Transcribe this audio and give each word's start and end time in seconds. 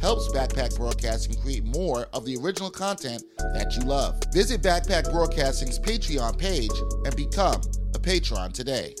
helps 0.00 0.28
Backpack 0.28 0.76
Broadcasting 0.76 1.36
create 1.40 1.64
more 1.64 2.06
of 2.12 2.24
the 2.24 2.36
original 2.36 2.70
content 2.70 3.22
that 3.54 3.76
you 3.76 3.82
love. 3.84 4.20
Visit 4.32 4.62
Backpack 4.62 5.10
Broadcasting's 5.10 5.78
Patreon 5.78 6.38
page 6.38 6.70
and 7.04 7.14
become 7.16 7.60
a 7.94 7.98
patron 7.98 8.52
today. 8.52 8.94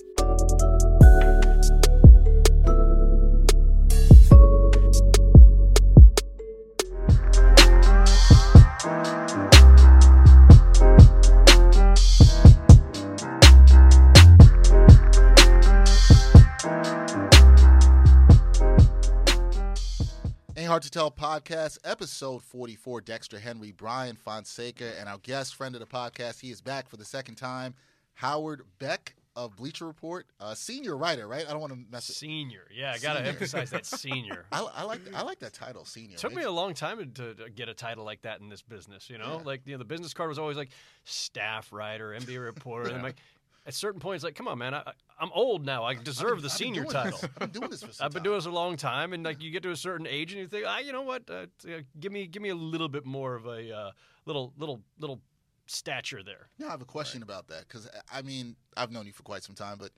Hard 20.70 20.82
to 20.84 20.90
Tell 20.92 21.10
podcast, 21.10 21.78
episode 21.82 22.44
44. 22.44 23.00
Dexter 23.00 23.40
Henry, 23.40 23.72
Bryan 23.72 24.14
Fonseca, 24.14 24.92
and 25.00 25.08
our 25.08 25.18
guest 25.18 25.56
friend 25.56 25.74
of 25.74 25.80
the 25.80 25.86
podcast. 25.88 26.38
He 26.40 26.52
is 26.52 26.60
back 26.60 26.88
for 26.88 26.96
the 26.96 27.04
second 27.04 27.34
time, 27.34 27.74
Howard 28.14 28.62
Beck 28.78 29.16
of 29.34 29.56
Bleacher 29.56 29.84
Report, 29.84 30.26
uh, 30.38 30.54
senior 30.54 30.96
writer, 30.96 31.26
right? 31.26 31.44
I 31.44 31.50
don't 31.50 31.60
want 31.60 31.72
to 31.72 31.78
mess 31.90 32.08
it. 32.08 32.12
Senior, 32.14 32.68
yeah, 32.72 32.92
I 32.92 32.98
gotta 32.98 33.18
Senior. 33.18 33.30
emphasize 33.32 33.70
that 33.70 33.84
senior. 33.98 34.44
I, 34.52 34.60
I 34.76 34.82
like 34.84 35.00
I 35.12 35.22
like 35.22 35.40
that 35.40 35.54
title, 35.54 35.84
senior. 35.84 36.16
Took 36.16 36.34
me 36.34 36.44
a 36.44 36.50
long 36.52 36.72
time 36.72 36.98
to, 37.14 37.34
to 37.34 37.50
get 37.50 37.68
a 37.68 37.74
title 37.74 38.04
like 38.04 38.22
that 38.22 38.40
in 38.40 38.48
this 38.48 38.62
business. 38.62 39.10
You 39.10 39.18
know, 39.18 39.38
Yeah. 39.38 39.44
like 39.44 39.62
you 39.64 39.72
know, 39.72 39.78
the 39.78 39.84
business 39.84 40.14
card 40.14 40.28
was 40.28 40.38
always 40.38 40.56
like 40.56 40.70
staff 41.02 41.72
writer, 41.72 42.16
NBA 42.16 42.44
reporter, 42.44 42.90
and 42.90 42.96
I'm 42.96 43.02
like, 43.02 43.16
at 43.66 43.74
certain 43.74 44.00
points, 44.00 44.24
like, 44.24 44.34
come 44.34 44.48
on, 44.48 44.58
man, 44.58 44.74
I, 44.74 44.82
I'm 45.18 45.30
old 45.34 45.64
now. 45.64 45.84
I 45.84 45.94
deserve 45.94 46.36
I've 46.38 46.42
the 46.42 46.48
been 46.48 46.50
senior 46.50 46.84
title. 46.84 47.18
I've 47.22 47.38
been 47.38 47.60
doing 47.60 47.70
this 47.70 47.82
for 47.82 47.90
I've 48.04 48.12
been 48.12 48.22
doing 48.22 48.38
this 48.38 48.46
a 48.46 48.50
long 48.50 48.76
time, 48.76 49.12
and 49.12 49.22
like 49.24 49.42
you 49.42 49.50
get 49.50 49.62
to 49.64 49.70
a 49.70 49.76
certain 49.76 50.06
age, 50.06 50.32
and 50.32 50.40
you 50.40 50.48
think, 50.48 50.64
ah, 50.66 50.78
you 50.78 50.92
know 50.92 51.02
what? 51.02 51.22
Uh, 51.28 51.46
uh, 51.68 51.80
give 51.98 52.10
me, 52.12 52.26
give 52.26 52.42
me 52.42 52.48
a 52.48 52.54
little 52.54 52.88
bit 52.88 53.04
more 53.04 53.34
of 53.34 53.46
a 53.46 53.74
uh, 53.76 53.90
little, 54.26 54.52
little, 54.56 54.80
little 54.98 55.20
stature 55.66 56.22
there. 56.22 56.48
Now 56.58 56.68
I 56.68 56.70
have 56.70 56.82
a 56.82 56.86
question 56.86 57.22
about 57.22 57.46
that 57.48 57.68
because 57.68 57.88
I 58.12 58.22
mean 58.22 58.56
I've 58.76 58.90
known 58.90 59.06
you 59.06 59.12
for 59.12 59.22
quite 59.22 59.44
some 59.44 59.54
time, 59.54 59.76
but 59.78 59.90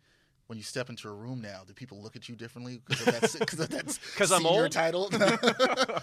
when 0.48 0.58
you 0.58 0.64
step 0.64 0.90
into 0.90 1.08
a 1.08 1.12
room 1.12 1.40
now, 1.40 1.62
do 1.66 1.72
people 1.72 2.02
look 2.02 2.14
at 2.14 2.28
you 2.28 2.36
differently 2.36 2.80
because 2.86 3.06
of 3.06 3.20
that? 3.20 3.38
Because 3.38 3.60
of 3.60 3.70
that 3.70 3.98
'Cause 4.16 4.32
I'm 4.32 4.42
senior 4.42 4.64
old? 4.64 4.72
title. 4.72 5.08
well, 5.18 5.28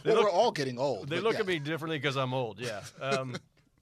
look- 0.06 0.24
we're 0.24 0.31
all 0.31 0.52
getting 0.52 0.80
old. 0.80 1.09
They 1.09 1.19
look 1.19 1.34
yeah. 1.36 1.42
at 1.42 1.46
me 1.46 1.59
differently 1.59 2.00
because 2.00 2.18
I'm 2.18 2.34
old. 2.34 2.59
Yeah. 2.59 2.81
Um, 3.00 3.36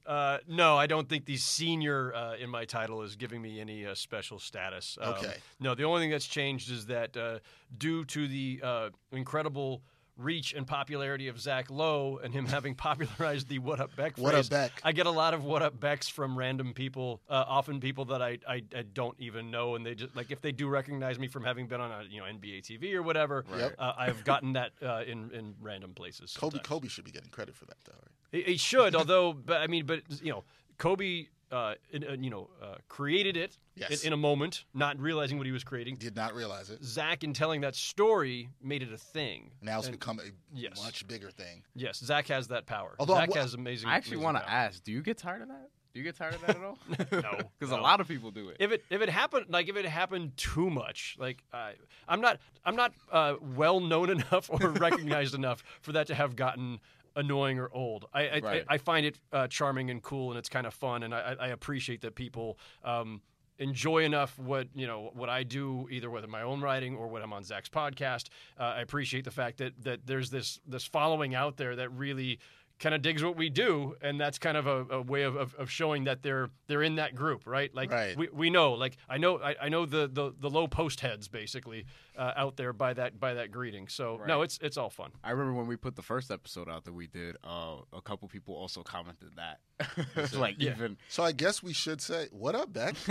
uh, 0.08 0.38
no, 0.48 0.76
I 0.78 0.86
don't 0.86 1.08
think 1.08 1.26
the 1.26 1.36
senior 1.36 2.14
uh, 2.14 2.36
in 2.36 2.48
my 2.48 2.64
title 2.64 3.02
is 3.02 3.14
giving 3.14 3.42
me 3.42 3.60
any 3.60 3.86
uh, 3.86 3.94
special 3.94 4.38
status. 4.38 4.96
Um, 5.00 5.14
Okay. 5.14 5.34
No, 5.60 5.74
the 5.74 5.84
only 5.84 6.00
thing 6.00 6.10
that's 6.10 6.26
changed 6.26 6.70
is 6.70 6.86
that 6.86 7.16
uh, 7.16 7.38
due 7.76 8.04
to 8.06 8.26
the 8.26 8.60
uh, 8.62 8.88
incredible 9.12 9.82
reach 10.18 10.52
and 10.52 10.66
popularity 10.66 11.28
of 11.28 11.40
Zach 11.40 11.70
Lowe 11.70 12.18
and 12.22 12.34
him 12.34 12.44
having 12.56 12.74
popularized 12.74 13.48
the 13.48 13.58
"What 13.60 13.80
Up 13.80 13.94
Beck" 13.96 14.18
What 14.18 14.34
Up 14.34 14.48
Beck? 14.50 14.72
I 14.84 14.92
get 14.92 15.06
a 15.06 15.10
lot 15.10 15.32
of 15.32 15.44
"What 15.44 15.62
Up 15.62 15.78
Becks" 15.80 16.08
from 16.08 16.36
random 16.36 16.74
people, 16.74 17.22
uh, 17.30 17.44
often 17.46 17.80
people 17.80 18.04
that 18.06 18.20
I, 18.20 18.38
I 18.46 18.62
I 18.76 18.82
don't 18.92 19.14
even 19.18 19.50
know, 19.50 19.76
and 19.76 19.86
they 19.86 19.94
just 19.94 20.14
like 20.14 20.30
if 20.30 20.40
they 20.40 20.52
do 20.52 20.68
recognize 20.68 21.18
me 21.18 21.28
from 21.28 21.44
having 21.44 21.68
been 21.68 21.80
on 21.80 21.90
a 21.92 22.04
you 22.10 22.18
know 22.20 22.26
NBA 22.26 22.62
TV 22.62 22.94
or 22.94 23.02
whatever, 23.02 23.44
Yep. 23.56 23.74
uh, 23.78 23.92
I've 23.96 24.24
gotten 24.24 24.54
that 24.54 24.72
uh, 24.82 25.02
in 25.06 25.30
in 25.32 25.54
random 25.60 25.94
places. 25.94 26.34
Kobe 26.36 26.56
sometimes. 26.56 26.68
Kobe 26.68 26.88
should 26.88 27.04
be 27.04 27.12
getting 27.12 27.30
credit 27.30 27.54
for 27.54 27.64
that, 27.66 27.76
though. 27.84 27.92
Right? 27.94 28.44
He, 28.44 28.52
he 28.52 28.56
should, 28.58 28.94
although, 28.96 29.32
but 29.32 29.60
I 29.60 29.68
mean, 29.68 29.86
but 29.86 30.02
you 30.22 30.32
know, 30.32 30.44
Kobe, 30.78 31.26
uh, 31.50 31.74
in, 31.90 32.04
uh, 32.04 32.12
you 32.18 32.30
know, 32.30 32.48
uh, 32.62 32.74
created 32.88 33.36
it 33.36 33.56
Yes. 33.74 34.02
in, 34.02 34.08
in 34.08 34.12
a 34.12 34.16
moment, 34.16 34.64
not 34.74 34.98
realizing 34.98 35.38
what 35.38 35.46
he 35.46 35.52
was 35.52 35.62
creating. 35.64 35.96
Did 35.96 36.16
not 36.16 36.34
realize 36.34 36.68
it. 36.70 36.82
Zach, 36.84 37.22
in 37.22 37.32
telling 37.32 37.60
that 37.60 37.76
story, 37.76 38.48
made 38.62 38.82
it 38.82 38.92
a 38.92 38.98
thing. 38.98 39.52
Now 39.62 39.78
it's 39.78 39.86
And- 39.86 39.98
become 39.98 40.18
a 40.18 40.30
Yes. 40.52 40.82
much 40.84 41.06
bigger 41.06 41.30
thing. 41.30 41.62
Yes, 41.74 41.98
Zach 41.98 42.26
has 42.28 42.48
that 42.48 42.66
power. 42.66 42.96
Although 42.98 43.14
Zach 43.14 43.30
I'm- 43.30 43.38
has 43.42 43.54
amazing. 43.54 43.88
I 43.88 43.94
actually 43.96 44.18
want 44.18 44.36
to 44.36 44.48
ask: 44.50 44.82
Do 44.82 44.92
you 44.92 45.02
get 45.02 45.16
tired 45.18 45.42
of 45.42 45.48
that? 45.48 45.70
Do 45.94 46.00
you 46.00 46.04
get 46.04 46.16
tired 46.16 46.34
of 46.34 46.40
that 46.42 46.50
at 46.56 46.62
all? 46.62 46.78
No, 47.22 47.38
because 47.58 47.72
no. 47.72 47.80
a 47.80 47.82
lot 47.82 48.00
of 48.00 48.06
people 48.08 48.30
do 48.30 48.50
it. 48.50 48.58
If 48.60 48.70
it 48.72 48.84
if 48.90 49.00
it 49.00 49.08
happened 49.08 49.46
like 49.48 49.68
if 49.68 49.76
it 49.76 49.84
happened 49.86 50.36
too 50.36 50.68
much 50.70 51.16
like 51.18 51.42
I 51.52 51.72
I'm 52.06 52.20
not 52.20 52.38
I'm 52.64 52.76
not 52.76 52.92
uh, 53.10 53.34
well 53.56 53.80
known 53.80 54.10
enough 54.18 54.50
or 54.50 54.58
recognized 54.70 55.34
enough 55.34 55.62
for 55.80 55.92
that 55.92 56.06
to 56.08 56.14
have 56.14 56.36
gotten 56.36 56.80
annoying 57.18 57.58
or 57.58 57.68
old. 57.72 58.06
I 58.14 58.28
I, 58.28 58.38
Right. 58.38 58.64
I, 58.68 58.74
I 58.74 58.78
find 58.78 59.04
it 59.04 59.18
uh, 59.32 59.46
charming 59.48 59.90
and 59.90 60.02
cool 60.02 60.30
and 60.30 60.38
it's 60.38 60.48
kind 60.48 60.66
of 60.66 60.72
fun 60.72 61.02
and 61.02 61.14
I, 61.14 61.36
I 61.38 61.48
appreciate 61.48 62.00
that 62.02 62.14
people. 62.14 62.58
Um, 62.84 63.20
enjoy 63.60 64.04
enough 64.04 64.38
what 64.38 64.68
you 64.74 64.86
know 64.86 65.10
what 65.14 65.28
I 65.28 65.42
do 65.42 65.88
either 65.90 66.08
with 66.08 66.26
my 66.28 66.42
own 66.42 66.60
writing 66.60 66.96
or 66.96 67.08
what 67.08 67.22
I'm 67.22 67.32
on 67.32 67.42
Zach's 67.42 67.68
podcast. 67.68 68.28
Uh, 68.58 68.74
I 68.76 68.80
appreciate 68.80 69.24
the 69.24 69.30
fact 69.30 69.58
that 69.58 69.72
that 69.82 70.06
there's 70.06 70.30
this 70.30 70.60
this 70.66 70.84
following 70.84 71.34
out 71.34 71.56
there 71.56 71.74
that 71.76 71.90
really 71.90 72.38
kind 72.78 72.94
of 72.94 73.02
digs 73.02 73.24
what 73.24 73.36
we 73.36 73.50
do, 73.50 73.96
and 74.00 74.20
that's 74.20 74.38
kind 74.38 74.56
of 74.56 74.66
a, 74.66 74.86
a 74.90 75.02
way 75.02 75.22
of, 75.22 75.34
of, 75.36 75.54
of 75.54 75.70
showing 75.70 76.04
that 76.04 76.22
they're 76.22 76.48
they're 76.68 76.82
in 76.82 76.94
that 76.96 77.14
group, 77.14 77.42
right? 77.46 77.74
Like 77.74 77.90
Right. 77.90 78.16
we, 78.16 78.28
we 78.32 78.50
know, 78.50 78.72
like 78.74 78.96
I 79.08 79.18
know 79.18 79.38
I, 79.38 79.56
I 79.62 79.68
know 79.68 79.84
the, 79.86 80.08
the 80.12 80.32
the 80.38 80.48
Lowe 80.48 80.68
Post 80.68 81.00
heads 81.00 81.26
basically 81.28 81.86
uh, 82.16 82.32
out 82.36 82.56
there 82.56 82.72
by 82.72 82.92
that 82.94 83.18
by 83.18 83.34
that 83.34 83.50
greeting. 83.50 83.88
So 83.88 84.20
no, 84.26 84.42
it's 84.42 84.58
it's 84.62 84.76
all 84.76 84.90
fun. 84.90 85.10
I 85.24 85.30
remember 85.32 85.54
when 85.54 85.66
we 85.66 85.76
put 85.76 85.96
the 85.96 86.02
first 86.02 86.30
episode 86.30 86.68
out 86.68 86.84
that 86.84 86.94
we 86.94 87.06
did. 87.08 87.36
Uh, 87.42 87.76
a 87.92 88.00
couple 88.00 88.28
people 88.28 88.54
also 88.54 88.82
commented 88.82 89.30
that, 89.36 89.58
It's 90.16 90.34
like 90.36 90.56
Yeah. 90.58 90.72
even 90.72 90.96
So 91.08 91.22
I 91.24 91.32
guess 91.32 91.62
we 91.62 91.72
should 91.72 92.00
say, 92.00 92.28
"What 92.30 92.54
up, 92.54 92.72
Beck?" 92.72 92.94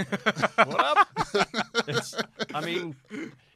What 0.57 0.79
up? 0.79 1.07
It's, 1.87 2.15
I 2.53 2.61
mean, 2.65 2.95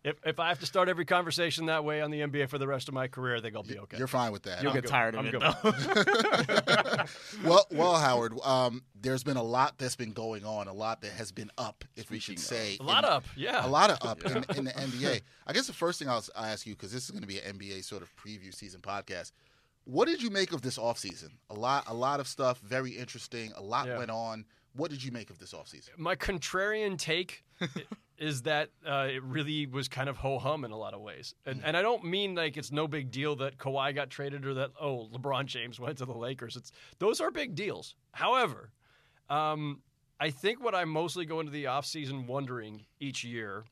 if 0.04 0.18
if 0.26 0.40
I 0.40 0.50
have 0.50 0.60
to 0.60 0.66
start 0.66 0.90
every 0.90 1.06
conversation 1.06 1.68
that 1.68 1.84
way 1.84 2.02
on 2.02 2.10
the 2.12 2.22
NBA 2.22 2.50
for 2.50 2.58
the 2.58 2.68
rest 2.68 2.88
of 2.88 2.94
my 2.94 3.08
career, 3.08 3.36
I 3.36 3.42
think 3.42 3.56
I'll 3.56 3.64
be 3.64 3.78
okay. 3.80 3.98
You're 3.98 4.08
fine 4.08 4.32
with 4.32 4.44
that. 4.44 4.62
you'll 4.64 4.72
I'm 4.72 4.76
get 4.78 4.84
good. 4.84 4.90
tired 4.90 5.14
of 5.16 5.20
I'm 5.20 5.26
it. 5.28 5.32
good. 5.32 5.42
though. 5.42 7.06
well, 7.50 7.68
well, 7.72 7.96
Howard. 7.98 8.34
Um, 8.44 8.84
there's 9.00 9.24
been 9.24 9.38
a 9.38 9.44
lot 9.44 9.78
that's 9.78 9.96
been 9.96 10.12
going 10.12 10.46
on, 10.46 10.68
a 10.68 10.74
lot 10.74 11.02
that 11.02 11.12
has 11.14 11.32
been 11.32 11.52
up, 11.58 11.84
if 11.96 12.10
we 12.10 12.20
should 12.20 12.40
Speaking 12.40 12.58
say, 12.58 12.78
a 12.80 12.84
lot 12.84 13.04
in- 13.04 13.10
up, 13.10 13.24
yeah. 13.36 13.66
a 13.66 13.68
lot 13.70 13.90
of 13.90 13.98
up 14.08 14.24
in, 14.26 14.38
in 14.58 14.66
the 14.66 14.72
NBA. 14.72 15.22
I 15.48 15.54
guess 15.54 15.68
the 15.68 15.74
first 15.74 16.00
thing 16.00 16.10
I'll, 16.10 16.24
I'll 16.36 16.46
ask 16.46 16.66
you 16.66 16.74
because 16.74 16.92
this 16.92 17.04
is 17.06 17.12
going 17.12 17.22
to 17.22 17.28
be 17.28 17.40
an 17.40 17.58
NBA 17.58 17.84
sort 17.84 18.02
of 18.02 18.10
preview 18.16 18.54
season 18.54 18.82
podcast. 18.82 19.32
What 19.86 20.08
did 20.08 20.22
you 20.22 20.30
make 20.30 20.52
of 20.54 20.62
this 20.62 20.78
offseason? 20.78 21.30
A 21.50 21.56
lot, 21.56 21.86
a 21.88 21.94
lot 21.94 22.20
of 22.20 22.28
stuff, 22.28 22.60
very 22.60 22.92
interesting. 22.92 23.52
A 23.56 23.62
lot 23.62 23.88
Yeah. 23.88 23.98
went 23.98 24.12
on. 24.12 24.46
What 24.74 24.90
did 24.92 25.04
you 25.04 25.12
make 25.12 25.30
of 25.30 25.38
this 25.40 25.54
offseason? 25.54 25.90
my 25.98 26.16
contrarian 26.16 26.98
take 26.98 27.44
i- 27.60 27.68
is 28.22 28.44
that 28.44 28.70
uh, 28.88 29.08
it 29.10 29.24
really 29.24 29.66
was 29.66 29.88
kind 29.88 30.08
of 30.08 30.16
ho 30.16 30.38
hum 30.38 30.64
in 30.64 30.70
a 30.72 30.78
lot 30.78 30.94
of 30.94 31.02
ways, 31.02 31.34
and 31.46 31.60
and 31.66 31.76
I 31.76 31.82
don't 31.82 32.06
mean 32.06 32.36
like 32.36 32.56
it's 32.56 32.72
no 32.72 32.88
big 32.88 33.10
deal 33.10 33.36
that 33.38 33.58
Kawhi 33.58 33.94
got 33.96 34.12
traded 34.12 34.46
or 34.46 34.54
that 34.54 34.72
oh 34.80 35.10
LeBron 35.12 35.48
James 35.48 35.80
went 35.80 35.98
to 35.98 36.06
the 36.06 36.14
Lakers. 36.14 36.56
It's 36.56 36.72
those 37.00 37.20
are 37.20 37.32
big 37.32 37.56
deals. 37.56 37.96
However, 38.12 38.72
um, 39.30 39.82
I 40.20 40.30
think 40.30 40.64
what 40.64 40.76
I 40.76 40.86
mostly 40.86 41.26
go 41.26 41.40
into 41.40 41.52
the 41.52 41.66
offseason 41.66 42.28
wondering 42.28 42.86
each 43.00 43.24
year 43.24 43.66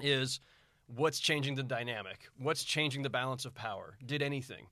is 0.00 0.38
what's 0.86 1.18
changing 1.18 1.54
the 1.54 1.62
dynamic, 1.62 2.28
what's 2.38 2.64
changing 2.64 3.02
the 3.02 3.10
balance 3.10 3.46
of 3.46 3.54
power. 3.54 3.96
Did 4.04 4.22
anything? 4.22 4.66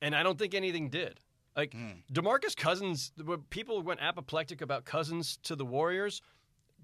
And 0.00 0.14
I 0.14 0.22
don't 0.22 0.38
think 0.38 0.54
anything 0.54 0.88
did. 0.88 1.18
Like 1.56 1.74
Demarcus 2.12 2.56
Cousins, 2.56 3.12
people 3.50 3.82
went 3.82 4.00
apoplectic 4.00 4.62
about 4.62 4.84
Cousins 4.84 5.38
to 5.42 5.56
the 5.56 5.66
Warriors. 5.66 6.22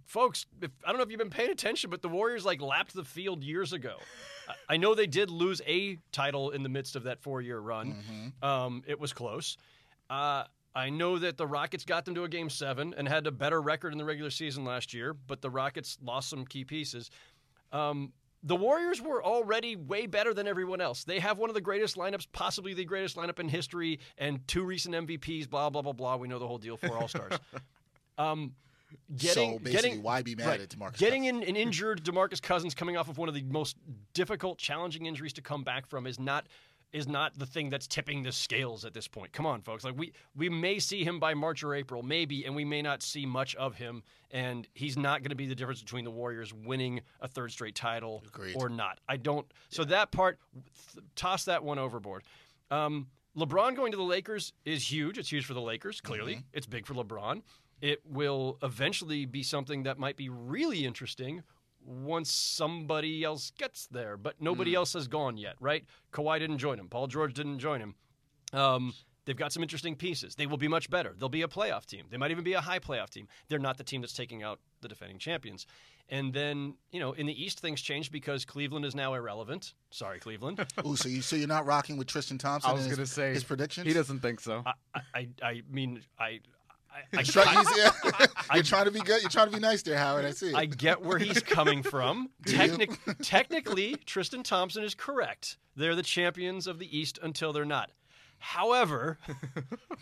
Folks, 0.08 0.46
if, 0.60 0.70
I 0.84 0.88
don't 0.88 0.96
know 0.96 1.04
if 1.04 1.10
you've 1.10 1.18
been 1.18 1.30
paying 1.30 1.50
attention, 1.50 1.90
but 1.90 2.02
the 2.02 2.08
Warriors 2.08 2.44
like 2.44 2.60
lapped 2.60 2.94
the 2.94 3.04
field 3.04 3.44
years 3.44 3.72
ago. 3.72 3.96
I, 4.48 4.74
I 4.74 4.76
know 4.76 4.94
they 4.94 5.06
did 5.06 5.30
lose 5.30 5.62
a 5.66 5.98
title 6.10 6.50
in 6.50 6.62
the 6.62 6.68
midst 6.68 6.96
of 6.96 7.04
that 7.04 7.20
four-year 7.20 7.60
run. 7.60 8.32
Um, 8.42 8.82
it 8.86 8.98
was 8.98 9.12
close. 9.12 9.56
Uh, 10.10 10.44
I 10.74 10.90
know 10.90 11.18
that 11.18 11.36
the 11.36 11.46
Rockets 11.46 11.84
got 11.84 12.04
them 12.04 12.14
to 12.14 12.24
a 12.24 12.28
game 12.28 12.50
seven 12.50 12.94
and 12.96 13.06
had 13.06 13.26
a 13.26 13.30
better 13.30 13.60
record 13.60 13.92
in 13.92 13.98
the 13.98 14.04
regular 14.04 14.30
season 14.30 14.64
last 14.64 14.94
year, 14.94 15.12
but 15.12 15.42
the 15.42 15.50
Rockets 15.50 15.98
lost 16.02 16.30
some 16.30 16.46
key 16.46 16.64
pieces. 16.64 17.10
Um, 17.72 18.12
the 18.44 18.56
Warriors 18.56 19.02
were 19.02 19.22
already 19.22 19.76
way 19.76 20.06
better 20.06 20.32
than 20.32 20.46
everyone 20.46 20.80
else. 20.80 21.04
They 21.04 21.18
have 21.18 21.38
one 21.38 21.50
of 21.50 21.54
the 21.54 21.60
greatest 21.60 21.96
lineups, 21.96 22.28
possibly 22.32 22.72
the 22.72 22.84
greatest 22.84 23.16
lineup 23.16 23.40
in 23.40 23.48
history, 23.48 23.98
and 24.16 24.46
two 24.46 24.62
recent 24.62 24.94
MVPs. 24.94 25.50
Blah 25.50 25.70
blah 25.70 25.82
blah 25.82 25.92
blah. 25.92 26.16
We 26.16 26.28
know 26.28 26.38
the 26.38 26.46
whole 26.46 26.58
deal. 26.58 26.76
Four 26.76 26.96
All 26.96 27.08
Stars. 27.08 27.32
um, 28.18 28.52
getting 29.16 29.52
so 29.52 29.58
basically, 29.58 29.72
getting 29.90 30.02
why 30.02 30.22
be 30.22 30.34
mad 30.34 30.46
right, 30.46 30.60
at 30.60 30.68
Demarcus? 30.70 30.98
getting 30.98 31.24
in 31.24 31.42
an 31.42 31.56
injured 31.56 32.04
Demarcus 32.04 32.40
Cousins 32.42 32.74
coming 32.74 32.96
off 32.96 33.08
of 33.08 33.18
one 33.18 33.28
of 33.28 33.34
the 33.34 33.42
most 33.44 33.76
difficult, 34.14 34.58
challenging 34.58 35.06
injuries 35.06 35.32
to 35.34 35.42
come 35.42 35.64
back 35.64 35.86
from 35.86 36.06
is 36.06 36.18
not 36.18 36.46
is 36.90 37.06
not 37.06 37.38
the 37.38 37.44
thing 37.44 37.68
that's 37.68 37.86
tipping 37.86 38.22
the 38.22 38.32
scales 38.32 38.82
at 38.86 38.94
this 38.94 39.06
point. 39.06 39.30
Come 39.32 39.44
on, 39.44 39.60
folks. 39.60 39.84
Like 39.84 39.98
we 39.98 40.12
we 40.34 40.48
may 40.48 40.78
see 40.78 41.04
him 41.04 41.20
by 41.20 41.34
March 41.34 41.62
or 41.62 41.74
April, 41.74 42.02
maybe, 42.02 42.46
and 42.46 42.56
we 42.56 42.64
may 42.64 42.80
not 42.80 43.02
see 43.02 43.26
much 43.26 43.54
of 43.56 43.74
him. 43.74 44.02
And 44.30 44.66
he's 44.74 44.96
not 44.96 45.20
going 45.22 45.30
to 45.30 45.36
be 45.36 45.46
the 45.46 45.54
difference 45.54 45.80
between 45.82 46.04
the 46.04 46.10
Warriors 46.10 46.52
winning 46.54 47.00
a 47.20 47.28
third 47.28 47.50
straight 47.52 47.74
title 47.74 48.22
Agreed. 48.26 48.56
or 48.56 48.68
not. 48.70 49.00
I 49.08 49.16
don't. 49.18 49.46
So 49.68 49.84
that 49.84 50.12
part, 50.12 50.38
th- 50.94 51.04
toss 51.14 51.44
that 51.44 51.62
one 51.64 51.78
overboard. 51.78 52.24
Um, 52.70 53.08
LeBron 53.36 53.76
going 53.76 53.92
to 53.92 53.96
the 53.98 54.02
Lakers 54.02 54.52
is 54.64 54.90
huge. 54.90 55.16
It's 55.18 55.30
huge 55.30 55.44
for 55.44 55.54
the 55.54 55.60
Lakers. 55.60 56.00
Clearly, 56.00 56.34
Mm-hmm. 56.36 56.46
it's 56.54 56.66
big 56.66 56.86
for 56.86 56.94
LeBron. 56.94 57.42
It 57.80 58.00
will 58.04 58.58
eventually 58.62 59.24
be 59.24 59.42
something 59.42 59.84
that 59.84 59.98
might 59.98 60.16
be 60.16 60.28
really 60.28 60.84
interesting 60.84 61.42
once 61.84 62.30
somebody 62.30 63.24
else 63.24 63.52
gets 63.56 63.86
there, 63.86 64.16
but 64.16 64.40
nobody 64.40 64.74
else 64.74 64.92
has 64.92 65.08
gone 65.08 65.36
yet, 65.36 65.54
right? 65.60 65.84
Kawhi 66.12 66.38
didn't 66.38 66.58
join 66.58 66.78
him. 66.78 66.88
Paul 66.88 67.06
George 67.06 67.34
didn't 67.34 67.58
join 67.60 67.80
him. 67.80 67.94
Um, 68.52 68.94
they've 69.24 69.36
got 69.36 69.52
some 69.52 69.62
interesting 69.62 69.94
pieces. 69.94 70.34
They 70.34 70.46
will 70.46 70.56
be 70.56 70.68
much 70.68 70.90
better. 70.90 71.14
They'll 71.16 71.28
be 71.28 71.42
a 71.42 71.48
playoff 71.48 71.86
team. 71.86 72.06
They 72.10 72.16
might 72.16 72.30
even 72.30 72.44
be 72.44 72.54
a 72.54 72.60
high 72.60 72.78
playoff 72.78 73.10
team. 73.10 73.28
They're 73.48 73.58
not 73.58 73.78
the 73.78 73.84
team 73.84 74.00
that's 74.00 74.12
taking 74.12 74.42
out 74.42 74.58
the 74.80 74.88
defending 74.88 75.18
champions. 75.18 75.66
And 76.10 76.32
then, 76.32 76.74
you 76.90 77.00
know, 77.00 77.12
in 77.12 77.26
the 77.26 77.42
East, 77.44 77.60
things 77.60 77.82
changed 77.82 78.10
because 78.10 78.44
Cleveland 78.44 78.86
is 78.86 78.94
now 78.94 79.14
irrelevant. 79.14 79.74
Sorry, 79.90 80.18
Cleveland. 80.18 80.64
Ooh, 80.86 80.96
so 80.96 81.08
you 81.08 81.20
so 81.20 81.36
you're 81.36 81.46
not 81.48 81.66
rocking 81.66 81.98
with 81.98 82.06
Tristan 82.06 82.38
Thompson? 82.38 82.70
I 82.70 82.74
was 82.74 82.86
gonna 82.86 83.04
say 83.04 83.34
his 83.34 83.44
predictions. 83.44 83.86
He 83.86 83.92
doesn't 83.92 84.20
think 84.20 84.40
so. 84.40 84.62
I, 84.64 84.72
I, 85.14 85.28
I 85.42 85.62
mean, 85.70 86.00
I, 86.18 86.40
I, 86.90 87.18
I, 87.20 87.22
Try- 87.22 87.42
I, 87.44 87.62
he's- 87.62 87.76
yeah. 88.20 88.26
you're 88.54 88.62
trying 88.62 88.86
to 88.86 88.90
be 88.90 89.00
good. 89.00 89.20
You're 89.22 89.30
trying 89.30 89.48
to 89.48 89.52
be 89.54 89.60
nice 89.60 89.82
there, 89.82 89.96
Howard. 89.98 90.24
I 90.24 90.30
see. 90.32 90.52
I 90.54 90.64
get 90.64 91.02
where 91.02 91.18
he's 91.18 91.42
coming 91.42 91.82
from. 91.82 92.30
Do? 92.44 92.56
Technic- 92.56 92.98
technically, 93.22 93.96
Tristan 94.06 94.42
Thompson 94.42 94.82
is 94.84 94.94
correct. 94.94 95.58
They're 95.76 95.94
the 95.94 96.02
champions 96.02 96.66
of 96.66 96.78
the 96.78 96.98
East 96.98 97.18
until 97.22 97.52
they're 97.52 97.64
not. 97.64 97.90
However, 98.38 99.18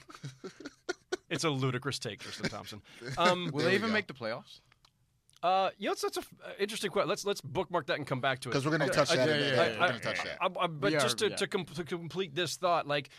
it's 1.31 1.45
a 1.45 1.51
ludicrous 1.51 1.99
take, 1.99 2.21
Tristan 2.21 2.49
Thompson. 2.51 2.83
Um, 3.19 3.51
Will 3.53 3.65
they 3.65 3.75
even 3.75 3.89
go. 3.89 3.93
make 3.95 4.07
the 4.07 4.15
playoffs? 4.15 4.61
uh, 5.43 5.71
you 5.79 5.87
know, 5.87 5.93
it's 5.93 6.01
such 6.01 6.17
an 6.17 6.23
interesting 6.59 6.91
question. 6.91 7.09
Let's 7.09 7.25
let's 7.27 7.41
bookmark 7.41 7.87
that 7.87 7.99
and 7.99 8.07
come 8.07 8.21
back 8.21 8.41
to 8.41 8.49
it. 8.49 8.53
because 8.53 8.65
we're 8.65 8.77
going 8.77 8.89
to 8.89 8.95
touch 8.95 9.11
that. 9.11 9.29
yeah, 9.29 9.35
in 9.35 9.41
yeah, 9.41 9.51
yeah, 9.55 9.81
We're 9.81 9.89
going 9.89 10.01
to 10.01 10.05
touch 10.07 10.25
that. 10.25 10.39
I, 10.41 10.47
I, 10.47 10.67
but 10.67 10.93
We 10.93 10.99
just 10.99 11.19
to, 11.19 11.29
yeah. 11.31 11.37
to, 11.37 11.47
com- 11.47 11.65
to 11.65 11.85
complete 11.85 12.35
this 12.35 12.57
thought, 12.57 12.87
like, 12.87 13.11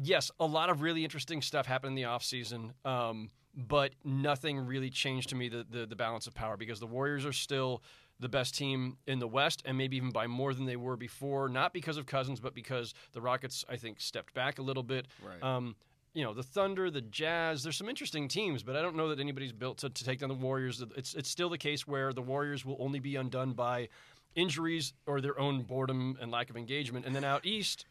yes, 0.00 0.30
a 0.40 0.46
lot 0.46 0.70
of 0.70 0.82
really 0.82 1.04
interesting 1.04 1.42
stuff 1.42 1.66
happened 1.66 1.90
in 1.90 2.02
the 2.02 2.08
offseason, 2.08 2.72
um, 2.84 3.30
but 3.54 3.92
nothing 4.04 4.58
really 4.58 4.90
changed 4.90 5.28
to 5.30 5.34
me 5.34 5.48
the, 5.48 5.66
the, 5.68 5.86
the 5.86 5.96
balance 5.96 6.26
of 6.26 6.34
power 6.34 6.56
because 6.56 6.80
the 6.80 6.86
Warriors 6.86 7.26
are 7.26 7.32
still 7.32 7.82
the 8.20 8.28
best 8.28 8.54
team 8.54 8.96
in 9.06 9.18
the 9.18 9.26
West 9.26 9.62
and 9.64 9.76
maybe 9.76 9.96
even 9.96 10.10
by 10.10 10.26
more 10.26 10.54
than 10.54 10.64
they 10.64 10.76
were 10.76 10.96
before, 10.96 11.48
not 11.48 11.72
because 11.72 11.96
of 11.96 12.06
Cousins, 12.06 12.40
but 12.40 12.54
because 12.54 12.94
the 13.12 13.20
Rockets, 13.20 13.64
I 13.68 13.76
think, 13.76 14.00
stepped 14.00 14.32
back 14.32 14.58
a 14.58 14.62
little 14.62 14.82
bit. 14.82 15.08
Right. 15.22 15.42
Um, 15.42 15.74
you 16.14 16.22
know, 16.22 16.34
the 16.34 16.42
Thunder, 16.42 16.90
the 16.90 17.00
Jazz, 17.00 17.62
there's 17.62 17.76
some 17.76 17.88
interesting 17.88 18.28
teams, 18.28 18.62
but 18.62 18.76
I 18.76 18.82
don't 18.82 18.96
know 18.96 19.08
that 19.08 19.18
anybody's 19.18 19.52
built 19.52 19.78
to, 19.78 19.90
to 19.90 20.04
take 20.04 20.20
down 20.20 20.28
the 20.28 20.34
Warriors. 20.34 20.84
It's, 20.94 21.14
it's 21.14 21.28
still 21.28 21.48
the 21.48 21.58
case 21.58 21.86
where 21.86 22.12
the 22.12 22.22
Warriors 22.22 22.64
will 22.64 22.76
only 22.78 23.00
be 23.00 23.16
undone 23.16 23.52
by 23.52 23.88
injuries 24.34 24.92
or 25.06 25.20
their 25.20 25.38
own 25.38 25.62
boredom 25.62 26.16
and 26.20 26.30
lack 26.30 26.50
of 26.50 26.56
engagement. 26.56 27.06
And 27.06 27.14
then 27.14 27.24
out 27.24 27.44
east, 27.44 27.86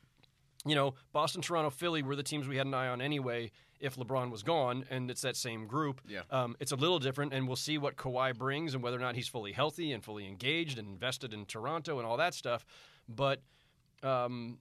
you 0.65 0.75
know, 0.75 0.93
Boston, 1.11 1.41
Toronto, 1.41 1.69
Philly 1.69 2.03
were 2.03 2.15
the 2.15 2.23
teams 2.23 2.47
we 2.47 2.57
had 2.57 2.67
an 2.67 2.73
eye 2.73 2.87
on 2.87 3.01
anyway 3.01 3.51
if 3.79 3.95
LeBron 3.95 4.29
was 4.29 4.43
gone, 4.43 4.85
and 4.91 5.09
it's 5.09 5.21
that 5.21 5.35
same 5.35 5.65
group. 5.65 6.01
Yeah. 6.07 6.21
Um, 6.29 6.55
it's 6.59 6.71
a 6.71 6.75
little 6.75 6.99
different, 6.99 7.33
and 7.33 7.47
we'll 7.47 7.55
see 7.55 7.79
what 7.79 7.95
Kawhi 7.95 8.37
brings 8.37 8.75
and 8.75 8.83
whether 8.83 8.97
or 8.97 8.99
not 8.99 9.15
he's 9.15 9.27
fully 9.27 9.53
healthy 9.53 9.91
and 9.91 10.03
fully 10.03 10.27
engaged 10.27 10.77
and 10.77 10.87
invested 10.87 11.33
in 11.33 11.45
Toronto 11.45 11.97
and 11.97 12.07
all 12.07 12.17
that 12.17 12.35
stuff. 12.35 12.63
But 13.09 13.41
um, 14.03 14.59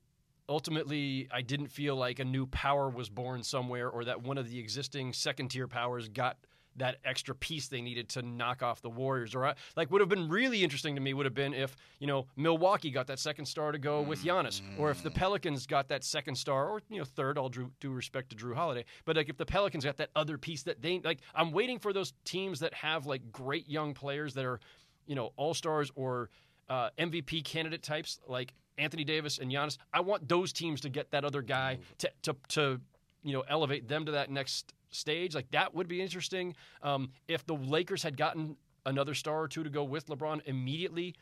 ultimately, 0.49 1.29
I 1.31 1.43
didn't 1.43 1.69
feel 1.69 1.97
like 1.97 2.19
a 2.19 2.25
new 2.25 2.47
power 2.47 2.89
was 2.89 3.11
born 3.11 3.43
somewhere 3.43 3.89
or 3.89 4.05
that 4.05 4.23
one 4.23 4.39
of 4.39 4.49
the 4.49 4.59
existing 4.59 5.13
second 5.13 5.49
tier 5.49 5.69
powers 5.69 6.09
got 6.09 6.39
that 6.77 6.97
extra 7.05 7.35
piece 7.35 7.69
they 7.69 7.81
needed 7.81 8.09
to 8.11 8.23
knock 8.23 8.63
off 8.63 8.81
the 8.81 8.91
Warriors. 8.91 9.35
Or 9.35 9.47
I, 9.47 9.55
like 9.77 9.91
would 9.91 10.01
have 10.01 10.09
been 10.09 10.29
really 10.29 10.63
interesting 10.63 10.95
to 10.95 11.01
me 11.01 11.15
would 11.15 11.27
have 11.27 11.35
been 11.35 11.55
if 11.55 11.77
you 11.99 12.07
know 12.07 12.27
Milwaukee 12.37 12.91
got 12.91 13.07
that 13.09 13.19
second 13.19 13.47
star 13.47 13.73
to 13.73 13.79
go 13.79 14.03
with 14.03 14.23
Giannis, 14.25 14.63
or 14.79 14.91
if 14.91 15.03
the 15.03 15.11
Pelicans 15.11 15.67
got 15.67 15.89
that 15.89 16.05
second 16.05 16.37
star, 16.37 16.69
or 16.69 16.83
you 16.89 16.99
know 16.99 17.05
third. 17.05 17.39
All 17.39 17.49
due, 17.49 17.71
due 17.81 17.93
respect 17.93 18.31
to 18.31 18.37
Jrue 18.37 18.55
Holiday, 18.55 18.85
but 19.05 19.17
like 19.17 19.29
if 19.29 19.37
the 19.37 19.47
Pelicans 19.47 19.85
got 19.85 19.97
that 19.99 20.11
other 20.15 20.39
piece 20.39 20.63
that 20.65 20.83
they 20.83 21.01
like, 21.01 21.21
I'm 21.35 21.53
waiting 21.53 21.79
for 21.79 21.93
those 21.93 22.13
teams 22.25 22.61
that 22.61 22.75
have 22.75 23.07
like 23.07 23.33
great 23.33 23.69
young 23.69 23.95
players 23.95 24.35
that 24.35 24.45
are 24.45 24.61
you 25.07 25.15
know 25.15 25.33
all 25.37 25.55
stars 25.55 25.91
or 25.95 26.31
uh, 26.69 26.91
MVP 26.99 27.45
candidate 27.45 27.83
types 27.83 28.21
like 28.27 28.55
Anthony 28.79 29.05
Davis 29.05 29.39
and 29.39 29.51
Giannis. 29.51 29.77
I 29.93 30.01
want 30.01 30.29
those 30.29 30.53
teams 30.53 30.81
to 30.83 30.89
get 30.89 31.11
that 31.11 31.25
other 31.25 31.43
guy 31.43 31.79
to 31.99 32.11
to, 32.23 32.37
to 32.49 32.81
you 33.23 33.33
know 33.33 33.45
elevate 33.49 33.89
them 33.89 34.07
to 34.07 34.13
that 34.13 34.31
next 34.31 34.73
stage. 34.91 35.35
Like 35.35 35.51
that 35.53 35.75
would 35.75 35.89
be 35.89 36.01
interesting. 36.01 36.55
Um, 36.83 37.11
if 37.29 37.47
the 37.47 37.55
Lakers 37.55 38.03
had 38.03 38.17
gotten 38.17 38.57
another 38.87 39.15
star 39.15 39.43
or 39.43 39.49
two 39.49 39.65
to 39.65 39.71
go 39.71 39.85
with 39.85 40.07
LeBron 40.07 40.41
immediately. 40.47 41.15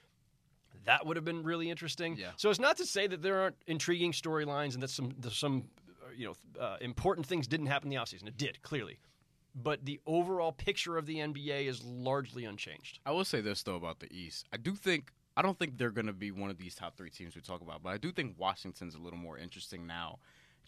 That 0.85 1.06
would 1.06 1.17
have 1.17 1.25
been 1.25 1.43
really 1.43 1.70
interesting. 1.70 2.17
Yeah. 2.17 2.31
So 2.37 2.50
it's 2.50 2.61
not 2.61 2.76
to 2.79 2.87
say 2.87 3.06
that 3.06 3.23
there 3.23 3.41
aren't 3.41 3.56
intriguing 3.67 4.12
storylines 4.12 4.75
and 4.75 4.82
that 4.82 4.91
some 4.91 5.15
there's 5.19 5.37
some 5.37 5.65
uh, 6.03 6.11
you 6.17 6.26
know 6.26 6.62
uh, 6.62 6.76
important 6.81 7.26
things 7.26 7.47
didn't 7.47 7.67
happen 7.67 7.93
in 7.93 7.97
the 7.99 8.03
offseason. 8.03 8.29
It 8.29 8.37
did 8.37 8.62
clearly, 8.62 8.99
but 9.55 9.85
the 9.85 10.00
overall 10.06 10.53
picture 10.53 10.97
of 10.97 11.06
the 11.06 11.17
NBA 11.17 11.67
is 11.67 11.82
largely 11.85 12.44
unchanged. 12.44 13.00
I 13.05 13.12
will 13.12 13.25
say 13.25 13.41
this 13.41 13.62
though 13.62 13.76
about 13.76 14.00
the 14.00 14.12
East. 14.12 14.47
I 14.53 14.56
do 14.56 14.75
think 14.75 15.12
I 15.37 15.43
don't 15.43 15.59
think 15.59 15.79
they're 15.79 15.91
going 15.91 16.06
to 16.06 16.12
be 16.12 16.31
one 16.31 16.51
of 16.51 16.58
these 16.58 16.75
top 16.75 16.96
three 16.96 17.10
teams 17.10 17.37
we 17.37 17.43
talk 17.43 17.60
about, 17.60 17.82
but 17.82 17.91
I 17.91 17.98
do 17.98 18.10
think 18.10 18.37
Washington's 18.39 18.94
a 18.94 18.98
little 18.98 19.19
more 19.19 19.39
interesting 19.39 19.87
now, 19.87 20.19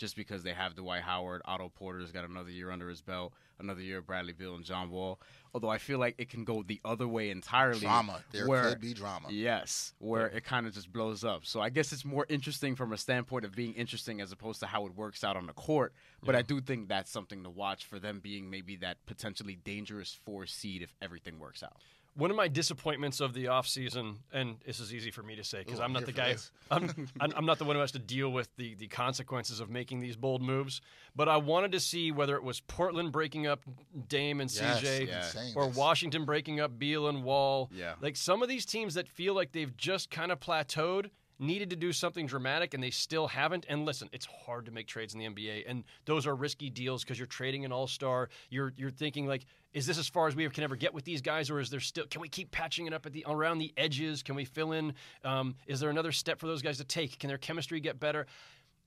just 0.01 0.17
because 0.17 0.43
they 0.43 0.55
have 0.55 0.75
Dwight 0.75 1.03
Howard, 1.03 1.43
Otto 1.45 1.69
Porter's 1.69 2.11
got 2.11 2.25
another 2.25 2.51
year 2.51 2.71
under 2.71 2.89
his 2.89 3.03
belt, 3.03 3.35
another 3.59 3.83
year 3.83 3.99
of 3.99 4.07
Bradley 4.07 4.33
Beal 4.33 4.55
and 4.55 4.65
John 4.65 4.91
Wall. 4.91 5.21
Although 5.53 5.69
I 5.69 5.77
feel 5.77 5.99
like 5.99 6.15
it 6.17 6.31
can 6.31 6.45
go 6.45 6.63
the 6.63 6.81
other 6.87 7.07
way 7.07 7.29
entirely. 7.29 7.81
Drama. 7.81 8.23
There 8.33 8.49
where, 8.49 8.71
could 8.71 8.81
be 8.81 8.95
drama. 8.95 9.29
Yes, 9.31 9.93
where 9.99 10.29
it 10.29 10.43
kind 10.43 10.67
of 10.67 10.73
just 10.73 10.91
blows 10.91 11.23
up. 11.23 11.45
So 11.45 11.61
I 11.61 11.69
guess 11.69 11.93
it's 11.93 12.05
more 12.05 12.25
interesting 12.31 12.77
from 12.77 12.95
a 12.95 12.97
standpoint 12.97 13.45
of 13.45 13.55
being 13.55 13.75
interesting 13.75 14.23
as 14.23 14.33
opposed 14.33 14.61
to 14.61 14.67
how 14.67 14.87
it 14.87 14.97
works 14.97 15.23
out 15.23 15.37
on 15.37 15.47
the 15.47 15.53
court. 15.53 15.93
But 16.23 16.35
I 16.35 16.41
do 16.41 16.63
think 16.63 16.89
that's 16.89 17.11
something 17.11 17.43
to 17.45 17.51
watch 17.51 17.85
for 17.85 17.99
them 17.99 18.21
being 18.21 18.49
maybe 18.49 18.77
that 18.77 19.05
potentially 19.05 19.59
dangerous 19.63 20.19
four 20.25 20.47
seed 20.47 20.81
if 20.81 20.95
everything 21.03 21.39
works 21.39 21.63
out. 21.63 21.77
One 22.15 22.31
of 22.31 22.37
my 22.37 22.49
disappointments 22.49 23.21
of 23.21 23.35
the 23.35 23.45
offseason, 23.47 24.17
and 24.33 24.57
this 24.67 24.81
is 24.81 24.93
easy 24.93 25.11
for 25.11 25.23
me 25.23 25.37
to 25.37 25.45
say 25.45 25.61
because 25.65 25.79
I'm 25.79 25.87
I'm 25.87 25.93
not 25.93 26.07
the 26.07 26.13
guy. 26.13 26.37
I'm, 26.71 27.09
I'm 27.21 27.33
I'm 27.37 27.47
not 27.47 27.59
the 27.59 27.65
one 27.65 27.77
who 27.77 27.81
has 27.81 27.93
to 27.93 27.99
deal 27.99 28.31
with 28.31 28.49
the, 28.57 28.75
the 28.75 28.89
consequences 28.89 29.61
of 29.61 29.71
making 29.71 30.01
these 30.01 30.17
bold 30.17 30.43
moves. 30.43 30.81
But 31.15 31.29
I 31.29 31.37
wanted 31.37 31.73
to 31.73 31.81
see 31.81 32.11
whether 32.13 32.35
it 32.37 32.43
was 32.43 32.61
Portland 32.61 33.13
breaking 33.13 33.47
up 33.47 33.61
Dame 34.09 34.41
and 34.41 34.53
Yes, 34.53 34.81
CJ, 34.83 35.07
Yeah. 35.09 35.53
or 35.55 35.67
this. 35.67 35.77
Washington 35.77 36.25
breaking 36.25 36.61
up 36.61 36.79
Beal 36.79 37.09
and 37.09 37.23
Wall. 37.23 37.71
Yeah. 37.73 37.95
Like 38.01 38.17
some 38.17 38.43
of 38.43 38.49
these 38.49 38.67
teams 38.67 38.95
that 38.95 39.09
feel 39.09 39.35
like 39.35 39.53
they've 39.53 39.77
just 39.77 40.11
kind 40.11 40.31
of 40.33 40.41
plateaued 40.41 41.11
needed 41.41 41.71
to 41.71 41.77
do 41.77 41.93
something 41.93 42.27
dramatic 42.27 42.75
and 42.75 42.83
they 42.83 42.91
still 42.91 43.27
haven't. 43.27 43.67
And 43.69 43.85
listen, 43.85 44.09
it's 44.13 44.27
hard 44.27 44.67
to 44.67 44.73
make 44.73 44.87
trades 44.87 45.15
in 45.15 45.21
the 45.21 45.27
NBA 45.27 45.65
and 45.67 45.85
those 46.05 46.27
are 46.27 46.35
risky 46.35 46.71
deals 46.71 47.03
because 47.03 47.19
you're 47.19 47.27
trading 47.27 47.65
an 47.65 47.73
all-star. 47.73 48.29
You're 48.51 48.73
you're 48.77 48.91
thinking 48.91 49.27
like 49.27 49.47
is 49.73 49.87
this 49.87 49.99
as 49.99 50.09
far 50.09 50.27
as 50.27 50.35
we 50.35 50.49
can 50.49 50.65
ever 50.65 50.75
get 50.75 50.93
with 50.93 51.05
these 51.05 51.21
guys, 51.21 51.49
or 51.49 51.61
is 51.61 51.71
there 51.71 51.81
still? 51.81 52.05
Can 52.07 52.21
we 52.21 52.29
keep 52.29 52.51
patching 52.51 52.87
it 52.87 52.93
up 52.93 53.07
at 53.07 53.13
the 53.13 53.25
around 53.29 53.59
the 53.59 53.73
edges? 53.77 54.23
Can 54.23 54.35
we 54.35 54.45
fill 54.45 54.73
in? 54.73 54.95
Um, 55.25 55.55
is 55.67 55.79
there 55.79 55.91
another 55.91 56.11
step 56.13 56.41
for 56.41 56.47
those 56.47 56.61
guys 56.61 56.79
to 56.79 56.85
take? 56.85 57.19
Can 57.21 57.29
their 57.29 57.39
chemistry 57.39 57.79
get 57.79 58.01
better? 58.01 58.27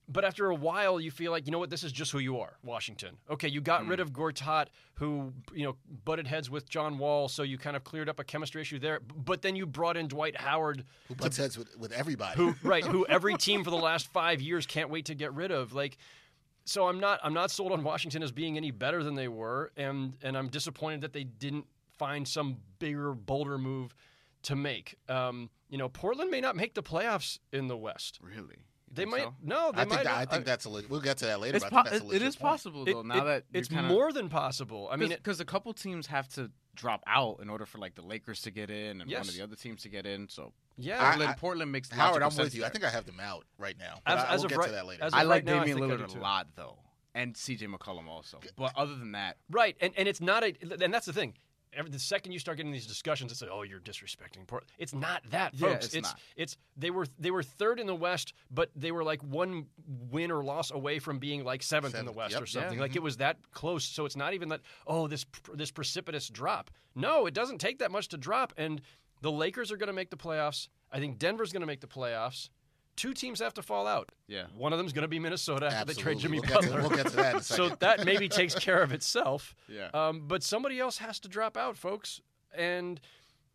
But 0.06 0.24
after 0.24 0.50
a 0.50 0.54
while, 0.54 1.00
you 1.00 1.10
feel 1.10 1.32
like 1.32 1.46
you 1.46 1.52
know 1.52 1.58
what? 1.58 1.70
This 1.70 1.82
is 1.82 1.90
just 1.90 2.12
who 2.12 2.18
you 2.18 2.38
are, 2.40 2.58
Washington. 2.62 3.16
Okay, 3.30 3.48
you 3.48 3.60
got 3.62 3.86
rid 3.86 4.00
of 4.00 4.12
Gortat, 4.12 4.66
who 4.94 5.32
you 5.54 5.64
know 5.64 5.76
butted 6.04 6.26
heads 6.26 6.50
with 6.50 6.68
John 6.68 6.98
Wall, 6.98 7.28
so 7.28 7.42
you 7.42 7.56
kind 7.56 7.74
of 7.74 7.84
cleared 7.84 8.08
up 8.08 8.20
a 8.20 8.24
chemistry 8.24 8.60
issue 8.60 8.78
there. 8.78 9.00
But 9.00 9.40
then 9.40 9.56
you 9.56 9.64
brought 9.66 9.96
in 9.96 10.08
Dwight 10.08 10.36
Howard, 10.36 10.84
Who 11.08 11.14
butts 11.14 11.38
heads 11.38 11.56
with, 11.56 11.74
with 11.78 11.92
everybody? 11.92 12.36
who 12.36 12.54
right, 12.62 12.84
who 12.84 13.06
every 13.06 13.34
team 13.38 13.64
for 13.64 13.70
the 13.70 13.76
last 13.76 14.12
five 14.12 14.42
years 14.42 14.66
can't 14.66 14.90
wait 14.90 15.06
to 15.06 15.14
get 15.14 15.32
rid 15.32 15.50
of. 15.50 15.72
Like, 15.72 15.96
so 16.66 16.86
I'm 16.86 17.00
not 17.00 17.20
I'm 17.22 17.34
not 17.34 17.50
sold 17.50 17.72
on 17.72 17.82
Washington 17.82 18.22
as 18.22 18.30
being 18.30 18.58
any 18.58 18.70
better 18.70 19.02
than 19.02 19.14
they 19.14 19.28
were, 19.28 19.72
and 19.76 20.16
and 20.22 20.36
I'm 20.36 20.48
disappointed 20.48 21.00
that 21.00 21.14
they 21.14 21.24
didn't 21.24 21.66
find 21.96 22.28
some 22.28 22.58
bigger, 22.78 23.14
bolder 23.14 23.56
move 23.56 23.94
to 24.42 24.54
make. 24.56 24.96
Um, 25.08 25.48
you 25.70 25.78
know, 25.78 25.88
Portland 25.88 26.30
may 26.30 26.40
not 26.40 26.56
make 26.56 26.74
the 26.74 26.82
playoffs 26.82 27.38
in 27.52 27.68
the 27.68 27.76
West. 27.76 28.18
Really? 28.22 28.66
You 28.96 29.04
They 29.04 29.10
might 29.10 29.22
so? 29.22 29.34
no, 29.42 29.72
they 29.72 29.78
I 29.78 29.84
think 29.84 29.90
might. 29.96 30.04
that, 30.04 30.14
I 30.16 30.20
not. 30.20 30.30
think 30.30 30.42
uh, 30.42 30.44
that's 30.46 30.64
a. 30.64 30.70
Le- 30.70 30.82
we'll 30.88 31.00
get 31.00 31.18
to 31.18 31.26
that 31.26 31.40
later. 31.40 31.56
It's 31.56 31.64
but 31.64 31.72
po- 31.72 31.78
I 31.78 31.82
think 31.82 31.92
that's 31.92 32.02
a 32.02 32.04
it- 32.04 32.08
it 32.08 32.12
legit 32.14 32.28
is 32.28 32.36
point. 32.36 32.50
possible 32.50 32.82
It- 32.88 32.92
though. 32.92 33.02
Now 33.02 33.22
it- 33.22 33.24
that 33.24 33.44
it's 33.58 33.68
kinda, 33.68 33.84
more 33.84 34.12
than 34.12 34.28
possible. 34.28 34.88
I 34.92 34.96
mean, 34.96 35.08
because 35.10 35.40
a 35.40 35.44
couple 35.44 35.72
teams 35.74 36.06
have 36.08 36.28
to 36.34 36.50
drop 36.74 37.02
out 37.06 37.38
in 37.40 37.48
order 37.48 37.64
for 37.66 37.78
like 37.78 37.94
the 37.94 38.02
Lakers 38.02 38.40
to 38.42 38.50
get 38.50 38.68
in 38.70 39.00
and 39.00 39.10
one 39.10 39.20
of 39.20 39.32
the 39.34 39.42
other 39.42 39.56
teams 39.56 39.82
to 39.82 39.88
get 39.88 40.06
in. 40.06 40.28
So 40.28 40.52
yeah. 40.76 40.98
I- 41.00 41.10
Portland, 41.12 41.36
Portland 41.38 41.72
makes 41.72 41.90
Howard, 41.90 42.22
logical 42.22 42.40
I'm 42.40 42.44
with 42.46 42.54
you. 42.54 42.64
I 42.64 42.68
think 42.68 42.84
I 42.84 42.90
have 42.90 43.06
them 43.06 43.20
out 43.20 43.44
right 43.58 43.78
now. 43.78 44.00
But 44.04 44.18
As- 44.18 44.24
I, 44.24 44.34
as 44.34 44.38
we'll 44.40 44.44
of 44.46 44.50
get 44.50 44.58
right- 44.58 44.66
to 44.66 44.72
that 44.72 44.86
later. 44.86 45.08
I 45.12 45.22
like 45.22 45.44
now, 45.44 45.60
I 45.60 45.64
Damian 45.66 45.78
Lillard 45.78 46.14
a 46.14 46.18
lot 46.18 46.48
though, 46.56 46.78
and 47.14 47.36
C.J. 47.36 47.66
McCollum 47.68 48.08
also. 48.08 48.40
But 48.56 48.72
other 48.76 48.96
than 48.96 49.12
that, 49.12 49.36
Right, 49.50 49.76
and 49.80 49.92
and 49.96 50.08
it's 50.08 50.20
not 50.20 50.42
a, 50.42 50.54
and 50.82 50.92
that's 50.92 51.06
the 51.06 51.12
thing. 51.12 51.34
Every, 51.76 51.90
the 51.90 51.98
second 51.98 52.32
you 52.32 52.38
start 52.38 52.56
getting 52.56 52.72
these 52.72 52.86
discussions, 52.86 53.32
it's 53.32 53.42
like, 53.42 53.50
oh, 53.52 53.62
you're 53.62 53.80
disrespecting 53.80 54.46
Portland. 54.46 54.70
It's 54.78 54.94
not 54.94 55.22
that, 55.30 55.54
Yeah, 55.54 55.68
folks. 55.68 55.86
it's 55.86 55.94
it's 55.94 56.08
not. 56.08 56.20
it's 56.36 56.56
they 56.76 56.90
were 56.90 57.06
they 57.18 57.30
were 57.30 57.42
third 57.42 57.80
in 57.80 57.86
the 57.86 57.94
West, 57.94 58.32
but 58.50 58.70
they 58.74 58.92
were 58.92 59.04
like 59.04 59.22
one 59.22 59.66
win 60.10 60.30
or 60.30 60.42
loss 60.42 60.70
away 60.70 60.98
from 60.98 61.18
being 61.18 61.44
like 61.44 61.62
seventh, 61.62 61.94
in 61.94 62.06
the 62.06 62.12
West 62.12 62.32
yep. 62.32 62.42
or 62.42 62.46
something. 62.46 62.74
Yeah. 62.74 62.80
Like 62.80 62.92
mm-hmm. 62.92 62.98
it 62.98 63.02
was 63.02 63.16
that 63.18 63.38
close. 63.52 63.84
So 63.84 64.04
it's 64.04 64.16
not 64.16 64.34
even 64.34 64.48
that. 64.50 64.60
Oh, 64.86 65.06
this 65.06 65.26
this 65.54 65.70
precipitous 65.70 66.28
drop. 66.28 66.70
No, 66.94 67.26
it 67.26 67.34
doesn't 67.34 67.58
take 67.58 67.78
that 67.80 67.90
much 67.90 68.08
to 68.08 68.16
drop. 68.16 68.52
And 68.56 68.80
the 69.20 69.32
Lakers 69.32 69.72
are 69.72 69.76
going 69.76 69.88
to 69.88 69.94
make 69.94 70.10
the 70.10 70.16
playoffs. 70.16 70.68
I 70.92 71.00
think 71.00 71.18
Denver's 71.18 71.52
going 71.52 71.62
to 71.62 71.66
make 71.66 71.80
the 71.80 71.86
playoffs. 71.86 72.50
Two 72.96 73.12
teams 73.12 73.40
have 73.40 73.54
to 73.54 73.62
fall 73.62 73.86
out. 73.86 74.10
Yeah. 74.28 74.44
One 74.56 74.72
of 74.72 74.78
them's 74.78 74.92
going 74.92 75.02
to 75.02 75.08
be 75.08 75.18
Minnesota 75.18 75.66
after 75.66 75.92
they 75.92 76.00
trade 76.00 76.18
Jimmy 76.18 76.40
Butler. 76.40 76.80
We'll 76.82 76.88
get 76.88 76.88
to- 76.88 76.88
we'll 76.88 76.96
get 76.96 77.06
to 77.10 77.16
that 77.16 77.30
in 77.34 77.40
a 77.40 77.42
so 77.42 77.68
that 77.80 78.04
maybe 78.04 78.28
takes 78.28 78.54
care 78.54 78.82
of 78.82 78.92
itself. 78.92 79.54
Yeah. 79.68 79.88
Um, 79.92 80.22
but 80.28 80.42
somebody 80.42 80.78
else 80.78 80.98
has 80.98 81.18
to 81.20 81.28
drop 81.28 81.56
out, 81.56 81.76
folks. 81.76 82.20
And 82.56 83.00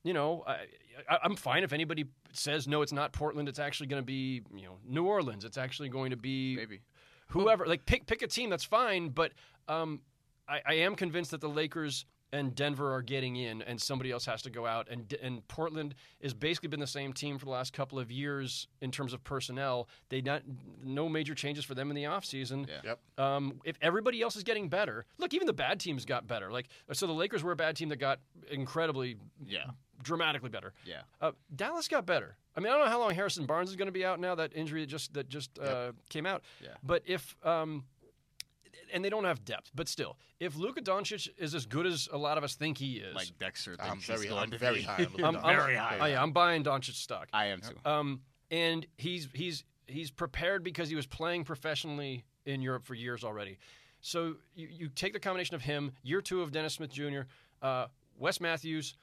you 0.04 0.14
know, 0.14 0.44
I, 0.46 0.66
I, 1.10 1.20
I'm 1.24 1.36
fine 1.36 1.64
if 1.64 1.72
anybody 1.72 2.06
says 2.34 2.68
no, 2.68 2.82
it's 2.82 2.92
not 2.92 3.14
Portland. 3.14 3.48
It's 3.48 3.60
actually 3.60 3.88
going 3.88 4.02
to 4.02 4.06
be 4.06 4.42
you 4.54 4.64
know 4.66 4.78
New 4.86 5.06
Orleans. 5.06 5.46
It's 5.46 5.58
actually 5.58 5.90
going 5.90 6.12
to 6.12 6.18
be 6.18 6.56
maybe. 6.58 6.82
whoever. 7.28 7.66
Like 7.66 7.86
pick 7.86 8.06
pick 8.08 8.22
a 8.22 8.28
team. 8.28 8.50
That's 8.50 8.64
fine. 8.66 9.10
But 9.10 9.32
um, 9.68 10.02
I, 10.48 10.62
I 10.66 10.74
am 10.76 10.96
convinced 10.96 11.32
that 11.32 11.42
the 11.42 11.50
Lakers 11.50 12.06
and 12.32 12.54
Denver 12.56 12.94
are 12.94 13.02
getting 13.02 13.36
in, 13.36 13.62
and 13.64 13.82
somebody 13.82 14.12
else 14.12 14.26
has 14.26 14.42
to 14.44 14.50
go 14.50 14.66
out. 14.66 14.88
And 14.90 15.12
and 15.22 15.48
Portland 15.48 15.96
has 16.22 16.34
basically 16.34 16.70
been 16.70 16.80
the 16.80 16.88
same 16.88 17.14
team 17.14 17.38
for 17.38 17.46
the 17.46 17.52
last 17.52 17.74
couple 17.74 18.00
of 18.00 18.12
years 18.12 18.68
in 18.82 18.92
terms 18.92 19.14
of 19.14 19.24
personnel. 19.24 19.88
They 20.10 20.22
not 20.22 20.44
no 20.84 21.10
major 21.10 21.34
changes 21.36 21.66
for 21.66 21.76
them 21.76 21.90
in 21.90 21.96
the 21.96 22.04
offseason. 22.04 22.68
Yeah. 22.68 22.82
Yep. 22.84 23.00
Um, 23.26 23.62
if 23.64 23.78
everybody 23.82 24.22
else 24.22 24.36
is 24.36 24.44
getting 24.44 24.70
better, 24.70 25.06
look, 25.18 25.34
even 25.34 25.48
the 25.48 25.54
bad 25.54 25.80
teams 25.80 26.06
got 26.06 26.28
better. 26.28 26.52
Like 26.52 26.68
so, 26.94 27.08
the 27.08 27.14
Lakers 27.14 27.44
were 27.44 27.52
a 27.52 27.56
bad 27.56 27.76
team 27.76 27.90
that 27.90 27.98
got 27.98 28.20
incredibly, 28.52 29.18
Yeah. 29.46 29.72
dramatically 30.04 30.50
better. 30.50 30.74
Yeah. 30.86 31.02
Uh, 31.22 31.32
Dallas 31.56 31.88
got 31.88 32.06
better. 32.06 32.38
I 32.56 32.62
mean, 32.62 32.72
I 32.72 32.76
don't 32.76 32.86
know 32.86 32.92
how 32.92 33.00
long 33.00 33.12
Harrison 33.16 33.46
Barnes 33.46 33.70
is 33.70 33.76
going 33.76 33.88
to 33.88 33.92
be 33.92 34.04
out 34.04 34.20
now. 34.20 34.36
That 34.36 34.54
injury 34.56 34.82
that 34.82 34.88
just 34.88 35.14
that 35.14 35.30
just 35.30 35.58
uh, 35.60 35.92
came 36.10 36.26
out. 36.26 36.44
Yeah. 36.62 36.70
But 36.84 37.04
if 37.06 37.36
um, 37.46 37.86
and 38.94 39.04
they 39.04 39.10
don't 39.10 39.24
have 39.26 39.44
depth, 39.46 39.72
but 39.76 39.88
still, 39.88 40.18
if 40.40 40.56
Luka 40.56 40.82
Doncic 40.82 41.30
is 41.38 41.54
as 41.56 41.66
good 41.66 41.86
as 41.86 42.08
a 42.12 42.18
lot 42.18 42.38
of 42.38 42.44
us 42.44 42.56
think 42.56 42.78
he 42.78 42.98
is, 42.98 43.16
Like 43.16 43.38
Dexter. 43.40 43.76
I'm 43.80 43.92
thinks 44.00 44.06
very, 44.08 44.22
he's 44.28 44.32
I'm 44.32 44.52
very 44.52 44.82
high. 44.82 45.08
I'm, 45.24 45.36
I'm- 45.38 45.56
Very 45.58 45.76
high. 45.76 46.14
oh, 46.16 46.22
I'm 46.22 46.32
buying 46.32 46.64
Doncic 46.64 46.94
stock. 46.96 47.28
I 47.34 47.48
am 47.48 47.62
too. 47.62 47.76
Um, 47.90 48.22
and 48.52 48.86
he's 48.98 49.28
he's 49.34 49.64
he's 49.88 50.12
prepared 50.12 50.64
because 50.64 50.90
he 50.90 50.96
was 50.96 51.06
playing 51.08 51.44
professionally 51.44 52.24
in 52.46 52.62
Europe 52.62 52.84
for 52.86 52.94
years 52.96 53.24
already. 53.24 53.58
So 54.02 54.36
you, 54.56 54.68
you 54.72 54.90
take 54.90 55.14
the 55.14 55.20
combination 55.20 55.56
of 55.56 55.62
him, 55.62 55.92
year 56.04 56.22
two 56.22 56.42
of 56.42 56.52
Dennis 56.52 56.74
Smith 56.76 56.92
Jr., 56.92 57.22
uh, 57.62 57.88
Wes 58.18 58.40
Matthews. 58.40 58.96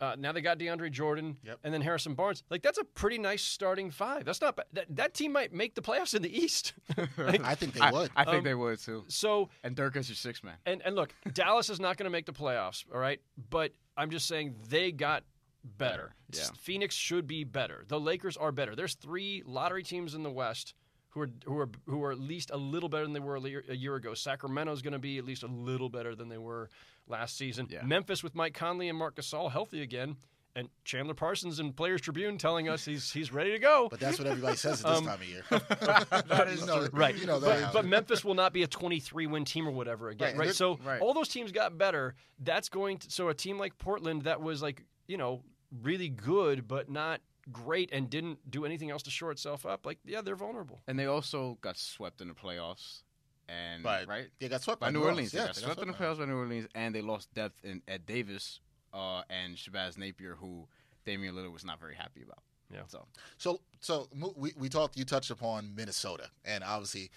Uh, 0.00 0.14
now 0.18 0.30
they 0.32 0.40
got 0.40 0.58
DeAndre 0.58 0.90
Jordan, 0.92 1.36
Yep. 1.44 1.58
and 1.64 1.74
then 1.74 1.80
Harrison 1.80 2.14
Barnes. 2.14 2.44
Like 2.50 2.62
that's 2.62 2.78
a 2.78 2.84
pretty 2.84 3.18
nice 3.18 3.42
starting 3.42 3.90
five. 3.90 4.24
That's 4.24 4.40
not 4.40 4.54
bad. 4.56 4.66
That, 4.72 4.86
that 4.96 5.14
team 5.14 5.32
might 5.32 5.52
make 5.52 5.74
the 5.74 5.82
playoffs 5.82 6.14
in 6.14 6.22
the 6.22 6.36
East. 6.36 6.72
Like, 7.18 7.42
I 7.44 7.54
think 7.54 7.74
they 7.74 7.80
I, 7.80 7.90
would. 7.90 8.10
I 8.16 8.24
think 8.24 8.38
Um, 8.38 8.44
they 8.44 8.54
would 8.54 8.78
too. 8.78 9.04
so 9.08 9.50
And 9.64 9.74
Dirk 9.74 9.96
is 9.96 10.08
your 10.08 10.16
six 10.16 10.42
man. 10.44 10.54
and 10.66 10.82
and 10.84 10.94
look, 10.94 11.12
Dallas 11.32 11.68
is 11.68 11.80
not 11.80 11.96
going 11.96 12.04
to 12.04 12.10
make 12.10 12.26
the 12.26 12.32
playoffs, 12.32 12.84
all 12.92 13.00
right? 13.00 13.20
But 13.50 13.72
I'm 13.96 14.10
just 14.10 14.26
saying 14.28 14.54
they 14.68 14.92
got 14.92 15.24
better. 15.64 16.14
Better, 16.30 16.42
yeah. 16.52 16.56
Phoenix 16.60 16.94
should 16.94 17.26
be 17.26 17.42
better. 17.44 17.84
The 17.88 17.98
Lakers 17.98 18.36
are 18.36 18.52
better. 18.52 18.76
There's 18.76 18.94
three 18.94 19.42
lottery 19.44 19.82
teams 19.82 20.14
in 20.14 20.22
the 20.22 20.30
West 20.30 20.74
who 21.10 21.22
are 21.22 21.30
who 21.44 21.58
are 21.58 21.68
who 21.86 22.02
are 22.04 22.12
at 22.12 22.20
least 22.20 22.50
a 22.52 22.56
little 22.56 22.88
better 22.88 23.04
than 23.04 23.12
they 23.12 23.20
were 23.20 23.36
a 23.36 23.40
year, 23.40 23.64
a 23.68 23.74
year 23.74 23.96
ago. 23.96 24.14
Sacramento's 24.14 24.80
going 24.82 24.92
to 24.92 24.98
be 24.98 25.18
at 25.18 25.24
least 25.24 25.42
a 25.42 25.46
little 25.48 25.88
better 25.88 26.14
than 26.14 26.28
they 26.28 26.38
were 26.38 26.70
last 27.08 27.36
season. 27.36 27.66
Yeah. 27.70 27.82
Memphis 27.82 28.22
with 28.22 28.34
Mike 28.34 28.54
Conley 28.54 28.88
and 28.88 28.98
Marc 28.98 29.16
Gasol 29.16 29.50
healthy 29.50 29.82
again. 29.82 30.16
And 30.56 30.68
Chandler 30.84 31.14
Parsons 31.14 31.60
in 31.60 31.72
Players 31.72 32.00
Tribune 32.00 32.36
telling 32.36 32.68
us 32.68 32.84
he's 32.84 33.12
he's 33.12 33.32
ready 33.32 33.52
to 33.52 33.58
go. 33.60 33.88
But 33.90 34.00
that's 34.00 34.18
what 34.18 34.26
everybody 34.26 34.56
says 34.56 34.82
at 34.84 34.88
this 34.90 34.98
Um, 34.98 35.04
time 35.04 35.20
of 35.20 35.28
year. 35.28 35.42
That 35.50 36.48
is 36.48 36.60
You 36.60 36.66
know. 36.66 36.88
Right. 36.92 37.16
You 37.16 37.26
know 37.26 37.38
but, 37.38 37.72
but 37.72 37.84
Memphis 37.84 38.24
will 38.24 38.34
not 38.34 38.52
be 38.52 38.62
a 38.64 38.66
23 38.66 39.26
win 39.28 39.44
team 39.44 39.68
or 39.68 39.70
whatever 39.70 40.08
again. 40.08 40.36
Right, 40.36 40.46
Right. 40.48 40.54
So 40.54 40.78
right. 40.84 41.00
all 41.00 41.14
those 41.14 41.28
teams 41.28 41.52
got 41.52 41.78
better. 41.78 42.14
That's 42.40 42.68
going 42.68 42.98
to 42.98 43.10
so 43.10 43.28
a 43.28 43.34
team 43.34 43.58
like 43.58 43.78
Portland 43.78 44.22
that 44.22 44.40
was 44.40 44.60
like, 44.60 44.84
you 45.06 45.16
know, 45.16 45.42
really 45.82 46.08
good 46.08 46.66
but 46.66 46.90
not 46.90 47.20
great 47.52 47.90
and 47.92 48.10
didn't 48.10 48.38
do 48.50 48.64
anything 48.64 48.90
else 48.90 49.02
to 49.04 49.10
shore 49.10 49.30
itself 49.30 49.64
up, 49.64 49.86
like 49.86 49.98
yeah, 50.04 50.22
they're 50.22 50.34
vulnerable. 50.36 50.80
And 50.88 50.98
they 50.98 51.06
also 51.06 51.56
got 51.60 51.76
swept 51.78 52.20
in 52.20 52.28
the 52.28 52.34
playoffs. 52.34 53.02
And 53.48 53.84
Right. 53.84 54.06
right 54.06 54.28
They 54.38 54.48
got 54.48 54.60
swept 54.62 54.80
by 54.80 54.88
by 54.88 54.90
New 54.92 55.00
Orleans. 55.00 55.32
Orleans. 55.32 55.32
They 55.32 55.38
Yeah, 55.38 55.46
got 55.46 55.54
they 55.54 55.60
got 55.62 55.66
swept 55.74 55.82
in 55.82 55.88
the 55.88 55.94
playoffs 55.94 56.18
by 56.18 56.24
New 56.26 56.36
Orleans, 56.36 56.68
and 56.74 56.94
they 56.94 57.00
lost 57.02 57.32
depth 57.34 57.64
in 57.64 57.82
Ed 57.88 58.04
Davis 58.06 58.60
uh, 58.92 59.22
and 59.30 59.56
Shabazz 59.56 59.96
Napier, 59.96 60.34
who 60.34 60.66
Damian 61.06 61.34
Lillard 61.34 61.52
was 61.52 61.64
not 61.64 61.80
very 61.80 61.94
happy 61.94 62.22
about. 62.22 62.42
Yeah. 62.72 62.80
So 62.88 63.06
So, 63.38 63.60
so 63.80 64.08
we, 64.36 64.52
we 64.58 64.68
talked. 64.68 64.96
You 64.96 65.04
touched 65.04 65.30
upon 65.30 65.74
Minnesota, 65.74 66.28
and 66.44 66.62
obviously, 66.62 67.10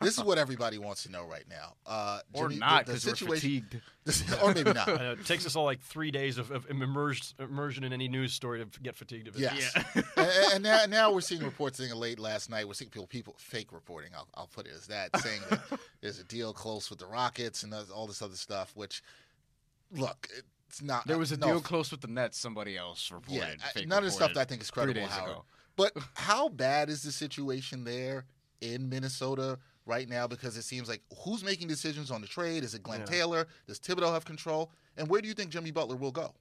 this 0.00 0.18
is 0.18 0.24
what 0.24 0.38
everybody 0.38 0.78
wants 0.78 1.04
to 1.04 1.12
know 1.12 1.24
right 1.24 1.44
now. 1.48 1.74
Uh, 1.86 2.20
or 2.32 2.48
Jimmy, 2.48 2.60
not 2.60 2.86
the, 2.86 2.92
the 2.92 2.98
because 2.98 3.22
we're 3.22 3.36
situation, 3.36 3.66
fatigued. 4.04 4.42
or 4.42 4.54
maybe 4.54 4.72
not. 4.72 4.88
I 4.88 4.96
know, 4.96 5.12
it 5.12 5.24
takes 5.24 5.46
us 5.46 5.54
all 5.54 5.64
like 5.64 5.80
three 5.80 6.10
days 6.10 6.38
of, 6.38 6.50
of 6.50 6.68
immersion, 6.68 7.36
immersion 7.38 7.84
in 7.84 7.92
any 7.92 8.08
news 8.08 8.32
story 8.32 8.64
to 8.64 8.80
get 8.80 8.96
fatigued 8.96 9.28
of 9.28 9.36
it. 9.36 9.42
Yes, 9.42 9.74
and, 9.94 10.06
and 10.54 10.62
now, 10.64 10.86
now 10.88 11.12
we're 11.12 11.20
seeing 11.20 11.42
reports 11.42 11.78
saying 11.78 11.94
late 11.94 12.18
last 12.18 12.50
night. 12.50 12.66
We're 12.66 12.74
seeing 12.74 12.90
people, 12.90 13.06
people 13.06 13.36
fake 13.38 13.72
reporting. 13.72 14.10
I'll, 14.16 14.28
I'll 14.34 14.48
put 14.48 14.66
it 14.66 14.72
as 14.74 14.86
that, 14.88 15.16
saying 15.20 15.40
that 15.50 15.60
there's 16.00 16.18
a 16.18 16.24
deal 16.24 16.52
close 16.52 16.90
with 16.90 16.98
the 16.98 17.06
Rockets 17.06 17.62
and 17.62 17.72
all 17.94 18.06
this 18.06 18.22
other 18.22 18.36
stuff. 18.36 18.72
Which, 18.74 19.02
look, 19.92 20.28
it's 20.68 20.82
not. 20.82 21.06
There 21.06 21.16
uh, 21.16 21.20
was 21.20 21.32
a 21.32 21.36
no, 21.36 21.46
deal 21.46 21.60
close 21.60 21.90
with 21.90 22.00
the 22.00 22.08
Nets. 22.08 22.38
Somebody 22.38 22.76
else 22.76 23.10
reported. 23.10 23.34
Yeah, 23.36 23.54
I- 23.64 23.68
fake 23.68 23.88
none 23.88 23.98
of 23.98 24.04
the 24.04 24.10
stuff 24.10 24.34
that 24.34 24.40
I 24.40 24.44
think 24.44 24.62
is 24.62 24.70
three 24.70 24.84
credible, 24.84 25.02
days 25.02 25.10
Howard. 25.10 25.30
ago. 25.30 25.44
But 25.76 25.92
how 26.14 26.48
bad 26.48 26.88
is 26.88 27.02
the 27.02 27.12
situation 27.12 27.84
there 27.84 28.24
in 28.60 28.88
Minnesota 28.88 29.58
right 29.84 30.08
now? 30.08 30.26
Because 30.26 30.56
it 30.56 30.62
seems 30.62 30.88
like 30.88 31.02
who's 31.24 31.44
making 31.44 31.68
decisions 31.68 32.10
on 32.10 32.20
the 32.20 32.26
trade? 32.26 32.64
Is 32.64 32.74
it 32.74 32.82
Glenn 32.82 33.00
Yeah. 33.00 33.06
Taylor? 33.06 33.46
Does 33.66 33.78
Thibodeau 33.78 34.12
have 34.12 34.24
control? 34.24 34.72
And 34.96 35.08
where 35.08 35.20
do 35.20 35.28
you 35.28 35.34
think 35.34 35.50
Jimmy 35.50 35.70
Butler 35.70 35.96
will 35.96 36.12
go? 36.12 36.32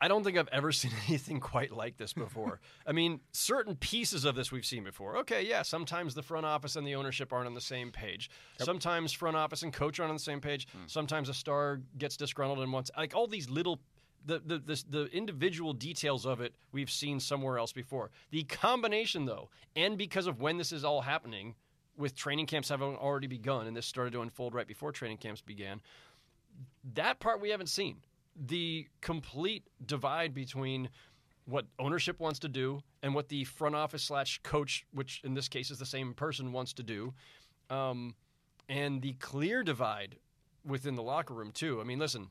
I 0.00 0.08
don't 0.08 0.24
think 0.24 0.38
I've 0.38 0.48
ever 0.48 0.72
seen 0.72 0.92
anything 1.08 1.40
quite 1.40 1.72
like 1.72 1.96
this 1.96 2.12
before. 2.12 2.60
I 2.86 2.92
mean, 2.92 3.20
certain 3.32 3.76
pieces 3.76 4.24
of 4.24 4.34
this 4.34 4.50
we've 4.50 4.64
seen 4.64 4.84
before. 4.84 5.16
Okay, 5.18 5.46
yeah, 5.46 5.62
sometimes 5.62 6.14
the 6.14 6.22
front 6.22 6.46
office 6.46 6.76
and 6.76 6.86
the 6.86 6.94
ownership 6.94 7.32
aren't 7.32 7.46
on 7.46 7.54
the 7.54 7.60
same 7.60 7.90
page. 7.90 8.30
Sometimes 8.58 9.12
front 9.12 9.36
office 9.36 9.62
and 9.62 9.72
coach 9.72 10.00
aren't 10.00 10.10
on 10.10 10.16
the 10.16 10.22
same 10.22 10.40
page. 10.40 10.66
Hmm. 10.72 10.84
Sometimes 10.86 11.28
a 11.28 11.34
star 11.34 11.80
gets 11.98 12.16
disgruntled 12.16 12.60
and 12.60 12.72
wants 12.72 12.90
like 12.96 13.14
all 13.14 13.26
these 13.26 13.50
little 13.50 13.80
the 14.26 14.38
the, 14.44 14.58
the 14.58 14.84
the 14.90 15.04
individual 15.06 15.72
details 15.72 16.26
of 16.26 16.40
it 16.40 16.54
we've 16.72 16.90
seen 16.90 17.20
somewhere 17.20 17.58
else 17.58 17.72
before. 17.72 18.10
The 18.30 18.42
combination 18.44 19.24
though, 19.24 19.48
and 19.76 19.96
because 19.96 20.26
of 20.26 20.40
when 20.40 20.58
this 20.58 20.72
is 20.72 20.84
all 20.84 21.00
happening, 21.00 21.54
with 21.96 22.14
training 22.14 22.46
camps 22.46 22.68
having 22.68 22.96
already 22.96 23.26
begun, 23.26 23.66
and 23.66 23.76
this 23.76 23.86
started 23.86 24.12
to 24.12 24.22
unfold 24.22 24.54
right 24.54 24.66
before 24.66 24.92
training 24.92 25.18
camps 25.18 25.40
began, 25.40 25.80
that 26.94 27.20
part 27.20 27.40
we 27.40 27.50
haven't 27.50 27.68
seen. 27.68 27.98
The 28.46 28.86
complete 29.00 29.64
divide 29.84 30.32
between 30.34 30.88
what 31.44 31.66
ownership 31.78 32.18
wants 32.20 32.38
to 32.40 32.48
do 32.48 32.80
and 33.02 33.14
what 33.14 33.28
the 33.28 33.44
front 33.44 33.74
office 33.74 34.02
slash 34.02 34.40
coach, 34.42 34.86
which 34.92 35.20
in 35.24 35.34
this 35.34 35.48
case 35.48 35.70
is 35.70 35.78
the 35.78 35.86
same 35.86 36.14
person, 36.14 36.52
wants 36.52 36.72
to 36.74 36.82
do, 36.82 37.12
um, 37.68 38.14
and 38.68 39.02
the 39.02 39.12
clear 39.14 39.62
divide 39.62 40.16
within 40.64 40.94
the 40.94 41.02
locker 41.02 41.34
room 41.34 41.50
too. 41.52 41.80
I 41.80 41.84
mean, 41.84 41.98
listen, 41.98 42.28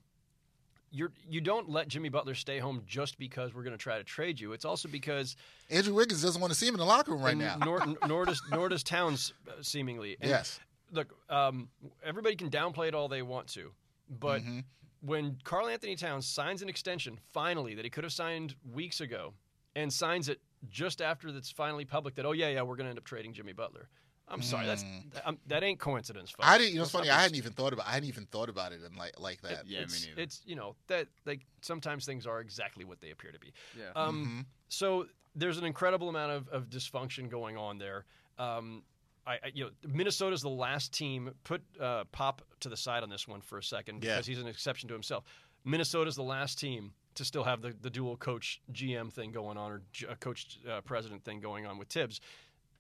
you're 0.91 1.11
you 1.29 1.41
don't 1.41 1.69
let 1.69 1.87
Jimmy 1.87 2.09
Butler 2.09 2.33
stay 2.33 2.57
home 2.59 2.81
just 2.87 3.19
because 3.19 3.53
we're 3.53 3.63
going 3.63 3.77
to 3.77 3.81
try 3.81 3.97
to 3.97 4.03
trade 4.03 4.39
you. 4.39 4.53
It's 4.53 4.65
also 4.65 4.87
because 4.87 5.35
Andrew 5.69 5.93
Wiggins 5.93 6.21
doesn't 6.23 6.41
want 6.41 6.51
to 6.53 6.57
see 6.57 6.67
him 6.67 6.73
in 6.75 6.79
the 6.79 6.85
locker 6.85 7.11
room 7.11 7.21
right 7.21 7.37
now. 7.37 7.57
Nor, 7.63 7.83
nor 8.07 8.25
does 8.25 8.41
nor 8.51 8.69
does 8.69 8.83
Towns 8.83 9.33
uh, 9.47 9.51
seemingly. 9.61 10.17
And 10.21 10.29
yes. 10.29 10.59
look, 10.91 11.13
um, 11.29 11.69
everybody 12.03 12.35
can 12.35 12.49
downplay 12.49 12.87
it 12.87 12.95
all 12.95 13.07
they 13.07 13.21
want 13.21 13.47
to, 13.49 13.71
but 14.19 14.41
Mhm. 14.41 14.63
When 15.01 15.37
Karl-Anthony 15.43 15.95
Towns 15.95 16.27
signs 16.27 16.61
an 16.61 16.69
extension 16.69 17.19
finally 17.33 17.75
that 17.75 17.85
he 17.85 17.89
could 17.89 18.03
have 18.03 18.13
signed 18.13 18.55
weeks 18.73 19.01
ago, 19.01 19.33
and 19.75 19.91
signs 19.91 20.29
it 20.29 20.39
just 20.69 21.01
after 21.01 21.29
it's 21.29 21.51
finally 21.51 21.85
public 21.85 22.15
that 22.15 22.25
oh 22.25 22.33
yeah 22.33 22.49
yeah 22.49 22.61
we're 22.61 22.75
going 22.75 22.85
to 22.85 22.89
end 22.89 22.99
up 22.99 23.05
trading 23.05 23.33
Jimmy 23.33 23.53
Butler, 23.53 23.87
I'm 24.31 24.41
sorry, 24.41 24.65
that's 24.67 24.85
um, 25.25 25.39
that 25.47 25.63
ain't 25.63 25.79
coincidence, 25.79 26.29
folks. 26.31 26.45
Hmm. 26.47 26.53
I 26.53 26.57
didn't. 26.57 26.71
You 26.71 26.77
know, 26.77 26.83
it's 26.83 26.91
funny. 26.91 27.09
I 27.09 27.21
hadn't 27.21 27.37
even 27.37 27.51
thought 27.53 27.73
about. 27.73 27.87
I 27.87 27.91
hadn't 27.91 28.09
even 28.09 28.25
thought 28.25 28.49
about 28.49 28.71
it 28.71 28.81
in 28.83 28.95
like 28.95 29.19
like 29.19 29.41
that. 29.41 29.65
Yeah, 29.65 29.79
me 29.79 29.83
it's, 29.85 30.05
neither. 30.05 30.21
it's 30.21 30.41
you 30.45 30.55
know 30.55 30.75
that 30.87 31.07
like 31.25 31.41
sometimes 31.61 32.05
things 32.05 32.27
are 32.27 32.39
exactly 32.39 32.85
what 32.85 33.01
they 33.01 33.11
appear 33.11 33.31
to 33.31 33.39
be. 33.39 33.53
Yeah. 33.77 33.91
Um, 33.95 34.19
Mm-hmm. 34.19 34.39
So 34.67 35.07
there's 35.35 35.57
an 35.57 35.65
incredible 35.65 36.09
amount 36.09 36.31
of, 36.31 36.47
of 36.49 36.69
dysfunction 36.69 37.29
going 37.29 37.57
on 37.57 37.77
there. 37.77 38.05
Um, 38.37 38.83
I, 39.27 39.33
I 39.33 39.37
you 39.53 39.65
know 39.65 39.69
Minnesota's 39.87 40.41
the 40.41 40.49
last 40.49 40.93
team. 40.93 41.31
Put 41.43 41.61
uh, 41.79 42.03
Pop 42.11 42.41
to 42.61 42.69
the 42.69 42.77
side 42.77 43.03
on 43.03 43.09
this 43.09 43.27
one 43.27 43.41
for 43.41 43.57
a 43.57 43.63
second 43.63 44.03
Yeah. 44.03 44.15
because 44.15 44.27
he's 44.27 44.39
an 44.39 44.47
exception 44.47 44.87
to 44.89 44.93
himself. 44.93 45.23
Minnesota's 45.65 46.15
the 46.15 46.23
last 46.23 46.59
team 46.59 46.93
to 47.15 47.25
still 47.25 47.43
have 47.43 47.61
the, 47.61 47.73
the 47.81 47.89
dual 47.89 48.15
coach 48.15 48.61
GM 48.71 49.11
thing 49.11 49.31
going 49.31 49.57
on 49.57 49.71
or 49.71 49.81
G- 49.91 50.07
uh, 50.07 50.15
coach 50.15 50.57
uh, 50.69 50.81
president 50.81 51.23
thing 51.23 51.39
going 51.41 51.65
on 51.65 51.77
with 51.77 51.89
Thibs. 51.89 52.21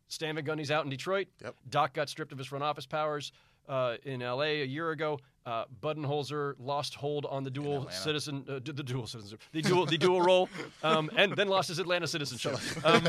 Stan 0.07 0.35
Van 0.35 0.45
Gundy's 0.45 0.71
out 0.71 0.85
in 0.85 0.89
Detroit. 0.89 1.27
Yep. 1.43 1.55
Doc 1.69 1.93
got 1.93 2.09
stripped 2.09 2.31
of 2.31 2.37
his 2.37 2.47
front 2.47 2.63
office 2.63 2.85
powers 2.85 3.31
uh, 3.67 3.95
in 4.03 4.21
L.A. 4.21 4.61
a 4.61 4.65
year 4.65 4.91
ago. 4.91 5.19
Uh, 5.45 5.63
Budenholzer 5.81 6.53
lost 6.59 6.93
hold 6.95 7.25
on 7.25 7.43
the 7.43 7.49
dual 7.49 7.89
citizen, 7.89 8.45
uh, 8.47 8.59
d- 8.59 8.71
the 8.71 8.83
dual 8.83 9.07
citizenship, 9.07 9.41
the 9.51 9.61
dual, 9.61 9.85
the 9.85 9.97
dual 9.97 10.21
role, 10.21 10.47
um, 10.83 11.09
and 11.15 11.33
then 11.35 11.47
lost 11.47 11.69
his 11.69 11.79
Atlanta 11.79 12.07
citizenship, 12.07 12.59
um, 12.85 13.05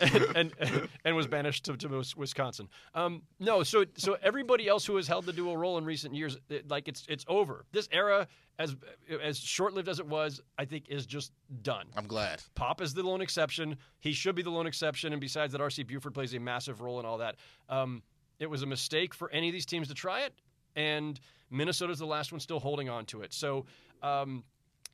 and, 0.00 0.52
and 0.58 0.88
and 1.04 1.16
was 1.16 1.26
banished 1.26 1.64
to, 1.64 1.76
to 1.76 2.02
Wisconsin. 2.16 2.68
Um, 2.94 3.22
no, 3.38 3.62
so 3.62 3.84
so 3.96 4.16
everybody 4.22 4.68
else 4.68 4.84
who 4.84 4.96
has 4.96 5.06
held 5.06 5.24
the 5.24 5.32
dual 5.32 5.56
role 5.56 5.78
in 5.78 5.84
recent 5.84 6.14
years, 6.14 6.36
it, 6.48 6.68
like 6.68 6.88
it's 6.88 7.04
it's 7.08 7.24
over. 7.28 7.64
This 7.72 7.88
era, 7.92 8.26
as 8.58 8.76
as 9.22 9.38
short 9.38 9.72
lived 9.72 9.88
as 9.88 9.98
it 9.98 10.06
was, 10.06 10.40
I 10.58 10.64
think 10.64 10.88
is 10.88 11.06
just 11.06 11.32
done. 11.62 11.86
I'm 11.96 12.06
glad. 12.06 12.42
Pop 12.54 12.80
is 12.82 12.92
the 12.92 13.02
lone 13.02 13.20
exception. 13.20 13.76
He 14.00 14.12
should 14.12 14.34
be 14.34 14.42
the 14.42 14.50
lone 14.50 14.66
exception. 14.66 15.12
And 15.12 15.20
besides 15.20 15.52
that, 15.52 15.60
R.C. 15.60 15.84
Buford 15.84 16.12
plays 16.12 16.34
a 16.34 16.40
massive 16.40 16.80
role 16.80 17.00
in 17.00 17.06
all 17.06 17.18
that. 17.18 17.36
Um, 17.68 18.02
it 18.38 18.50
was 18.50 18.62
a 18.62 18.66
mistake 18.66 19.14
for 19.14 19.30
any 19.30 19.48
of 19.48 19.52
these 19.52 19.64
teams 19.66 19.88
to 19.88 19.94
try 19.94 20.22
it, 20.22 20.34
and 20.74 21.18
Minnesota's 21.50 21.98
the 21.98 22.06
last 22.06 22.32
one 22.32 22.40
still 22.40 22.60
holding 22.60 22.88
on 22.88 23.04
to 23.06 23.22
it. 23.22 23.32
So 23.32 23.66
um, 24.02 24.44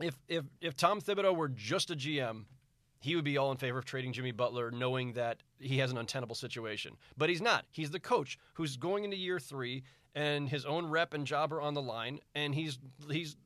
if, 0.00 0.16
if, 0.28 0.44
if 0.60 0.76
Tom 0.76 1.00
Thibodeau 1.00 1.34
were 1.34 1.48
just 1.48 1.90
a 1.90 1.96
GM, 1.96 2.44
he 3.00 3.16
would 3.16 3.24
be 3.24 3.36
all 3.36 3.50
in 3.50 3.56
favor 3.58 3.78
of 3.78 3.84
trading 3.84 4.12
Jimmy 4.12 4.30
Butler, 4.32 4.70
knowing 4.70 5.14
that 5.14 5.38
he 5.58 5.78
has 5.78 5.90
an 5.90 5.98
untenable 5.98 6.34
situation. 6.36 6.96
But 7.16 7.28
he's 7.30 7.40
not. 7.42 7.64
He's 7.72 7.90
the 7.90 7.98
coach 8.00 8.38
who's 8.54 8.76
going 8.76 9.04
into 9.04 9.16
year 9.16 9.40
three, 9.40 9.82
and 10.14 10.48
his 10.48 10.64
own 10.64 10.86
rep 10.86 11.14
and 11.14 11.26
job 11.26 11.52
are 11.52 11.60
on 11.60 11.74
the 11.74 11.82
line, 11.82 12.20
and 12.34 12.54
he's 12.54 12.78
he's 13.10 13.36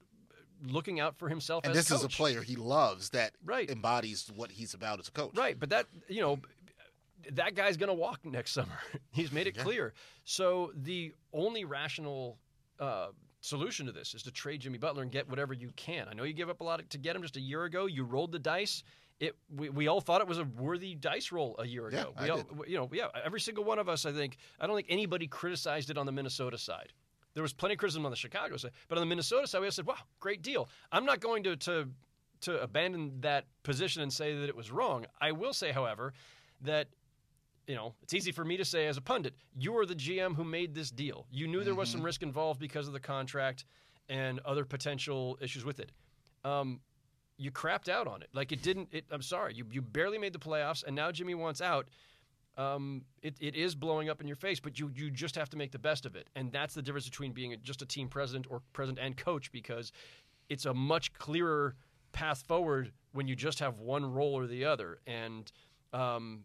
looking 0.66 1.00
out 1.00 1.16
for 1.16 1.28
himself. 1.28 1.64
And 1.64 1.74
this 1.74 1.90
is 1.90 2.04
a 2.04 2.08
player 2.08 2.42
he 2.42 2.56
loves 2.56 3.10
that 3.10 3.32
Right. 3.44 3.70
embodies 3.70 4.30
what 4.34 4.50
he's 4.50 4.74
about 4.74 4.98
as 5.00 5.08
a 5.08 5.12
coach. 5.12 5.36
Right, 5.36 5.58
but 5.58 5.70
that 5.70 5.86
you 6.08 6.20
know, 6.20 6.38
that 7.32 7.54
guy's 7.54 7.76
going 7.76 7.88
to 7.88 7.94
walk 7.94 8.24
next 8.24 8.52
summer. 8.52 8.78
He's 9.10 9.32
made 9.32 9.46
it 9.46 9.56
clear. 9.56 9.94
So 10.24 10.72
the 10.74 11.12
only 11.32 11.64
rational 11.64 12.38
uh, 12.80 13.08
solution 13.40 13.86
to 13.86 13.92
this 13.92 14.14
is 14.14 14.22
to 14.24 14.30
trade 14.30 14.60
Jimmy 14.60 14.78
Butler 14.78 15.02
and 15.02 15.10
get 15.10 15.28
whatever 15.28 15.54
you 15.54 15.70
can. 15.76 16.08
I 16.08 16.14
know 16.14 16.24
you 16.24 16.32
gave 16.32 16.48
up 16.48 16.60
a 16.60 16.64
lot 16.64 16.88
to 16.88 16.98
get 16.98 17.16
him 17.16 17.22
just 17.22 17.36
a 17.36 17.40
year 17.40 17.64
ago. 17.64 17.86
You 17.86 18.04
rolled 18.04 18.32
the 18.32 18.38
dice. 18.38 18.82
It 19.18 19.34
we, 19.54 19.70
we 19.70 19.88
all 19.88 20.00
thought 20.00 20.20
it 20.20 20.26
was 20.26 20.38
a 20.38 20.44
worthy 20.44 20.94
dice 20.94 21.32
roll 21.32 21.56
a 21.58 21.66
year 21.66 21.86
ago. 21.86 22.12
Yeah, 22.18 22.24
ago. 22.24 22.34
I 22.34 22.36
all, 22.36 22.36
did. 22.38 22.70
you 22.70 22.76
know, 22.76 22.90
yeah, 22.92 23.06
every 23.24 23.40
single 23.40 23.64
one 23.64 23.78
of 23.78 23.88
us. 23.88 24.04
I 24.04 24.12
think 24.12 24.36
I 24.60 24.66
don't 24.66 24.76
think 24.76 24.88
anybody 24.90 25.26
criticized 25.26 25.90
it 25.90 25.96
on 25.96 26.04
the 26.06 26.12
Minnesota 26.12 26.58
side. 26.58 26.92
There 27.32 27.42
was 27.42 27.52
plenty 27.52 27.74
of 27.74 27.78
criticism 27.78 28.04
on 28.04 28.10
the 28.10 28.16
Chicago 28.16 28.56
side, 28.56 28.72
but 28.88 28.98
on 28.98 29.02
the 29.02 29.06
Minnesota 29.06 29.46
side, 29.46 29.60
we 29.60 29.66
all 29.66 29.70
said, 29.70 29.86
"Wow, 29.86 29.96
great 30.20 30.42
deal." 30.42 30.68
I'm 30.92 31.06
not 31.06 31.20
going 31.20 31.42
to 31.44 31.56
to 31.56 31.88
to 32.42 32.60
abandon 32.62 33.20
that 33.20 33.46
position 33.62 34.02
and 34.02 34.12
say 34.12 34.38
that 34.38 34.48
it 34.48 34.56
was 34.56 34.70
wrong. 34.70 35.06
I 35.20 35.32
will 35.32 35.54
say, 35.54 35.72
however, 35.72 36.12
that 36.62 36.88
you 37.66 37.74
know 37.74 37.94
it's 38.02 38.14
easy 38.14 38.32
for 38.32 38.44
me 38.44 38.56
to 38.56 38.64
say 38.64 38.86
as 38.86 38.96
a 38.96 39.00
pundit, 39.00 39.34
you 39.58 39.76
are 39.76 39.86
the 39.86 39.94
GM 39.94 40.34
who 40.34 40.44
made 40.44 40.74
this 40.74 40.90
deal. 40.90 41.26
You 41.30 41.48
knew 41.48 41.64
there 41.64 41.74
was 41.74 41.88
some 41.88 42.02
risk 42.02 42.22
involved 42.22 42.60
because 42.60 42.86
of 42.86 42.92
the 42.92 43.00
contract 43.00 43.64
and 44.08 44.40
other 44.40 44.64
potential 44.64 45.38
issues 45.40 45.64
with 45.64 45.80
it. 45.80 45.90
Um, 46.44 46.80
you 47.38 47.50
crapped 47.50 47.88
out 47.88 48.06
on 48.06 48.22
it. 48.22 48.28
Like 48.32 48.52
it 48.52 48.62
didn't. 48.62 48.88
It, 48.92 49.04
I'm 49.10 49.22
sorry, 49.22 49.54
you 49.54 49.66
you 49.70 49.82
barely 49.82 50.18
made 50.18 50.32
the 50.32 50.38
playoffs, 50.38 50.84
and 50.84 50.94
now 50.94 51.10
Jimmy 51.10 51.34
wants 51.34 51.60
out. 51.60 51.88
Um, 52.58 53.02
it, 53.20 53.34
it 53.38 53.54
is 53.54 53.74
blowing 53.74 54.08
up 54.08 54.22
in 54.22 54.26
your 54.26 54.36
face, 54.36 54.60
but 54.60 54.78
you 54.78 54.90
you 54.94 55.10
just 55.10 55.34
have 55.34 55.50
to 55.50 55.58
make 55.58 55.72
the 55.72 55.78
best 55.78 56.06
of 56.06 56.16
it, 56.16 56.28
and 56.36 56.50
that's 56.50 56.74
the 56.74 56.82
difference 56.82 57.04
between 57.04 57.32
being 57.32 57.52
a, 57.52 57.56
just 57.58 57.82
a 57.82 57.86
team 57.86 58.08
president 58.08 58.46
or 58.48 58.62
president 58.72 59.04
and 59.04 59.16
coach 59.16 59.52
because 59.52 59.92
it's 60.48 60.64
a 60.64 60.72
much 60.72 61.12
clearer 61.12 61.74
path 62.12 62.42
forward 62.46 62.92
when 63.12 63.28
you 63.28 63.36
just 63.36 63.58
have 63.58 63.80
one 63.80 64.10
role 64.10 64.32
or 64.32 64.46
the 64.46 64.64
other. 64.64 64.98
And 65.06 65.50
um, 65.92 66.44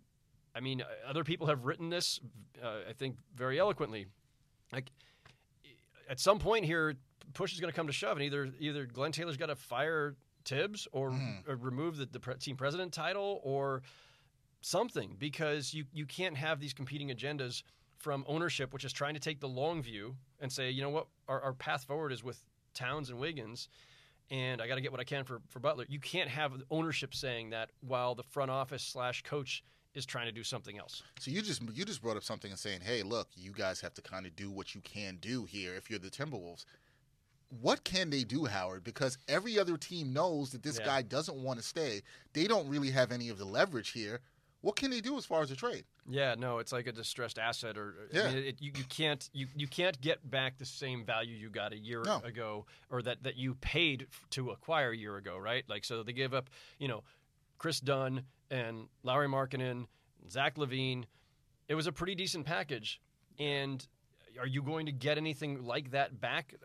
I 0.56 0.60
mean, 0.60 0.84
other 1.08 1.24
people 1.24 1.48
have 1.48 1.66
written 1.66 1.90
this, 1.90 2.20
uh, 2.64 2.90
I 2.90 2.94
think, 2.94 3.16
very 3.36 3.60
eloquently. 3.60 4.08
Like 4.74 4.92
at 6.10 6.20
some 6.20 6.40
point 6.40 6.66
here, 6.66 6.96
push 7.34 7.54
is 7.54 7.60
going 7.60 7.72
to 7.72 7.76
come 7.76 7.88
to 7.88 7.94
shove, 7.94 8.18
and 8.18 8.24
either 8.24 8.50
either 8.60 8.86
Glenn 8.86 9.12
Taylor's 9.12 9.38
got 9.38 9.48
to 9.48 9.56
fire 9.56 10.16
Thibs 10.44 10.88
or, 10.92 11.14
or 11.48 11.56
remove 11.56 11.98
the, 11.98 12.06
the 12.06 12.20
pre- 12.20 12.36
team 12.36 12.58
president 12.58 12.94
title 12.94 13.40
or 13.44 13.84
something 14.62 15.16
because 15.20 15.74
you 15.74 15.86
you 15.94 16.06
can't 16.06 16.36
have 16.36 16.60
these 16.60 16.74
competing 16.74 17.10
agendas 17.10 17.64
from 17.98 18.26
ownership, 18.28 18.74
which 18.74 18.84
is 18.84 18.92
trying 18.92 19.14
to 19.14 19.20
take 19.20 19.40
the 19.40 19.48
long 19.48 19.82
view 19.82 20.16
and 20.40 20.52
say, 20.52 20.72
you 20.72 20.82
know 20.82 20.90
what, 20.90 21.06
our, 21.28 21.40
our 21.42 21.54
path 21.54 21.84
forward 21.84 22.12
is 22.12 22.24
with 22.24 22.44
Towns 22.74 23.12
and 23.12 23.20
Wiggins, 23.20 23.70
and 24.32 24.60
I 24.60 24.68
got 24.68 24.76
to 24.76 24.82
get 24.82 24.92
what 24.92 25.00
I 25.00 25.04
can 25.04 25.24
for 25.24 25.42
for 25.50 25.60
Butler. 25.60 25.86
You 25.88 26.00
can't 26.00 26.30
have 26.30 26.54
ownership 26.72 27.14
saying 27.14 27.52
that 27.52 27.70
while 27.82 28.16
the 28.16 28.24
front 28.24 28.52
office 28.52 28.84
slash 28.84 29.22
coach 29.22 29.64
is 29.94 30.06
trying 30.06 30.26
to 30.28 30.32
do 30.32 30.44
something 30.44 30.78
else. 30.78 31.04
So 31.20 31.32
you 31.32 31.42
just 31.42 31.62
you 31.74 31.86
just 31.86 32.02
brought 32.02 32.18
up 32.18 32.24
something 32.24 32.52
and 32.52 32.60
saying, 32.60 32.82
"Hey, 32.82 33.04
look, 33.04 33.30
you 33.36 33.52
guys 33.52 33.82
have 33.82 33.94
to 33.96 34.02
kind 34.02 34.26
of 34.26 34.36
do 34.36 34.50
what 34.50 34.74
you 34.76 34.82
can 34.82 35.18
do 35.22 35.46
here 35.46 35.76
if 35.76 35.90
you're 35.90 36.00
the 36.00 36.10
Timberwolves." 36.10 36.66
What 37.50 37.84
can 37.84 38.10
they 38.10 38.24
do, 38.24 38.46
Howard? 38.46 38.84
Because 38.86 39.18
every 39.28 39.60
other 39.60 39.76
team 39.76 40.14
knows 40.14 40.52
that 40.52 40.64
this 40.64 40.78
Yeah. 40.80 40.86
guy 40.86 41.02
doesn't 41.02 41.36
want 41.36 41.60
to 41.60 41.66
stay. 41.66 42.02
They 42.32 42.48
don't 42.48 42.70
really 42.70 42.92
have 42.92 43.12
any 43.12 43.28
of 43.28 43.38
the 43.38 43.44
leverage 43.46 43.90
here. 43.90 44.22
What 44.62 44.78
can 44.78 44.90
they 44.90 45.02
do 45.02 45.18
as 45.18 45.26
far 45.26 45.42
as 45.42 45.52
a 45.52 45.56
trade? 45.56 45.86
Yeah, 46.08 46.36
no, 46.36 46.60
it's 46.60 46.72
like 46.72 46.88
a 46.88 46.92
distressed 46.92 47.38
asset, 47.38 47.78
or 47.78 48.08
I 48.14 48.16
Yeah. 48.16 48.28
mean, 48.28 48.38
it, 48.38 48.62
you, 48.62 48.72
you 48.76 48.84
can't 48.86 49.28
you, 49.34 49.48
you 49.56 49.68
can't 49.68 50.00
get 50.00 50.30
back 50.30 50.58
the 50.60 50.66
same 50.66 51.04
value 51.04 51.36
you 51.36 51.50
got 51.50 51.74
a 51.74 51.78
year 51.78 52.04
No. 52.04 52.20
ago, 52.24 52.66
or 52.90 53.02
that, 53.02 53.22
that 53.24 53.36
you 53.36 53.56
paid 53.56 54.08
to 54.32 54.52
acquire 54.52 54.92
a 54.92 54.98
year 54.98 55.18
ago, 55.18 55.38
right? 55.38 55.68
Like, 55.68 55.84
so 55.84 56.04
they 56.04 56.14
give 56.14 56.34
up, 56.34 56.50
you 56.80 56.88
know, 56.88 57.04
Kris 57.62 57.80
Dunn 57.80 58.24
and 58.50 58.88
Lauri 59.04 59.28
Markkanen, 59.28 59.86
Zach 60.32 60.56
LaVine. 60.58 61.04
It 61.68 61.76
was 61.76 61.86
a 61.86 61.92
pretty 61.92 62.16
decent 62.16 62.44
package, 62.48 63.00
and 63.38 63.88
are 64.40 64.48
you 64.48 64.64
going 64.64 64.88
to 64.88 64.92
get 64.92 65.20
anything 65.20 65.64
like 65.64 65.92
that 65.92 66.20
back? 66.20 66.56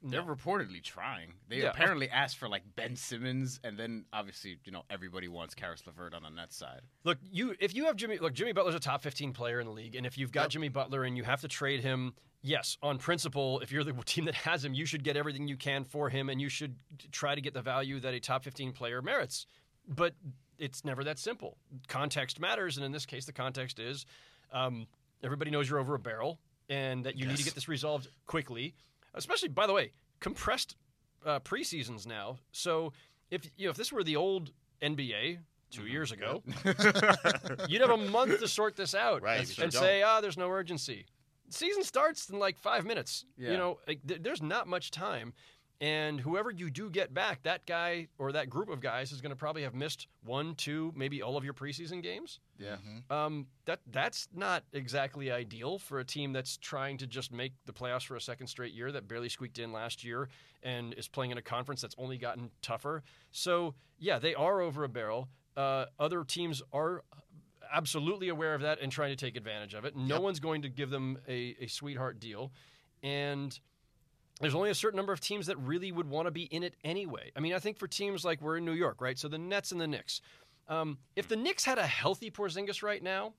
They're 0.00 0.22
reportedly 0.22 0.80
trying. 0.80 1.34
They 1.48 1.62
Yeah. 1.62 1.70
apparently 1.70 2.08
asked 2.08 2.36
for 2.38 2.48
like 2.48 2.62
Ben 2.76 2.94
Simmons, 2.94 3.58
and 3.64 3.76
then 3.76 4.04
obviously, 4.12 4.56
you 4.64 4.70
know, 4.70 4.84
everybody 4.90 5.26
wants 5.26 5.56
Caris 5.56 5.84
LeVert 5.88 6.14
on 6.14 6.22
the 6.22 6.30
Nets 6.30 6.56
side. 6.56 6.82
Look, 7.02 7.18
you 7.20 7.56
if 7.58 7.74
you 7.74 7.86
have 7.86 7.96
Jimmy, 7.96 8.18
look, 8.18 8.32
Jimmy 8.32 8.52
Butler's 8.52 8.76
a 8.76 8.80
top 8.80 9.02
15 9.02 9.32
player 9.32 9.58
in 9.58 9.66
the 9.66 9.72
league, 9.72 9.96
and 9.96 10.06
if 10.06 10.16
you've 10.16 10.30
got 10.30 10.42
Yep. 10.42 10.50
Jimmy 10.50 10.68
Butler 10.68 11.02
and 11.02 11.16
you 11.16 11.24
have 11.24 11.40
to 11.40 11.48
trade 11.48 11.80
him, 11.80 12.14
yes, 12.42 12.78
on 12.80 12.98
principle, 12.98 13.58
if 13.58 13.72
you're 13.72 13.82
the 13.82 13.92
team 14.04 14.26
that 14.26 14.36
has 14.36 14.64
him, 14.64 14.72
you 14.72 14.86
should 14.86 15.02
get 15.02 15.16
everything 15.16 15.48
you 15.48 15.56
can 15.56 15.84
for 15.84 16.10
him, 16.10 16.28
and 16.28 16.40
you 16.40 16.48
should 16.48 16.76
try 17.10 17.34
to 17.34 17.40
get 17.40 17.54
the 17.54 17.62
value 17.62 17.98
that 17.98 18.14
a 18.14 18.20
top 18.20 18.44
15 18.44 18.72
player 18.72 19.02
merits. 19.02 19.46
But 19.86 20.14
it's 20.58 20.84
never 20.84 21.04
that 21.04 21.18
simple. 21.18 21.56
Context 21.88 22.40
matters, 22.40 22.76
and 22.76 22.84
in 22.86 22.92
this 22.92 23.06
case, 23.06 23.24
the 23.26 23.32
context 23.32 23.78
is 23.78 24.06
um, 24.52 24.86
everybody 25.22 25.50
knows 25.50 25.68
you're 25.68 25.78
over 25.80 25.94
a 25.94 25.98
barrel, 25.98 26.38
and 26.68 27.04
that 27.04 27.16
you 27.16 27.26
need 27.26 27.36
to 27.36 27.44
get 27.44 27.54
this 27.54 27.68
resolved 27.68 28.08
quickly. 28.26 28.74
Especially, 29.14 29.48
by 29.48 29.66
the 29.66 29.72
way, 29.72 29.90
compressed 30.20 30.76
uh, 31.24 31.38
preseasons 31.40 32.06
now. 32.06 32.38
So 32.52 32.92
if 33.30 33.48
you 33.56 33.66
know 33.66 33.70
if 33.70 33.76
this 33.76 33.92
were 33.92 34.02
the 34.04 34.16
old 34.16 34.52
NBA 34.82 35.38
2 35.70 35.80
Mm-hmm. 35.80 35.88
years 35.90 36.12
ago, 36.12 36.42
you'd 37.68 37.80
have 37.80 37.90
a 37.90 37.96
month 37.96 38.38
to 38.40 38.46
sort 38.48 38.76
this 38.76 38.94
out 38.94 39.22
Right, 39.22 39.38
and, 39.40 39.48
but 39.48 39.58
you 39.58 39.64
and 39.64 39.72
don't. 39.72 39.82
say, 39.82 40.02
ah, 40.02 40.20
there's 40.20 40.36
no 40.38 40.48
urgency. 40.50 41.06
Season 41.50 41.82
starts 41.82 42.28
in 42.30 42.38
like 42.38 42.58
five 42.58 42.84
minutes. 42.84 43.24
Yeah. 43.36 43.50
You 43.52 43.56
know, 43.58 43.78
like, 43.86 44.00
th- 44.06 44.22
there's 44.22 44.40
not 44.42 44.66
much 44.66 44.90
time. 44.90 45.32
And 45.84 46.18
whoever 46.18 46.50
you 46.50 46.70
do 46.70 46.88
get 46.88 47.12
back, 47.12 47.42
that 47.42 47.66
guy 47.66 48.08
or 48.16 48.32
that 48.32 48.48
group 48.48 48.70
of 48.70 48.80
guys 48.80 49.12
is 49.12 49.20
going 49.20 49.32
to 49.32 49.36
probably 49.36 49.64
have 49.64 49.74
missed 49.74 50.06
one, 50.24 50.54
two, 50.54 50.94
maybe 50.96 51.20
all 51.20 51.36
of 51.36 51.44
your 51.44 51.52
preseason 51.52 52.02
games. 52.02 52.40
Yeah. 52.58 52.76
Um, 53.10 53.48
that 53.66 53.80
that's 53.92 54.28
not 54.34 54.62
exactly 54.72 55.30
ideal 55.30 55.78
for 55.78 55.98
a 56.00 56.04
team 56.04 56.32
that's 56.32 56.56
trying 56.56 56.96
to 56.98 57.06
just 57.06 57.32
make 57.32 57.52
the 57.66 57.72
playoffs 57.74 58.06
for 58.06 58.16
a 58.16 58.20
second 58.20 58.46
straight 58.46 58.72
year 58.72 58.92
that 58.92 59.06
barely 59.08 59.28
squeaked 59.28 59.58
in 59.58 59.72
last 59.72 60.02
year 60.04 60.30
and 60.62 60.94
is 60.94 61.06
playing 61.06 61.32
in 61.32 61.36
a 61.38 61.42
conference 61.42 61.82
that's 61.82 61.96
only 61.98 62.16
gotten 62.16 62.50
tougher. 62.62 63.02
So 63.30 63.74
yeah, 63.98 64.18
they 64.18 64.34
are 64.34 64.62
over 64.62 64.84
a 64.84 64.88
barrel. 64.88 65.28
Uh, 65.54 65.84
other 66.00 66.24
teams 66.24 66.62
are 66.72 67.02
absolutely 67.70 68.28
aware 68.30 68.54
of 68.54 68.62
that 68.62 68.78
and 68.80 68.90
trying 68.90 69.10
to 69.10 69.16
take 69.16 69.36
advantage 69.36 69.74
of 69.74 69.84
it. 69.84 69.94
No 69.96 70.14
Yep. 70.14 70.22
one's 70.22 70.40
going 70.40 70.62
to 70.62 70.70
give 70.70 70.88
them 70.88 71.18
a, 71.28 71.56
a 71.60 71.66
sweetheart 71.66 72.20
deal, 72.20 72.52
and 73.02 73.58
there's 74.40 74.54
only 74.54 74.70
a 74.70 74.74
certain 74.74 74.96
number 74.96 75.12
of 75.12 75.20
teams 75.20 75.46
that 75.46 75.56
really 75.58 75.92
would 75.92 76.08
want 76.08 76.26
to 76.26 76.30
be 76.30 76.44
in 76.44 76.62
it 76.62 76.74
anyway. 76.84 77.30
I 77.36 77.40
mean, 77.40 77.54
I 77.54 77.58
think 77.58 77.78
for 77.78 77.86
teams 77.86 78.24
like 78.24 78.40
we're 78.42 78.56
in 78.56 78.64
New 78.64 78.72
York, 78.72 79.00
right? 79.00 79.18
So 79.18 79.28
the 79.28 79.38
Nets 79.38 79.72
and 79.72 79.80
the 79.80 79.86
Knicks. 79.86 80.20
Um, 80.68 80.98
if 81.14 81.28
the 81.28 81.36
Knicks 81.36 81.64
had 81.64 81.78
a 81.78 81.86
healthy 81.86 82.30
Porzingis 82.30 82.82
right 82.82 83.02
now, 83.02 83.34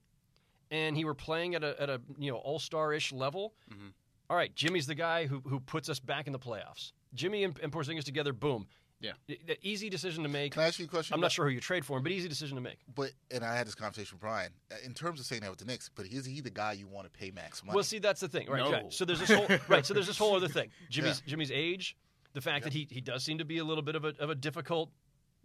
and 0.71 0.95
he 0.97 1.05
were 1.05 1.13
playing 1.13 1.55
at 1.55 1.63
a 1.63 1.79
at 1.81 1.89
a 1.89 2.01
you 2.17 2.31
know 2.31 2.37
all 2.37 2.59
star 2.59 2.93
ish 2.93 3.11
level, 3.11 3.53
Mm-hmm. 3.73 3.87
all 4.29 4.37
right, 4.37 4.53
Jimmy's 4.55 4.87
the 4.87 4.95
guy 4.95 5.25
who 5.27 5.41
who 5.45 5.59
puts 5.59 5.89
us 5.89 5.99
back 5.99 6.27
in 6.27 6.33
the 6.33 6.39
playoffs. 6.39 6.91
Jimmy 7.13 7.43
and, 7.43 7.57
and 7.61 7.71
Porzingis 7.71 8.03
together, 8.03 8.33
boom. 8.33 8.67
Yeah. 9.05 9.35
I- 9.49 9.57
easy 9.61 9.89
decision 9.89 10.23
to 10.23 10.29
make. 10.29 10.53
Can 10.53 10.61
I 10.63 10.67
ask 10.67 10.79
you 10.79 10.85
a 10.85 10.87
question? 10.87 11.13
I'm 11.13 11.19
about- 11.19 11.25
not 11.25 11.31
sure 11.31 11.45
who 11.45 11.51
you 11.51 11.59
trade 11.61 11.85
for 11.85 11.97
him, 11.97 12.03
but 12.03 12.11
easy 12.11 12.27
decision 12.27 12.55
to 12.55 12.61
make. 12.61 12.77
But 12.93 13.11
and 13.31 13.43
I 13.43 13.55
had 13.55 13.67
this 13.67 13.75
conversation 13.75 14.15
with 14.15 14.21
Bryan 14.21 14.51
uh, 14.71 14.75
in 14.83 14.93
terms 14.93 15.19
of 15.19 15.25
saying 15.25 15.41
that 15.41 15.49
with 15.49 15.59
the 15.59 15.65
Knicks. 15.65 15.89
But 15.93 16.07
is 16.07 16.25
he 16.25 16.41
the 16.41 16.49
guy 16.49 16.73
you 16.73 16.87
want 16.87 17.11
to 17.11 17.19
pay 17.19 17.31
max 17.31 17.63
money? 17.63 17.75
Well, 17.75 17.83
see, 17.83 17.99
that's 17.99 18.21
the 18.21 18.27
thing, 18.27 18.49
right? 18.49 18.59
No. 18.63 18.69
yeah. 18.71 18.81
So 18.89 19.05
there's 19.05 19.19
this 19.19 19.31
whole 19.31 19.47
right. 19.67 19.85
So 19.85 19.93
there's 19.93 20.07
this 20.07 20.17
whole 20.17 20.35
other 20.35 20.47
thing. 20.47 20.69
Jimmy's 20.89 21.21
Yeah. 21.25 21.29
Jimmy's 21.29 21.51
age, 21.51 21.95
the 22.33 22.41
fact 22.41 22.63
that 22.63 22.73
he 22.73 22.87
he 22.89 23.01
does 23.01 23.23
seem 23.23 23.37
to 23.37 23.45
be 23.45 23.59
a 23.59 23.63
little 23.63 23.83
bit 23.83 23.95
of 23.95 24.05
a 24.05 24.13
of 24.19 24.29
a 24.29 24.35
difficult 24.35 24.91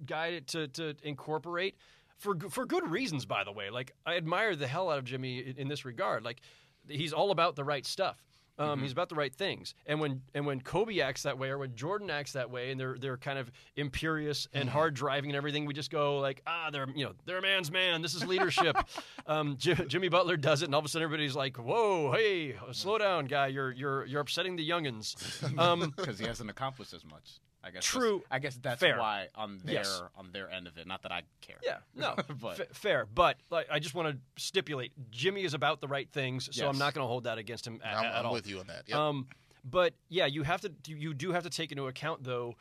guy 0.07 0.39
to 0.47 0.67
to 0.69 0.95
incorporate 1.03 1.77
for 2.17 2.37
for 2.51 2.67
good 2.67 2.91
reasons, 2.91 3.25
by 3.27 3.45
the 3.45 3.53
way. 3.53 3.71
Like 3.71 3.93
I 4.07 4.17
admire 4.17 4.57
the 4.57 4.67
hell 4.67 4.91
out 4.91 4.99
of 4.99 5.05
Jimmy 5.05 5.39
in, 5.39 5.57
in 5.57 5.69
this 5.69 5.85
regard. 5.85 6.25
Like 6.25 6.41
he's 6.89 7.13
all 7.13 7.31
about 7.31 7.57
the 7.57 7.65
right 7.65 7.85
stuff. 7.87 8.23
Um, 8.61 8.83
He's 8.83 8.93
about 8.93 9.09
the 9.09 9.15
right 9.15 9.35
things, 9.35 9.75
and 9.87 10.01
when 10.01 10.23
and 10.35 10.47
when 10.47 10.61
Kobe 10.61 11.01
acts 11.01 11.23
that 11.23 11.39
way, 11.39 11.49
or 11.49 11.59
when 11.59 11.75
Jordan 11.75 12.11
acts 12.11 12.33
that 12.33 12.51
way, 12.51 12.71
and 12.71 12.79
they're 12.79 12.97
they're 12.99 13.17
kind 13.17 13.39
of 13.39 13.51
imperious 13.77 14.47
and 14.53 14.69
hard 14.69 14.95
driving 14.95 15.31
and 15.31 15.37
everything, 15.37 15.65
we 15.65 15.75
just 15.75 15.91
go 15.91 16.19
like, 16.19 16.43
ah, 16.47 16.69
they're 16.71 16.87
you 16.95 17.05
know 17.05 17.13
they're 17.25 17.39
a 17.39 17.43
man's 17.43 17.71
man. 17.71 18.03
This 18.03 18.15
is 18.15 18.27
leadership. 18.27 18.77
um, 19.27 19.57
J- 19.59 19.87
Jimmy 19.87 20.09
Butler 20.09 20.37
does 20.37 20.63
it, 20.63 20.67
and 20.67 20.75
all 20.75 20.81
of 20.81 20.85
a 20.85 20.89
sudden 20.89 21.05
everybody's 21.05 21.35
like, 21.35 21.57
whoa, 21.57 22.13
hey, 22.13 22.57
slow 22.73 22.99
down, 22.99 23.27
guy. 23.27 23.47
You're 23.49 23.73
you're 23.73 24.05
you're 24.05 24.21
upsetting 24.21 24.57
the 24.57 24.69
youngins. 24.69 25.17
Um, 25.61 25.93
because 25.97 26.19
he 26.19 26.27
hasn't 26.27 26.49
accomplished 26.49 26.95
as 26.95 27.05
much. 27.05 27.41
I 27.63 27.71
guess. 27.71 27.85
True. 27.85 28.19
That's, 28.19 28.27
I 28.31 28.39
guess 28.39 28.59
that's 28.63 28.81
Fair. 28.81 28.99
why 28.99 29.29
on 29.35 29.61
their 29.65 29.75
Yes. 29.77 30.03
on 30.17 30.31
their 30.33 30.51
end 30.51 30.67
of 30.67 30.79
it. 30.79 30.87
Not 30.87 31.03
that 31.03 31.13
I 31.13 31.23
care. 31.43 31.57
Yeah, 31.63 31.79
no, 31.95 32.15
But- 32.41 32.57
fa- 32.57 32.67
fair. 32.73 33.07
But 33.15 33.37
like, 33.51 33.67
I 33.71 33.79
just 33.79 33.95
want 33.95 34.09
to 34.09 34.43
stipulate, 34.43 34.93
Jimmy 35.11 35.45
is 35.45 35.53
about 35.55 35.81
the 35.81 35.89
right 35.89 36.09
things, 36.11 36.49
so 36.53 36.69
I'm 36.69 36.79
not 36.79 36.95
going 36.95 37.05
to 37.05 37.09
hold 37.09 37.25
that 37.25 37.37
against 37.39 37.67
him 37.67 37.81
at, 37.85 37.97
I'm, 37.99 38.05
at 38.05 38.15
I'm 38.17 38.27
all. 38.27 38.33
with 38.33 38.47
you 38.47 38.61
on 38.61 38.67
that. 38.69 38.85
Yep. 38.87 38.97
Um, 38.99 39.27
but 39.65 39.93
yeah, 40.09 40.25
you 40.27 40.43
have 40.43 40.63
to. 40.63 40.73
You 40.87 41.13
do 41.13 41.33
have 41.33 41.43
to 41.43 41.51
take 41.51 41.71
into 41.71 41.87
account 41.87 42.25
though 42.25 42.57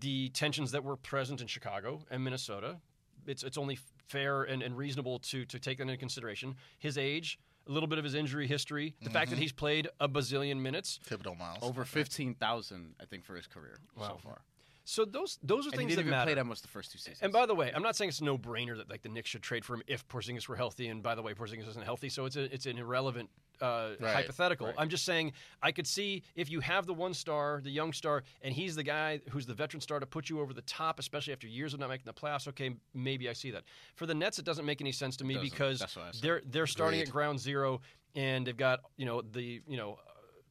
the 0.00 0.30
tensions 0.30 0.72
that 0.72 0.82
were 0.82 0.96
present 0.96 1.40
in 1.40 1.46
Chicago 1.46 2.00
and 2.10 2.24
Minnesota. 2.24 2.78
It's 3.26 3.44
it's 3.44 3.56
only 3.56 3.78
fair 4.08 4.42
and, 4.42 4.60
and 4.62 4.76
reasonable 4.76 5.20
to 5.20 5.44
to 5.44 5.58
take 5.60 5.78
that 5.78 5.84
into 5.84 5.96
consideration. 5.96 6.56
His 6.80 6.98
age, 6.98 7.38
a 7.68 7.72
little 7.72 7.86
bit 7.88 7.98
of 7.98 8.04
his 8.04 8.14
injury 8.14 8.46
history, 8.46 8.94
the 9.02 9.10
fact 9.10 9.30
that 9.30 9.36
Mm-hmm. 9.36 9.42
he's 9.42 9.52
played 9.52 9.88
a 10.00 10.08
bazillion 10.08 10.60
minutes. 10.60 10.98
Thibodeau 11.08 11.38
Miles. 11.38 11.58
Over 11.62 11.84
fifteen 11.84 12.34
thousand, 12.34 12.94
I 13.00 13.04
think, 13.04 13.24
for 13.24 13.34
his 13.36 13.46
career 13.46 13.78
so 13.98 14.18
far. 14.22 14.40
So 14.84 15.04
those 15.04 15.38
those 15.42 15.66
are 15.66 15.70
And 15.70 15.74
he 15.74 15.78
things 15.78 15.88
didn't 15.90 15.96
that 15.96 16.00
even 16.02 16.10
matter. 16.10 16.26
play 16.26 16.34
that 16.34 16.44
much 16.44 16.60
the 16.60 16.68
first 16.68 16.90
two 16.92 16.98
seasons. 16.98 17.18
And 17.22 17.32
by 17.32 17.46
the 17.46 17.54
way, 17.54 17.70
I'm 17.74 17.82
not 17.82 17.94
saying 17.96 18.08
it's 18.08 18.20
a 18.20 18.24
no-brainer 18.24 18.76
that 18.78 18.90
like 18.90 19.02
the 19.02 19.08
Knicks 19.08 19.30
should 19.30 19.42
trade 19.42 19.64
for 19.64 19.74
him 19.74 19.82
if 19.86 20.06
Porzingis 20.08 20.48
were 20.48 20.56
healthy. 20.56 20.88
And 20.88 21.02
by 21.02 21.14
the 21.14 21.22
way, 21.22 21.34
Porzingis 21.34 21.68
isn't 21.68 21.84
healthy, 21.84 22.08
so 22.08 22.24
it's 22.24 22.36
a, 22.36 22.52
it's 22.52 22.66
an 22.66 22.78
irrelevant 22.78 23.30
uh, 23.60 23.90
Right, 24.00 24.12
hypothetical. 24.14 24.66
right. 24.66 24.74
I'm 24.76 24.88
just 24.88 25.04
saying 25.04 25.32
I 25.62 25.70
could 25.70 25.86
see 25.86 26.24
if 26.34 26.50
you 26.50 26.58
have 26.60 26.84
the 26.86 26.94
one 26.94 27.14
star, 27.14 27.60
the 27.62 27.70
young 27.70 27.92
star, 27.92 28.24
and 28.42 28.52
he's 28.52 28.74
the 28.74 28.82
guy 28.82 29.20
who's 29.30 29.46
the 29.46 29.54
veteran 29.54 29.80
star 29.80 30.00
to 30.00 30.06
put 30.06 30.28
you 30.28 30.40
over 30.40 30.52
the 30.52 30.62
top, 30.62 30.98
especially 30.98 31.32
after 31.32 31.46
years 31.46 31.72
of 31.74 31.78
not 31.80 31.88
making 31.88 32.06
the 32.06 32.12
playoffs. 32.12 32.48
Okay, 32.48 32.74
maybe 32.92 33.28
I 33.28 33.34
see 33.34 33.52
that. 33.52 33.62
For 33.94 34.06
the 34.06 34.14
Nets, 34.14 34.40
it 34.40 34.44
doesn't 34.44 34.64
make 34.66 34.80
any 34.80 34.90
sense 34.92 35.16
to 35.18 35.24
me 35.24 35.38
because 35.40 35.78
That's 35.78 35.94
what 35.94 36.06
I 36.06 36.10
said. 36.10 36.22
they're 36.22 36.42
they're 36.46 36.66
starting 36.66 36.98
Agreed. 37.00 37.08
at 37.08 37.12
ground 37.12 37.38
zero 37.40 37.80
and 38.16 38.44
they've 38.46 38.56
got 38.56 38.80
you 38.96 39.06
know 39.06 39.22
the 39.22 39.62
you 39.68 39.76
know. 39.76 39.98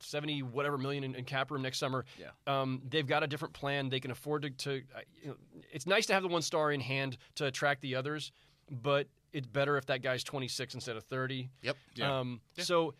70 0.04 0.44
whatever 0.44 0.78
million 0.78 1.04
in, 1.04 1.16
in 1.16 1.26
cap 1.26 1.52
room 1.52 1.62
next 1.62 1.80
summer. 1.80 2.06
Yeah. 2.20 2.30
Um, 2.48 2.82
they've 2.88 3.08
got 3.08 3.24
a 3.24 3.28
different 3.28 3.54
plan. 3.54 3.90
They 3.90 4.00
can 4.00 4.12
afford 4.12 4.44
to. 4.44 4.50
to 4.50 4.82
uh, 4.96 5.00
you 5.22 5.30
know, 5.30 5.36
it's 5.72 5.88
nice 5.88 6.06
to 6.08 6.14
have 6.14 6.24
the 6.24 6.30
one 6.30 6.42
star 6.42 6.72
in 6.72 6.80
hand 6.82 7.18
to 7.36 7.46
attract 7.46 7.82
the 7.82 7.96
others, 7.96 8.32
but 8.70 9.08
it's 9.34 9.48
better 9.48 9.78
if 9.78 9.86
that 9.88 10.02
guy's 10.02 10.24
26 10.24 10.76
instead 10.76 10.98
of 10.98 11.04
30. 11.06 11.50
Yep. 11.62 11.78
Yeah. 11.96 12.20
Um, 12.20 12.42
So 12.58 12.94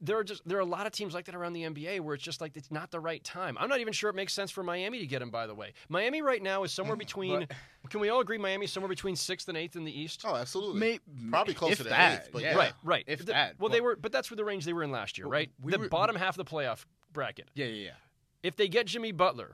there 0.00 0.18
are 0.18 0.24
just 0.24 0.46
there 0.46 0.58
are 0.58 0.62
a 0.62 0.64
lot 0.66 0.86
of 0.86 0.92
teams 0.92 1.14
like 1.14 1.24
that 1.26 1.34
around 1.34 1.52
the 1.54 1.62
NBA 1.62 2.00
where 2.00 2.14
it's 2.14 2.24
just 2.24 2.40
like 2.40 2.56
it's 2.56 2.70
not 2.70 2.90
the 2.90 3.00
right 3.00 3.22
time. 3.24 3.56
I'm 3.58 3.68
not 3.68 3.80
even 3.80 3.92
sure 3.92 4.10
it 4.10 4.16
makes 4.16 4.32
sense 4.34 4.50
for 4.50 4.62
Miami 4.62 4.98
to 5.00 5.06
get 5.06 5.22
him. 5.22 5.30
By 5.30 5.46
the 5.46 5.54
way, 5.54 5.72
Miami 5.88 6.22
right 6.22 6.42
now 6.42 6.62
is 6.64 6.72
somewhere 6.72 6.96
between. 7.06 7.46
can 7.90 8.00
we 8.00 8.08
all 8.08 8.20
agree 8.20 8.38
Miami's 8.38 8.72
somewhere 8.72 8.88
between 8.88 9.16
sixth 9.16 9.48
and 9.48 9.56
eighth 9.56 9.76
in 9.76 9.84
the 9.84 9.98
East? 10.00 10.22
Oh, 10.26 10.34
absolutely. 10.36 10.80
May- 10.80 11.00
Probably 11.30 11.54
closer 11.54 11.76
to 11.76 11.84
that, 11.84 12.22
eighth, 12.24 12.30
but 12.32 12.42
yeah. 12.42 12.50
yeah. 12.52 12.56
Right, 12.56 12.72
right. 12.84 13.04
If 13.06 13.20
The- 13.20 13.24
that, 13.26 13.54
well, 13.58 13.68
but- 13.68 13.72
they 13.74 13.80
were, 13.80 13.96
but 13.96 14.12
that's 14.12 14.30
where 14.30 14.36
the 14.36 14.44
range 14.44 14.64
they 14.64 14.72
were 14.72 14.82
in 14.82 14.90
last 14.90 15.18
year, 15.18 15.26
right? 15.26 15.50
we 15.62 15.72
the 15.72 15.78
were- 15.78 15.88
bottom 15.88 16.16
half 16.16 16.38
of 16.38 16.44
the 16.44 16.50
playoff 16.50 16.84
bracket. 17.12 17.48
Yeah, 17.54 17.66
yeah, 17.66 17.84
yeah. 17.86 17.90
If 18.42 18.56
they 18.56 18.68
get 18.68 18.86
Jimmy 18.86 19.12
Butler, 19.12 19.52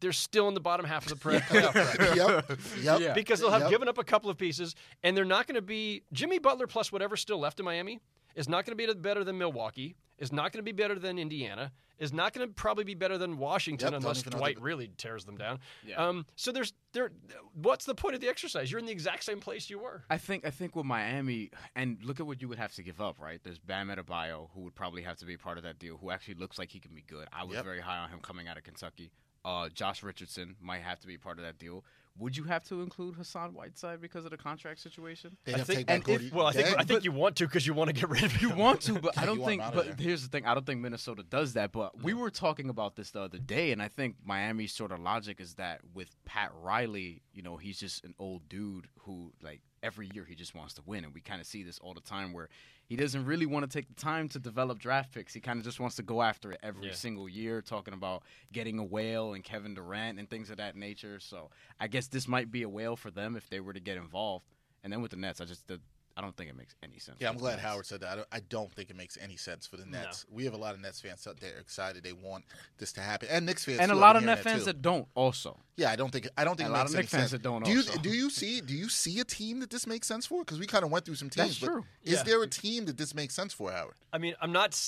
they're 0.00 0.12
still 0.12 0.48
in 0.48 0.54
the 0.54 0.60
bottom 0.60 0.84
half 0.84 1.04
of 1.04 1.10
the 1.10 1.16
pre- 1.16 1.38
playoff 1.38 1.72
bracket. 1.96 2.16
yep. 2.16 2.58
Yep. 2.82 3.00
Yeah. 3.00 3.12
because 3.14 3.38
they'll 3.40 3.50
have 3.50 3.62
Yep. 3.62 3.70
given 3.70 3.88
up 3.88 3.98
a 3.98 4.04
couple 4.04 4.28
of 4.30 4.36
pieces, 4.36 4.74
and 5.04 5.16
they're 5.16 5.24
not 5.24 5.46
going 5.46 5.54
to 5.54 5.62
be 5.62 6.02
Jimmy 6.12 6.38
Butler 6.40 6.66
plus 6.66 6.90
whatever's 6.90 7.20
still 7.20 7.38
left 7.38 7.60
in 7.60 7.64
Miami 7.64 8.00
is 8.34 8.48
not 8.48 8.64
going 8.64 8.76
to 8.76 8.86
be 8.86 8.92
better 9.00 9.24
than 9.24 9.38
Milwaukee. 9.38 9.96
Is 10.18 10.30
not 10.32 10.52
going 10.52 10.58
to 10.58 10.62
be 10.62 10.72
better 10.72 10.94
than 10.98 11.18
Indiana. 11.18 11.72
Is 11.98 12.12
not 12.12 12.32
going 12.32 12.46
to 12.46 12.52
probably 12.54 12.84
be 12.84 12.94
better 12.94 13.18
than 13.18 13.38
Washington 13.38 13.92
Yep, 13.92 14.00
unless 14.02 14.22
Dwight 14.22 14.56
the- 14.56 14.62
really 14.62 14.90
tears 14.96 15.24
them 15.24 15.36
down. 15.36 15.58
Yeah. 15.84 15.96
Um, 15.96 16.26
so 16.36 16.52
there's 16.52 16.72
there. 16.92 17.10
What's 17.54 17.84
the 17.86 17.94
point 17.94 18.14
of 18.14 18.20
the 18.20 18.28
exercise? 18.28 18.70
You're 18.70 18.78
in 18.78 18.86
the 18.86 18.92
exact 18.92 19.24
same 19.24 19.40
place 19.40 19.68
you 19.70 19.78
were. 19.80 20.04
I 20.10 20.18
think 20.18 20.44
I 20.46 20.50
think 20.50 20.76
with 20.76 20.86
Miami, 20.86 21.50
and 21.74 21.98
look 22.04 22.20
at 22.20 22.26
what 22.26 22.40
you 22.40 22.48
would 22.48 22.58
have 22.58 22.72
to 22.74 22.82
give 22.82 23.00
up, 23.00 23.18
right? 23.20 23.40
There's 23.42 23.58
Bam 23.58 23.88
Adebayo, 23.88 24.48
who 24.54 24.60
would 24.62 24.74
probably 24.74 25.02
have 25.02 25.16
to 25.18 25.24
be 25.26 25.36
part 25.36 25.58
of 25.58 25.64
that 25.64 25.78
deal, 25.78 25.96
who 25.96 26.10
actually 26.10 26.34
looks 26.34 26.58
like 26.58 26.70
he 26.70 26.78
can 26.80 26.94
be 26.94 27.02
good. 27.02 27.26
I 27.32 27.44
was 27.44 27.54
Yep. 27.56 27.64
very 27.64 27.80
high 27.80 27.98
on 27.98 28.10
him 28.10 28.20
coming 28.20 28.46
out 28.48 28.56
of 28.56 28.62
Kentucky. 28.64 29.10
Uh, 29.44 29.68
Josh 29.70 30.02
Richardson 30.04 30.54
might 30.60 30.82
have 30.82 31.00
to 31.00 31.06
be 31.08 31.18
part 31.18 31.38
of 31.38 31.44
that 31.44 31.58
deal. 31.58 31.84
Would 32.18 32.36
you 32.36 32.44
have 32.44 32.62
to 32.64 32.82
include 32.82 33.14
Hassan 33.16 33.54
Whiteside 33.54 34.00
because 34.00 34.24
of 34.26 34.30
the 34.32 34.36
contract 34.36 34.80
situation? 34.80 35.36
They'd 35.44 35.54
I 35.54 35.58
have 35.58 35.66
to 35.66 35.74
think, 35.74 35.88
take 35.88 35.94
and 35.96 36.04
back 36.04 36.20
if- 36.20 36.32
well, 36.32 36.46
I 36.46 36.52
think 36.52 36.68
Gay. 36.68 36.74
I 36.78 36.84
think 36.84 37.04
you 37.04 37.12
want 37.12 37.36
to 37.36 37.46
because 37.46 37.66
you 37.66 37.72
want 37.74 37.88
to 37.88 37.94
get 37.94 38.08
rid 38.10 38.22
of 38.22 38.32
him. 38.32 38.50
You 38.50 38.54
want 38.54 38.82
to, 38.82 38.94
but 39.00 39.16
I 39.18 39.24
don't 39.24 39.38
think. 39.44 39.60
him 39.62 39.66
out 39.66 39.72
of 39.74 39.74
But 39.86 39.96
there. 39.98 40.06
here's 40.06 40.22
the 40.22 40.28
thing: 40.28 40.44
I 40.46 40.52
don't 40.54 40.66
think 40.66 40.80
Minnesota 40.80 41.22
does 41.22 41.54
that. 41.54 41.72
But 41.72 42.02
we 42.02 42.12
were 42.12 42.30
talking 42.30 42.68
about 42.68 42.96
this 42.96 43.10
the 43.12 43.20
other 43.22 43.38
day, 43.38 43.72
and 43.72 43.82
I 43.82 43.88
think 43.88 44.16
Miami's 44.24 44.74
sort 44.74 44.92
of 44.92 45.00
logic 45.00 45.40
is 45.40 45.54
that 45.54 45.80
with 45.94 46.14
Pat 46.26 46.52
Riley, 46.62 47.22
you 47.32 47.42
know, 47.42 47.56
he's 47.56 47.78
just 47.78 48.04
an 48.04 48.14
old 48.18 48.46
dude 48.48 48.88
who, 49.00 49.32
like, 49.42 49.62
every 49.82 50.10
year 50.12 50.24
he 50.26 50.34
just 50.34 50.54
wants 50.54 50.74
to 50.74 50.82
win, 50.84 51.04
and 51.04 51.14
we 51.14 51.20
kind 51.22 51.40
of 51.40 51.46
see 51.46 51.62
this 51.62 51.78
all 51.78 51.94
the 51.94 52.00
time 52.02 52.32
where 52.34 52.48
he 52.92 52.96
doesn't 52.96 53.24
really 53.24 53.46
want 53.46 53.62
to 53.68 53.78
take 53.78 53.88
the 53.88 53.94
time 53.94 54.28
to 54.28 54.38
develop 54.38 54.78
draft 54.78 55.12
picks. 55.14 55.32
He 55.32 55.40
kind 55.40 55.58
of 55.58 55.64
just 55.64 55.80
wants 55.80 55.96
to 55.96 56.02
go 56.02 56.20
after 56.20 56.52
it 56.52 56.60
every 56.62 56.88
Yeah. 56.88 56.92
single 56.92 57.26
year, 57.26 57.62
talking 57.62 57.94
about 57.94 58.22
getting 58.52 58.78
a 58.78 58.84
whale 58.84 59.32
and 59.32 59.42
Kevin 59.42 59.72
Durant 59.72 60.18
and 60.18 60.28
things 60.28 60.50
of 60.50 60.58
that 60.58 60.76
nature. 60.76 61.18
So 61.18 61.50
I 61.80 61.86
guess 61.86 62.06
this 62.08 62.28
might 62.28 62.50
be 62.50 62.64
a 62.64 62.68
whale 62.68 62.94
for 62.96 63.10
them 63.10 63.34
if 63.34 63.48
they 63.48 63.60
were 63.60 63.72
to 63.72 63.80
get 63.80 63.96
involved. 63.96 64.44
And 64.84 64.92
then 64.92 65.00
with 65.00 65.12
the 65.12 65.16
Nets, 65.16 65.40
I 65.40 65.46
just. 65.46 65.66
The, 65.68 65.80
I 66.16 66.20
don't 66.20 66.36
think 66.36 66.50
it 66.50 66.56
makes 66.56 66.74
any 66.82 66.98
sense. 66.98 67.16
Yeah, 67.20 67.28
I'm 67.30 67.36
glad 67.38 67.52
Nets. 67.52 67.62
Howard 67.62 67.86
said 67.86 68.00
that. 68.02 68.10
I 68.12 68.16
don't, 68.16 68.28
I 68.32 68.40
don't 68.48 68.70
think 68.72 68.90
it 68.90 68.96
makes 68.96 69.16
any 69.20 69.36
sense 69.36 69.66
for 69.66 69.76
the 69.78 69.86
Nets. 69.86 70.26
We 70.30 70.44
have 70.44 70.52
a 70.52 70.58
lot 70.58 70.74
of 70.74 70.80
Nets 70.80 71.00
fans 71.00 71.26
out 71.26 71.40
there 71.40 71.56
excited. 71.58 72.02
They 72.04 72.12
want 72.12 72.44
this 72.78 72.92
to 72.94 73.00
happen, 73.00 73.28
and 73.30 73.46
Knicks 73.46 73.64
fans 73.64 73.80
and 73.80 73.90
a 73.90 73.94
lot 73.94 74.16
I've 74.16 74.22
of 74.22 74.26
Nets 74.26 74.42
fans 74.42 74.60
too. 74.60 74.64
that 74.66 74.82
don't 74.82 75.06
also. 75.14 75.58
Yeah, 75.76 75.90
I 75.90 75.96
don't 75.96 76.10
think 76.10 76.28
I 76.36 76.44
don't 76.44 76.56
think 76.56 76.66
And 76.68 76.74
it 76.74 76.78
a 76.78 76.78
lot 76.78 76.84
makes 76.84 76.90
of 76.92 76.96
any 76.96 77.02
Knicks 77.02 77.10
fans 77.12 77.22
sense. 77.22 77.30
that 77.32 77.42
don't 77.42 77.64
do 77.64 77.70
you 77.70 77.78
also. 77.78 77.98
do 78.00 78.10
you 78.10 78.28
see 78.30 78.60
do 78.60 78.74
you 78.74 78.88
see 78.88 79.20
a 79.20 79.24
team 79.24 79.60
that 79.60 79.70
this 79.70 79.86
makes 79.86 80.06
sense 80.06 80.26
for? 80.26 80.40
Because 80.44 80.58
we 80.58 80.66
kind 80.66 80.84
of 80.84 80.90
went 80.90 81.04
through 81.06 81.14
some 81.14 81.30
teams. 81.30 81.48
That's 81.48 81.58
but 81.60 81.66
true. 81.66 81.84
Is 82.04 82.12
Yeah. 82.14 82.22
there 82.24 82.42
a 82.42 82.46
team 82.48 82.84
that 82.86 82.98
this 82.98 83.14
makes 83.14 83.34
sense 83.34 83.52
for, 83.54 83.72
Howard? 83.72 83.94
I 84.12 84.18
mean, 84.18 84.34
I'm 84.40 84.52
not. 84.52 84.78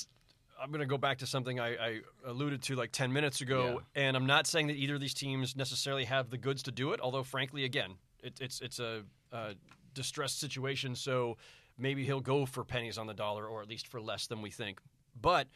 I'm 0.61 0.69
going 0.69 0.79
to 0.79 0.85
go 0.85 0.97
back 0.97 1.17
to 1.17 1.27
something 1.27 1.59
I, 1.59 1.75
I 1.75 1.99
alluded 2.25 2.61
to 2.63 2.75
like 2.75 2.93
10 2.93 3.11
minutes 3.11 3.41
ago, 3.41 3.81
and 3.93 4.15
I'm 4.15 4.25
not 4.25 4.47
saying 4.47 4.67
that 4.67 4.77
either 4.77 4.95
of 4.95 5.01
these 5.01 5.13
teams 5.13 5.53
necessarily 5.53 6.05
have 6.05 6.29
the 6.29 6.37
goods 6.37 6.63
to 6.63 6.71
do 6.71 6.93
it. 6.93 7.01
Although, 7.01 7.23
frankly, 7.23 7.65
again, 7.65 7.95
it, 8.23 8.35
it's 8.39 8.61
it's 8.61 8.79
a, 8.79 9.03
uh 9.33 9.53
distressed 9.95 10.39
situation, 10.39 10.95
so 10.95 11.37
maybe 11.77 12.05
he'll 12.05 12.21
go 12.21 12.45
for 12.45 12.63
pennies 12.63 12.97
on 12.97 13.07
the 13.07 13.13
dollar, 13.13 13.47
or 13.47 13.61
at 13.61 13.69
least 13.69 13.87
for 13.87 13.99
less 13.99 14.27
than 14.27 14.41
we 14.41 14.51
think. 14.51 14.79
But 15.19 15.47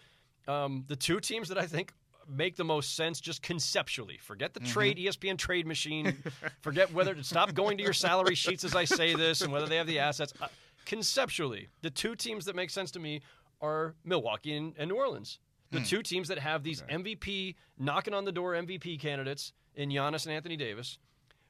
um, 0.48 0.86
the 0.88 0.96
two 0.96 1.20
teams 1.20 1.50
that 1.50 1.58
I 1.58 1.68
think 1.68 1.94
make 2.28 2.56
the 2.56 2.64
most 2.64 2.96
sense 2.96 3.20
just 3.20 3.42
conceptually. 3.42 4.18
Forget 4.22 4.54
the 4.54 4.60
trade 4.60 5.00
E 5.00 5.08
ESPN 5.08 5.38
trade 5.38 5.66
machine. 5.66 6.24
Forget 6.62 6.94
whether 6.94 7.16
to 7.16 7.24
stop 7.24 7.54
going 7.54 7.78
to 7.78 7.84
your 7.84 7.94
salary 7.94 8.36
sheets 8.36 8.64
as 8.64 8.76
I 8.76 8.86
say 8.86 9.16
this 9.16 9.42
and 9.42 9.52
whether 9.52 9.66
they 9.66 9.78
have 9.78 9.88
the 9.88 10.00
assets. 10.00 10.34
Uh, 10.40 10.48
conceptually, 10.86 11.70
the 11.82 11.90
two 11.90 12.16
teams 12.16 12.46
that 12.46 12.56
make 12.56 12.70
sense 12.70 12.92
to 12.92 13.00
me 13.00 13.22
are 13.62 13.96
Milwaukee 14.06 14.56
and, 14.56 14.74
and 14.78 14.90
New 14.90 14.96
Orleans. 14.96 15.40
The 15.72 15.82
two 15.82 16.02
teams 16.02 16.28
that 16.30 16.40
have 16.40 16.64
these 16.64 16.82
MVP 16.84 17.54
knocking 17.78 18.16
on 18.16 18.26
the 18.26 18.32
door 18.32 18.54
MVP 18.54 19.00
candidates 19.00 19.54
in 19.76 19.90
Giannis 19.90 20.26
and 20.26 20.34
Anthony 20.34 20.58
Davis, 20.58 20.98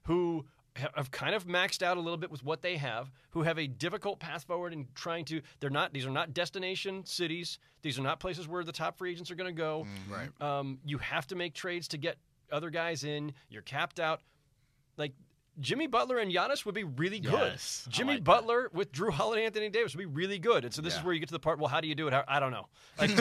who 0.07 0.45
have 0.95 1.11
kind 1.11 1.35
of 1.35 1.45
maxed 1.45 1.81
out 1.81 1.97
a 1.97 1.99
little 1.99 2.17
bit 2.17 2.31
with 2.31 2.43
what 2.43 2.61
they 2.61 2.77
have, 2.77 3.11
who 3.31 3.43
have 3.43 3.59
a 3.59 3.67
difficult 3.67 4.19
path 4.19 4.43
forward 4.43 4.73
in 4.73 4.87
trying 4.95 5.25
to. 5.25 5.41
They're 5.59 5.69
not. 5.69 5.93
These 5.93 6.05
are 6.05 6.11
not 6.11 6.33
destination 6.33 7.05
cities. 7.05 7.59
These 7.81 7.99
are 7.99 8.01
not 8.01 8.19
places 8.19 8.47
where 8.47 8.63
the 8.63 8.71
top 8.71 8.97
free 8.97 9.11
agents 9.11 9.31
are 9.31 9.35
going 9.35 9.53
to 9.53 9.57
go. 9.57 9.85
Right. 10.09 10.29
Um, 10.41 10.79
you 10.83 10.97
have 10.97 11.27
to 11.27 11.35
make 11.35 11.53
trades 11.53 11.87
to 11.89 11.97
get 11.97 12.17
other 12.51 12.69
guys 12.69 13.03
in. 13.03 13.33
You're 13.49 13.61
capped 13.61 13.99
out. 13.99 14.21
Like 14.97 15.13
Jimmy 15.59 15.87
Butler 15.87 16.17
and 16.17 16.31
Giannis 16.31 16.65
would 16.65 16.75
be 16.75 16.83
really 16.83 17.19
good. 17.19 17.33
Yes, 17.33 17.85
Jimmy 17.89 18.13
like 18.13 18.19
that. 18.19 18.23
Butler 18.25 18.69
with 18.73 18.91
Jrue 18.91 19.11
Holiday, 19.11 19.41
and 19.41 19.47
Anthony 19.47 19.69
Davis 19.69 19.95
would 19.95 19.99
be 19.99 20.05
really 20.05 20.39
good. 20.39 20.65
And 20.65 20.73
so 20.73 20.81
this 20.81 20.95
is 20.95 21.03
where 21.03 21.13
you 21.13 21.19
get 21.19 21.29
to 21.29 21.33
the 21.33 21.39
part. 21.39 21.59
Well, 21.59 21.67
how 21.67 21.81
do 21.81 21.87
you 21.87 21.95
do 21.95 22.07
it? 22.07 22.13
I, 22.13 22.23
I 22.27 22.39
don't 22.39 22.51
know. 22.51 22.67
Like, 22.99 23.11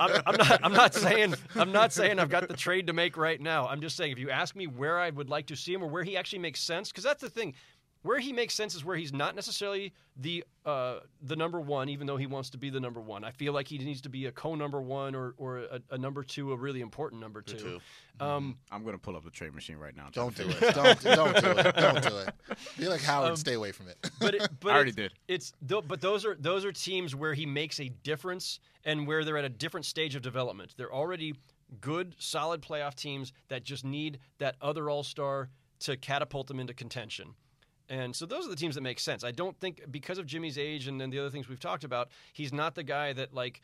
I'm, 0.00 0.22
I'm 0.26 0.36
not. 0.36 0.60
I'm 0.62 0.72
not 0.72 0.94
saying. 0.94 1.34
I'm 1.56 1.72
not 1.72 1.92
saying 1.92 2.18
I've 2.18 2.28
got 2.28 2.48
the 2.48 2.54
trade 2.54 2.86
to 2.86 2.92
make 2.92 3.16
right 3.16 3.40
now. 3.40 3.66
I'm 3.66 3.80
just 3.80 3.96
saying 3.96 4.12
if 4.12 4.18
you 4.18 4.30
ask 4.30 4.54
me 4.54 4.66
where 4.66 4.98
I 4.98 5.10
would 5.10 5.28
like 5.28 5.46
to 5.46 5.56
see 5.56 5.74
him 5.74 5.82
or 5.82 5.88
where 5.88 6.04
he 6.04 6.16
actually 6.16 6.38
makes 6.38 6.60
sense, 6.60 6.90
because 6.90 7.04
that's 7.04 7.20
the 7.20 7.28
thing. 7.30 7.54
Where 8.02 8.18
he 8.18 8.32
makes 8.32 8.54
sense 8.54 8.74
is 8.74 8.84
where 8.84 8.96
he's 8.96 9.12
not 9.12 9.34
necessarily 9.34 9.92
the 10.16 10.44
uh, 10.64 11.00
the 11.22 11.36
number 11.36 11.60
one, 11.60 11.88
even 11.88 12.06
though 12.06 12.16
he 12.16 12.26
wants 12.26 12.50
to 12.50 12.58
be 12.58 12.68
the 12.70 12.80
number 12.80 13.00
one. 13.00 13.24
I 13.24 13.30
feel 13.30 13.52
like 13.52 13.66
he 13.68 13.78
needs 13.78 14.00
to 14.02 14.08
be 14.08 14.26
a 14.26 14.32
co 14.32 14.54
number 14.54 14.80
one 14.80 15.14
or 15.14 15.34
or 15.38 15.58
a, 15.58 15.80
a 15.90 15.98
number 15.98 16.22
two, 16.22 16.52
a 16.52 16.56
really 16.56 16.80
important 16.80 17.20
number 17.20 17.40
two. 17.42 17.56
two. 17.56 17.80
Um, 18.24 18.56
I'm 18.70 18.84
gonna 18.84 18.98
pull 18.98 19.16
up 19.16 19.24
the 19.24 19.30
trade 19.30 19.54
machine 19.54 19.76
right 19.76 19.96
now. 19.96 20.08
Don't 20.12 20.36
do 20.36 20.48
it. 20.48 20.60
Don't 20.74 21.00
don't 21.02 21.40
do 21.40 21.50
it. 21.58 21.76
Don't 21.76 22.02
do 22.02 22.16
it. 22.18 22.34
Be 22.78 22.88
like 22.88 23.00
Howard. 23.02 23.38
stay 23.38 23.54
away 23.54 23.72
from 23.72 23.88
it. 23.88 23.96
but 24.20 24.34
it, 24.34 24.48
but 24.60 24.70
I 24.72 24.74
already 24.74 24.90
it's- 24.90 25.10
did. 25.10 25.12
It's 25.28 25.52
tho- 25.62 25.82
but 25.82 26.00
those 26.00 26.24
are 26.24 26.36
those 26.38 26.64
are 26.64 26.72
teams 26.72 27.14
where 27.14 27.34
he 27.34 27.46
makes 27.46 27.80
a 27.80 27.88
difference 27.88 28.60
and 28.84 29.06
where 29.06 29.24
they're 29.24 29.38
at 29.38 29.44
a 29.44 29.48
different 29.48 29.86
stage 29.86 30.14
of 30.14 30.22
development. 30.22 30.74
They're 30.76 30.92
already 30.92 31.34
good, 31.80 32.14
solid 32.18 32.60
playoff 32.60 32.94
teams 32.94 33.32
that 33.48 33.64
just 33.64 33.84
need 33.84 34.18
that 34.38 34.56
other 34.60 34.90
all 34.90 35.02
star 35.02 35.48
to 35.80 35.96
catapult 35.96 36.46
them 36.46 36.60
into 36.60 36.74
contention. 36.74 37.34
And 37.88 38.14
so 38.14 38.26
those 38.26 38.46
are 38.46 38.50
the 38.50 38.56
teams 38.56 38.74
that 38.76 38.80
make 38.80 38.98
sense. 39.00 39.24
I 39.24 39.32
don't 39.32 39.58
think 39.60 39.82
because 39.90 40.18
of 40.18 40.26
Jimmy's 40.26 40.56
age 40.56 40.86
and 40.88 41.00
then 41.00 41.10
the 41.10 41.18
other 41.18 41.30
things 41.30 41.48
we've 41.48 41.60
talked 41.60 41.84
about, 41.84 42.08
he's 42.32 42.52
not 42.52 42.74
the 42.74 42.82
guy 42.82 43.12
that 43.12 43.34
like 43.34 43.60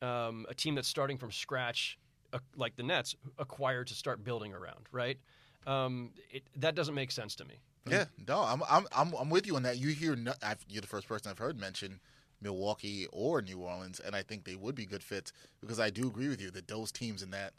um, 0.00 0.46
a 0.48 0.54
team 0.54 0.74
that's 0.74 0.88
starting 0.88 1.18
from 1.18 1.32
scratch, 1.32 1.98
uh, 2.32 2.38
like 2.56 2.76
the 2.76 2.82
Nets, 2.82 3.16
acquired 3.38 3.88
to 3.88 3.94
start 3.94 4.22
building 4.22 4.52
around. 4.52 4.86
Right? 4.92 5.18
Um, 5.66 6.10
it, 6.30 6.42
that 6.56 6.74
doesn't 6.74 6.94
make 6.94 7.10
sense 7.10 7.34
to 7.36 7.44
me. 7.44 7.60
Yeah, 7.88 8.04
no, 8.28 8.40
I'm 8.40 8.62
I'm 8.70 8.86
I'm, 8.96 9.12
I'm 9.18 9.30
with 9.30 9.46
you 9.46 9.56
on 9.56 9.64
that. 9.64 9.78
You 9.78 9.88
hear, 9.88 10.14
no, 10.14 10.32
you're 10.68 10.80
the 10.80 10.86
first 10.86 11.08
person 11.08 11.30
I've 11.30 11.38
heard 11.38 11.58
mention 11.58 11.98
Milwaukee 12.40 13.06
or 13.12 13.42
New 13.42 13.58
Orleans, 13.58 14.00
and 14.00 14.14
I 14.14 14.22
think 14.22 14.44
they 14.44 14.54
would 14.54 14.74
be 14.74 14.86
good 14.86 15.02
fits 15.02 15.32
because 15.60 15.80
I 15.80 15.90
do 15.90 16.06
agree 16.06 16.28
with 16.28 16.40
you 16.40 16.50
that 16.52 16.68
those 16.68 16.92
teams 16.92 17.22
in 17.22 17.30
that 17.30 17.52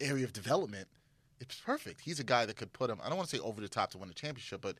area 0.00 0.24
of 0.24 0.32
development, 0.32 0.88
it's 1.40 1.60
perfect. 1.60 2.00
He's 2.00 2.20
a 2.20 2.24
guy 2.24 2.46
that 2.46 2.56
could 2.56 2.72
put 2.72 2.88
them. 2.88 2.98
I 3.02 3.08
don't 3.08 3.18
want 3.18 3.28
to 3.28 3.36
say 3.36 3.42
over 3.42 3.60
the 3.60 3.68
top 3.68 3.90
to 3.90 3.98
win 3.98 4.08
a 4.08 4.14
championship, 4.14 4.60
but 4.60 4.76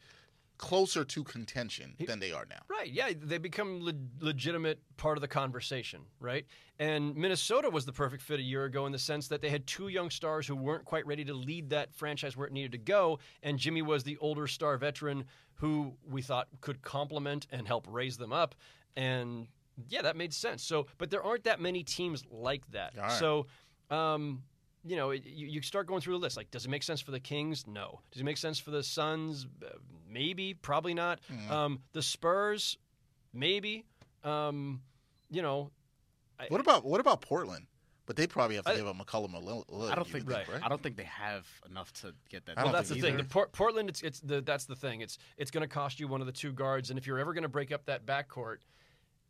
closer 0.59 1.05
to 1.05 1.25
contention 1.25 1.95
than 2.07 2.19
they 2.19 2.33
are 2.33 2.45
now. 2.51 2.59
Right. 2.69 2.91
Yeah, 2.91 3.11
they 3.19 3.39
become 3.39 3.83
le- 3.83 3.95
legitimate 4.21 4.81
part 4.97 5.17
of 5.17 5.23
the 5.23 5.29
conversation, 5.29 6.01
right? 6.21 6.45
And 6.79 7.15
Minnesota 7.17 7.71
was 7.71 7.87
the 7.87 7.93
perfect 7.93 8.23
fit 8.23 8.41
a 8.41 8.43
year 8.43 8.65
ago 8.65 8.85
in 8.87 8.93
the 8.93 8.99
sense 8.99 9.29
that 9.29 9.41
they 9.41 9.49
had 9.49 9.67
two 9.67 9.89
young 9.89 10.11
stars 10.11 10.47
who 10.47 10.57
weren't 10.57 10.85
quite 10.85 11.07
ready 11.07 11.25
to 11.25 11.33
lead 11.33 11.71
that 11.71 11.95
franchise 11.95 12.37
where 12.37 12.47
it 12.47 12.53
needed 12.53 12.73
to 12.73 12.79
go, 12.79 13.21
and 13.43 13.59
Jimmy 13.59 13.83
was 13.83 14.05
the 14.05 14.19
older 14.19 14.47
star 14.47 14.77
veteran 14.77 15.25
who 15.55 15.95
we 16.09 16.23
thought 16.23 16.49
could 16.61 16.83
complement 16.83 17.47
and 17.51 17.67
help 17.67 17.87
raise 17.89 18.17
them 18.17 18.33
up. 18.33 18.55
And 18.97 19.47
yeah, 19.89 20.03
that 20.03 20.17
made 20.17 20.35
sense. 20.35 20.63
So, 20.63 20.87
but 20.99 21.11
there 21.11 21.23
aren't 21.23 21.45
that 21.45 21.61
many 21.61 21.83
teams 21.85 22.25
like 22.31 22.69
that. 22.73 22.95
Right. 22.97 23.13
So, 23.13 23.47
um, 23.91 24.43
you 24.89 24.97
know, 24.97 25.11
it, 25.11 25.23
you, 25.27 25.47
you 25.47 25.63
start 25.63 25.87
going 25.87 26.01
through 26.01 26.15
the 26.15 26.19
list. 26.21 26.37
Like, 26.37 26.51
does 26.51 26.65
it 26.65 26.69
make 26.71 26.83
sense 26.83 27.01
for 27.01 27.11
the 27.11 27.21
Kings? 27.21 27.67
No. 27.67 28.01
Does 28.11 28.21
it 28.21 28.25
make 28.25 28.37
sense 28.39 28.59
for 28.59 28.71
the 28.71 28.83
Suns? 28.83 29.47
Uh, 29.63 29.69
maybe, 30.11 30.55
probably 30.55 30.95
not. 30.95 31.21
Mm-hmm. 31.33 31.53
Um, 31.53 31.81
the 31.93 32.03
Spurs, 32.03 32.79
maybe. 33.33 33.85
Um, 34.25 34.81
you 35.31 35.43
know, 35.43 35.71
I- 36.41 36.47
What 36.49 36.61
about 36.61 36.85
what 36.85 37.01
about 37.01 37.21
Portland? 37.21 37.67
But 38.07 38.17
they 38.17 38.27
probably 38.27 38.57
have 38.57 38.65
to 38.65 38.71
I- 38.71 38.77
give 38.77 38.87
up 38.87 38.97
McCollum 38.97 39.35
or 39.35 39.43
Lillard. 39.43 39.93
I 39.93 39.95
don't 39.95 40.07
you 40.07 40.13
think 40.15 40.27
would 40.29 40.35
right. 40.37 40.49
right? 40.49 40.63
I 40.65 40.69
don't 40.69 40.83
think 40.83 40.97
they 40.97 41.05
have 41.05 41.47
enough 41.69 41.93
to 42.01 42.15
get 42.31 42.47
that. 42.47 42.57
Well, 42.57 42.73
that's 42.73 42.89
the 42.89 42.95
think 42.95 43.05
thing. 43.05 43.17
The 43.19 43.25
Port- 43.25 43.53
Portland, 43.53 43.91
it's 43.91 44.01
it's 44.01 44.21
the 44.21 44.41
that's 44.41 44.65
the 44.65 44.77
thing. 44.77 45.03
It's 45.03 45.19
it's 45.37 45.51
going 45.51 45.61
to 45.63 45.69
cost 45.69 46.01
you 46.01 46.09
one 46.09 46.23
of 46.23 46.27
the 46.27 46.33
two 46.33 46.53
guards, 46.53 46.89
and 46.89 46.99
if 46.99 47.07
you're 47.07 47.19
ever 47.19 47.35
going 47.35 47.43
to 47.43 47.49
break 47.51 47.71
up 47.71 47.85
that 47.85 48.07
backcourt, 48.07 48.59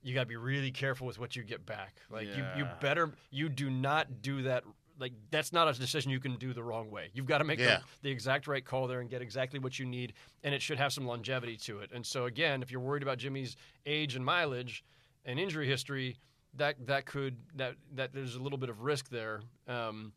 you 0.03 0.15
got 0.15 0.21
to 0.21 0.27
be 0.27 0.37
really 0.37 0.71
careful 0.71 1.09
with 1.09 1.19
what 1.19 1.35
you 1.35 1.43
get 1.43 1.67
back. 1.67 1.97
Like 2.09 2.29
you 2.29 2.45
you 2.57 2.69
better 2.81 3.11
you 3.33 3.49
do 3.49 3.69
not 3.69 4.23
do 4.23 4.43
that. 4.43 4.63
Like 4.99 5.13
that's 5.31 5.53
not 5.53 5.69
a 5.69 5.73
decision 5.79 6.11
you 6.11 6.21
can 6.21 6.37
do 6.37 6.53
the 6.53 6.63
wrong 6.63 6.91
way. 6.91 7.11
You've 7.15 7.27
got 7.27 7.39
to 7.39 7.45
make 7.45 7.59
Yeah. 7.59 7.79
the, 8.03 8.09
the 8.09 8.11
exact 8.11 8.47
right 8.49 8.65
call 8.65 8.87
there 8.89 9.01
and 9.01 9.09
get 9.09 9.23
exactly 9.23 9.59
what 9.59 9.79
you 9.79 9.87
need, 9.87 10.13
and 10.43 10.55
it 10.55 10.61
should 10.63 10.79
have 10.79 10.93
some 10.93 11.07
longevity 11.07 11.57
to 11.59 11.79
it. 11.81 11.91
And 11.93 12.05
so 12.05 12.25
again, 12.27 12.63
if 12.63 12.71
you're 12.71 12.81
worried 12.81 13.03
about 13.03 13.19
Jimmy's 13.19 13.57
age 13.87 14.17
and 14.17 14.25
mileage 14.25 14.85
and 15.25 15.39
injury 15.39 15.67
history, 15.69 16.17
that 16.55 16.75
that 16.87 17.07
could 17.07 17.37
that 17.57 17.75
that 17.95 18.13
there's 18.13 18.35
a 18.35 18.43
little 18.43 18.59
bit 18.59 18.71
of 18.71 18.81
risk 18.83 19.09
there. 19.09 19.41
Um, 19.69 20.13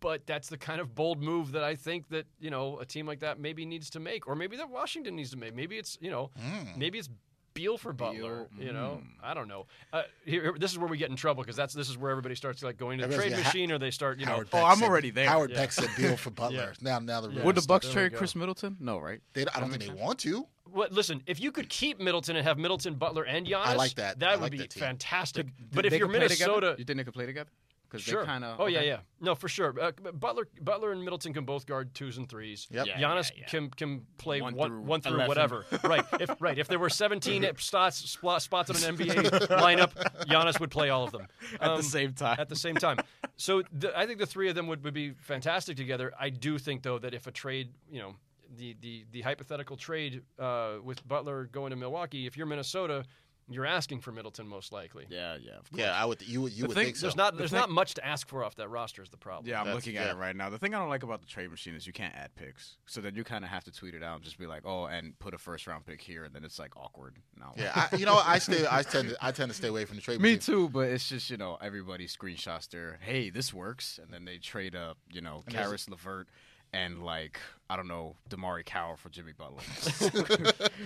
but 0.00 0.26
that's 0.26 0.48
the 0.48 0.56
kind 0.58 0.80
of 0.80 0.94
bold 0.94 1.20
move 1.22 1.52
that 1.52 1.64
I 1.64 1.74
think 1.74 2.08
that 2.08 2.26
you 2.38 2.50
know 2.50 2.78
a 2.78 2.84
team 2.84 3.06
like 3.06 3.20
that 3.20 3.40
maybe 3.40 3.66
needs 3.66 3.90
to 3.90 4.00
make, 4.00 4.26
or 4.28 4.34
maybe 4.36 4.56
that 4.56 4.70
Washington 4.70 5.16
needs 5.16 5.30
to 5.30 5.36
make. 5.36 5.54
Maybe 5.54 5.76
it's 5.76 5.98
you 6.00 6.10
know 6.10 6.30
Mm. 6.40 6.76
maybe 6.76 6.98
it's 6.98 7.08
Beal 7.54 7.78
for 7.78 7.92
Butler. 7.92 8.48
Beal, 8.56 8.66
You 8.66 8.72
know, 8.72 9.00
mm. 9.02 9.06
I 9.22 9.32
don't 9.32 9.46
know. 9.48 9.66
Uh, 9.92 10.02
here, 10.24 10.54
this 10.58 10.72
is 10.72 10.78
where 10.78 10.88
we 10.88 10.98
get 10.98 11.08
in 11.10 11.16
trouble 11.16 11.42
because 11.42 11.56
that's 11.56 11.72
this 11.72 11.88
is 11.88 11.96
where 11.96 12.10
everybody 12.10 12.34
starts 12.34 12.62
like 12.62 12.76
going 12.76 12.98
to 12.98 13.06
the 13.06 13.14
trade 13.14 13.30
got 13.30 13.40
Ha- 13.40 13.48
machine, 13.48 13.70
or 13.72 13.78
they 13.78 13.90
start 13.92 14.18
you 14.18 14.26
know. 14.26 14.32
Howard 14.32 14.48
Oh, 14.52 14.56
Beck 14.58 14.64
I'm 14.64 14.78
said- 14.78 14.88
already 14.88 15.10
there. 15.10 15.28
Howard 15.28 15.50
Yeah. 15.50 15.56
Beck 15.56 15.72
said 15.72 15.88
Beal 15.96 16.16
for 16.16 16.30
Butler. 16.42 16.56
Yeah. 16.56 16.72
Now, 16.80 16.98
now 16.98 17.20
the 17.20 17.30
Yeah. 17.30 17.44
Would 17.44 17.54
the 17.56 17.66
Bucks 17.66 17.88
trade. 17.90 18.12
Khris 18.14 18.34
Middleton? 18.34 18.76
No, 18.80 18.98
right? 18.98 19.20
They, 19.32 19.42
I 19.42 19.44
don't 19.60 19.70
That 19.70 19.78
think 19.78 19.80
they 19.82 19.86
sense. 19.88 20.00
want 20.00 20.18
to. 20.20 20.46
What, 20.70 20.92
listen, 20.92 21.22
if 21.26 21.38
you 21.40 21.52
could 21.52 21.68
keep 21.68 22.00
Middleton 22.00 22.34
and 22.34 22.44
have 22.44 22.58
Middleton, 22.58 22.94
Butler, 22.94 23.22
and 23.24 23.46
Giannis, 23.46 23.66
I 23.66 23.74
like 23.76 23.94
that. 23.94 24.18
That 24.18 24.30
I 24.30 24.32
would 24.34 24.42
like 24.42 24.50
be 24.52 24.58
that 24.58 24.72
fantastic. 24.72 25.46
Did 25.46 25.54
but 25.72 25.86
if 25.86 25.92
you're 25.92 26.08
could 26.08 26.12
play? 26.14 26.20
Minnesota, 26.20 26.74
you 26.76 26.84
think 26.84 26.96
they 26.96 27.04
could 27.04 27.14
play 27.14 27.26
together? 27.26 27.50
Because 27.88 28.02
Sure. 28.02 28.22
they 28.22 28.26
kind 28.26 28.44
of. 28.44 28.60
oh 28.60 28.66
yeah, 28.66 28.80
yeah. 28.80 28.98
No, 29.20 29.34
for 29.34 29.48
sure. 29.48 29.74
Uh, 29.80 29.92
Butler, 30.12 30.48
Butler, 30.60 30.90
and 30.92 31.02
Middleton 31.04 31.32
can 31.32 31.44
both 31.44 31.64
guard 31.66 31.94
twos 31.94 32.18
and 32.18 32.28
threes. 32.28 32.66
Yep. 32.70 32.86
Yeah, 32.86 32.98
Giannis 33.00 33.30
yeah, 33.30 33.40
yeah. 33.42 33.46
can 33.46 33.70
can 33.70 34.06
play 34.18 34.40
One 34.40 34.54
one, 34.56 34.68
through 34.70 34.80
one 34.82 35.00
through 35.00 35.14
11. 35.14 35.28
whatever. 35.28 35.64
right. 35.84 36.04
If 36.20 36.30
right. 36.40 36.58
If 36.58 36.66
there 36.68 36.78
were 36.78 36.90
17 36.90 37.46
spots 37.58 37.96
spots 37.98 38.48
on 38.70 38.76
an 38.76 38.96
NBA 38.96 39.14
lineup, 39.60 39.92
Giannis 40.26 40.58
would 40.60 40.70
play 40.70 40.90
all 40.90 41.04
of 41.04 41.12
them 41.12 41.26
At 41.60 41.70
Um, 41.70 41.76
the 41.76 41.82
same 41.82 42.12
time. 42.14 42.36
At 42.38 42.48
the 42.48 42.56
same 42.56 42.74
time. 42.74 42.98
So 43.36 43.62
the, 43.72 43.96
I 43.98 44.06
think 44.06 44.18
the 44.18 44.26
three 44.26 44.48
of 44.48 44.54
them 44.54 44.66
would, 44.66 44.82
would 44.84 44.94
be 44.94 45.10
fantastic 45.12 45.76
together. 45.76 46.12
I 46.18 46.30
do 46.30 46.58
think 46.58 46.82
though 46.82 46.98
that 46.98 47.14
if 47.14 47.26
a 47.26 47.30
trade, 47.32 47.70
you 47.90 48.00
know, 48.00 48.14
the 48.56 48.76
the 48.80 49.04
the 49.10 49.20
hypothetical 49.22 49.76
trade 49.76 50.22
uh, 50.38 50.74
with 50.82 51.06
Butler 51.08 51.44
going 51.46 51.70
to 51.70 51.76
Milwaukee, 51.76 52.26
if 52.26 52.36
you're 52.36 52.46
Minnesota, 52.46 53.04
you're 53.48 53.66
asking 53.66 54.00
for 54.00 54.10
Middleton 54.12 54.48
most 54.48 54.72
likely. 54.72 55.06
yeah, 55.10 55.36
yeah. 55.40 55.58
Of. 55.58 55.68
Yeah, 55.72 55.92
I 55.92 56.04
would. 56.04 56.22
You 56.26 56.42
would. 56.42 56.52
You 56.52 56.62
The 56.62 56.68
would 56.68 56.74
thing- 56.74 56.84
think 56.86 56.96
so. 56.96 57.02
There's 57.06 57.16
not 57.16 57.32
The 57.34 57.38
there's 57.38 57.50
thing- 57.50 57.60
not 57.60 57.70
much 57.70 57.94
to 57.94 58.06
ask 58.06 58.28
for 58.28 58.42
off 58.44 58.54
that 58.56 58.68
roster 58.70 59.02
is 59.02 59.10
the 59.10 59.16
problem. 59.16 59.46
Yeah, 59.48 59.60
I'm 59.60 59.66
That's- 59.66 59.84
looking 59.86 59.98
at 59.98 60.06
yeah. 60.06 60.12
it 60.12 60.16
right 60.16 60.34
now. 60.34 60.48
The 60.50 60.58
thing 60.58 60.74
I 60.74 60.78
don't 60.78 60.88
like 60.88 61.02
about 61.02 61.20
the 61.20 61.26
trade 61.26 61.50
machine 61.50 61.74
is 61.74 61.86
you 61.86 61.92
can't 61.92 62.14
add 62.14 62.34
picks. 62.36 62.76
So 62.86 63.00
then 63.00 63.14
you 63.14 63.24
kind 63.24 63.44
of 63.44 63.50
have 63.50 63.64
to 63.64 63.70
tweet 63.70 63.94
it 63.94 64.02
out 64.02 64.16
and 64.16 64.24
just 64.24 64.38
be 64.38 64.46
like, 64.46 64.62
oh, 64.64 64.86
and 64.86 65.18
put 65.18 65.34
a 65.34 65.38
first 65.38 65.66
round 65.66 65.84
pick 65.86 66.00
here, 66.00 66.24
and 66.24 66.34
then 66.34 66.44
it's 66.44 66.58
like 66.58 66.76
awkward. 66.76 67.16
No. 67.38 67.52
Yeah, 67.56 67.88
I, 67.92 67.96
you 67.96 68.06
know. 68.06 68.20
I 68.24 68.38
stay. 68.38 68.64
I 68.70 68.82
tend. 68.82 69.10
To, 69.10 69.16
I 69.20 69.30
tend 69.32 69.50
to 69.50 69.56
stay 69.56 69.68
away 69.68 69.84
from 69.84 69.96
the 69.96 70.02
trade. 70.02 70.20
Me 70.22 70.36
machine. 70.36 70.40
too, 70.40 70.68
but 70.70 70.88
it's 70.88 71.08
just 71.08 71.28
you 71.30 71.36
know 71.36 71.58
everybody 71.60 72.06
screenshots 72.06 72.68
their 72.70 72.98
hey 73.02 73.30
this 73.30 73.52
works, 73.52 73.98
and 74.02 74.12
then 74.12 74.24
they 74.24 74.38
trade 74.38 74.74
up 74.74 74.98
you 75.10 75.20
know 75.20 75.42
And 75.46 75.54
there's- 75.54 75.66
Caris 75.66 75.88
LeVert 75.88 76.28
and 76.72 77.04
like 77.04 77.38
I 77.70 77.76
don't 77.76 77.86
know 77.86 78.16
DeMarre 78.30 78.64
Carroll 78.64 78.96
for 78.96 79.08
Jimmy 79.08 79.32
Butler, 79.36 79.62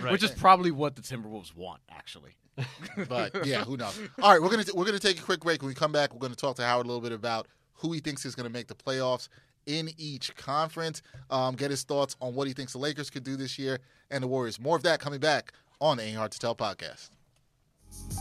Right. 0.01 0.11
which 0.11 0.23
is 0.23 0.31
probably 0.31 0.69
what 0.71 0.95
the 0.95 1.01
Timberwolves 1.01 1.55
want 1.55 1.81
actually. 1.89 2.35
But 3.07 3.45
yeah, 3.45 3.63
who 3.63 3.77
knows? 3.77 3.99
All 4.21 4.31
right, 4.31 4.41
we're 4.41 4.49
gonna 4.49 4.65
we're 4.73 4.85
gonna 4.85 4.99
take 4.99 5.19
a 5.19 5.23
quick 5.23 5.41
break. 5.41 5.61
When 5.61 5.69
we 5.69 5.75
come 5.75 5.91
back, 5.91 6.13
we're 6.13 6.19
gonna 6.19 6.35
talk 6.35 6.55
to 6.57 6.63
Howard 6.63 6.85
a 6.85 6.89
little 6.89 7.01
bit 7.01 7.11
about 7.11 7.47
who 7.75 7.91
he 7.93 7.99
thinks 7.99 8.25
is 8.25 8.35
gonna 8.35 8.49
make 8.49 8.67
the 8.67 8.75
playoffs 8.75 9.29
in 9.65 9.89
each 9.97 10.35
conference. 10.35 11.01
Um, 11.29 11.55
get 11.55 11.71
his 11.71 11.83
thoughts 11.83 12.15
on 12.21 12.35
what 12.35 12.47
he 12.47 12.53
thinks 12.53 12.73
the 12.73 12.79
Lakers 12.79 13.09
could 13.09 13.23
do 13.23 13.35
this 13.35 13.57
year 13.57 13.79
and 14.11 14.23
the 14.23 14.27
Warriors. 14.27 14.59
More 14.59 14.75
of 14.75 14.83
that 14.83 14.99
coming 14.99 15.19
back 15.19 15.53
on 15.79 15.97
the 15.97 16.03
Ain't 16.03 16.17
Hard 16.17 16.31
to 16.31 16.39
Tell 16.39 16.55
podcast. 16.55 17.09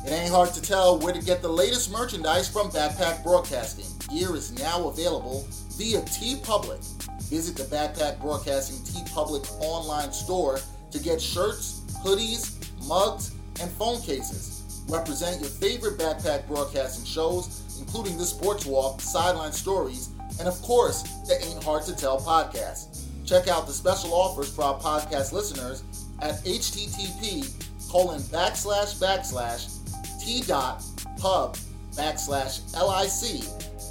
It 0.07 0.11
ain't 0.11 0.31
hard 0.31 0.53
to 0.55 0.63
tell 0.63 0.99
where 0.99 1.13
to 1.13 1.21
get 1.21 1.43
the 1.43 1.49
latest 1.49 1.93
merchandise 1.93 2.49
from 2.49 2.71
Backpack 2.71 3.23
Broadcasting. 3.23 3.87
Gear 4.09 4.35
is 4.35 4.53
now 4.53 4.89
available 4.89 5.47
via 5.77 6.01
TeePublic. 6.03 6.83
Visit 7.25 7.57
the 7.57 7.65
Backpack 7.65 8.21
Broadcasting 8.21 8.83
T 8.85 9.03
Public 9.13 9.43
online 9.61 10.13
store 10.13 10.61
to 10.91 10.99
get 10.99 11.21
shirts, 11.21 11.83
hoodies, 12.03 12.55
mugs, 12.87 13.35
and 13.61 13.71
phone 13.73 14.01
cases. 14.03 14.83
Represent 14.89 15.41
your 15.41 15.51
favorite 15.51 15.99
Backpack 15.99 16.47
Broadcasting 16.47 17.05
shows, 17.05 17.79
including 17.79 18.17
the 18.17 18.25
Sports 18.25 18.65
Walk, 18.65 19.01
Sideline 19.01 19.53
Stories, 19.53 20.11
and 20.39 20.49
of 20.49 20.61
course, 20.63 21.03
the 21.27 21.39
Ain't 21.45 21.63
Hard 21.63 21.85
to 21.85 21.97
Tell 21.97 22.21
podcast. 22.21 23.05
Check 23.27 23.49
out 23.49 23.67
the 23.67 23.73
special 23.73 24.15
offers 24.15 24.55
for 24.55 24.63
our 24.63 24.81
podcast 24.81 25.33
listeners 25.33 25.83
at 26.21 26.43
http 26.45 27.47
colon 27.91 28.21
backslash 28.23 28.99
backslash 28.99 29.79
t 30.25 30.43
dot 30.43 30.83
pub 31.19 31.57
backslash 31.93 32.61
lic 32.75 33.43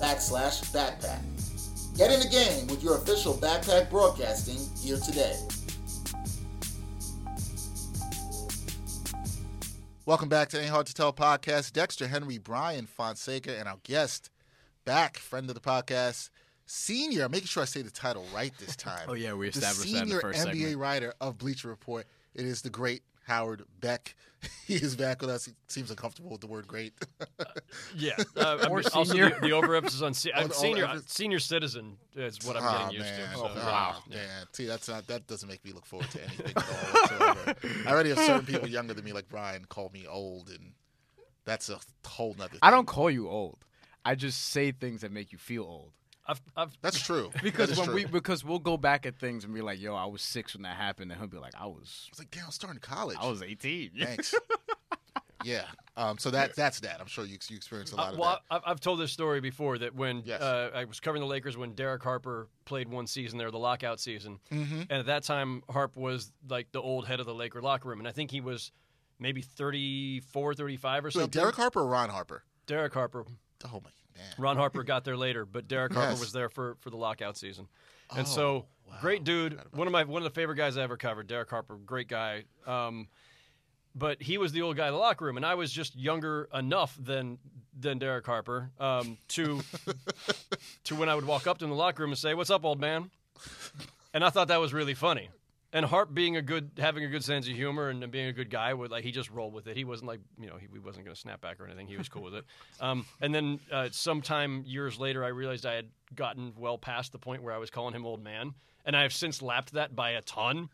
backslash 0.02 0.64
backpack. 0.74 1.22
Get 1.98 2.12
in 2.12 2.20
the 2.20 2.30
game 2.30 2.68
with 2.68 2.84
your 2.84 2.98
official 2.98 3.34
backpack 3.34 3.90
broadcasting 3.90 4.60
gear 4.84 4.98
today. 4.98 5.38
Welcome 10.08 10.30
back 10.30 10.48
to 10.52 10.62
Ain't 10.62 10.70
Hard 10.70 10.88
to 10.88 10.94
Tell 10.94 11.12
podcast. 11.12 11.74
Dexter 11.74 12.08
Henry, 12.08 12.38
Bryan 12.38 12.86
Fonseca, 12.86 13.60
and 13.60 13.68
our 13.68 13.76
guest 13.84 14.30
back, 14.86 15.18
friend 15.18 15.50
of 15.50 15.54
the 15.54 15.60
podcast, 15.60 16.30
senior. 16.66 17.26
I'm 17.26 17.32
making 17.32 17.48
sure 17.48 17.62
I 17.62 17.66
say 17.66 17.82
the 17.82 17.92
title 17.92 18.26
right 18.34 18.54
this 18.58 18.74
time. 18.78 19.06
Oh, 19.10 19.16
yeah, 19.16 19.34
we 19.34 19.50
the 19.50 19.60
established 19.60 19.92
that 19.92 20.04
in 20.04 20.08
the 20.08 20.16
senior 20.16 20.22
first 20.22 20.48
NBA 20.48 20.54
segment. 20.54 20.78
writer 20.78 21.14
of 21.20 21.38
Bleacher 21.38 21.68
Report. 21.68 22.06
It 22.34 22.46
is 22.46 22.62
the 22.62 22.70
great 22.70 23.04
Howard 23.26 23.64
Beck. 23.82 24.16
He 24.68 24.76
is 24.76 24.96
back 24.98 25.22
with 25.22 25.30
us. 25.30 25.46
He 25.46 25.54
seems 25.68 25.90
uncomfortable 25.92 26.30
with 26.32 26.42
the 26.42 26.48
word 26.48 26.68
"great." 26.68 26.94
Yeah, 27.96 28.12
uh, 28.38 28.58
I'm 28.62 28.72
Or 28.72 28.78
also 28.78 29.04
senior. 29.06 29.30
the, 29.42 29.48
the 29.48 29.54
overemphasis 29.54 30.02
on 30.02 30.14
se- 30.14 30.32
Oh, 30.36 30.42
I'm 30.42 30.48
the 30.50 30.54
senior 30.54 30.84
overemphasis. 30.86 31.12
senior 31.14 31.40
citizen 31.40 31.98
is 32.16 32.40
what 32.46 32.58
I'm 32.58 32.64
oh, 32.64 32.80
getting 32.92 32.98
used 33.02 33.06
man. 33.18 33.30
to. 33.34 33.36
Oh, 33.36 33.48
so, 33.54 33.56
wow, 33.56 33.96
yeah. 34.10 34.16
man. 34.18 34.46
See, 34.54 34.66
that's 34.66 34.88
not 34.90 35.08
that 35.08 35.26
doesn't 35.28 35.48
make 35.50 35.64
me 35.66 35.72
look 35.72 35.86
forward 35.86 36.10
to 36.12 36.22
anything 36.24 36.54
at 36.56 36.58
all 36.58 37.34
whatsoever. 37.34 37.56
I 37.88 37.92
already 37.92 38.10
have 38.10 38.20
certain 38.20 38.46
people 38.46 38.68
younger 38.68 38.94
than 38.94 39.04
me, 39.06 39.14
like 39.14 39.30
Bryan, 39.30 39.66
call 39.70 39.90
me 39.94 40.06
old, 40.08 40.50
and 40.50 40.74
that's 41.46 41.70
a 41.70 41.80
whole 42.06 42.36
nother. 42.38 42.58
I 42.62 42.70
don't 42.72 42.88
call 42.88 43.10
you 43.10 43.30
old. 43.30 43.58
I 44.06 44.16
just 44.16 44.48
say 44.50 44.72
things 44.72 45.02
that 45.02 45.12
make 45.12 45.32
you 45.32 45.38
feel 45.38 45.64
old. 45.64 45.92
I've, 46.28 46.42
I've 46.56 46.78
That's 46.82 47.00
true. 47.00 47.32
Because 47.42 47.72
is 47.72 47.78
when 47.78 47.88
true. 47.88 47.96
we 47.96 48.06
because 48.06 48.44
we'll 48.44 48.60
go 48.60 48.76
back 48.78 49.06
at 49.06 49.16
things 49.18 49.44
and 49.46 49.54
be 49.54 49.62
like, 49.62 49.80
"Yo, 49.80 49.96
I 49.96 50.06
was 50.06 50.22
six 50.22 50.54
when 50.54 50.64
that 50.64 50.76
happened," 50.76 51.12
and 51.12 51.20
he'll 51.20 51.30
be 51.30 51.38
like, 51.38 51.54
"I 51.60 51.66
was 51.68 52.08
It's 52.10 52.20
like, 52.20 52.32
damn, 52.32 52.46
I'm 52.46 52.52
starting 52.52 52.80
college. 52.82 53.18
I 53.20 53.28
was 53.30 53.42
18. 53.42 53.92
Thanks. 54.00 54.36
yeah. 55.44 55.64
Um. 55.96 56.18
So 56.18 56.30
that 56.32 56.56
that's 56.56 56.80
that. 56.82 57.00
I'm 57.00 57.08
sure 57.08 57.26
you 57.26 57.38
you 57.50 57.56
experienced 57.56 57.94
a 57.94 57.96
lot 57.96 58.10
Uh, 58.10 58.14
of 58.14 58.20
well, 58.20 58.40
I've, 58.52 58.62
I've 58.66 58.80
told 58.80 59.00
this 59.00 59.12
story 59.12 59.40
before 59.40 59.78
that 59.80 59.96
when 59.96 60.22
Yes. 60.26 60.42
uh, 60.42 60.72
I 60.74 60.86
was 60.86 61.00
covering 61.00 61.22
the 61.22 61.28
Lakers 61.28 61.56
when 61.58 61.74
Derek 61.74 62.04
Harper 62.04 62.50
played 62.66 62.90
one 62.90 63.08
season 63.08 63.38
there, 63.38 63.50
the 63.52 63.58
lockout 63.60 64.00
season. 64.00 64.40
Mm-hmm. 64.52 64.82
and 64.82 64.92
at 64.92 65.06
that 65.08 65.24
time 65.24 65.64
Harp 65.70 65.96
was 65.96 66.32
like 66.50 66.72
the 66.72 66.82
old 66.82 67.08
head 67.08 67.20
of 67.20 67.26
the 67.26 67.34
Laker 67.34 67.62
locker 67.62 67.88
room, 67.90 68.00
and 68.00 68.08
I 68.08 68.12
think 68.12 68.32
he 68.32 68.42
was 68.42 68.72
maybe 69.20 69.42
34, 69.42 70.54
35 70.54 71.06
or 71.06 71.08
Wait, 71.08 71.14
something. 71.14 71.30
Derek 71.30 71.56
Harper 71.56 71.80
or 71.82 71.88
Ron 71.88 72.10
Harper? 72.10 72.44
Derek 72.68 72.94
Harper. 72.94 73.26
Oh 73.66 73.82
my. 73.84 73.90
Ron 74.38 74.58
Harper 74.58 74.84
got 74.84 75.04
there 75.04 75.18
later, 75.18 75.46
but 75.46 75.68
Derek 75.68 75.94
Harper 75.94 76.12
Yes. 76.12 76.20
was 76.20 76.32
there 76.32 76.50
for, 76.50 76.76
for 76.82 76.90
the 76.90 76.98
lockout 76.98 77.38
season. 77.38 77.68
And 78.12 78.22
Oh, 78.28 78.30
so, 78.30 78.66
wow. 78.88 78.96
great 79.02 79.24
dude. 79.24 79.60
One 79.72 79.88
of 79.88 79.92
my 79.94 80.04
one 80.06 80.22
of 80.22 80.24
the 80.24 80.34
favorite 80.40 80.56
guys 80.56 80.78
I 80.78 80.84
ever 80.84 80.96
covered. 80.98 81.28
Derek 81.28 81.50
Harper, 81.50 81.76
great 81.76 82.08
guy. 82.08 82.44
Um, 82.66 83.08
but 83.96 84.22
he 84.22 84.38
was 84.38 84.52
the 84.52 84.62
old 84.62 84.78
guy 84.78 84.88
in 84.88 84.94
the 84.94 85.00
locker 85.00 85.26
room, 85.26 85.38
and 85.38 85.46
I 85.46 85.56
was 85.56 85.72
just 85.72 85.96
younger 85.96 86.48
enough 86.54 86.96
than 87.02 87.40
than 87.80 87.98
Derek 88.00 88.26
Harper 88.26 88.72
um, 88.80 89.18
to 89.30 89.62
to 90.86 90.96
when 90.96 91.10
I 91.10 91.16
would 91.16 91.26
walk 91.26 91.48
up 91.48 91.58
to 91.60 91.66
him 91.66 91.72
in 91.72 91.78
the 91.78 91.82
locker 91.82 92.04
room 92.04 92.12
and 92.12 92.18
say, 92.18 92.34
"What's 92.34 92.50
up, 92.50 92.64
old 92.64 92.80
man?" 92.80 93.10
And 94.14 94.24
I 94.24 94.30
thought 94.30 94.48
that 94.50 94.58
was 94.62 94.74
really 94.74 94.94
funny. 94.94 95.30
And 95.74 95.86
Harp 95.86 96.14
being 96.14 96.38
a 96.38 96.42
good, 96.42 96.72
having 96.78 97.04
a 97.04 97.08
good 97.08 97.24
sense 97.24 97.48
of 97.48 97.54
humor 97.54 97.90
and 97.90 98.10
being 98.10 98.28
a 98.28 98.34
good 98.34 98.50
guy, 98.50 98.74
would 98.74 98.90
like 98.90 99.04
he 99.04 99.12
just 99.12 99.30
rolled 99.30 99.54
with 99.54 99.68
it. 99.68 99.76
He 99.76 99.84
wasn't 99.84 100.08
like 100.08 100.22
you 100.40 100.48
know 100.48 100.56
he, 100.56 100.68
he 100.72 100.80
wasn't 100.80 101.06
going 101.06 101.14
to 101.16 101.20
snap 101.20 101.42
back 101.42 101.60
or 101.60 101.66
anything. 101.66 101.88
He 101.88 101.98
was 101.98 102.08
cool 102.08 102.24
with 102.24 102.36
it. 102.36 102.46
Um, 102.80 103.06
and 103.20 103.36
then 103.36 103.60
uh, 103.72 103.90
sometime 103.92 104.64
years 104.66 104.98
later, 104.98 105.26
I 105.26 105.30
realized 105.30 105.66
I 105.66 105.74
had 105.74 105.88
gotten 106.16 106.54
well 106.58 106.78
past 106.78 107.12
the 107.12 107.20
point 107.20 107.44
where 107.44 107.54
I 107.54 107.58
was 107.58 107.70
calling 107.70 107.94
him 107.94 108.06
old 108.06 108.24
man, 108.24 108.54
and 108.86 108.96
I 108.96 109.04
have 109.04 109.14
since 109.14 109.42
lapped 109.42 109.74
that 109.74 109.96
by 109.96 110.12
a 110.12 110.22
ton. 110.22 110.70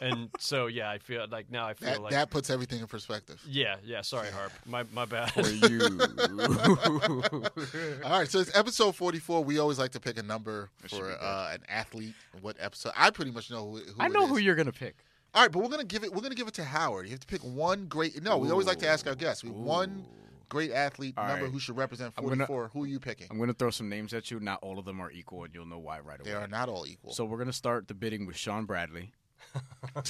And 0.00 0.30
so 0.38 0.66
yeah, 0.66 0.90
I 0.90 0.98
feel 0.98 1.26
like 1.30 1.50
now 1.50 1.66
I 1.66 1.74
feel 1.74 1.90
That 1.90 2.02
like 2.02 2.12
that 2.12 2.30
puts 2.30 2.50
everything 2.50 2.80
in 2.80 2.86
perspective. 2.86 3.42
yeah, 3.46 3.76
yeah. 3.84 4.00
Sorry, 4.02 4.28
Harp. 4.30 4.52
My 4.66 4.84
my 4.92 5.04
bad. 5.04 5.30
For 5.32 5.42
you. 5.50 5.80
All 8.04 8.18
right, 8.18 8.28
so 8.28 8.40
it's 8.40 8.56
episode 8.56 8.94
44. 8.96 9.44
We 9.44 9.58
always 9.58 9.78
like 9.78 9.92
to 9.92 10.00
pick 10.00 10.18
a 10.18 10.22
number 10.22 10.70
That 10.82 10.90
for 10.90 11.10
uh, 11.20 11.50
an 11.52 11.60
athlete. 11.68 12.14
What 12.40 12.56
episode? 12.60 12.92
I 12.96 13.10
pretty 13.10 13.30
much 13.30 13.50
know 13.50 13.70
who. 13.70 13.76
who 13.78 13.94
I 13.98 14.08
know 14.08 14.24
is. 14.24 14.30
who 14.30 14.38
you're 14.38 14.54
gonna 14.54 14.72
pick. 14.72 14.96
All 15.34 15.42
right, 15.42 15.52
but 15.52 15.62
we're 15.62 15.68
gonna 15.68 15.84
give 15.84 16.02
it. 16.04 16.12
We're 16.12 16.22
gonna 16.22 16.34
give 16.34 16.48
it 16.48 16.54
to 16.54 16.64
Howard. 16.64 17.06
You 17.06 17.12
have 17.12 17.20
to 17.20 17.26
pick 17.26 17.42
one 17.42 17.86
great. 17.86 18.22
No, 18.22 18.38
we 18.38 18.50
always 18.50 18.66
like 18.66 18.78
to 18.78 18.88
ask 18.88 19.06
our 19.06 19.14
guests. 19.14 19.44
We 19.44 19.50
one 19.50 20.04
great 20.50 20.70
athlete 20.72 21.14
All 21.16 21.26
number 21.26 21.44
right. 21.44 21.52
who 21.52 21.58
should 21.58 21.78
represent 21.78 22.12
I'm 22.18 22.24
gonna- 22.24 22.44
44. 22.46 22.68
who 22.74 22.84
are 22.84 22.86
you 22.86 23.00
picking? 23.00 23.28
I'm 23.30 23.38
gonna 23.38 23.54
throw 23.54 23.70
some 23.70 23.88
names 23.88 24.12
at 24.12 24.30
you. 24.30 24.38
Not 24.40 24.58
all 24.62 24.78
of 24.78 24.84
them 24.84 25.00
are 25.00 25.10
equal, 25.10 25.44
and 25.44 25.54
you'll 25.54 25.64
know 25.64 25.78
why 25.78 26.00
right 26.00 26.20
away. 26.20 26.30
They 26.30 26.36
are 26.36 26.46
not 26.48 26.68
all 26.68 26.86
equal. 26.86 27.14
So 27.14 27.24
we're 27.24 27.38
gonna 27.38 27.52
start 27.52 27.88
the 27.88 27.94
bidding 27.94 28.26
with 28.26 28.36
Shawn 28.36 28.66
Bradley. 28.66 29.12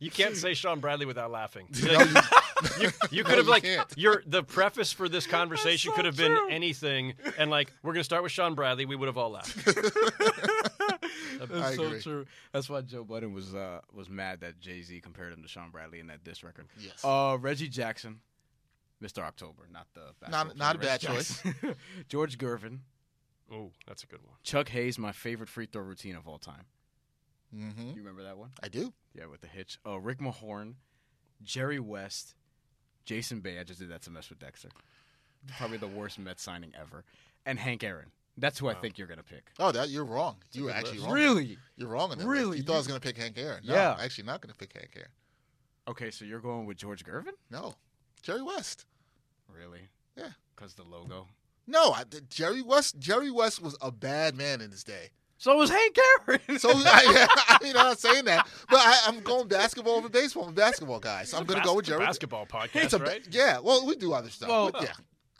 You 0.00 0.10
can't 0.10 0.36
say 0.36 0.52
Shawn 0.54 0.80
Bradley 0.80 1.06
without 1.06 1.30
laughing. 1.30 1.66
No, 1.82 1.92
you- 2.02 2.20
you, 2.80 2.90
you 3.10 3.22
No, 3.24 3.28
could 3.28 3.38
have 3.38 3.46
you 3.46 3.50
like 3.50 3.62
can't. 3.64 3.92
your 3.96 4.22
the 4.26 4.42
preface 4.44 4.92
for 4.92 5.08
this 5.08 5.26
conversation 5.26 5.90
so 5.90 5.96
could 5.96 6.04
have 6.04 6.16
been 6.16 6.30
true. 6.36 6.48
anything, 6.50 7.14
and 7.36 7.50
like 7.50 7.72
we're 7.82 7.92
gonna 7.92 8.04
start 8.04 8.22
with 8.22 8.30
Shawn 8.30 8.54
Bradley. 8.54 8.84
We 8.86 8.94
would 8.94 9.06
have 9.08 9.16
all 9.18 9.30
laughed. 9.30 9.56
That's 9.64 11.50
I 11.52 11.74
so 11.74 11.86
agree. 11.86 12.00
true. 12.02 12.26
That's 12.52 12.68
why 12.70 12.82
Joe 12.82 13.02
Budden 13.02 13.32
was 13.32 13.52
uh, 13.54 13.80
was 13.92 14.08
mad 14.08 14.40
that 14.42 14.60
Jay 14.60 14.80
Z 14.82 15.00
compared 15.00 15.32
him 15.32 15.42
to 15.42 15.48
Shawn 15.48 15.70
Bradley 15.70 15.98
in 15.98 16.06
that 16.08 16.22
diss 16.22 16.44
record. 16.44 16.66
Yes. 16.78 17.04
Uh, 17.04 17.36
Reggie 17.40 17.68
Jackson, 17.68 18.20
Mr. 19.02 19.18
October, 19.22 19.66
not 19.72 19.86
the 19.94 20.12
basketball 20.20 20.44
Not- 20.46 20.56
not 20.56 20.76
a 20.76 20.78
player, 20.78 20.90
bad 20.98 21.04
Reggie 21.04 21.16
Jackson. 21.18 21.74
George 22.08 22.38
Gervin, 22.38 22.78
Oh, 23.50 23.70
that's 23.86 24.02
a 24.02 24.06
good 24.06 24.22
one. 24.22 24.36
Chuck 24.44 24.68
Hayes, 24.70 24.98
my 24.98 25.12
favorite 25.12 25.48
free 25.50 25.66
throw 25.66 25.82
routine 25.82 26.16
of 26.16 26.26
all 26.26 26.38
time. 26.38 26.64
hmm 27.52 27.68
You 27.90 27.96
remember 27.96 28.22
that 28.22 28.38
one? 28.38 28.50
I 28.62 28.68
do. 28.68 28.94
Yeah, 29.14 29.26
with 29.26 29.40
the 29.42 29.46
hitch. 29.48 29.78
Oh, 29.84 29.96
Rick 29.96 30.18
Mahorn, 30.20 30.74
Jerry 31.42 31.78
West, 31.80 32.34
Jason 33.04 33.40
Bay. 33.40 33.58
I 33.58 33.64
just 33.64 33.78
did 33.80 33.90
that 33.90 34.02
to 34.02 34.10
mess 34.10 34.30
with 34.30 34.38
Dexter. 34.38 34.68
Probably 35.58 35.76
the 35.76 35.88
worst 35.88 36.18
Met 36.18 36.40
signing 36.40 36.72
ever. 36.80 37.04
And 37.44 37.58
Hank 37.58 37.82
Aaron. 37.84 38.12
That's 38.38 38.58
who 38.58 38.68
I 38.68 38.74
think 38.74 38.96
you're 38.96 39.08
gonna 39.08 39.22
pick. 39.22 39.50
Oh, 39.58 39.72
that 39.72 39.90
you're 39.90 40.06
wrong. 40.06 40.36
You 40.52 40.64
were 40.64 40.70
actually 40.70 40.92
list. 40.98 41.06
wrong. 41.06 41.14
Really? 41.14 41.58
You're 41.76 41.88
wrong 41.90 42.12
on 42.12 42.18
that. 42.18 42.26
Really? 42.26 42.44
list. 42.46 42.58
You 42.58 42.64
thought 42.64 42.74
I 42.74 42.78
was 42.78 42.86
gonna 42.86 43.00
pick 43.00 43.18
Hank 43.18 43.36
Aaron. 43.36 43.62
No, 43.66 43.74
Yeah. 43.74 43.92
I'm 43.94 44.00
actually 44.00 44.24
not 44.24 44.40
gonna 44.40 44.54
pick 44.54 44.72
Hank 44.72 44.92
Aaron. 44.96 45.10
Okay, 45.88 46.10
so 46.10 46.24
you're 46.24 46.40
going 46.40 46.64
with 46.64 46.78
George 46.78 47.04
Gervin? 47.04 47.32
No, 47.50 47.74
Jerry 48.22 48.40
West. 48.40 48.86
Really? 49.56 49.88
Yeah. 50.16 50.30
Because 50.54 50.74
the 50.74 50.82
logo. 50.84 51.28
No, 51.66 51.92
I, 51.92 52.04
Jerry 52.28 52.62
West. 52.62 52.98
Jerry 52.98 53.30
West 53.30 53.62
was 53.62 53.76
a 53.80 53.90
bad 53.92 54.34
man 54.34 54.60
in 54.60 54.70
his 54.70 54.82
day. 54.84 55.10
So 55.38 55.56
was 55.56 55.70
Hank 55.70 55.96
Aaron. 56.28 56.40
So 56.58 56.70
I, 56.72 57.26
I 57.48 57.58
mean, 57.64 57.76
I'm 57.76 57.86
not 57.86 57.98
saying 57.98 58.26
that, 58.26 58.46
but 58.70 58.78
I, 58.80 59.00
I'm 59.08 59.20
going 59.20 59.48
basketball 59.48 59.94
over 59.94 60.08
baseball. 60.08 60.44
I'm 60.44 60.50
a 60.50 60.52
basketball 60.52 61.00
guy, 61.00 61.24
so 61.24 61.36
I'm 61.36 61.44
going 61.44 61.60
to 61.60 61.66
go 61.66 61.74
with 61.74 61.86
Jerry. 61.86 62.04
basketball 62.04 62.46
podcast, 62.46 62.84
It's 62.84 62.92
a 62.92 62.98
right? 62.98 63.26
yeah. 63.30 63.58
Well, 63.58 63.84
we 63.86 63.96
do 63.96 64.12
other 64.12 64.28
stuff. 64.30 64.48
Well, 64.48 64.70
but 64.70 64.82
yeah, 64.82 64.92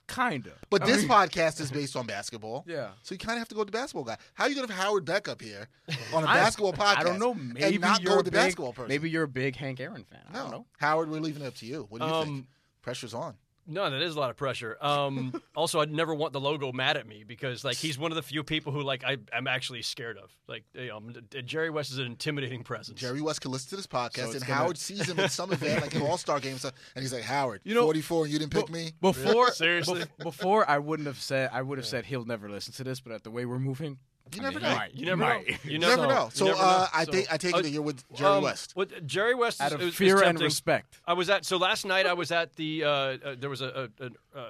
Kinda. 0.09 0.51
but 0.70 0.83
I 0.83 0.87
this 0.87 0.98
mean, 1.03 1.09
podcast 1.09 1.61
is 1.61 1.70
based 1.70 1.94
on 1.96 2.07
basketball. 2.07 2.64
Yeah. 2.66 2.88
So 3.03 3.14
you 3.14 3.18
kind 3.20 3.33
of 3.37 3.38
have 3.38 3.48
to 3.48 3.55
go 3.55 3.61
with 3.61 3.68
the 3.68 3.79
basketball 3.79 4.03
guy. 4.05 4.16
How 4.35 4.44
are 4.44 4.48
you 4.48 4.57
going 4.57 4.66
to 4.66 4.72
have 4.75 4.83
Howard 4.85 5.05
Beck 5.05 5.29
up 5.29 5.40
here 5.40 5.68
on 6.14 6.25
a 6.25 6.27
I- 6.27 6.35
basketball 6.35 6.72
podcast? 6.72 6.96
I 6.98 7.03
don't 7.05 7.20
know. 7.20 7.35
Maybe 7.35 7.62
and 7.77 7.81
not 7.81 8.03
you're 8.03 8.14
go 8.14 8.18
a 8.20 8.22
the 8.25 8.31
big, 8.33 8.40
basketball 8.40 8.72
person. 8.72 8.88
Maybe 8.88 9.09
you're 9.09 9.22
a 9.25 9.29
big 9.29 9.55
Hank 9.55 9.79
Aaron 9.81 10.03
fan. 10.05 10.20
I 10.29 10.33
no, 10.33 10.42
don't 10.42 10.51
know. 10.51 10.66
Howard. 10.79 11.11
We're 11.11 11.20
leaving 11.20 11.42
it 11.42 11.46
up 11.46 11.55
to 11.57 11.66
you. 11.66 11.87
What 11.88 12.01
do 12.01 12.07
you 12.07 12.12
think? 12.12 12.27
Um, 12.29 12.46
Pressure's 12.83 13.14
on. 13.14 13.35
No, 13.66 13.88
that 13.88 14.03
is 14.03 14.16
a 14.16 14.18
lot 14.20 14.31
of 14.31 14.37
pressure. 14.37 14.77
Um, 14.81 15.40
also, 15.57 15.81
I'd 15.81 15.92
never 15.92 16.14
want 16.14 16.33
the 16.33 16.40
logo 16.40 16.72
mad 16.72 16.96
at 16.96 17.07
me 17.07 17.22
because 17.27 17.64
like 17.64 17.77
he's 17.77 17.96
one 17.98 18.11
of 18.11 18.16
the 18.16 18.22
few 18.22 18.42
people 18.42 18.72
who 18.72 18.83
like 18.83 19.05
I, 19.05 19.18
I'm 19.33 19.46
actually 19.46 19.83
scared 19.83 20.18
of. 20.18 20.31
Like 20.48 20.64
you 20.75 20.88
know, 20.88 21.01
Jerry 21.44 21.70
West 21.70 21.92
is 21.92 21.98
an 21.98 22.07
intimidating 22.07 22.64
presence. 22.64 23.01
Jerry 23.01 23.20
West 23.22 23.40
can 23.40 23.51
listen 23.53 23.70
to 23.70 23.77
this 23.77 23.87
podcast, 23.87 24.16
So 24.16 24.31
and 24.33 24.40
gonna- 24.40 24.44
Howard 24.55 24.79
sees 24.79 25.09
him 25.09 25.18
at 25.20 25.31
some 25.31 25.53
event, 25.53 25.81
like 25.83 25.94
an 25.94 26.03
All 26.03 26.18
Star 26.18 26.40
game, 26.40 26.59
so- 26.59 26.70
and 26.96 27.03
he's 27.03 27.12
like, 27.12 27.22
"Howard, 27.22 27.61
You 27.64 27.75
know- 27.75 27.83
44, 27.85 28.25
and 28.25 28.33
you 28.33 28.38
didn't 28.38 28.53
pick 28.53 28.66
Be- 28.66 28.72
me." 28.72 28.92
Before 29.01 29.51
Seriously? 29.53 30.01
bef- 30.03 30.22
before 30.25 30.68
I 30.68 30.79
wouldn't 30.79 31.07
have 31.07 31.20
said 31.20 31.51
I 31.53 31.62
would 31.62 31.79
have 31.79 31.87
said 31.87 32.05
he'll 32.07 32.25
never 32.25 32.51
listen 32.51 32.72
to 32.75 32.85
this, 32.85 33.01
but 33.01 33.12
at 33.12 33.22
the 33.22 33.31
way 33.31 33.44
we're 33.46 33.59
moving, 33.61 33.98
You 34.35 34.40
I 34.40 34.45
never 34.45 34.61
mean, 34.61 34.68
know. 34.71 34.77
might. 34.77 34.95
You 34.95 35.07
never 35.07 35.16
might. 35.16 35.49
know. 35.49 35.55
You 35.64 35.71
You 35.73 35.79
never 35.79 35.97
never 36.03 36.09
know. 36.14 36.31
So, 36.33 36.45
never 36.47 36.59
know. 36.59 36.64
uh, 36.64 36.88
I 36.92 37.05
So- 37.05 37.12
think 37.12 37.33
I 37.33 37.37
take 37.37 37.55
Uh, 37.55 37.59
it 37.59 37.62
that 37.62 37.71
you're 37.71 37.83
with 37.83 38.05
Jerry 38.14 38.31
Um, 38.37 38.42
West. 38.45 38.73
What 38.75 39.07
Jerry 39.07 39.35
West 39.35 39.61
out 39.61 39.68
is, 39.68 39.75
of 39.75 39.83
is 39.83 39.95
fear 39.95 40.23
and 40.23 40.40
respect. 40.40 40.99
I 41.07 41.12
was 41.14 41.29
at 41.31 41.45
so 41.45 41.57
last 41.57 41.85
night. 41.85 42.07
I 42.07 42.12
was 42.14 42.31
at 42.33 42.55
the 42.57 42.85
uh, 42.85 42.88
uh, 42.88 43.35
there 43.38 43.51
was 43.51 43.61
a, 43.61 43.90
a, 44.01 44.05
a, 44.07 44.40
a 44.40 44.47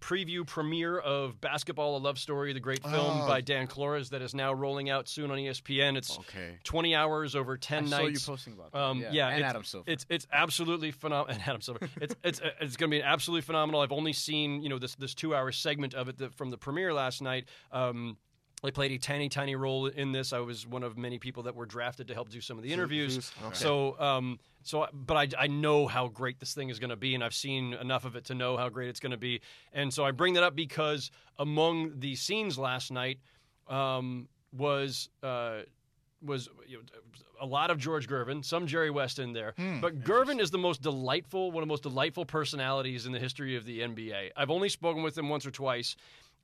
preview 0.00 0.46
premiere 0.46 0.98
of 0.98 1.40
Basketball: 1.40 1.96
A 1.96 1.98
Love 1.98 2.18
Story, 2.18 2.52
the 2.52 2.60
great 2.60 2.82
film 2.82 3.22
Oh. 3.22 3.26
by 3.26 3.40
Dan 3.40 3.66
Klores 3.66 4.10
that 4.10 4.22
is 4.22 4.34
now 4.34 4.52
rolling 4.52 4.88
out 4.88 5.08
soon 5.08 5.30
on 5.32 5.38
ESPN. 5.38 5.96
It's 5.96 6.16
Okay. 6.18 6.58
20 6.64 6.94
hours 6.94 7.34
over 7.34 7.54
I 7.54 7.58
10 7.58 7.88
saw 7.88 8.00
you 8.02 8.10
nights. 8.10 8.24
posting 8.26 8.52
about 8.52 8.70
that. 8.72 8.78
Um, 8.80 9.00
yeah, 9.00 9.08
yeah, 9.10 9.26
and 9.28 9.36
it's- 9.38 9.50
Adam 9.50 9.64
Silver. 9.64 9.90
It's 9.90 10.06
it's 10.08 10.26
absolutely 10.32 10.92
phenomenal. 10.92 11.34
And 11.34 11.42
Adam 11.48 11.60
Silver. 11.60 11.88
It's 12.00 12.14
it's 12.22 12.40
uh, 12.40 12.50
it's 12.60 12.76
going 12.76 12.90
to 12.90 12.96
be 12.96 13.02
absolutely 13.02 13.42
phenomenal. 13.42 13.80
I've 13.80 13.90
only 13.92 14.12
seen 14.12 14.62
you 14.62 14.68
know 14.68 14.78
this 14.78 14.94
this 14.96 15.14
two 15.14 15.34
hour 15.34 15.50
segment 15.50 15.94
of 15.94 16.08
it 16.08 16.18
that, 16.18 16.34
from 16.34 16.50
the 16.50 16.58
premiere 16.58 16.92
last 16.94 17.20
night. 17.22 17.48
Um, 17.72 18.16
I 18.64 18.70
played 18.70 18.90
a 18.92 18.98
tiny 18.98 19.28
tiny 19.28 19.54
role 19.54 19.86
in 19.86 20.12
this. 20.12 20.32
I 20.32 20.38
was 20.38 20.66
one 20.66 20.82
of 20.82 20.96
many 20.96 21.18
people 21.18 21.42
that 21.44 21.54
were 21.54 21.66
drafted 21.66 22.08
to 22.08 22.14
help 22.14 22.30
do 22.30 22.40
some 22.40 22.56
of 22.56 22.64
the 22.64 22.72
interviews. 22.72 23.30
Okay. 23.44 23.54
So 23.54 23.98
um, 24.00 24.38
so 24.62 24.86
but 24.92 25.16
I 25.16 25.44
I 25.44 25.46
know 25.46 25.86
how 25.86 26.08
great 26.08 26.40
this 26.40 26.54
thing 26.54 26.70
is 26.70 26.78
going 26.78 26.90
to 26.90 26.96
be, 26.96 27.14
and 27.14 27.22
I've 27.22 27.34
seen 27.34 27.74
enough 27.74 28.04
of 28.04 28.16
it 28.16 28.24
to 28.26 28.34
know 28.34 28.56
how 28.56 28.68
great 28.68 28.88
it's 28.88 29.00
going 29.00 29.10
to 29.12 29.18
be. 29.18 29.40
And 29.72 29.92
so 29.92 30.04
I 30.04 30.10
bring 30.10 30.34
that 30.34 30.42
up 30.42 30.56
because 30.56 31.10
among 31.38 32.00
the 32.00 32.16
scenes 32.16 32.58
last 32.58 32.90
night 32.90 33.18
um, 33.68 34.28
was. 34.52 35.08
Uh, 35.22 35.60
was 36.22 36.48
you 36.66 36.78
know, 36.78 36.82
a 37.40 37.46
lot 37.46 37.70
of 37.70 37.76
George 37.78 38.08
Gervin, 38.08 38.42
some 38.42 38.66
Jerry 38.66 38.90
West 38.90 39.18
in 39.18 39.34
there. 39.34 39.54
but 39.82 40.02
Gervin 40.02 40.40
is 40.40 40.50
the 40.50 40.58
most 40.58 40.80
delightful, 40.80 41.52
one 41.52 41.62
of 41.62 41.68
the 41.68 41.72
most 41.72 41.82
delightful 41.82 42.24
personalities 42.24 43.04
in 43.04 43.12
the 43.12 43.18
history 43.18 43.54
of 43.54 43.66
the 43.66 43.80
NBA. 43.80 44.30
I've 44.34 44.50
only 44.50 44.70
spoken 44.70 45.02
with 45.02 45.16
him 45.16 45.28
once 45.28 45.44
or 45.44 45.50
twice. 45.50 45.94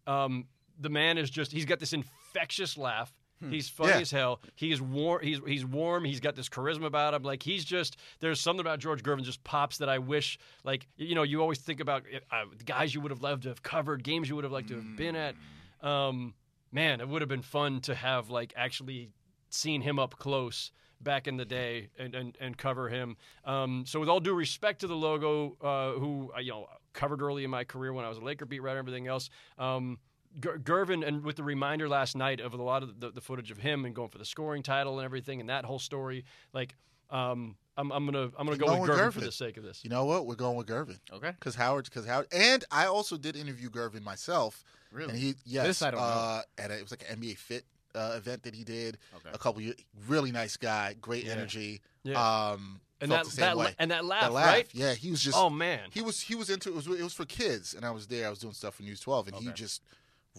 Um, 0.06 0.44
the 0.78 0.88
man 0.90 1.18
is 1.18 1.30
just, 1.30 1.52
he's 1.52 1.64
got 1.64 1.78
this 1.80 1.92
infectious 1.92 2.76
laugh. 2.78 3.12
He's 3.50 3.68
funny 3.68 3.90
Yeah. 3.90 3.98
as 3.98 4.10
hell. 4.12 4.40
He 4.54 4.70
is 4.70 4.80
warm. 4.80 5.20
He's 5.24 5.40
he's 5.44 5.64
warm. 5.66 6.04
He's 6.04 6.20
got 6.20 6.36
this 6.36 6.48
charisma 6.48 6.84
about 6.86 7.12
him. 7.12 7.24
Like 7.24 7.42
he's 7.42 7.64
just 7.64 7.96
there's 8.20 8.38
something 8.40 8.60
about 8.60 8.78
George 8.78 9.02
Gervin 9.02 9.24
just 9.24 9.42
pops 9.42 9.78
that 9.78 9.88
I 9.88 9.98
wish 9.98 10.38
like 10.62 10.86
you 10.96 11.16
know 11.16 11.24
you 11.24 11.40
always 11.40 11.58
think 11.58 11.80
about 11.80 12.04
uh, 12.30 12.44
guys 12.64 12.94
you 12.94 13.00
would 13.00 13.10
have 13.10 13.20
loved 13.20 13.42
to 13.42 13.48
have 13.48 13.60
covered, 13.60 14.04
games 14.04 14.28
you 14.28 14.36
would 14.36 14.44
have 14.44 14.52
liked 14.52 14.68
to 14.68 14.76
have 14.76 14.96
been 14.96 15.16
at. 15.16 15.34
Um, 15.80 16.34
man, 16.70 17.00
it 17.00 17.08
would 17.08 17.20
have 17.20 17.28
been 17.28 17.42
fun 17.42 17.80
to 17.80 17.96
have 17.96 18.30
like 18.30 18.52
actually 18.56 19.10
seen 19.50 19.80
him 19.80 19.98
up 19.98 20.18
close 20.18 20.70
back 21.00 21.26
in 21.26 21.36
the 21.36 21.44
day 21.44 21.88
and, 21.98 22.14
and, 22.14 22.38
and 22.40 22.56
cover 22.56 22.88
him. 22.88 23.16
Um, 23.44 23.82
so 23.88 23.98
with 23.98 24.08
all 24.08 24.20
due 24.20 24.34
respect 24.34 24.82
to 24.82 24.86
the 24.86 24.94
logo, 24.94 25.56
uh, 25.60 25.98
who 25.98 26.30
you 26.40 26.52
know 26.52 26.68
covered 26.92 27.20
early 27.20 27.42
in 27.42 27.50
my 27.50 27.64
career 27.64 27.92
when 27.92 28.04
I 28.04 28.08
was 28.08 28.18
a 28.18 28.22
Laker 28.22 28.46
beat 28.46 28.60
writer 28.62 28.78
and 28.78 28.86
everything 28.86 29.08
else. 29.08 29.30
Um, 29.58 29.98
Gervin, 30.40 31.06
and 31.06 31.22
with 31.24 31.36
the 31.36 31.42
reminder 31.44 31.88
last 31.88 32.16
night 32.16 32.40
of 32.40 32.54
a 32.54 32.62
lot 32.62 32.82
of 32.82 33.00
the, 33.00 33.10
the 33.10 33.20
footage 33.20 33.50
of 33.50 33.58
him 33.58 33.84
and 33.84 33.94
going 33.94 34.08
for 34.08 34.18
the 34.18 34.24
scoring 34.24 34.62
title 34.62 34.98
and 34.98 35.04
everything, 35.04 35.40
and 35.40 35.48
that 35.48 35.64
whole 35.64 35.78
story, 35.78 36.24
like, 36.52 36.74
um, 37.10 37.56
I'm, 37.76 37.90
I'm 37.92 38.04
gonna 38.06 38.30
I'm 38.38 38.46
gonna 38.46 38.56
go 38.56 38.66
Going 38.66 38.80
with 38.82 38.90
with 38.90 38.98
Gervin, 38.98 39.12
for 39.12 39.20
the 39.20 39.32
sake 39.32 39.56
of 39.56 39.64
this. 39.64 39.82
You 39.84 39.90
know 39.90 40.04
what? 40.04 40.26
We're 40.26 40.34
going 40.34 40.56
with 40.56 40.66
Gervin. 40.66 40.98
Okay. 41.12 41.30
Because 41.30 41.54
Howard, 41.54 41.84
because 41.84 42.06
Howard, 42.06 42.26
and 42.32 42.64
I 42.70 42.86
also 42.86 43.16
did 43.16 43.36
interview 43.36 43.68
Gervin 43.70 44.02
myself. 44.02 44.64
Really? 44.90 45.10
And 45.10 45.18
he, 45.18 45.34
yes, 45.44 45.66
This 45.66 45.82
I 45.82 45.90
don't 45.90 46.00
know. 46.00 46.06
uh, 46.06 46.42
at 46.58 46.70
a, 46.70 46.76
it 46.78 46.82
was 46.82 46.90
like 46.90 47.04
an 47.10 47.18
NBA 47.20 47.38
Fit 47.38 47.64
uh, 47.94 48.14
event 48.16 48.42
that 48.42 48.54
he 48.54 48.62
did 48.64 48.98
Okay. 49.16 49.30
a 49.32 49.38
couple 49.38 49.60
years. 49.62 49.76
Really 50.08 50.32
nice 50.32 50.56
guy, 50.56 50.94
great 51.00 51.24
Yeah. 51.24 51.32
energy. 51.32 51.80
Yeah. 52.04 52.50
Um, 52.50 52.80
and 53.00 53.10
that 53.10 53.24
the 53.26 53.36
that 53.36 53.56
la- 53.56 53.66
and 53.78 53.90
that 53.90 54.04
laugh, 54.04 54.22
That 54.22 54.32
laugh, 54.32 54.46
right? 54.46 54.68
Yeah, 54.72 54.94
he 54.94 55.10
was 55.10 55.20
just. 55.20 55.36
Oh 55.36 55.50
man, 55.50 55.80
he 55.92 56.00
was 56.02 56.20
he 56.20 56.34
was 56.34 56.48
into 56.50 56.68
it 56.68 56.74
was 56.76 56.86
it 56.86 57.02
was 57.02 57.12
for 57.14 57.24
kids, 57.24 57.74
and 57.74 57.84
I 57.84 57.90
was 57.90 58.06
there. 58.06 58.26
I 58.26 58.30
was 58.30 58.38
doing 58.38 58.52
stuff 58.54 58.76
for 58.76 58.84
News 58.84 59.00
12, 59.00 59.28
and 59.28 59.36
he 59.38 59.50
just 59.52 59.82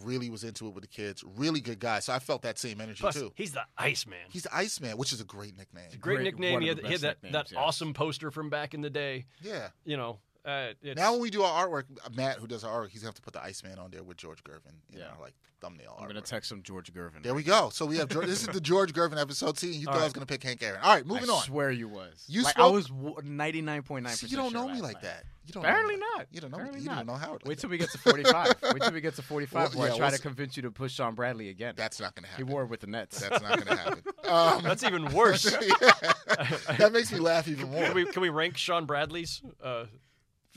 really 0.02 0.30
was 0.30 0.44
into 0.44 0.68
it 0.68 0.74
with 0.74 0.84
the 0.84 0.88
kids. 0.88 1.24
Really 1.38 1.62
good 1.62 1.80
guy. 1.80 2.00
So 2.00 2.14
I 2.14 2.20
felt 2.20 2.42
that 2.44 2.58
same 2.58 2.82
energy 2.82 3.02
Plus, 3.02 3.16
too. 3.16 3.32
he's 3.36 3.52
the 3.52 3.64
Iceman. 3.78 4.18
He's 4.32 4.44
the 4.44 4.56
Iceman, 4.56 4.98
which 4.98 5.14
is 5.14 5.22
a 5.22 5.26
great 5.26 5.58
nickname. 5.58 5.86
Great, 5.90 6.16
Great- 6.16 6.24
nickname. 6.24 6.54
one 6.54 6.62
He 6.64 6.68
had, 6.70 6.80
he 6.80 6.92
had 6.92 7.02
that, 7.02 7.22
that 7.22 7.24
nicknames, 7.32 7.52
yeah. 7.52 7.60
awesome 7.60 7.94
poster 7.94 8.32
from 8.32 8.50
back 8.50 8.74
in 8.74 8.82
the 8.82 8.90
day. 8.90 9.26
Yeah. 9.42 9.70
You 9.86 9.98
know, 9.98 10.20
uh, 10.46 10.74
it's, 10.82 10.98
Now 11.00 11.14
when 11.14 11.22
we 11.22 11.30
do 11.30 11.44
our 11.44 11.68
artwork, 11.68 11.84
Matt, 12.16 12.38
who 12.38 12.48
does 12.48 12.64
our 12.64 12.72
artwork, 12.84 12.90
he's 12.90 13.02
gonna 13.02 13.10
have 13.10 13.16
to 13.16 13.22
put 13.22 13.34
the 13.34 13.44
Iceman 13.44 13.80
on 13.80 13.92
there 13.92 14.04
with 14.04 14.18
George 14.18 14.44
Gervin 14.44 14.74
in 14.92 15.00
Yeah. 15.00 15.06
our 15.16 15.20
like 15.22 15.34
thumbnail. 15.62 15.96
I'm 16.00 16.08
gonna 16.08 16.22
text 16.22 16.52
him 16.52 16.62
George 16.64 16.92
Gervin. 16.94 17.24
There 17.24 17.34
we 17.34 17.44
go. 17.44 17.70
So 17.70 17.86
we 17.86 17.98
have 17.98 18.10
George, 18.10 18.28
this 18.28 18.42
is 18.42 18.48
the 18.48 18.60
George 18.62 18.94
Gervin 18.94 19.20
episode. 19.20 19.58
See, 19.58 19.72
you 19.74 19.86
thought 19.86 19.98
I 20.00 20.04
was 20.04 20.14
gonna 20.14 20.26
pick 20.26 20.44
Hank 20.44 20.62
Aaron. 20.62 20.82
All 20.84 20.94
right, 20.94 21.06
moving 21.06 21.30
I 21.30 21.34
on. 21.34 21.42
swear 21.44 21.72
you 21.72 21.88
was. 21.88 22.26
You 22.28 22.44
like, 22.44 22.54
spoke- 22.56 22.66
I 22.66 22.70
was 22.72 22.92
ninety 23.24 23.62
nine 23.62 23.84
point 23.84 24.04
nine 24.04 24.14
See, 24.16 24.28
you 24.28 24.36
don't 24.38 24.54
know 24.54 24.68
me 24.68 24.82
like 24.82 25.02
that. 25.02 25.24
You 25.46 25.54
don't. 25.54 25.66
Apparently 25.66 25.98
know 25.98 26.06
not. 26.18 26.28
You 26.32 26.40
don't 26.42 26.52
know. 26.52 26.56
Apparently 26.56 26.80
me. 26.80 26.84
You 26.84 26.90
not. 26.90 26.98
don't 27.00 27.08
know 27.08 27.14
Howard. 27.16 27.42
Like 27.44 27.50
Wait 27.50 27.60
till 27.60 27.70
that. 27.70 27.72
we 27.74 27.78
get 27.78 27.90
to 27.92 27.98
forty 27.98 28.24
five. 28.24 28.54
Wait 28.64 28.82
till 28.82 28.92
we 28.94 29.02
get 29.02 29.16
to 29.16 29.22
forty 29.22 29.46
five. 29.46 29.74
Well, 29.74 29.80
where 29.80 29.88
yeah, 29.90 29.94
I 29.96 29.98
try 29.98 30.08
we'll 30.10 30.16
to 30.18 30.22
convince 30.22 30.56
you 30.58 30.64
to 30.64 30.72
push 30.72 30.94
Shawn 30.94 31.16
Bradley 31.16 31.50
again. 31.50 31.74
That's 31.78 32.00
not 32.00 32.16
gonna 32.16 32.28
happen. 32.28 32.46
he 32.46 32.52
wore 32.52 32.64
it 32.64 32.70
with 32.70 32.80
the 32.82 32.88
Nets. 32.88 33.20
That's 33.20 33.42
not 33.42 33.64
gonna 33.66 33.80
happen. 33.80 34.04
Um, 34.24 34.64
that's 34.64 34.84
even 34.84 35.14
worse. 35.14 35.44
that 35.44 36.90
makes 36.94 37.12
me 37.12 37.20
laugh 37.20 37.48
even 37.48 37.70
more. 37.70 37.84
can 37.84 37.94
we 37.94 38.06
can 38.06 38.22
we 38.22 38.30
rank 38.30 38.58
Shawn 38.58 38.86
Bradley's? 38.86 39.42
Uh, 39.62 39.86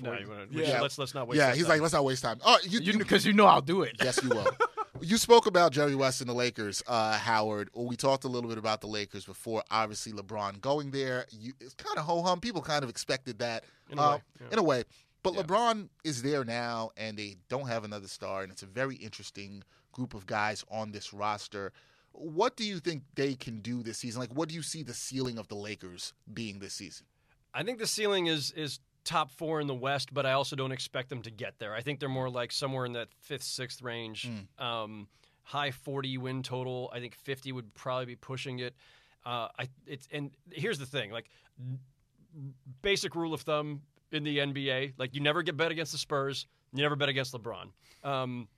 no, 0.01 0.13
you 0.19 0.29
wanna, 0.29 0.47
Yeah. 0.51 0.65
should- 0.73 0.83
let's 0.83 0.99
let's 0.99 1.15
not 1.15 1.27
waste. 1.29 1.39
yeah, 1.39 1.55
he's 1.55 1.63
time. 1.65 1.71
like, 1.71 1.81
let's 1.81 1.95
not 1.95 2.05
waste 2.05 2.23
time. 2.23 2.39
Oh, 2.45 2.59
you, 2.63 2.81
you 2.81 2.93
you, 2.93 2.99
because 2.99 3.25
you 3.27 3.33
know 3.33 3.47
I'll 3.47 3.61
do 3.63 3.83
it. 3.83 3.97
yes, 4.03 4.21
you 4.23 4.29
will. 4.31 4.47
you 5.01 5.17
spoke 5.17 5.47
about 5.47 5.73
Jerry 5.73 5.95
West 5.95 6.21
and 6.21 6.29
the 6.31 6.35
Lakers, 6.35 6.83
uh, 6.87 7.17
Howard. 7.19 7.71
We 7.75 7.97
talked 7.97 8.25
a 8.25 8.29
little 8.29 8.49
bit 8.49 8.59
about 8.59 8.81
the 8.81 8.87
Lakers 8.87 9.25
before. 9.25 9.63
Obviously, 9.71 10.13
LeBron 10.13 10.61
going 10.61 10.91
there. 10.91 11.27
You, 11.31 11.53
it's 11.61 11.75
kind 11.75 11.99
of 11.99 12.05
ho 12.05 12.23
hum. 12.23 12.41
People 12.41 12.63
kind 12.63 12.83
of 12.85 12.91
expected 12.91 13.39
that 13.39 13.65
In 13.91 13.99
a 13.99 14.03
uh, 14.03 14.11
way, 14.17 14.23
yeah. 14.41 14.47
In 14.53 14.59
a 14.59 14.63
way, 14.63 14.85
but 15.23 15.35
Yeah. 15.35 15.43
LeBron 15.43 15.89
is 16.05 16.23
there 16.23 16.45
now, 16.45 16.91
and 16.97 17.17
they 17.19 17.37
don't 17.49 17.69
have 17.69 17.85
another 17.85 18.09
star, 18.09 18.43
and 18.43 18.53
it's 18.53 18.63
a 18.63 18.67
very 18.67 18.97
interesting 18.97 19.63
group 19.93 20.13
of 20.15 20.27
guys 20.27 20.65
on 20.71 20.93
this 20.93 21.13
roster. 21.15 21.73
What 22.13 22.57
do 22.57 22.65
you 22.65 22.79
think 22.81 23.03
they 23.15 23.35
can 23.35 23.61
do 23.61 23.83
this 23.83 23.99
season? 23.99 24.21
Like, 24.21 24.33
what 24.33 24.49
do 24.49 24.55
you 24.55 24.63
see 24.63 24.83
the 24.83 24.95
ceiling 24.95 25.37
of 25.39 25.49
the 25.49 25.55
Lakers 25.55 26.15
being 26.33 26.59
this 26.61 26.73
season? 26.75 27.07
I 27.53 27.63
think 27.63 27.79
the 27.79 27.87
ceiling 27.87 28.27
is 28.27 28.53
is 28.53 28.81
top 29.07 29.31
four 29.31 29.61
in 29.61 29.67
the 29.67 29.75
West, 29.75 30.13
but 30.13 30.27
I 30.27 30.33
also 30.33 30.55
don't 30.57 30.73
expect 30.73 31.09
them 31.09 31.23
to 31.23 31.31
get 31.31 31.59
there. 31.59 31.73
I 31.75 31.81
think 31.81 32.01
they're 32.01 32.09
more 32.09 32.29
like 32.29 32.53
somewhere 32.53 32.85
in 32.85 32.93
that 32.93 33.09
fifth, 33.21 33.45
sixth 33.45 33.81
range. 33.81 34.31
Um, 34.59 35.09
high 35.43 35.71
forty 35.71 36.19
win 36.19 36.43
total. 36.43 36.91
I 36.93 37.01
think 37.01 37.15
fifty 37.15 37.53
would 37.53 37.73
probably 37.75 38.07
be 38.07 38.17
pushing 38.17 38.59
it. 38.59 38.75
Uh, 39.25 39.49
I 39.59 39.69
it's 39.87 40.07
and 40.13 40.31
here's 40.53 40.79
the 40.79 40.87
thing, 40.87 41.11
like 41.11 41.31
basic 42.83 43.15
rule 43.15 43.33
of 43.33 43.41
thumb 43.41 43.81
in 44.13 44.25
the 44.25 44.39
NBA, 44.39 44.95
like 44.99 45.15
you 45.15 45.21
never 45.21 45.43
get 45.43 45.57
bet 45.57 45.71
against 45.71 45.93
the 45.93 45.99
Spurs, 45.99 46.47
you 46.73 46.83
never 46.83 46.97
bet 46.97 47.09
against 47.09 47.33
LeBron. 47.35 47.71
Um, 48.05 48.49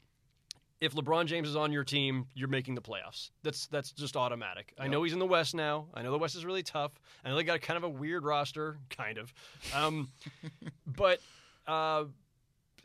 if 0.80 0.94
LeBron 0.94 1.26
James 1.26 1.48
is 1.48 1.56
on 1.56 1.72
your 1.72 1.84
team, 1.84 2.26
you're 2.34 2.48
making 2.48 2.74
the 2.74 2.80
playoffs. 2.80 3.30
That's 3.42 3.66
that's 3.66 3.90
just 3.92 4.16
automatic. 4.16 4.72
I 4.78 4.86
know 4.88 5.02
he's 5.02 5.12
in 5.12 5.18
the 5.18 5.26
West 5.26 5.54
now. 5.54 5.86
I 5.94 6.02
know 6.02 6.10
the 6.12 6.18
West 6.18 6.36
is 6.36 6.44
really 6.44 6.62
tough. 6.62 6.92
I 7.24 7.28
know 7.28 7.36
they 7.36 7.42
got 7.44 7.56
a 7.56 7.60
kind 7.60 7.76
of 7.76 7.84
a 7.84 7.88
weird 7.88 8.24
roster, 8.24 8.78
kind 8.90 9.18
of. 9.18 9.32
Um, 9.74 10.08
but 10.86 11.20
uh, 11.66 12.04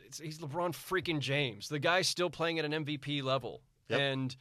it's, 0.04 0.18
he's 0.18 0.38
LeBron 0.38 0.72
freaking 0.72 1.20
James. 1.20 1.68
The 1.68 1.78
guy's 1.78 2.08
still 2.08 2.30
playing 2.30 2.58
at 2.58 2.64
an 2.64 2.84
MVP 2.84 3.22
level, 3.22 3.60
Yep. 3.88 4.00
and 4.00 4.36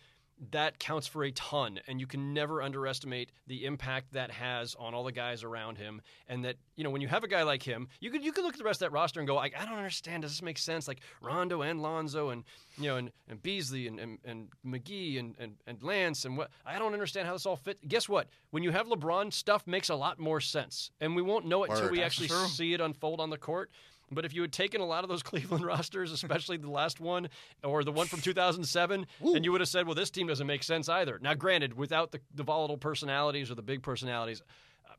that 0.51 0.79
counts 0.79 1.07
for 1.07 1.23
a 1.23 1.31
ton. 1.31 1.79
And 1.88 1.99
you 1.99 2.07
can 2.07 2.34
never 2.34 2.61
underestimate 2.61 3.31
the 3.47 3.65
impact 3.65 4.13
that 4.13 4.31
has 4.31 4.75
on 4.75 4.93
all 4.93 5.03
the 5.03 5.11
guys 5.11 5.43
around 5.43 5.77
him. 5.77 6.01
And 6.27 6.43
that 6.45 6.57
you 6.75 6.84
know, 6.84 6.89
when 6.89 7.01
you 7.01 7.07
have 7.07 7.23
a 7.23 7.27
guy 7.27 7.43
like 7.43 7.63
him, 7.63 7.88
you 7.99 8.09
could 8.09 8.23
you 8.23 8.31
could 8.31 8.43
look 8.43 8.53
at 8.53 8.57
the 8.57 8.63
rest 8.63 8.81
of 8.81 8.89
that 8.89 8.93
roster 8.93 9.19
and 9.19 9.27
go, 9.27 9.36
like, 9.36 9.53
I 9.57 9.65
don't 9.65 9.77
understand. 9.77 10.23
Does 10.23 10.31
this 10.31 10.41
make 10.41 10.57
sense? 10.57 10.88
Like 10.88 11.01
Rondo 11.21 11.61
and 11.61 11.81
Lonzo 11.81 12.29
and 12.29 12.43
you 12.77 12.89
know 12.89 12.97
and, 12.97 13.11
and 13.29 13.41
Beasley 13.41 13.88
and, 13.88 13.99
and, 13.99 14.17
and 14.25 14.47
McGee 14.65 15.19
and, 15.19 15.36
and, 15.39 15.55
and 15.67 15.81
Lance 15.84 16.25
and 16.25 16.38
what 16.38 16.49
I 16.65 16.79
don't 16.79 16.93
understand 16.93 17.27
how 17.27 17.34
this 17.34 17.45
all 17.45 17.55
fit. 17.55 17.88
Guess 17.88 18.09
what? 18.09 18.27
When 18.51 18.63
you 18.63 18.71
have 18.71 18.88
LeBron, 18.88 19.31
stuff 19.31 19.67
makes 19.67 19.89
a 19.89 19.95
lot 19.95 20.19
more 20.19 20.41
sense, 20.41 20.91
and 20.99 21.15
we 21.15 21.21
won't 21.21 21.45
know 21.45 21.63
it 21.63 21.71
until 21.71 21.89
we 21.89 21.97
That's 21.97 22.07
actually 22.07 22.27
true. 22.29 22.47
see 22.47 22.73
it 22.73 22.81
unfold 22.81 23.19
on 23.19 23.29
the 23.29 23.38
court. 23.38 23.69
But 24.14 24.26
if 24.26 24.34
you 24.34 24.41
had 24.41 24.51
taken 24.51 24.82
a 24.82 24.86
lot 24.86 25.03
of 25.03 25.09
those 25.09 25.24
Cleveland 25.24 25.66
rosters, 25.66 26.11
especially 26.11 26.57
the 26.57 26.70
last 26.70 26.99
one 26.99 27.30
or 27.64 27.84
the 27.84 27.91
one 27.91 28.07
from 28.07 28.22
2007, 28.22 29.05
and 29.22 29.45
you 29.45 29.51
would 29.51 29.61
have 29.61 29.68
said, 29.70 29.86
well, 29.86 29.95
this 29.95 30.09
team 30.09 30.28
doesn't 30.28 30.47
make 30.47 30.64
sense 30.64 30.89
either. 30.89 31.20
Now, 31.22 31.34
granted, 31.34 31.76
without 31.76 32.11
the, 32.11 32.20
the 32.34 32.43
volatile 32.43 32.78
personalities 32.78 33.49
or 33.51 33.55
the 33.55 33.61
big 33.61 33.84
personalities, 33.84 34.41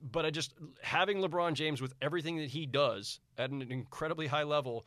but 0.01 0.25
I 0.27 0.31
just 0.31 0.55
having 0.83 1.19
LeBron 1.19 1.55
James 1.55 1.81
with 1.81 1.95
everything 2.03 2.37
that 2.39 2.49
he 2.49 2.67
does 2.67 3.21
at 3.39 3.51
an 3.51 3.63
incredibly 3.63 4.27
high 4.27 4.43
level, 4.43 4.87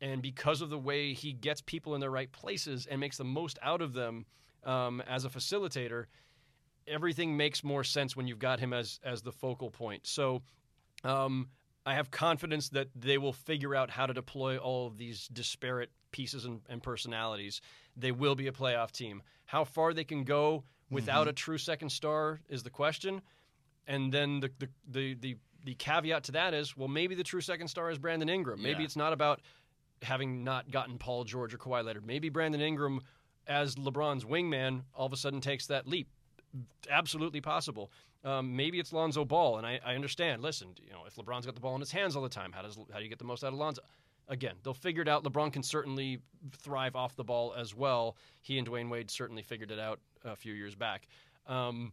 and 0.00 0.20
because 0.22 0.60
of 0.60 0.70
the 0.70 0.78
way 0.78 1.12
he 1.12 1.32
gets 1.32 1.60
people 1.60 1.94
in 1.94 2.00
their 2.00 2.10
right 2.10 2.30
places 2.30 2.86
and 2.86 3.00
makes 3.00 3.16
the 3.16 3.24
most 3.24 3.58
out 3.62 3.80
of 3.80 3.92
them 3.92 4.26
um, 4.64 5.02
as 5.08 5.24
a 5.24 5.28
facilitator, 5.28 6.06
everything 6.86 7.36
makes 7.36 7.62
more 7.62 7.84
sense 7.84 8.16
when 8.16 8.26
you've 8.26 8.38
got 8.38 8.60
him 8.60 8.72
as 8.72 9.00
as 9.04 9.22
the 9.22 9.32
focal 9.32 9.70
point. 9.70 10.06
So. 10.06 10.42
Um, 11.04 11.48
I 11.86 11.94
have 11.94 12.10
confidence 12.10 12.68
that 12.70 12.88
they 12.96 13.16
will 13.16 13.32
figure 13.32 13.74
out 13.74 13.90
how 13.90 14.06
to 14.06 14.12
deploy 14.12 14.58
all 14.58 14.88
of 14.88 14.98
these 14.98 15.28
disparate 15.28 15.90
pieces 16.10 16.44
and, 16.44 16.60
and 16.68 16.82
personalities. 16.82 17.60
They 17.96 18.10
will 18.10 18.34
be 18.34 18.48
a 18.48 18.52
playoff 18.52 18.90
team. 18.90 19.22
How 19.44 19.62
far 19.64 19.94
they 19.94 20.02
can 20.04 20.24
go 20.24 20.64
without 20.90 21.22
mm-hmm. 21.22 21.30
a 21.30 21.34
true 21.34 21.58
second 21.58 21.90
star 21.90 22.40
is 22.48 22.64
the 22.64 22.70
question. 22.70 23.22
And 23.86 24.12
then 24.12 24.40
the 24.40 24.50
the, 24.58 24.68
the 24.88 25.14
the 25.14 25.36
the 25.64 25.74
caveat 25.74 26.24
to 26.24 26.32
that 26.32 26.54
is, 26.54 26.76
well, 26.76 26.88
maybe 26.88 27.14
the 27.14 27.24
true 27.24 27.40
second 27.40 27.68
star 27.68 27.90
is 27.90 27.98
Brandon 27.98 28.28
Ingram. 28.28 28.62
Maybe 28.62 28.80
Yeah. 28.80 28.86
it's 28.86 28.96
not 28.96 29.12
about 29.12 29.40
having 30.02 30.44
not 30.44 30.70
gotten 30.70 30.98
Paul 30.98 31.24
George 31.24 31.54
or 31.54 31.58
Kawhi 31.58 31.84
Leonard. 31.84 32.06
Maybe 32.06 32.28
Brandon 32.28 32.60
Ingram, 32.60 33.00
as 33.46 33.76
LeBron's 33.76 34.24
wingman, 34.24 34.82
all 34.94 35.06
of 35.06 35.12
a 35.12 35.16
sudden 35.16 35.40
takes 35.40 35.66
that 35.66 35.86
leap. 35.86 36.08
Absolutely 36.90 37.40
possible. 37.40 37.90
Um, 38.26 38.56
maybe 38.56 38.80
it's 38.80 38.92
Lonzo 38.92 39.24
Ball, 39.24 39.58
and 39.58 39.66
I, 39.66 39.78
I 39.86 39.94
understand. 39.94 40.42
Listen, 40.42 40.74
you 40.84 40.92
know, 40.92 41.04
if 41.06 41.14
LeBron's 41.14 41.46
got 41.46 41.54
the 41.54 41.60
ball 41.60 41.76
in 41.76 41.80
his 41.80 41.92
hands 41.92 42.16
all 42.16 42.22
the 42.24 42.28
time, 42.28 42.50
how 42.50 42.60
does 42.60 42.76
how 42.92 42.98
do 42.98 43.04
you 43.04 43.08
get 43.08 43.20
the 43.20 43.24
most 43.24 43.44
out 43.44 43.52
of 43.52 43.58
Lonzo? 43.58 43.82
Again, 44.28 44.56
they'll 44.64 44.74
figure 44.74 45.00
it 45.00 45.08
out. 45.08 45.22
LeBron 45.22 45.52
can 45.52 45.62
certainly 45.62 46.18
thrive 46.50 46.96
off 46.96 47.14
the 47.14 47.22
ball 47.22 47.54
as 47.56 47.72
well. 47.72 48.16
He 48.42 48.58
and 48.58 48.66
Dwyane 48.66 48.90
Wade 48.90 49.12
certainly 49.12 49.42
figured 49.42 49.70
it 49.70 49.78
out 49.78 50.00
a 50.24 50.34
few 50.34 50.52
years 50.52 50.74
back. 50.74 51.06
Um, 51.46 51.92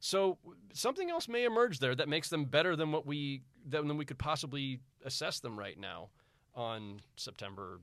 so 0.00 0.36
something 0.74 1.08
else 1.08 1.28
may 1.28 1.44
emerge 1.44 1.78
there 1.78 1.94
that 1.94 2.10
makes 2.10 2.28
them 2.28 2.44
better 2.44 2.76
than 2.76 2.92
what 2.92 3.06
we 3.06 3.40
than 3.66 3.88
than 3.88 3.96
we 3.96 4.04
could 4.04 4.18
possibly 4.18 4.80
assess 5.06 5.40
them 5.40 5.58
right 5.58 5.78
now 5.80 6.10
on 6.54 7.00
September 7.16 7.80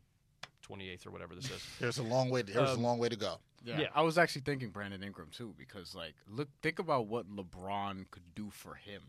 28th 0.69 1.05
or 1.07 1.11
whatever 1.11 1.35
this 1.35 1.45
is. 1.49 1.63
There's 1.79 1.97
a 1.97 2.03
long 2.03 2.29
way. 2.29 2.41
There's 2.41 2.69
Um, 2.71 2.79
a 2.79 2.81
long 2.81 2.99
way 2.99 3.09
to 3.09 3.15
go. 3.15 3.39
Yeah. 3.63 3.79
Yeah. 3.81 3.87
I 3.95 4.01
was 4.01 4.17
actually 4.17 4.41
thinking 4.41 4.69
Brandon 4.69 5.03
Ingram 5.03 5.29
too 5.31 5.53
because 5.57 5.95
like 5.95 6.13
look 6.27 6.49
think 6.61 6.79
about 6.79 7.07
what 7.07 7.29
LeBron 7.29 8.05
could 8.11 8.35
do 8.35 8.49
for 8.51 8.75
him 8.75 9.01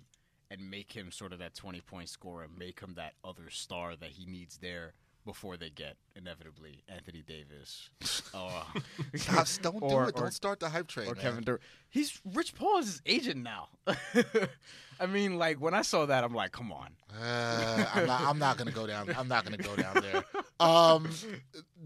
and 0.50 0.70
make 0.70 0.92
him 0.92 1.10
sort 1.12 1.32
of 1.32 1.38
that 1.40 1.54
20 1.54 1.80
point 1.82 2.08
scorer, 2.08 2.46
make 2.56 2.80
him 2.80 2.94
that 2.96 3.14
other 3.22 3.50
star 3.50 3.94
that 3.96 4.10
he 4.10 4.24
needs 4.24 4.58
there 4.58 4.94
before 5.28 5.58
they 5.58 5.68
get 5.68 5.96
inevitably 6.16 6.82
Anthony 6.88 7.22
Davis 7.22 7.90
or 8.34 8.50
Stop, 9.14 9.46
don't 9.62 9.82
or- 9.82 9.88
do 10.04 10.08
it. 10.08 10.16
or- 10.16 10.22
Don't 10.22 10.32
start 10.32 10.58
the 10.58 10.70
hype 10.70 10.86
train. 10.88 11.06
or 11.06 11.14
man. 11.14 11.22
Kevin 11.22 11.44
Durant. 11.44 11.62
He's 11.90 12.18
Rich 12.32 12.54
Paul 12.54 12.78
is 12.78 12.86
his 12.86 13.02
agent 13.04 13.42
now. 13.42 13.68
I 15.00 15.06
mean, 15.06 15.36
like 15.38 15.60
when 15.60 15.74
I 15.74 15.82
saw 15.82 16.06
that, 16.06 16.24
I'm 16.24 16.34
like, 16.34 16.52
come 16.52 16.72
on. 16.72 16.88
Uh, 17.22 17.84
I'm 17.94 18.06
not. 18.06 18.20
I'm 18.22 18.38
not 18.38 18.56
gonna 18.56 18.72
go 18.72 18.86
down. 18.86 19.14
I'm 19.16 19.28
not 19.28 19.44
gonna 19.44 19.56
go 19.58 19.76
down 19.76 19.94
there. 20.02 20.24
Um, 20.60 21.08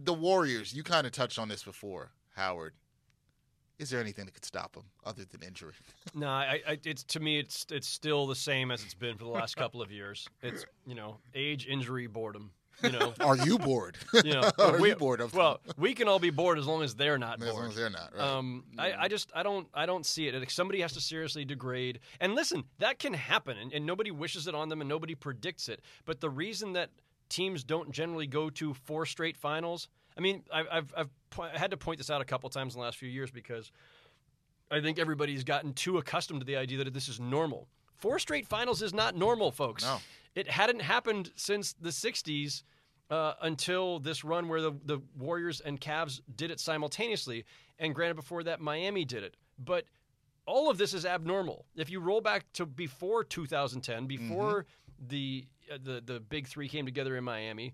the 0.02 0.14
Warriors. 0.14 0.72
You 0.72 0.82
kind 0.82 1.06
of 1.06 1.12
touched 1.12 1.38
on 1.38 1.46
this 1.48 1.62
before, 1.62 2.10
Howard. 2.34 2.72
Is 3.78 3.90
there 3.90 4.00
anything 4.00 4.24
that 4.24 4.32
could 4.32 4.46
stop 4.46 4.72
them 4.72 4.84
other 5.04 5.24
than 5.26 5.42
injury? 5.42 5.74
No, 6.14 6.28
I, 6.28 6.60
I, 6.66 6.78
it's 6.82 7.02
to 7.04 7.20
me, 7.20 7.38
it's 7.38 7.66
it's 7.70 7.86
still 7.86 8.26
the 8.26 8.34
same 8.34 8.70
as 8.70 8.82
it's 8.82 8.94
been 8.94 9.18
for 9.18 9.24
the 9.24 9.30
last 9.30 9.56
couple 9.56 9.82
of 9.82 9.90
years. 9.92 10.26
It's 10.40 10.64
you 10.86 10.94
know, 10.94 11.18
age, 11.34 11.66
injury, 11.66 12.06
boredom. 12.06 12.52
You 12.82 12.92
know, 12.92 13.14
Are 13.20 13.36
you 13.36 13.58
bored? 13.58 13.96
you 14.24 14.32
know, 14.32 14.50
Are 14.58 14.78
we, 14.78 14.90
you 14.90 14.96
bored 14.96 15.20
of 15.20 15.34
well, 15.34 15.60
we 15.76 15.94
can 15.94 16.08
all 16.08 16.18
be 16.18 16.30
bored 16.30 16.58
as 16.58 16.66
long 16.66 16.82
as 16.82 16.94
they're 16.94 17.18
not 17.18 17.40
as 17.40 17.48
long 17.48 17.56
bored. 17.56 17.68
as 17.70 17.76
they're 17.76 17.90
not, 17.90 18.12
right? 18.16 18.22
Um, 18.22 18.64
I, 18.78 18.92
I 18.92 19.08
just 19.08 19.30
I 19.34 19.42
don't 19.42 19.68
I 19.74 19.86
don't 19.86 20.06
see 20.06 20.28
it. 20.28 20.34
Like, 20.34 20.50
somebody 20.50 20.80
has 20.80 20.92
to 20.92 21.00
seriously 21.00 21.44
degrade. 21.44 22.00
And 22.20 22.34
listen, 22.34 22.64
that 22.78 22.98
can 22.98 23.14
happen, 23.14 23.56
and, 23.58 23.72
and 23.72 23.86
nobody 23.86 24.10
wishes 24.10 24.46
it 24.46 24.54
on 24.54 24.68
them, 24.68 24.80
and 24.80 24.88
nobody 24.88 25.14
predicts 25.14 25.68
it. 25.68 25.80
But 26.04 26.20
the 26.20 26.30
reason 26.30 26.72
that 26.74 26.90
teams 27.28 27.64
don't 27.64 27.90
generally 27.90 28.26
go 28.26 28.50
to 28.50 28.74
four 28.74 29.06
straight 29.06 29.36
finals, 29.36 29.88
I 30.16 30.20
mean, 30.20 30.42
I, 30.52 30.64
I've 30.70 30.92
I've 30.96 31.10
po- 31.30 31.42
I 31.44 31.58
had 31.58 31.70
to 31.70 31.76
point 31.76 31.98
this 31.98 32.10
out 32.10 32.20
a 32.20 32.24
couple 32.24 32.48
times 32.50 32.74
in 32.74 32.80
the 32.80 32.84
last 32.84 32.98
few 32.98 33.08
years 33.08 33.30
because 33.30 33.70
I 34.70 34.80
think 34.80 34.98
everybody's 34.98 35.44
gotten 35.44 35.74
too 35.74 35.98
accustomed 35.98 36.40
to 36.40 36.46
the 36.46 36.56
idea 36.56 36.82
that 36.82 36.92
this 36.94 37.08
is 37.08 37.20
normal. 37.20 37.68
Four 38.02 38.18
straight 38.18 38.48
finals 38.48 38.82
is 38.82 38.92
not 38.92 39.14
normal, 39.14 39.52
folks. 39.52 39.84
No. 39.84 39.98
It 40.34 40.50
hadn't 40.50 40.82
happened 40.82 41.30
since 41.36 41.72
the 41.72 41.90
'60s 41.90 42.64
uh, 43.10 43.34
until 43.42 44.00
this 44.00 44.24
run 44.24 44.48
where 44.48 44.60
the, 44.60 44.72
the 44.84 44.98
Warriors 45.16 45.60
and 45.60 45.80
Cavs 45.80 46.20
did 46.34 46.50
it 46.50 46.58
simultaneously. 46.58 47.44
And 47.78 47.94
granted, 47.94 48.16
before 48.16 48.42
that, 48.42 48.60
Miami 48.60 49.04
did 49.04 49.22
it. 49.22 49.36
But 49.56 49.84
all 50.46 50.68
of 50.68 50.78
this 50.78 50.94
is 50.94 51.06
abnormal. 51.06 51.64
If 51.76 51.90
you 51.90 52.00
roll 52.00 52.20
back 52.20 52.52
to 52.54 52.66
before 52.66 53.22
2010, 53.22 54.06
before 54.06 54.66
the, 55.08 55.46
uh, 55.72 55.78
the 55.80 56.02
the 56.04 56.18
big 56.18 56.48
three 56.48 56.68
came 56.68 56.84
together 56.84 57.16
in 57.16 57.22
Miami, 57.22 57.72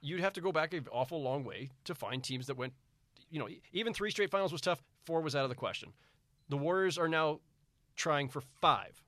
you'd 0.00 0.20
have 0.20 0.32
to 0.32 0.40
go 0.40 0.50
back 0.50 0.72
an 0.72 0.86
awful 0.90 1.22
long 1.22 1.44
way 1.44 1.68
to 1.84 1.94
find 1.94 2.24
teams 2.24 2.46
that 2.46 2.56
went. 2.56 2.72
You 3.30 3.38
know, 3.38 3.48
even 3.74 3.92
three 3.92 4.10
straight 4.10 4.30
finals 4.30 4.50
was 4.50 4.62
tough. 4.62 4.82
Four 5.04 5.20
was 5.20 5.36
out 5.36 5.44
of 5.44 5.50
the 5.50 5.54
question. 5.56 5.92
The 6.48 6.56
Warriors 6.56 6.96
are 6.96 7.08
now 7.08 7.40
trying 7.96 8.30
for 8.30 8.40
five. 8.40 9.02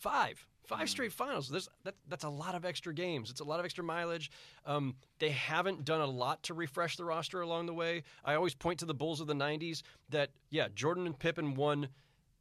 Five. 0.00 0.44
Five 0.64 0.88
straight 0.88 1.12
finals. 1.12 1.48
There's, 1.48 1.68
that, 1.84 1.94
that's 2.08 2.22
a 2.24 2.28
lot 2.28 2.54
of 2.54 2.64
extra 2.64 2.94
games. 2.94 3.28
It's 3.30 3.40
a 3.40 3.44
lot 3.44 3.58
of 3.58 3.64
extra 3.64 3.82
mileage. 3.82 4.30
Um, 4.64 4.94
they 5.18 5.30
haven't 5.30 5.84
done 5.84 6.00
a 6.00 6.06
lot 6.06 6.42
to 6.44 6.54
refresh 6.54 6.96
the 6.96 7.04
roster 7.04 7.40
along 7.40 7.66
the 7.66 7.74
way. 7.74 8.04
I 8.24 8.34
always 8.34 8.54
point 8.54 8.78
to 8.80 8.84
the 8.86 8.94
Bulls 8.94 9.20
of 9.20 9.26
the 9.26 9.34
90s 9.34 9.82
that, 10.10 10.30
yeah, 10.50 10.68
Jordan 10.74 11.06
and 11.06 11.18
Pippen 11.18 11.54
won 11.54 11.88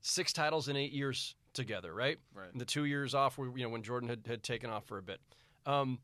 six 0.02 0.32
titles 0.32 0.68
in 0.70 0.76
eight 0.76 0.92
years 0.92 1.36
together, 1.54 1.92
right? 1.94 2.20
Right. 2.36 2.52
And 2.52 2.62
the 2.62 2.66
two 2.66 2.86
years 2.86 3.16
off, 3.16 3.38
were, 3.38 3.58
you 3.58 3.64
know, 3.64 3.70
when 3.70 3.82
Jordan 3.84 4.08
had, 4.10 4.28
had 4.28 4.44
taken 4.44 4.70
off 4.70 4.86
for 4.86 5.00
a 5.00 5.04
bit. 5.04 5.20
Um, 5.66 5.98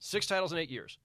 six 0.00 0.26
titles 0.26 0.52
in 0.52 0.58
eight 0.58 0.70
years. 0.70 0.98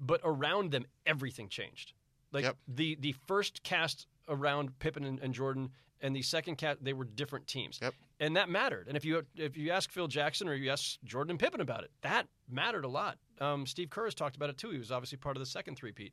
But 0.00 0.20
around 0.24 0.70
them, 0.72 0.86
everything 1.04 1.48
changed. 1.50 1.92
Like 2.32 2.44
Yep. 2.44 2.56
the, 2.68 2.96
the 3.00 3.14
first 3.26 3.62
cast 3.62 4.06
around 4.28 4.78
Pippen 4.78 5.04
and, 5.04 5.20
and 5.20 5.34
Jordan 5.34 5.70
and 6.00 6.14
the 6.14 6.22
second 6.22 6.56
cat 6.56 6.78
they 6.82 6.92
were 6.92 7.04
different 7.04 7.46
teams 7.46 7.78
Yep. 7.82 7.94
and 8.20 8.36
that 8.36 8.48
mattered. 8.48 8.86
And 8.88 8.96
if 8.96 9.04
you 9.04 9.24
if 9.36 9.56
you 9.56 9.70
ask 9.70 9.90
Phil 9.90 10.08
Jackson 10.08 10.48
or 10.48 10.54
you 10.54 10.70
ask 10.70 10.98
Jordan 11.04 11.30
and 11.32 11.40
Pippen 11.40 11.60
about 11.60 11.84
it, 11.84 11.90
that 12.02 12.26
mattered 12.50 12.84
a 12.84 12.88
lot. 12.88 13.18
Um, 13.40 13.66
Steve 13.66 13.90
Kerr 13.90 14.04
has 14.04 14.14
talked 14.14 14.36
about 14.36 14.50
it 14.50 14.58
too. 14.58 14.70
He 14.70 14.78
was 14.78 14.90
obviously 14.92 15.18
part 15.18 15.36
of 15.36 15.40
the 15.40 15.46
second 15.46 15.76
three-peat. 15.76 16.12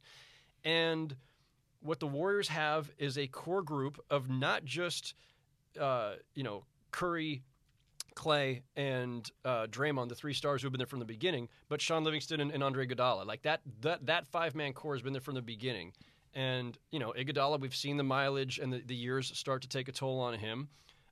And 0.64 1.16
what 1.82 2.00
the 2.00 2.08
Warriors 2.08 2.48
have 2.48 2.90
is 2.98 3.18
a 3.18 3.28
core 3.28 3.62
group 3.62 4.00
of 4.10 4.30
not 4.30 4.64
just 4.66 5.14
uh, 5.80 6.14
you 6.36 6.44
know 6.44 6.66
Curry, 6.92 7.44
Clay, 8.16 8.62
and 8.76 9.30
uh, 9.44 9.66
Draymond, 9.68 10.10
the 10.10 10.16
three 10.16 10.34
stars 10.34 10.62
who 10.62 10.68
have 10.68 10.72
been 10.72 10.80
there 10.80 10.86
from 10.88 11.00
the 11.00 11.06
beginning, 11.06 11.50
but 11.68 11.82
Shaun 11.82 12.04
Livingston 12.04 12.40
and, 12.40 12.52
and 12.52 12.64
Andre 12.64 12.86
Iguodala. 12.88 13.26
Like 13.26 13.42
that 13.44 13.62
that 13.82 14.06
that 14.06 14.28
five-man 14.28 14.74
core 14.74 14.94
has 14.96 15.02
been 15.02 15.14
there 15.14 15.22
from 15.22 15.36
the 15.36 15.42
beginning. 15.42 15.92
And 16.36 16.78
you 16.92 17.00
know 17.00 17.14
Iguodala, 17.18 17.60
we've 17.60 17.76
seen 17.76 17.98
the 17.98 18.04
mileage 18.04 18.58
and 18.60 18.74
the, 18.74 18.82
the 18.86 18.96
years 18.96 19.32
start 19.38 19.62
to 19.64 19.68
take 19.68 19.88
a 19.88 19.92
toll 19.92 20.20
on 20.20 20.34
him. 20.34 20.68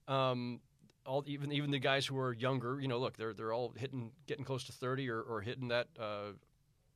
Um, 0.07 0.59
all 1.05 1.23
even 1.27 1.51
even 1.51 1.71
the 1.71 1.79
guys 1.79 2.05
who 2.05 2.17
are 2.17 2.33
younger, 2.33 2.79
you 2.79 2.87
know, 2.87 2.99
look, 2.99 3.17
they're 3.17 3.33
they're 3.33 3.53
all 3.53 3.73
hitting 3.77 4.11
getting 4.27 4.43
close 4.45 4.63
to 4.65 4.71
thirty 4.71 5.09
or, 5.09 5.21
or 5.21 5.41
hitting 5.41 5.67
that 5.69 5.87
uh, 5.99 6.33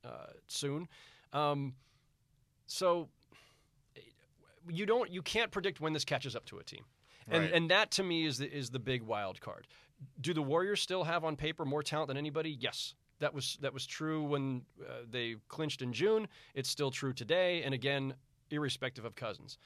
uh, 0.04 0.28
soon. 0.48 0.88
Um, 1.34 1.76
so 2.68 3.10
you 4.70 4.86
don't 4.86 5.12
you 5.12 5.22
can't 5.22 5.52
predict 5.52 5.80
when 5.80 5.94
this 5.94 6.06
catches 6.06 6.36
up 6.36 6.46
to 6.46 6.58
a 6.58 6.64
team, 6.64 6.86
and 7.28 7.44
Right. 7.44 7.54
and 7.54 7.70
that 7.72 7.92
to 7.92 8.04
me 8.04 8.26
is 8.26 8.40
the, 8.40 8.52
is 8.52 8.70
the 8.72 8.80
big 8.80 9.04
wild 9.04 9.40
card. 9.42 9.68
Do 10.20 10.34
the 10.34 10.42
Warriors 10.42 10.82
still 10.82 11.04
have 11.04 11.24
on 11.24 11.36
paper 11.36 11.64
more 11.66 11.84
talent 11.84 12.08
than 12.10 12.18
anybody? 12.18 12.50
Yes. 12.60 12.96
That 13.20 13.34
was 13.34 13.58
that 13.62 13.74
was 13.74 13.86
true 13.86 14.24
when 14.24 14.64
uh, 14.82 15.04
they 15.10 15.36
clinched 15.48 15.82
in 15.82 15.94
June. 15.94 16.28
It's 16.54 16.70
still 16.70 16.92
true 16.92 17.14
today, 17.14 17.64
and 17.64 17.74
again, 17.74 18.14
irrespective 18.50 19.06
of 19.06 19.16
Cousins. 19.16 19.58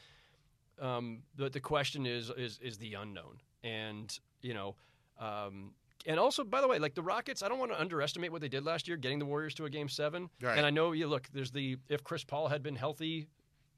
Um, 0.80 1.24
but 1.36 1.54
the 1.54 1.60
question 1.60 2.06
is 2.06 2.32
is 2.38 2.60
is 2.62 2.78
the 2.78 2.94
unknown, 2.94 3.42
and 3.64 4.18
you 4.42 4.54
know, 4.54 4.76
um, 5.20 5.72
and 6.06 6.20
also 6.20 6.44
by 6.44 6.62
the 6.62 6.68
way, 6.68 6.80
like 6.80 6.94
the 6.94 7.02
Rockets, 7.02 7.42
I 7.44 7.50
don't 7.50 7.60
want 7.60 7.72
to 7.72 7.80
underestimate 7.80 8.32
what 8.32 8.42
they 8.42 8.50
did 8.50 8.66
last 8.66 8.88
year, 8.88 8.98
getting 8.98 9.20
the 9.20 9.26
Warriors 9.26 9.54
to 9.56 9.66
a 9.66 9.70
game 9.70 9.90
seven. 9.90 10.30
Right. 10.42 10.58
And 10.58 10.66
I 10.66 10.70
know 10.70 10.92
you 10.92 11.08
look, 11.08 11.28
there's 11.34 11.52
the 11.52 11.78
if 11.90 12.04
Chris 12.04 12.24
Paul 12.24 12.48
had 12.48 12.64
been 12.64 12.76
healthy, 12.76 13.28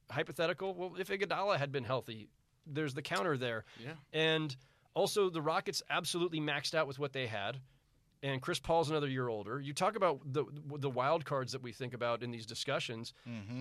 hypothetical. 0.09 0.74
Well, 0.76 0.95
if 0.99 1.07
Iguodala 1.07 1.57
had 1.57 1.72
been 1.72 1.84
healthy, 1.86 2.28
there's 2.67 2.93
the 2.93 3.01
counter 3.01 3.38
there. 3.38 3.65
Yeah. 3.84 3.93
And 4.13 4.55
also, 4.93 5.30
the 5.30 5.41
Rockets 5.41 5.82
absolutely 5.89 6.41
maxed 6.41 6.76
out 6.76 6.86
with 6.86 6.99
what 6.99 7.13
they 7.13 7.26
had. 7.26 7.59
And 8.24 8.39
Chris 8.41 8.59
Paul's 8.59 8.89
another 8.91 9.07
year 9.07 9.30
older. 9.30 9.59
You 9.59 9.74
talk 9.74 9.95
about 9.95 10.19
the 10.32 10.45
the 10.78 10.89
wild 10.89 11.26
cards 11.26 11.51
that 11.53 11.61
we 11.63 11.72
think 11.72 11.93
about 11.93 12.22
in 12.22 12.30
these 12.32 12.45
discussions. 12.45 13.13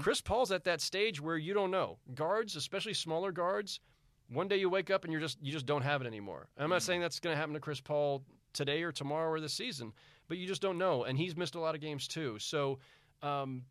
Chris 0.03 0.21
Paul's 0.21 0.53
at 0.53 0.65
that 0.65 0.81
stage 0.81 1.21
where 1.21 1.39
you 1.39 1.55
don't 1.55 1.71
know 1.71 1.99
guards, 2.15 2.57
especially 2.57 2.95
smaller 2.95 3.33
guards. 3.33 3.81
One 4.29 4.49
day 4.49 4.59
you 4.59 4.69
wake 4.69 4.91
up 4.91 5.05
and 5.05 5.13
you're 5.13 5.21
just 5.21 5.39
you 5.43 5.51
just 5.51 5.67
don't 5.67 5.83
have 5.83 6.03
it 6.03 6.07
anymore. 6.07 6.49
I'm 6.59 6.71
not 6.71 6.83
saying 6.83 7.01
that's 7.01 7.21
going 7.21 7.35
to 7.35 7.41
happen 7.41 7.55
to 7.55 7.61
Chris 7.61 7.81
Paul 7.81 8.23
today 8.53 8.83
or 8.83 8.93
tomorrow 8.93 9.31
or 9.31 9.41
this 9.41 9.55
season, 9.55 9.93
but 10.29 10.37
you 10.37 10.47
just 10.47 10.61
don't 10.63 10.79
know. 10.79 11.05
And 11.05 11.17
he's 11.19 11.37
missed 11.37 11.55
a 11.55 11.61
lot 11.61 11.75
of 11.75 11.81
games 11.81 12.07
too. 12.07 12.39
So 12.39 12.79
um, 13.23 13.63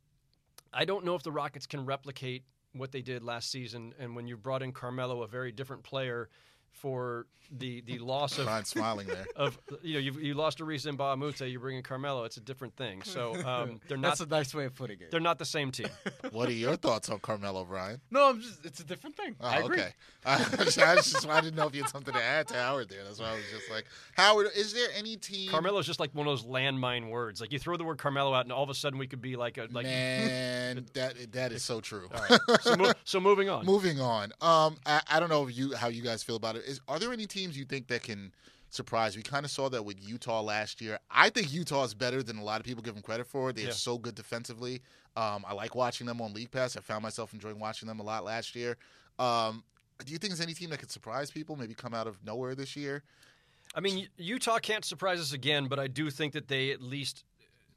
I 0.73 0.85
don't 0.85 1.05
know 1.05 1.15
if 1.15 1.23
the 1.23 1.31
Rockets 1.31 1.65
can 1.65 1.85
replicate 1.85 2.43
what 2.73 2.91
they 2.91 3.01
did 3.01 3.23
last 3.23 3.51
season. 3.51 3.93
And 3.99 4.15
when 4.15 4.27
you 4.27 4.37
brought 4.37 4.61
in 4.63 4.71
Carmelo, 4.71 5.21
a 5.23 5.27
very 5.27 5.51
different 5.51 5.83
player, 5.83 6.29
for 6.71 7.25
the 7.51 7.81
the 7.81 7.97
loss 7.99 8.37
of 8.37 8.45
Brian 8.45 8.65
smiling 8.65 9.07
there. 9.07 9.25
of 9.35 9.57
you 9.81 9.95
know 9.95 9.99
you 9.99 10.13
you 10.13 10.33
lost 10.33 10.59
Ariza 10.59 10.87
and 10.87 10.97
Mbah 10.97 11.13
a 11.13 11.17
Moute, 11.17 11.41
you 11.41 11.59
bring 11.59 11.77
in 11.77 11.83
Carmelo, 11.83 12.23
it's 12.23 12.37
a 12.37 12.41
different 12.41 12.75
thing. 12.75 13.01
So 13.01 13.35
um, 13.45 13.79
they're 13.87 13.97
not 13.97 14.09
That's 14.09 14.21
a 14.21 14.25
nice 14.27 14.53
way 14.53 14.65
of 14.65 14.75
putting 14.75 14.99
it. 14.99 15.11
they're 15.11 15.19
not 15.19 15.39
the 15.39 15.45
same 15.45 15.71
team. 15.71 15.87
What 16.31 16.47
are 16.47 16.53
your 16.53 16.75
thoughts 16.75 17.09
on 17.09 17.19
Carmelo, 17.19 17.63
Brian? 17.63 17.99
No, 18.11 18.29
I'm 18.29 18.41
just. 18.41 18.63
It's 18.63 18.79
a 18.79 18.83
different 18.83 19.15
thing. 19.17 19.35
Oh, 19.41 19.47
I 19.47 19.57
agree. 19.57 19.79
okay. 19.79 19.93
I, 20.25 20.37
just, 20.37 20.79
I 20.79 20.95
was 20.95 21.11
just 21.11 21.27
I 21.27 21.41
didn't 21.41 21.55
know 21.55 21.65
if 21.65 21.73
you 21.73 21.81
had 21.81 21.89
something 21.89 22.13
to 22.13 22.23
add 22.23 22.47
to 22.49 22.53
Howard 22.53 22.89
there. 22.89 23.03
That's 23.03 23.19
why 23.19 23.29
I 23.29 23.33
was 23.33 23.43
just 23.51 23.71
like, 23.71 23.85
Howard, 24.15 24.47
is 24.55 24.73
there 24.73 24.89
any 24.95 25.15
team? 25.15 25.49
Carmelo's 25.49 25.87
just 25.87 25.99
like 25.99 26.13
one 26.13 26.27
of 26.27 26.31
those 26.31 26.45
landmine 26.45 27.09
words. 27.09 27.41
Like 27.41 27.51
you 27.51 27.57
throw 27.57 27.77
the 27.77 27.83
word 27.83 27.97
Carmelo 27.97 28.33
out, 28.33 28.45
and 28.45 28.51
all 28.51 28.63
of 28.63 28.69
a 28.69 28.75
sudden 28.75 28.99
we 28.99 29.07
could 29.07 29.21
be 29.21 29.35
like 29.35 29.57
a 29.57 29.67
like. 29.71 29.85
Man, 29.85 30.85
that 30.93 31.31
that 31.31 31.51
is 31.51 31.63
so 31.63 31.81
true. 31.81 32.07
All 32.13 32.21
right. 32.29 32.39
So, 32.61 32.75
mo- 32.75 32.93
so 33.05 33.19
moving 33.19 33.49
on. 33.49 33.65
Moving 33.65 33.99
on. 33.99 34.31
Um, 34.41 34.77
I, 34.85 35.01
I 35.09 35.19
don't 35.19 35.29
know 35.29 35.47
if 35.47 35.57
you 35.57 35.73
how 35.75 35.87
you 35.87 36.03
guys 36.03 36.21
feel 36.21 36.35
about 36.35 36.57
it. 36.57 36.58
Is 36.59 36.81
are 36.87 36.99
there 36.99 37.11
any 37.11 37.25
teams 37.25 37.57
you 37.57 37.65
think 37.65 37.87
that 37.87 38.03
can 38.03 38.31
surprise? 38.69 39.15
We 39.15 39.23
kind 39.23 39.45
of 39.45 39.51
saw 39.51 39.69
that 39.69 39.83
with 39.83 39.97
Utah 39.99 40.41
last 40.41 40.81
year. 40.81 40.99
I 41.09 41.29
think 41.29 41.51
Utah 41.53 41.83
is 41.83 41.93
better 41.93 42.21
than 42.23 42.37
a 42.37 42.43
lot 42.43 42.59
of 42.59 42.65
people 42.65 42.83
give 42.83 42.93
them 42.93 43.03
credit 43.03 43.27
for. 43.27 43.51
They're 43.51 43.71
so 43.71 43.97
good 43.97 44.15
defensively. 44.15 44.81
Um, 45.15 45.43
I 45.47 45.53
like 45.53 45.75
watching 45.75 46.07
them 46.07 46.21
on 46.21 46.33
League 46.33 46.51
Pass. 46.51 46.77
I 46.77 46.81
found 46.81 47.03
myself 47.03 47.33
enjoying 47.33 47.59
watching 47.59 47.87
them 47.87 47.99
a 47.99 48.03
lot 48.03 48.23
last 48.23 48.55
year. 48.55 48.77
Um, 49.17 49.63
do 50.05 50.13
you 50.13 50.17
think 50.17 50.31
there's 50.31 50.41
any 50.41 50.53
team 50.53 50.69
that 50.69 50.79
could 50.79 50.91
surprise 50.91 51.29
people? 51.29 51.55
Maybe 51.55 51.73
come 51.73 51.93
out 51.93 52.07
of 52.07 52.23
nowhere 52.23 52.55
this 52.55 52.75
year. 52.75 53.03
I 53.75 53.81
mean, 53.81 54.07
Utah 54.17 54.59
can't 54.59 54.85
surprise 54.85 55.19
us 55.19 55.33
again, 55.33 55.67
but 55.67 55.79
I 55.79 55.87
do 55.87 56.09
think 56.09 56.33
that 56.33 56.47
they 56.47 56.71
at 56.71 56.81
least 56.81 57.23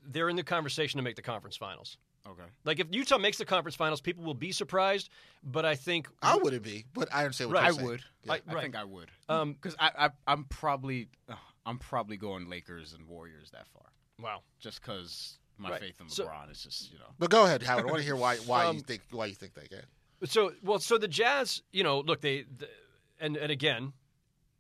they're 0.07 0.29
in 0.29 0.37
the 0.37 0.43
conversation 0.43 0.99
to 0.99 1.03
make 1.03 1.17
the 1.17 1.23
conference 1.23 1.57
finals. 1.57 1.97
Okay. 2.29 2.43
Like 2.65 2.79
if 2.79 2.87
Utah 2.93 3.19
makes 3.19 3.39
the 3.39 3.45
conference 3.45 3.75
finals, 3.75 4.01
people 4.01 4.23
will 4.25 4.35
be 4.35 4.53
surprised. 4.53 5.11
But 5.43 5.65
I 5.65 5.75
think 5.75 6.09
I 6.23 6.37
wouldn't 6.37 6.63
be, 6.63 6.85
but 6.95 7.09
I 7.13 7.25
understand 7.25 7.51
what 7.51 7.57
Right. 7.61 7.65
you're 7.65 7.73
I 7.73 7.77
saying. 7.77 7.89
would. 7.89 8.03
Yeah. 8.25 8.33
I, 8.33 8.41
I 8.59 8.63
think 8.63 8.77
I 8.77 8.85
would. 8.85 9.09
Um, 9.29 9.53
Because 9.55 9.75
I, 9.81 9.91
I, 10.07 10.11
I'm 10.27 10.45
probably, 10.45 11.09
uh, 11.29 11.35
I'm 11.67 11.79
probably 11.79 12.17
going 12.17 12.49
Lakers 12.49 12.93
and 12.93 13.09
Warriors 13.09 13.51
that 13.51 13.67
far, 13.69 13.87
wow. 14.21 14.43
just 14.61 14.81
because 14.81 15.39
my 15.59 15.71
Right. 15.71 15.81
faith 15.81 16.01
in 16.01 16.09
So- 16.09 16.27
LeBron 16.27 16.51
is 16.53 16.63
just, 16.63 16.93
you 16.93 16.99
know. 16.99 17.07
But 17.19 17.31
go 17.31 17.45
ahead, 17.45 17.63
Howard. 17.65 17.85
I 17.87 17.87
want 17.87 17.99
to 17.99 18.05
hear 18.05 18.17
why 18.17 18.37
why 18.39 18.67
Um, 18.67 18.77
you 18.77 18.83
think 18.83 19.03
why 19.11 19.27
you 19.27 19.35
think 19.35 19.55
they 19.55 19.67
can. 19.67 19.83
So 20.25 20.53
well, 20.63 20.79
so 20.79 20.99
the 20.99 21.09
Jazz, 21.09 21.63
you 21.73 21.83
know, 21.83 21.99
look, 22.01 22.21
they, 22.21 22.43
the, 22.45 22.69
and 23.19 23.37
and 23.37 23.51
again, 23.51 23.93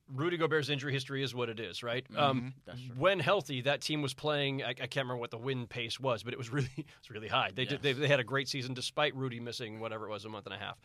Rudy 0.09 0.37
Gobert's 0.37 0.69
injury 0.69 0.93
history 0.93 1.23
is 1.23 1.35
what 1.35 1.49
it 1.49 1.59
is, 1.61 1.83
right? 1.83 2.05
Um, 2.17 2.55
That's 2.67 2.81
true. 2.83 2.95
when 2.99 3.19
healthy, 3.19 3.63
that 3.63 3.81
team 3.81 4.03
was 4.03 4.13
playing. 4.15 4.63
I, 4.63 4.71
I 4.71 4.73
can't 4.75 4.97
remember 5.07 5.17
what 5.17 5.31
the 5.31 5.39
win 5.39 5.67
pace 5.67 5.99
was, 5.99 6.23
but 6.23 6.33
it 6.33 6.39
was 6.39 6.51
really 6.53 6.69
it 6.77 6.85
was 7.01 7.11
really 7.11 7.29
high. 7.29 7.51
They 7.55 7.65
did 7.65 7.83
they, 7.83 7.93
they 7.93 8.09
had 8.09 8.21
a 8.21 8.25
great 8.25 8.49
season 8.49 8.75
despite 8.75 9.15
Rudy 9.17 9.41
missing 9.41 9.81
whatever 9.81 10.07
it 10.07 10.11
was 10.11 10.25
a 10.25 10.29
month 10.29 10.47
and 10.47 10.55
a 10.55 10.59
half. 10.59 10.79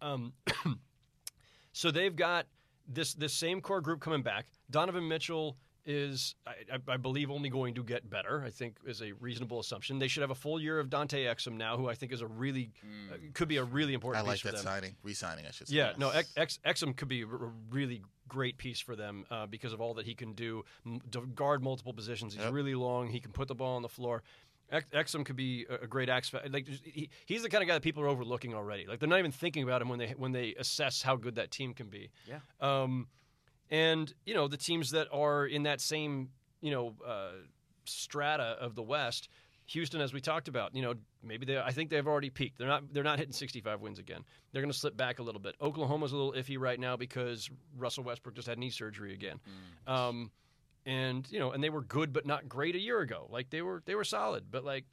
Um, 0.00 0.32
so 1.72 1.90
they've 1.90 2.14
got 2.16 2.46
this 2.88 3.14
this 3.14 3.32
same 3.32 3.60
core 3.60 3.80
group 3.80 4.00
coming 4.00 4.22
back. 4.22 4.46
Donovan 4.70 5.06
Mitchell 5.08 5.56
is, 5.84 6.36
I, 6.46 6.52
I- 6.74 6.92
I 6.92 6.96
believe, 6.96 7.28
only 7.30 7.48
going 7.48 7.74
to 7.74 7.82
get 7.82 8.08
better. 8.08 8.42
I 8.46 8.50
think 8.50 8.76
is 8.86 9.02
a 9.02 9.12
reasonable 9.12 9.58
assumption. 9.58 9.98
They 9.98 10.06
should 10.08 10.20
have 10.20 10.30
a 10.30 10.34
full 10.34 10.60
year 10.60 10.78
of 10.78 10.88
Dante 10.90 11.24
Exum 11.24 11.54
now, 11.56 11.76
who 11.76 11.88
I 11.88 11.94
think 11.94 12.12
is 12.12 12.20
a 12.20 12.26
really 12.26 12.70
uh, 13.12 13.16
could 13.34 13.48
be 13.48 13.56
a 13.56 13.64
really 13.64 13.92
important. 13.94 14.24
I 14.24 14.28
like 14.28 14.42
that 14.42 14.54
them. 14.54 14.62
signing, 14.62 14.94
re-signing. 15.02 15.44
I 15.46 15.50
should 15.50 15.68
say. 15.68 15.74
Yeah, 15.76 15.92
no, 15.98 16.10
Ex- 16.10 16.32
Ex- 16.36 16.58
Exum 16.64 16.96
could 16.96 17.08
be 17.08 17.22
a 17.22 17.26
really 17.70 18.02
great 18.32 18.56
piece 18.58 18.80
for 18.80 18.96
them 18.96 19.24
uh, 19.30 19.46
because 19.46 19.72
of 19.72 19.80
all 19.80 19.94
that 19.94 20.06
he 20.06 20.14
can 20.14 20.32
do, 20.32 20.64
m- 20.86 21.00
to 21.12 21.20
guard 21.42 21.62
multiple 21.62 21.92
positions. 21.92 22.34
He's 22.34 22.42
Yep. 22.42 22.52
really 22.52 22.74
long. 22.74 23.08
He 23.08 23.20
can 23.20 23.32
put 23.32 23.46
the 23.48 23.54
ball 23.54 23.76
on 23.76 23.82
the 23.82 23.88
floor. 23.88 24.22
Ex- 24.70 24.86
Exum 24.92 25.24
could 25.24 25.36
be 25.36 25.66
a, 25.68 25.84
a 25.84 25.86
great 25.86 26.08
X. 26.08 26.32
Like 26.50 26.66
he, 26.66 27.10
he's 27.26 27.42
the 27.42 27.50
kind 27.50 27.62
of 27.62 27.68
guy 27.68 27.74
that 27.74 27.82
people 27.82 28.02
are 28.02 28.08
overlooking 28.08 28.54
already. 28.54 28.86
Like 28.86 28.98
they're 29.00 29.08
not 29.08 29.18
even 29.18 29.32
thinking 29.32 29.62
about 29.62 29.82
him 29.82 29.88
when 29.90 29.98
they 29.98 30.14
when 30.16 30.32
they 30.32 30.54
assess 30.58 31.02
how 31.02 31.16
good 31.16 31.34
that 31.34 31.50
team 31.50 31.74
can 31.74 31.88
be. 31.88 32.10
Yeah. 32.26 32.38
Um, 32.60 33.06
and 33.70 34.12
you 34.24 34.34
know 34.34 34.48
the 34.48 34.56
teams 34.56 34.90
that 34.92 35.08
are 35.12 35.46
in 35.46 35.62
that 35.64 35.80
same 35.80 36.30
you 36.62 36.70
know 36.70 36.94
uh, 37.06 37.32
strata 37.84 38.56
of 38.60 38.74
the 38.74 38.82
West, 38.82 39.28
Houston, 39.72 40.00
as 40.00 40.12
we 40.12 40.20
talked 40.20 40.48
about, 40.48 40.74
you 40.74 40.82
know 40.82 40.94
maybe 41.22 41.46
they 41.46 41.58
I 41.58 41.72
think 41.72 41.90
they've 41.90 42.06
already 42.06 42.30
peaked. 42.30 42.58
They're 42.58 42.68
not 42.68 42.92
they're 42.92 43.02
not 43.02 43.18
hitting 43.18 43.32
65 43.32 43.80
wins 43.80 43.98
again. 43.98 44.24
They're 44.52 44.62
going 44.62 44.72
to 44.72 44.78
slip 44.78 44.96
back 44.96 45.18
a 45.18 45.22
little 45.22 45.40
bit. 45.40 45.54
Oklahoma's 45.60 46.12
a 46.12 46.16
little 46.16 46.32
iffy 46.32 46.58
right 46.58 46.78
now 46.78 46.96
because 46.96 47.50
Russell 47.76 48.04
Westbrook 48.04 48.34
just 48.34 48.48
had 48.48 48.58
knee 48.58 48.70
surgery 48.70 49.14
again. 49.14 49.40
Um, 49.86 50.30
and 50.84 51.26
you 51.30 51.38
know, 51.38 51.52
and 51.52 51.62
they 51.62 51.70
were 51.70 51.82
good 51.82 52.12
but 52.12 52.26
not 52.26 52.48
great 52.48 52.74
a 52.74 52.80
year 52.80 53.00
ago. 53.00 53.26
Like 53.30 53.50
they 53.50 53.62
were 53.62 53.82
they 53.86 53.94
were 53.94 54.04
solid, 54.04 54.44
but 54.50 54.64
like 54.64 54.84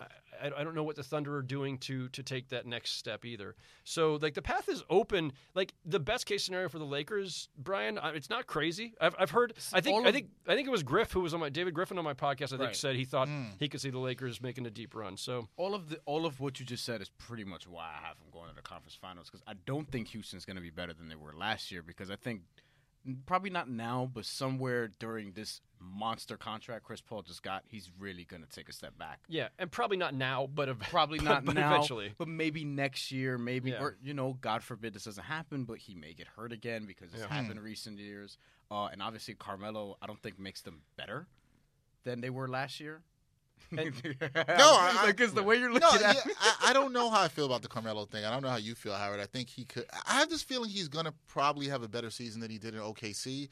I, 0.00 0.50
I 0.58 0.64
don't 0.64 0.74
know 0.74 0.82
what 0.82 0.96
the 0.96 1.02
Thunder 1.02 1.34
are 1.36 1.42
doing 1.42 1.78
to 1.78 2.08
to 2.08 2.22
take 2.22 2.48
that 2.48 2.66
next 2.66 2.96
step 2.98 3.24
either. 3.24 3.54
So 3.84 4.18
like 4.20 4.34
the 4.34 4.42
path 4.42 4.68
is 4.68 4.82
open. 4.90 5.32
Like 5.54 5.74
the 5.84 6.00
best 6.00 6.26
case 6.26 6.44
scenario 6.44 6.68
for 6.68 6.78
the 6.78 6.84
Lakers, 6.84 7.48
Brian, 7.56 7.98
I- 7.98 8.10
it's 8.12 8.30
not 8.30 8.46
crazy. 8.46 8.94
I've, 9.00 9.14
I've 9.18 9.30
heard. 9.30 9.54
I 9.72 9.80
think 9.80 9.96
all 9.96 10.06
I 10.06 10.12
think 10.12 10.28
I 10.46 10.54
think 10.54 10.66
it 10.66 10.70
was 10.70 10.82
Griff 10.82 11.12
who 11.12 11.20
was 11.20 11.34
on 11.34 11.40
my 11.40 11.48
David 11.48 11.74
Griffin 11.74 11.98
on 11.98 12.04
my 12.04 12.14
podcast. 12.14 12.52
I 12.52 12.56
think 12.56 12.60
Right. 12.60 12.76
said 12.76 12.96
he 12.96 13.04
thought 13.04 13.28
hmm. 13.28 13.44
he 13.58 13.68
could 13.68 13.80
see 13.80 13.90
the 13.90 13.98
Lakers 13.98 14.40
making 14.40 14.66
a 14.66 14.70
deep 14.70 14.94
run. 14.94 15.16
So 15.16 15.48
all 15.56 15.74
of 15.74 15.90
the 15.90 16.00
all 16.06 16.26
of 16.26 16.40
what 16.40 16.60
you 16.60 16.66
just 16.66 16.84
said 16.84 17.00
is 17.00 17.10
pretty 17.10 17.44
much 17.44 17.66
why 17.68 17.84
I 17.84 18.06
have 18.06 18.18
them 18.18 18.28
going 18.32 18.48
to 18.48 18.54
the 18.54 18.62
conference 18.62 18.98
finals 19.00 19.28
because 19.30 19.42
I 19.46 19.54
don't 19.66 19.90
think 19.90 20.08
Houston's 20.08 20.44
going 20.44 20.56
to 20.56 20.62
be 20.62 20.70
better 20.70 20.92
than 20.92 21.08
they 21.08 21.14
were 21.16 21.32
last 21.34 21.70
year 21.70 21.82
because 21.82 22.10
I 22.10 22.16
think 22.16 22.42
probably 23.26 23.50
not 23.50 23.68
now, 23.68 24.10
but 24.12 24.24
somewhere 24.24 24.88
during 24.98 25.32
this 25.32 25.60
monster 25.80 26.36
contract 26.38 26.82
Chris 26.84 27.00
Paul 27.02 27.20
just 27.22 27.42
got, 27.42 27.62
he's 27.66 27.90
really 27.98 28.24
going 28.24 28.42
to 28.42 28.48
take 28.48 28.68
a 28.68 28.72
step 28.72 28.96
back. 28.98 29.20
yeah, 29.28 29.48
and 29.58 29.70
probably 29.70 29.96
not 29.98 30.14
now, 30.14 30.48
but 30.54 30.68
ev- 30.70 30.78
Probably 30.80 31.18
but- 31.18 31.24
not 31.28 31.44
but 31.44 31.54
now, 31.54 31.74
eventually. 31.74 32.14
but 32.16 32.26
maybe 32.28 32.64
next 32.64 33.12
year, 33.12 33.36
maybe 33.36 33.70
Yeah. 33.70 33.82
or 33.82 33.96
you 34.02 34.14
know, 34.14 34.38
God 34.40 34.62
forbid 34.62 34.94
this 34.94 35.04
doesn't 35.04 35.24
happen, 35.24 35.64
but 35.64 35.78
he 35.78 35.94
may 35.94 36.14
get 36.14 36.26
hurt 36.28 36.52
again 36.52 36.86
because 36.86 37.12
it's 37.12 37.22
Yeah. 37.22 37.28
happened 37.28 37.58
in 37.58 37.60
recent 37.60 37.98
years. 37.98 38.38
Uh, 38.70 38.86
and 38.86 39.02
obviously, 39.02 39.34
Carmelo, 39.34 39.98
I 40.00 40.06
don't 40.06 40.22
think 40.22 40.38
makes 40.38 40.62
them 40.62 40.80
better 40.96 41.26
than 42.04 42.22
they 42.22 42.30
were 42.30 42.48
last 42.48 42.80
year. 42.80 43.02
And- 43.76 43.94
No, 44.48 44.76
I- 44.78 45.04
because 45.06 45.32
the 45.34 45.42
way 45.42 45.56
you're 45.56 45.68
No, 45.68 45.74
looking 45.74 46.00
yeah, 46.00 46.10
at 46.10 46.16
it. 46.26 46.32
I, 46.40 46.70
I 46.70 46.72
don't 46.72 46.92
know 46.92 47.10
how 47.10 47.20
I 47.22 47.28
feel 47.28 47.46
about 47.46 47.62
the 47.62 47.68
Carmelo 47.68 48.04
thing. 48.06 48.24
I 48.24 48.30
don't 48.30 48.42
know 48.42 48.48
how 48.50 48.56
you 48.56 48.74
feel, 48.74 48.94
Howard. 48.94 49.20
I 49.20 49.26
think 49.26 49.48
he 49.48 49.64
could. 49.64 49.86
I 50.08 50.14
have 50.20 50.30
this 50.30 50.42
feeling 50.42 50.70
he's 50.70 50.88
going 50.88 51.06
to 51.06 51.14
probably 51.26 51.68
have 51.68 51.82
a 51.82 51.88
better 51.88 52.10
season 52.10 52.40
than 52.40 52.50
he 52.50 52.58
did 52.58 52.74
in 52.74 52.80
OKC. 52.80 53.48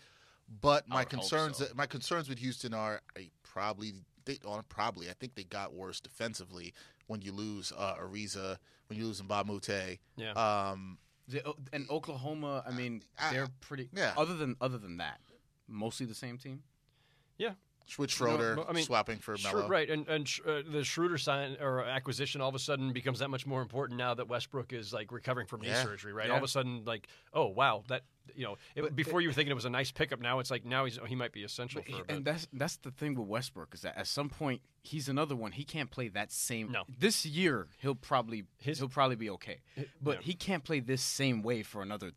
But 0.60 0.88
my 0.88 1.04
concerns, 1.04 1.58
so. 1.58 1.66
my 1.74 1.86
concerns 1.86 2.28
with 2.28 2.38
Houston 2.38 2.74
are 2.74 3.00
I 3.16 3.30
probably 3.42 3.92
they 4.24 4.38
or 4.44 4.62
probably 4.68 5.08
I 5.08 5.14
think 5.14 5.34
they 5.34 5.44
got 5.44 5.72
worse 5.72 6.00
defensively 6.00 6.74
when 7.06 7.22
you 7.22 7.32
lose 7.32 7.72
uh, 7.76 7.94
Ariza, 7.94 8.58
when 8.88 8.98
you 8.98 9.06
lose 9.06 9.22
Mbah 9.22 9.40
a 9.42 9.44
Moute. 9.44 9.98
Yeah. 10.16 10.32
Um, 10.32 10.98
The, 11.28 11.42
and 11.72 11.88
Oklahoma, 11.90 12.62
I 12.66 12.70
mean, 12.72 13.02
I- 13.18 13.32
they're 13.32 13.48
pretty. 13.60 13.88
yeah. 13.94 14.12
Other 14.16 14.34
than 14.34 14.56
other 14.60 14.78
than 14.78 14.98
that, 14.98 15.20
mostly 15.68 16.04
the 16.06 16.14
same 16.14 16.36
team. 16.38 16.62
Switch 17.38 17.56
No, 17.98 18.06
Schroeder 18.06 18.58
I 18.68 18.72
mean, 18.72 18.84
swapping 18.84 19.18
for 19.18 19.36
Melo. 19.42 19.68
right, 19.68 19.88
and 19.90 20.06
and 20.08 20.28
uh, 20.46 20.62
the 20.70 20.84
Schroeder 20.84 21.18
sign 21.18 21.56
or 21.60 21.84
acquisition 21.84 22.40
all 22.40 22.48
of 22.48 22.54
a 22.54 22.58
sudden 22.58 22.92
becomes 22.92 23.18
that 23.20 23.28
much 23.28 23.46
more 23.46 23.62
important 23.62 23.98
now 23.98 24.14
that 24.14 24.28
Westbrook 24.28 24.72
is 24.72 24.92
like 24.92 25.12
recovering 25.12 25.46
from 25.46 25.60
knee 25.60 25.68
Yeah. 25.68 25.82
surgery, 25.82 26.12
right? 26.12 26.26
Yeah. 26.26 26.32
All 26.32 26.38
of 26.38 26.44
a 26.44 26.48
sudden, 26.48 26.84
like, 26.84 27.08
oh 27.32 27.46
wow, 27.46 27.84
that 27.88 28.02
you 28.36 28.44
know, 28.44 28.56
it, 28.76 28.82
But 28.82 28.94
before 28.94 29.20
you 29.20 29.28
were 29.28 29.32
thinking 29.32 29.50
it 29.50 29.54
was 29.56 29.64
a 29.64 29.70
nice 29.70 29.90
pickup, 29.90 30.20
now 30.20 30.38
it's 30.38 30.50
like 30.50 30.64
now 30.64 30.84
he's 30.84 30.98
he 31.06 31.14
might 31.16 31.32
be 31.32 31.42
essential 31.44 31.82
for 31.82 32.02
and 32.08 32.24
that's 32.24 32.46
that's 32.52 32.76
the 32.76 32.90
thing 32.92 33.14
with 33.14 33.26
Westbrook 33.28 33.74
is 33.74 33.82
that 33.82 33.96
at 33.98 34.06
some 34.06 34.28
point 34.28 34.62
he's 34.82 35.08
another 35.08 35.34
one. 35.36 35.52
He 35.52 35.64
can't 35.64 35.90
play 35.90 36.08
that 36.08 36.30
same. 36.32 36.70
No. 36.70 36.84
This 36.98 37.26
year 37.26 37.66
he'll 37.78 37.94
probably 37.96 38.44
His- 38.58 38.78
he'll 38.78 38.88
probably 38.88 39.16
be 39.16 39.30
okay, 39.30 39.60
but 40.00 40.16
yeah. 40.16 40.20
he 40.22 40.34
can't 40.34 40.62
play 40.64 40.80
this 40.80 41.02
same 41.02 41.42
way 41.42 41.62
for 41.62 41.82
another 41.82 42.12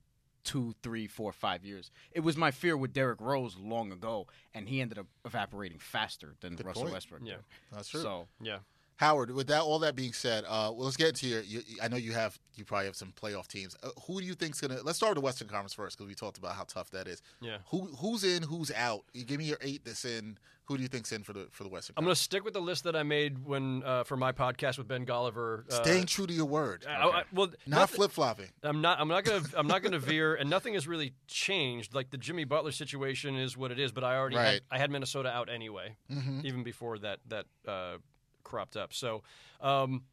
two, 0.46 0.74
three, 0.82 1.08
four, 1.08 1.34
five 1.34 1.66
years. 1.66 1.92
It 2.14 2.22
was 2.22 2.38
my 2.38 2.52
fear 2.52 2.78
with 2.78 2.94
Derrick 2.94 3.20
Rose 3.20 3.58
long 3.58 3.92
ago, 3.92 4.28
and 4.54 4.70
he 4.70 4.80
ended 4.80 4.98
up 4.98 5.08
evaporating 5.26 5.80
faster 5.80 6.36
than 6.40 6.56
Good 6.56 6.66
Russell 6.66 6.84
point. 6.84 6.94
Westbrook. 6.94 7.22
Yeah. 7.24 7.34
did. 7.34 7.44
That's 7.74 7.90
true. 7.90 8.02
So 8.02 8.28
yeah, 8.40 8.60
Howard, 8.98 9.32
with 9.32 9.48
that 9.48 9.62
all 9.62 9.80
that 9.80 9.96
being 9.96 10.14
said, 10.14 10.46
uh, 10.46 10.72
well, 10.74 10.86
let's 10.86 10.96
get 10.98 11.10
into 11.10 11.28
your. 11.28 11.42
You, 11.42 11.62
I 11.84 11.88
know 11.90 11.98
you 11.98 12.14
have 12.14 12.40
you 12.56 12.64
probably 12.64 12.86
have 12.86 12.96
some 12.96 13.12
playoff 13.22 13.48
teams. 13.48 13.76
Uh, 13.84 13.90
who 14.08 14.22
do 14.22 14.26
you 14.26 14.34
think's 14.36 14.62
gonna? 14.62 14.80
Let's 14.84 14.98
start 14.98 15.12
with 15.12 15.16
the 15.18 15.26
Western 15.26 15.48
Conference 15.50 15.74
first 15.74 15.98
because 15.98 16.08
we 16.08 16.16
talked 16.16 16.38
about 16.38 16.56
how 16.56 16.64
tough 16.64 16.92
that 16.92 17.08
is. 17.08 17.22
yeah. 17.42 17.58
Who 17.72 17.86
who's 18.00 18.24
in? 18.24 18.44
Who's 18.44 18.72
out? 18.72 19.04
You 19.14 19.26
give 19.26 19.40
me 19.40 19.46
your 19.46 19.58
eight 19.62 19.84
that's 19.84 20.06
in. 20.06 20.38
Who 20.68 20.78
do 20.78 20.82
you 20.82 20.90
think's 20.90 21.12
in 21.12 21.22
for 21.24 21.34
the 21.34 21.48
for 21.52 21.64
the 21.64 21.70
Western? 21.70 21.94
I'm 21.98 22.06
going 22.06 22.16
to 22.16 22.20
stick 22.20 22.44
with 22.44 22.56
the 22.56 22.60
list 22.62 22.86
that 22.86 22.96
I 22.96 23.04
made 23.04 23.46
when 23.46 23.84
uh, 23.84 24.04
for 24.04 24.18
my 24.18 24.32
podcast 24.32 24.80
with 24.80 24.88
Ben 24.88 25.06
Golliver. 25.06 25.70
Uh, 25.72 25.84
Staying 25.84 26.08
true 26.08 26.26
to 26.26 26.34
your 26.34 26.46
word, 26.48 26.86
I- 26.90 26.94
I- 27.20 27.24
well, 27.32 27.50
not 27.68 27.90
flip 27.92 28.12
flopping. 28.12 28.48
I'm 28.64 28.82
not. 28.82 29.00
I'm 29.00 29.08
not 29.10 29.26
gonna. 29.26 29.44
I'm 29.58 29.68
not 29.68 29.84
gonna 29.84 30.00
veer, 30.00 30.34
and 30.36 30.50
nothing 30.50 30.74
has 30.74 30.88
really 30.88 31.14
changed. 31.28 31.94
Like 31.94 32.10
the 32.10 32.18
Jimmy 32.18 32.46
Butler 32.46 32.72
situation 32.72 33.36
is 33.36 33.56
what 33.58 33.72
it 33.72 33.80
is, 33.80 33.92
but 33.92 34.04
I 34.04 34.16
already 34.18 34.38
had, 34.38 34.62
I 34.72 34.78
had 34.80 34.90
Minnesota 34.90 35.30
out 35.30 35.50
anyway, 35.50 35.98
Mm-hmm. 36.12 36.42
even 36.46 36.64
before 36.64 36.98
that 37.00 37.20
that 37.28 37.46
uh, 37.68 37.98
cropped 38.46 38.78
up. 38.78 38.94
So, 38.94 39.24
um, 39.60 40.04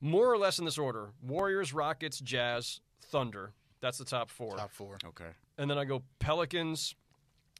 more 0.00 0.30
or 0.32 0.38
less 0.38 0.58
in 0.58 0.64
this 0.64 0.78
order: 0.78 1.10
Warriors, 1.22 1.74
Rockets, 1.74 2.18
Jazz, 2.20 2.80
Thunder. 3.02 3.52
That's 3.80 3.98
the 3.98 4.04
top 4.06 4.30
four, 4.30 4.56
Top 4.56 4.72
four. 4.72 4.96
okay, 5.04 5.30
and 5.58 5.70
then 5.70 5.76
I 5.76 5.84
go 5.84 6.02
Pelicans, 6.18 6.94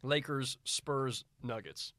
Lakers, 0.02 0.56
Spurs, 0.64 1.24
Nuggets. 1.42 1.92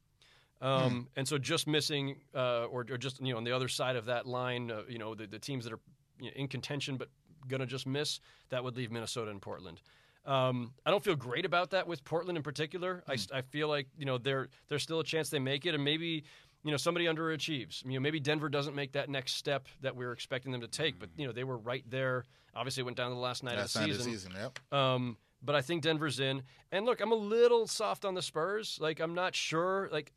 Um, 0.62 1.10
And 1.16 1.28
so 1.28 1.38
just 1.38 1.68
missing, 1.68 2.22
uh, 2.34 2.66
or, 2.66 2.86
or 2.90 2.98
just 2.98 3.22
you 3.22 3.34
know, 3.34 3.38
on 3.38 3.44
the 3.44 3.52
other 3.52 3.68
side 3.68 3.96
of 3.98 4.06
that 4.06 4.26
line, 4.26 4.72
uh, 4.72 4.82
you 4.88 4.98
know, 4.98 5.14
the, 5.14 5.28
the 5.28 5.38
teams 5.38 5.66
that 5.66 5.74
are 5.74 5.80
you 6.20 6.28
know, 6.28 6.32
in 6.36 6.48
contention 6.48 6.98
but 6.98 7.10
gonna 7.48 7.66
just 7.66 7.86
miss, 7.86 8.20
that 8.50 8.64
would 8.64 8.76
leave 8.76 8.90
Minnesota 8.92 9.30
and 9.30 9.42
Portland. 9.42 9.82
Um, 10.26 10.74
I 10.86 10.90
don't 10.92 11.04
feel 11.04 11.16
great 11.16 11.46
about 11.46 11.70
that 11.72 11.88
with 11.88 12.04
Portland 12.04 12.36
in 12.38 12.42
particular. 12.44 13.04
I, 13.08 13.18
I 13.32 13.42
feel 13.42 13.68
like 13.68 13.88
you 13.98 14.06
know 14.06 14.18
there 14.18 14.48
there's 14.70 14.82
still 14.82 15.00
a 15.02 15.04
chance 15.04 15.30
they 15.30 15.38
make 15.40 15.68
it, 15.68 15.76
and 15.76 15.84
maybe 15.84 16.24
you 16.66 16.72
know 16.72 16.78
somebody 16.78 17.06
underachieves. 17.06 17.86
You 17.86 17.94
know 17.94 18.00
maybe 18.02 18.20
Denver 18.20 18.50
doesn't 18.50 18.76
make 18.76 18.92
that 18.94 19.08
next 19.08 19.36
step 19.36 19.68
that 19.82 19.96
we 19.96 20.04
are 20.04 20.12
expecting 20.12 20.52
them 20.52 20.62
to 20.62 20.68
take, 20.68 21.00
but 21.00 21.10
you 21.16 21.26
know 21.26 21.32
they 21.32 21.46
were 21.46 21.58
right 21.58 21.84
there. 21.90 22.26
Obviously, 22.56 22.82
it 22.82 22.86
went 22.86 22.98
down 22.98 23.10
to 23.10 23.16
the 23.16 23.22
last 23.22 23.44
night 23.44 23.56
That's 23.56 23.76
of 23.76 23.82
the 23.84 23.88
the 23.88 23.94
season. 23.96 24.12
season. 24.12 24.32
Yep. 24.38 24.74
Um, 24.74 25.18
but 25.44 25.56
I 25.56 25.62
think 25.62 25.84
Denver's 25.84 26.20
in. 26.20 26.42
And 26.72 26.86
look, 26.86 27.02
I'm 27.02 27.12
a 27.12 27.16
little 27.16 27.68
soft 27.68 28.04
on 28.06 28.16
the 28.16 28.22
Spurs. 28.22 28.80
Like, 28.82 29.00
I'm 29.00 29.14
not 29.14 29.36
sure. 29.36 29.90
Like, 29.92 30.12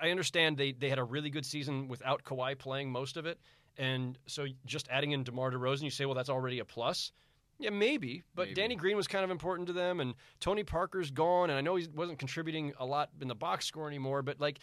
I 0.00 0.10
understand 0.10 0.56
they, 0.56 0.72
they 0.72 0.88
had 0.88 0.98
a 0.98 1.04
really 1.04 1.30
good 1.30 1.46
season 1.46 1.86
without 1.88 2.24
Kawhi 2.24 2.58
playing 2.58 2.90
most 2.90 3.16
of 3.16 3.26
it. 3.26 3.38
And 3.78 4.18
so 4.26 4.46
just 4.66 4.88
adding 4.90 5.12
in 5.12 5.22
DeMar 5.22 5.52
DeRozan, 5.52 5.82
you 5.82 5.90
say, 5.90 6.04
well, 6.04 6.14
that's 6.14 6.28
already 6.30 6.58
a 6.58 6.64
plus. 6.64 7.12
Yeah, 7.58 7.70
maybe. 7.70 8.22
But 8.34 8.48
Maybe. 8.48 8.54
Danny 8.54 8.74
Green 8.74 8.96
was 8.96 9.06
kind 9.06 9.24
of 9.24 9.30
important 9.30 9.68
to 9.68 9.72
them. 9.72 10.00
And 10.00 10.14
Tony 10.40 10.64
Parker's 10.64 11.12
gone. 11.12 11.48
And 11.48 11.56
I 11.56 11.60
know 11.60 11.76
he 11.76 11.86
wasn't 11.94 12.18
contributing 12.18 12.72
a 12.80 12.84
lot 12.84 13.10
in 13.20 13.28
the 13.28 13.36
box 13.36 13.66
score 13.66 13.86
anymore. 13.86 14.22
But, 14.22 14.40
like, 14.40 14.58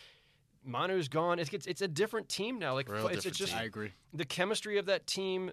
Manu's 0.64 1.08
gone. 1.08 1.40
It's, 1.40 1.52
it's, 1.54 1.68
it's 1.68 1.82
a 1.82 1.88
different 1.88 2.30
team 2.30 2.60
now. 2.60 2.74
Like, 2.74 2.90
Real 2.90 3.08
it's, 3.08 3.26
it's 3.26 3.38
just 3.38 3.54
team. 3.54 3.62
I 3.62 3.66
agree. 3.66 3.92
the 4.14 4.26
chemistry 4.26 4.78
of 4.78 4.86
that 4.88 5.08
team 5.08 5.52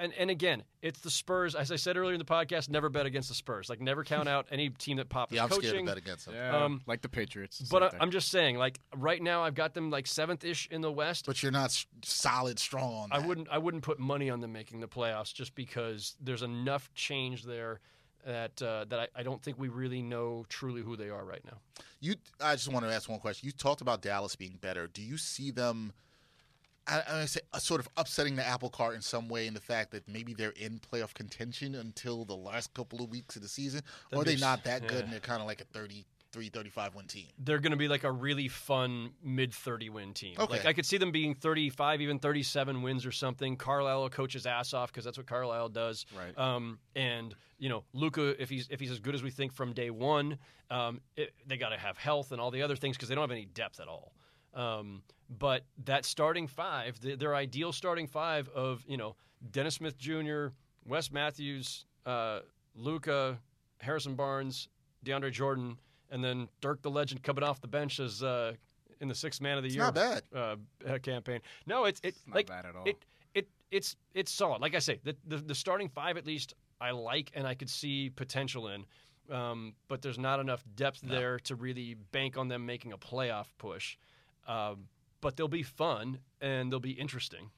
and, 0.00 0.12
and 0.14 0.30
again, 0.30 0.62
it's 0.82 1.00
the 1.00 1.10
Spurs. 1.10 1.54
As 1.54 1.72
I 1.72 1.76
said 1.76 1.96
earlier 1.96 2.14
in 2.14 2.18
the 2.18 2.24
podcast, 2.24 2.68
never 2.68 2.88
bet 2.88 3.06
against 3.06 3.28
the 3.28 3.34
Spurs. 3.34 3.68
Like, 3.68 3.80
never 3.80 4.04
count 4.04 4.28
out 4.28 4.46
any 4.50 4.70
team 4.70 4.96
that 4.98 5.08
pops 5.08 5.32
Yeah, 5.32 5.42
I'm 5.44 5.48
coaching. 5.48 5.68
scared 5.70 5.86
to 5.86 5.90
bet 5.90 5.98
against 5.98 6.26
them. 6.26 6.34
Yeah, 6.34 6.64
Um, 6.64 6.82
like 6.86 7.02
the 7.02 7.08
Patriots. 7.08 7.60
But 7.70 7.90
same 7.90 8.00
I, 8.00 8.02
I'm 8.02 8.10
just 8.10 8.30
saying, 8.30 8.56
like 8.58 8.78
right 8.96 9.22
now, 9.22 9.42
I've 9.42 9.54
got 9.54 9.74
them 9.74 9.90
like 9.90 10.06
seventh 10.06 10.44
ish 10.44 10.68
in 10.70 10.80
the 10.80 10.92
West. 10.92 11.26
But 11.26 11.42
you're 11.42 11.52
not 11.52 11.76
solid, 12.02 12.58
strong 12.58 12.94
on 12.94 13.08
that. 13.10 13.22
I 13.22 13.26
wouldn't 13.26 13.48
I 13.50 13.58
wouldn't 13.58 13.82
put 13.82 13.98
money 13.98 14.30
on 14.30 14.40
them 14.40 14.52
making 14.52 14.80
the 14.80 14.88
playoffs 14.88 15.32
just 15.34 15.54
because 15.54 16.14
there's 16.20 16.42
enough 16.42 16.90
change 16.94 17.44
there 17.44 17.80
that 18.26 18.60
uh, 18.62 18.84
that 18.88 19.00
I, 19.00 19.08
I 19.16 19.22
don't 19.22 19.42
think 19.42 19.58
we 19.58 19.68
really 19.68 20.02
know 20.02 20.44
truly 20.48 20.82
who 20.82 20.96
they 20.96 21.08
are 21.08 21.24
right 21.24 21.44
now. 21.44 21.58
You, 22.00 22.14
I 22.40 22.54
just 22.54 22.72
want 22.72 22.84
to 22.84 22.92
ask 22.92 23.08
one 23.08 23.18
question. 23.18 23.46
You 23.46 23.52
talked 23.52 23.80
about 23.80 24.02
Dallas 24.02 24.36
being 24.36 24.58
better. 24.60 24.86
Do 24.86 25.02
you 25.02 25.16
see 25.16 25.50
them? 25.50 25.92
I, 26.86 27.02
I 27.10 27.24
say 27.26 27.40
uh, 27.52 27.58
sort 27.58 27.80
of 27.80 27.88
upsetting 27.96 28.36
the 28.36 28.46
apple 28.46 28.70
cart 28.70 28.94
in 28.94 29.02
some 29.02 29.28
way 29.28 29.46
in 29.46 29.54
the 29.54 29.60
fact 29.60 29.90
that 29.90 30.08
maybe 30.08 30.32
they're 30.32 30.50
in 30.50 30.80
playoff 30.80 31.12
contention 31.12 31.74
until 31.74 32.24
the 32.24 32.36
last 32.36 32.72
couple 32.72 33.02
of 33.02 33.10
weeks 33.10 33.36
of 33.36 33.42
the 33.42 33.48
season, 33.48 33.82
or 34.12 34.22
are 34.22 34.24
they 34.24 34.36
not 34.36 34.64
that 34.64 34.82
good 34.82 34.92
yeah. 34.92 35.04
and 35.04 35.12
they're 35.12 35.20
kind 35.20 35.40
of 35.40 35.46
like 35.46 35.60
a 35.60 35.64
33, 36.32 36.60
35 36.60 36.94
win 36.94 37.06
team? 37.06 37.26
They're 37.38 37.58
going 37.58 37.70
to 37.72 37.76
be 37.76 37.88
like 37.88 38.04
a 38.04 38.12
really 38.12 38.48
fun 38.48 39.10
mid 39.22 39.52
30 39.52 39.90
win 39.90 40.12
team. 40.12 40.34
Okay. 40.38 40.52
Like 40.52 40.66
I 40.66 40.72
could 40.72 40.86
see 40.86 40.98
them 40.98 41.10
being 41.10 41.34
35, 41.34 42.00
even 42.00 42.18
37 42.18 42.82
wins 42.82 43.06
or 43.06 43.12
something. 43.12 43.56
Carlisle 43.56 44.10
coaches 44.10 44.46
ass 44.46 44.74
off 44.74 44.92
because 44.92 45.04
that's 45.04 45.18
what 45.18 45.26
Carlisle 45.26 45.70
does. 45.70 46.06
Right. 46.16 46.36
Um, 46.38 46.78
and 46.94 47.34
you 47.58 47.68
know, 47.68 47.84
Luka, 47.92 48.40
if 48.40 48.48
he's 48.48 48.68
if 48.70 48.80
he's 48.80 48.90
as 48.90 49.00
good 49.00 49.14
as 49.14 49.22
we 49.22 49.30
think 49.30 49.52
from 49.52 49.72
day 49.72 49.90
one, 49.90 50.38
um, 50.70 51.00
it, 51.16 51.32
they 51.46 51.56
got 51.56 51.70
to 51.70 51.78
have 51.78 51.96
health 51.96 52.32
and 52.32 52.40
all 52.40 52.50
the 52.50 52.62
other 52.62 52.76
things 52.76 52.96
because 52.96 53.08
they 53.08 53.14
don't 53.14 53.22
have 53.22 53.30
any 53.30 53.46
depth 53.46 53.80
at 53.80 53.88
all. 53.88 54.12
Um, 54.54 55.02
but 55.38 55.64
that 55.84 56.04
starting 56.04 56.46
five, 56.46 57.00
the, 57.00 57.14
their 57.14 57.34
ideal 57.34 57.72
starting 57.72 58.06
five 58.06 58.48
of 58.50 58.84
you 58.86 58.96
know 58.96 59.16
Dennis 59.50 59.76
Smith 59.76 59.98
Jr., 59.98 60.48
Wes 60.84 61.10
Matthews, 61.10 61.86
uh, 62.06 62.40
Luka, 62.74 63.38
Harrison 63.80 64.14
Barnes, 64.14 64.68
DeAndre 65.04 65.32
Jordan, 65.32 65.78
and 66.10 66.22
then 66.24 66.48
Dirk 66.60 66.82
the 66.82 66.90
Legend 66.90 67.22
coming 67.22 67.44
off 67.44 67.60
the 67.60 67.68
bench 67.68 68.00
as 68.00 68.22
uh, 68.22 68.54
in 69.00 69.08
the 69.08 69.14
sixth 69.14 69.40
man 69.40 69.56
of 69.56 69.62
the 69.62 69.68
It's 69.68 69.76
year 69.76 69.84
not 69.84 69.94
bad. 69.94 70.22
Uh, 70.34 70.56
uh, 70.86 70.98
campaign. 70.98 71.40
No, 71.66 71.84
it's 71.84 72.00
it 72.00 72.08
It's 72.08 72.26
not 72.26 72.36
like 72.36 72.46
bad 72.48 72.66
at 72.66 72.74
all. 72.76 72.84
it 72.86 72.96
it 73.34 73.48
it's 73.70 73.96
it's 74.14 74.32
solid. 74.32 74.60
Like 74.60 74.74
I 74.74 74.78
say, 74.80 75.00
the, 75.04 75.16
the 75.26 75.36
the 75.38 75.54
starting 75.54 75.88
five 75.88 76.16
at 76.16 76.26
least 76.26 76.54
I 76.80 76.90
like 76.92 77.30
and 77.34 77.46
I 77.46 77.54
could 77.54 77.70
see 77.70 78.10
potential 78.10 78.68
in. 78.68 78.84
Um, 79.30 79.74
but 79.88 80.00
there's 80.00 80.18
not 80.18 80.40
enough 80.40 80.64
depth 80.74 81.00
there 81.02 81.38
to 81.40 81.54
really 81.54 81.94
bank 82.12 82.38
on 82.38 82.48
them 82.48 82.64
making 82.64 82.94
a 82.94 82.98
playoff 82.98 83.48
push. 83.58 83.98
Um, 84.46 84.88
but 85.20 85.36
they'll 85.36 85.48
be 85.48 85.62
fun 85.62 86.20
and 86.40 86.72
they'll 86.72 86.80
be 86.80 86.92
interesting. 86.92 87.50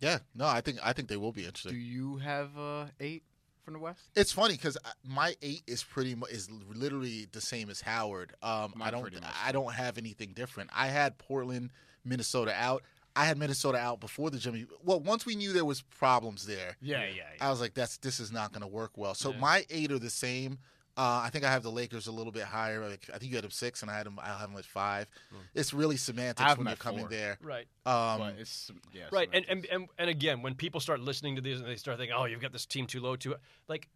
Yeah, 0.00 0.20
no, 0.34 0.46
I 0.46 0.62
think 0.62 0.78
I 0.82 0.92
think 0.94 1.08
they 1.08 1.18
will 1.18 1.32
be 1.32 1.44
interesting. 1.44 1.72
Do 1.72 1.78
you 1.78 2.16
have 2.16 2.56
uh, 2.58 2.86
eight 2.98 3.22
from 3.62 3.74
the 3.74 3.80
West? 3.80 4.00
It's 4.16 4.32
funny 4.32 4.54
because 4.54 4.76
my 5.06 5.34
eight 5.42 5.62
is 5.66 5.82
pretty 5.84 6.14
mu- 6.14 6.26
is 6.26 6.48
literally 6.74 7.26
the 7.32 7.40
same 7.40 7.70
as 7.70 7.80
Howard. 7.80 8.34
Um, 8.42 8.74
I 8.80 8.90
don't. 8.90 9.12
I 9.44 9.52
don't 9.52 9.72
have 9.72 9.98
anything 9.98 10.32
different. 10.34 10.70
I 10.74 10.88
had 10.88 11.18
Portland, 11.18 11.70
Minnesota 12.04 12.52
out. 12.56 12.82
I 13.14 13.26
had 13.26 13.36
Minnesota 13.36 13.76
out 13.78 14.00
before 14.00 14.30
the 14.30 14.38
Jimmy. 14.38 14.66
Well, 14.82 14.98
once 15.00 15.26
we 15.26 15.36
knew 15.36 15.52
there 15.52 15.64
was 15.66 15.82
problems 15.82 16.46
there, 16.46 16.76
Yeah, 16.80 17.04
yeah. 17.04 17.24
I 17.40 17.50
was 17.50 17.60
like, 17.60 17.74
"That's 17.74 17.98
this 17.98 18.18
is 18.20 18.32
not 18.32 18.52
going 18.52 18.62
to 18.62 18.66
work 18.68 18.92
well." 18.96 19.14
So 19.14 19.32
Yeah. 19.32 19.38
my 19.38 19.66
eight 19.70 19.92
are 19.92 19.98
the 19.98 20.08
same. 20.10 20.58
Uh, 20.94 21.22
I 21.24 21.30
think 21.30 21.44
I 21.44 21.50
have 21.50 21.62
the 21.62 21.70
Lakers 21.70 22.06
a 22.06 22.12
little 22.12 22.32
bit 22.32 22.42
higher. 22.42 22.86
Like, 22.86 23.08
I 23.14 23.16
think 23.16 23.30
you 23.30 23.36
had 23.36 23.44
them 23.44 23.50
six, 23.50 23.80
and 23.80 23.90
I 23.90 23.96
had 23.96 24.04
them. 24.04 24.18
I 24.22 24.26
have 24.26 24.50
them 24.50 24.58
at 24.58 24.64
five. 24.66 25.06
It's 25.54 25.72
really 25.72 25.96
semantics 25.96 26.56
when 26.58 26.66
you're 26.66 26.76
coming 26.76 27.00
four. 27.00 27.08
there. 27.08 27.38
Right. 27.42 27.66
Um, 27.86 28.34
it's 28.38 28.70
yeah, 28.92 29.04
Right. 29.10 29.28
And, 29.32 29.46
and 29.48 29.64
and 29.66 29.88
and 29.98 30.10
again, 30.10 30.42
when 30.42 30.54
people 30.54 30.80
start 30.80 31.00
listening 31.00 31.36
to 31.36 31.40
these 31.40 31.60
and 31.60 31.68
they 31.68 31.76
start 31.76 31.96
thinking, 31.96 32.14
"Oh, 32.16 32.26
you've 32.26 32.40
got 32.40 32.52
this 32.52 32.66
team 32.66 32.86
too 32.86 33.00
low 33.00 33.16
too," 33.16 33.36
like 33.68 33.88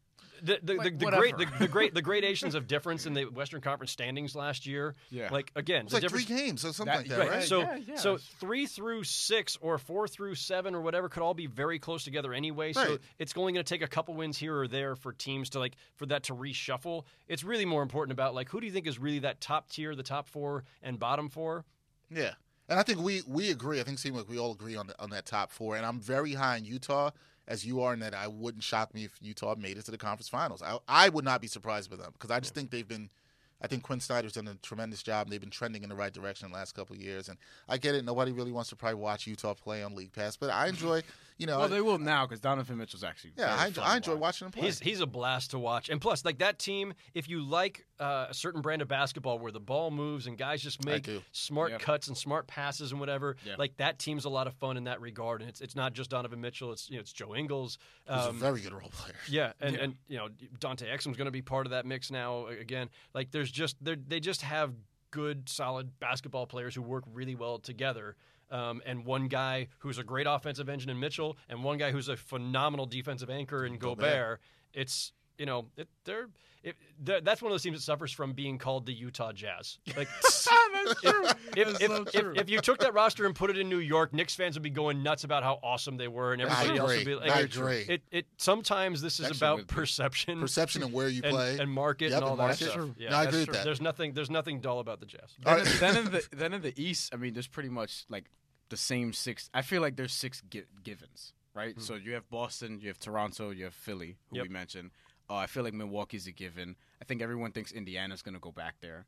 the 0.42 0.58
the, 0.62 0.74
Like, 0.74 0.98
the, 0.98 1.06
the 1.06 1.16
great 1.16 1.36
the, 1.38 1.46
the 1.58 1.68
great 1.68 1.94
the 1.94 2.02
gradations 2.10 2.54
of 2.54 2.66
difference 2.66 3.06
in 3.06 3.14
the 3.14 3.24
Western 3.24 3.60
Conference 3.60 3.90
standings 3.92 4.34
last 4.34 4.66
year. 4.66 4.94
Yeah. 5.10 5.28
Like 5.30 5.52
again, 5.56 5.82
it's 5.86 5.94
the 5.94 6.00
like 6.00 6.10
three 6.10 6.24
games 6.24 6.64
or 6.64 6.72
something 6.72 6.86
That- 6.86 6.96
like 6.98 7.08
that, 7.08 7.18
Right. 7.18 7.30
right? 7.30 7.42
So, 7.44 7.60
Yeah, 7.60 7.76
yeah. 7.76 7.96
so 7.96 8.16
three 8.18 8.66
through 8.66 9.04
six 9.04 9.56
or 9.60 9.78
four 9.78 10.08
through 10.08 10.34
seven 10.36 10.74
or 10.74 10.80
whatever 10.80 11.08
could 11.08 11.22
all 11.22 11.34
be 11.34 11.46
very 11.46 11.78
close 11.78 12.04
together 12.04 12.32
anyway. 12.34 12.72
So 12.72 12.98
it's 13.18 13.36
only 13.36 13.52
going 13.52 13.64
to 13.64 13.68
take 13.68 13.82
a 13.82 13.88
couple 13.88 14.14
wins 14.14 14.38
here 14.38 14.56
or 14.58 14.68
there 14.68 14.96
for 14.96 15.12
teams 15.12 15.50
to 15.50 15.58
like 15.58 15.76
for 15.96 16.06
that 16.06 16.24
to 16.24 16.34
reshuffle. 16.34 17.04
It's 17.28 17.44
really 17.44 17.64
more 17.64 17.82
important 17.82 18.12
about 18.12 18.34
like 18.34 18.48
who 18.48 18.60
do 18.60 18.66
you 18.66 18.72
think 18.72 18.86
is 18.86 18.98
really 18.98 19.20
that 19.20 19.40
top 19.40 19.68
tier, 19.70 19.94
the 19.94 20.02
top 20.02 20.28
four 20.28 20.64
and 20.82 20.98
bottom 20.98 21.28
four. 21.28 21.64
Yeah, 22.10 22.32
and 22.68 22.78
I 22.78 22.82
think 22.82 23.00
we 23.00 23.22
we 23.26 23.50
agree. 23.50 23.80
I 23.80 23.82
think 23.82 23.98
it 23.98 24.00
seems 24.00 24.16
like 24.16 24.28
we 24.28 24.38
all 24.38 24.52
agree 24.52 24.76
on 24.76 24.86
the, 24.86 25.00
on 25.02 25.10
that 25.10 25.26
top 25.26 25.50
four. 25.50 25.76
And 25.76 25.84
I'm 25.84 26.00
very 26.00 26.34
high 26.34 26.56
in 26.56 26.64
Utah, 26.64 27.10
as 27.48 27.64
you 27.64 27.80
are, 27.82 27.94
in 27.94 28.00
that 28.00 28.14
I 28.14 28.26
wouldn't 28.28 28.64
shock 28.64 28.92
me 28.94 29.04
if 29.04 29.12
Utah 29.20 29.54
made 29.56 29.76
it 29.78 29.84
to 29.86 29.90
the 29.90 29.98
conference 29.98 30.28
finals. 30.28 30.62
I 30.62 30.78
I 30.88 31.08
would 31.08 31.24
not 31.24 31.40
be 31.40 31.46
surprised 31.46 31.90
by 31.90 31.96
them 31.96 32.10
because 32.12 32.30
I 32.30 32.40
just 32.40 32.54
think 32.54 32.70
they've 32.70 32.86
been. 32.88 33.10
I 33.58 33.68
think 33.68 33.84
Quin 33.84 34.00
Snyder's 34.00 34.34
done 34.34 34.48
a 34.48 34.54
tremendous 34.56 35.02
job. 35.02 35.26
and 35.26 35.32
They've 35.32 35.40
been 35.40 35.48
trending 35.48 35.82
in 35.82 35.88
the 35.88 35.94
right 35.94 36.12
direction 36.12 36.50
the 36.50 36.54
last 36.54 36.74
couple 36.74 36.94
of 36.94 37.00
years, 37.00 37.30
and 37.30 37.38
I 37.70 37.78
get 37.78 37.94
it. 37.94 38.04
Nobody 38.04 38.30
really 38.30 38.52
wants 38.52 38.68
to 38.68 38.76
probably 38.76 38.96
watch 39.00 39.26
Utah 39.26 39.54
play 39.54 39.82
on 39.82 39.94
League 39.94 40.12
Pass, 40.12 40.36
but 40.36 40.50
I 40.50 40.66
enjoy. 40.74 41.02
You 41.38 41.46
know, 41.46 41.60
well, 41.60 41.68
they 41.68 41.80
will 41.80 41.98
now 41.98 42.26
because 42.26 42.40
Donovan 42.40 42.76
Mitchell's 42.76 43.02
actually. 43.04 43.32
yeah, 43.36 43.46
very 43.48 43.58
I 43.60 43.66
enjoy, 43.68 43.80
fun 43.82 43.90
I 43.90 43.96
enjoy 43.96 44.12
watch. 44.12 44.20
watching 44.20 44.46
him 44.46 44.52
play. 44.52 44.62
He's 44.64 44.78
he's 44.78 45.00
a 45.00 45.06
blast 45.06 45.52
to 45.52 45.58
watch, 45.58 45.88
and 45.88 46.00
plus, 46.02 46.22
like 46.24 46.38
that 46.38 46.58
team, 46.58 46.92
if 47.14 47.30
you 47.30 47.40
like 47.42 47.86
uh, 47.98 48.26
a 48.28 48.34
certain 48.34 48.60
brand 48.60 48.82
of 48.82 48.88
basketball 48.88 49.38
where 49.38 49.50
the 49.52 49.60
ball 49.60 49.90
moves 49.90 50.26
and 50.26 50.36
guys 50.36 50.60
just 50.62 50.84
make 50.84 51.08
smart 51.32 51.70
Yep. 51.72 51.80
cuts 51.80 52.08
and 52.08 52.16
smart 52.16 52.46
passes 52.46 52.90
and 52.90 53.00
whatever, 53.00 53.36
Yeah. 53.44 53.54
like 53.58 53.76
that 53.78 53.98
team's 53.98 54.24
a 54.24 54.28
lot 54.28 54.46
of 54.46 54.54
fun 54.54 54.76
in 54.76 54.84
that 54.84 55.00
regard. 55.00 55.40
And 55.40 55.48
it's 55.48 55.60
it's 55.60 55.74
not 55.74 55.92
just 55.94 56.10
Donovan 56.10 56.40
Mitchell; 56.40 56.72
it's 56.72 56.90
you 56.90 56.96
know 56.96 57.00
it's 57.00 57.12
Joe 57.12 57.34
Ingles. 57.34 57.78
He's 58.06 58.16
a 58.16 58.28
Um, 58.28 58.38
very 58.38 58.60
good 58.60 58.72
role 58.72 58.90
player. 58.90 59.14
yeah, 59.28 59.52
and, 59.60 59.76
Yeah. 59.76 59.82
and 59.82 59.96
you 60.08 60.16
know 60.18 60.28
Dante 60.60 60.86
Exum's 60.88 61.16
going 61.16 61.26
to 61.26 61.30
be 61.30 61.42
part 61.42 61.66
of 61.66 61.70
that 61.70 61.86
mix 61.86 62.10
now. 62.10 62.46
Again, 62.46 62.90
like 63.14 63.30
there's 63.30 63.50
just 63.50 63.82
they 63.82 63.94
they 63.94 64.20
just 64.20 64.42
have 64.42 64.74
good, 65.10 65.48
solid 65.48 65.98
basketball 65.98 66.46
players 66.46 66.74
who 66.74 66.82
work 66.82 67.04
really 67.06 67.34
well 67.34 67.58
together. 67.58 68.16
Um, 68.50 68.80
and 68.86 69.04
one 69.04 69.26
guy 69.28 69.68
who's 69.78 69.98
a 69.98 70.04
great 70.04 70.26
offensive 70.28 70.68
engine 70.68 70.88
in 70.90 71.00
Mitchell, 71.00 71.36
and 71.48 71.64
one 71.64 71.78
guy 71.78 71.90
who's 71.90 72.08
a 72.08 72.16
phenomenal 72.16 72.86
defensive 72.86 73.28
anchor 73.30 73.64
in 73.66 73.76
Gobert. 73.78 74.04
Gobert. 74.04 74.40
It's 74.72 75.12
you 75.38 75.46
know 75.46 75.66
it, 75.76 75.88
they're, 76.04 76.28
it, 76.62 76.76
they're 77.02 77.20
that's 77.20 77.42
one 77.42 77.50
of 77.50 77.54
those 77.54 77.62
teams 77.62 77.76
that 77.78 77.82
suffers 77.82 78.12
from 78.12 78.32
being 78.32 78.58
called 78.58 78.86
the 78.86 78.92
Utah 78.92 79.32
Jazz. 79.32 79.78
Like 79.96 80.08
That's 80.22 81.00
true. 81.00 81.24
if, 81.24 81.34
That's 81.54 81.80
if, 81.80 81.86
so 81.90 82.02
if, 82.02 82.12
true. 82.12 82.34
if 82.36 82.48
you 82.50 82.60
took 82.60 82.78
that 82.78 82.94
roster 82.94 83.26
and 83.26 83.34
put 83.34 83.50
it 83.50 83.58
in 83.58 83.68
New 83.68 83.78
York, 83.78 84.12
Knicks 84.12 84.34
fans 84.34 84.54
would 84.56 84.62
be 84.62 84.70
going 84.70 85.02
nuts 85.02 85.24
about 85.24 85.42
how 85.42 85.58
awesome 85.62 85.96
they 85.96 86.06
were, 86.08 86.32
and 86.32 86.42
I 86.42 86.44
everybody 86.46 86.78
else 86.78 86.88
would 86.96 87.04
be 87.06 87.12
agree. 87.12 87.28
like, 87.28 87.36
I 87.36 87.40
agree. 87.40 87.84
It, 87.88 88.02
it 88.10 88.26
sometimes 88.36 89.00
this 89.02 89.18
is 89.20 89.26
Actually, 89.26 89.36
about 89.38 89.66
perception, 89.66 90.40
Perception 90.40 90.82
and 90.82 90.92
where 90.92 91.08
you 91.08 91.22
and, 91.24 91.32
play. 91.32 91.58
and 91.58 91.70
market 91.70 92.10
Yep, 92.10 92.14
and 92.16 92.24
all 92.24 92.40
and 92.40 92.50
that 92.50 92.56
stuff. 92.56 92.88
Yeah, 92.98 93.10
No, 93.10 93.16
I 93.16 93.24
that's 93.24 93.36
agree 93.36 93.44
with 93.46 93.54
that. 93.56 93.64
There's 93.64 93.80
nothing. 93.80 94.12
There's 94.12 94.30
nothing 94.30 94.60
dull 94.60 94.78
about 94.80 95.00
the 95.00 95.06
Jazz. 95.06 95.34
Then, 95.42 95.56
right. 95.56 95.76
then 95.80 95.96
in 95.96 96.04
the 96.12 96.28
then 96.32 96.52
in 96.52 96.62
the 96.62 96.72
East, 96.80 97.12
I 97.12 97.16
mean, 97.16 97.32
there's 97.34 97.48
pretty 97.48 97.68
much 97.70 98.04
like 98.08 98.26
the 98.68 98.76
same 98.76 99.12
six. 99.12 99.50
I 99.54 99.62
feel 99.62 99.80
like 99.82 99.96
there's 99.96 100.12
six 100.12 100.42
gi- 100.50 100.64
givens, 100.84 101.32
right? 101.54 101.74
Hmm. 101.74 101.80
So 101.80 101.94
you 101.94 102.12
have 102.14 102.28
Boston, 102.30 102.80
you 102.80 102.88
have 102.88 102.98
Toronto, 102.98 103.50
you 103.50 103.64
have 103.64 103.74
Philly, 103.74 104.16
who 104.30 104.36
Yep. 104.36 104.42
we 104.44 104.48
mentioned. 104.48 104.90
Uh, 105.28 105.34
I 105.36 105.46
feel 105.46 105.62
like 105.64 105.74
Milwaukee's 105.74 106.26
a 106.26 106.32
given. 106.32 106.76
I 107.00 107.04
think 107.04 107.20
everyone 107.22 107.52
thinks 107.52 107.72
Indiana's 107.72 108.22
going 108.22 108.34
to 108.34 108.40
go 108.40 108.52
back 108.52 108.76
there. 108.80 109.06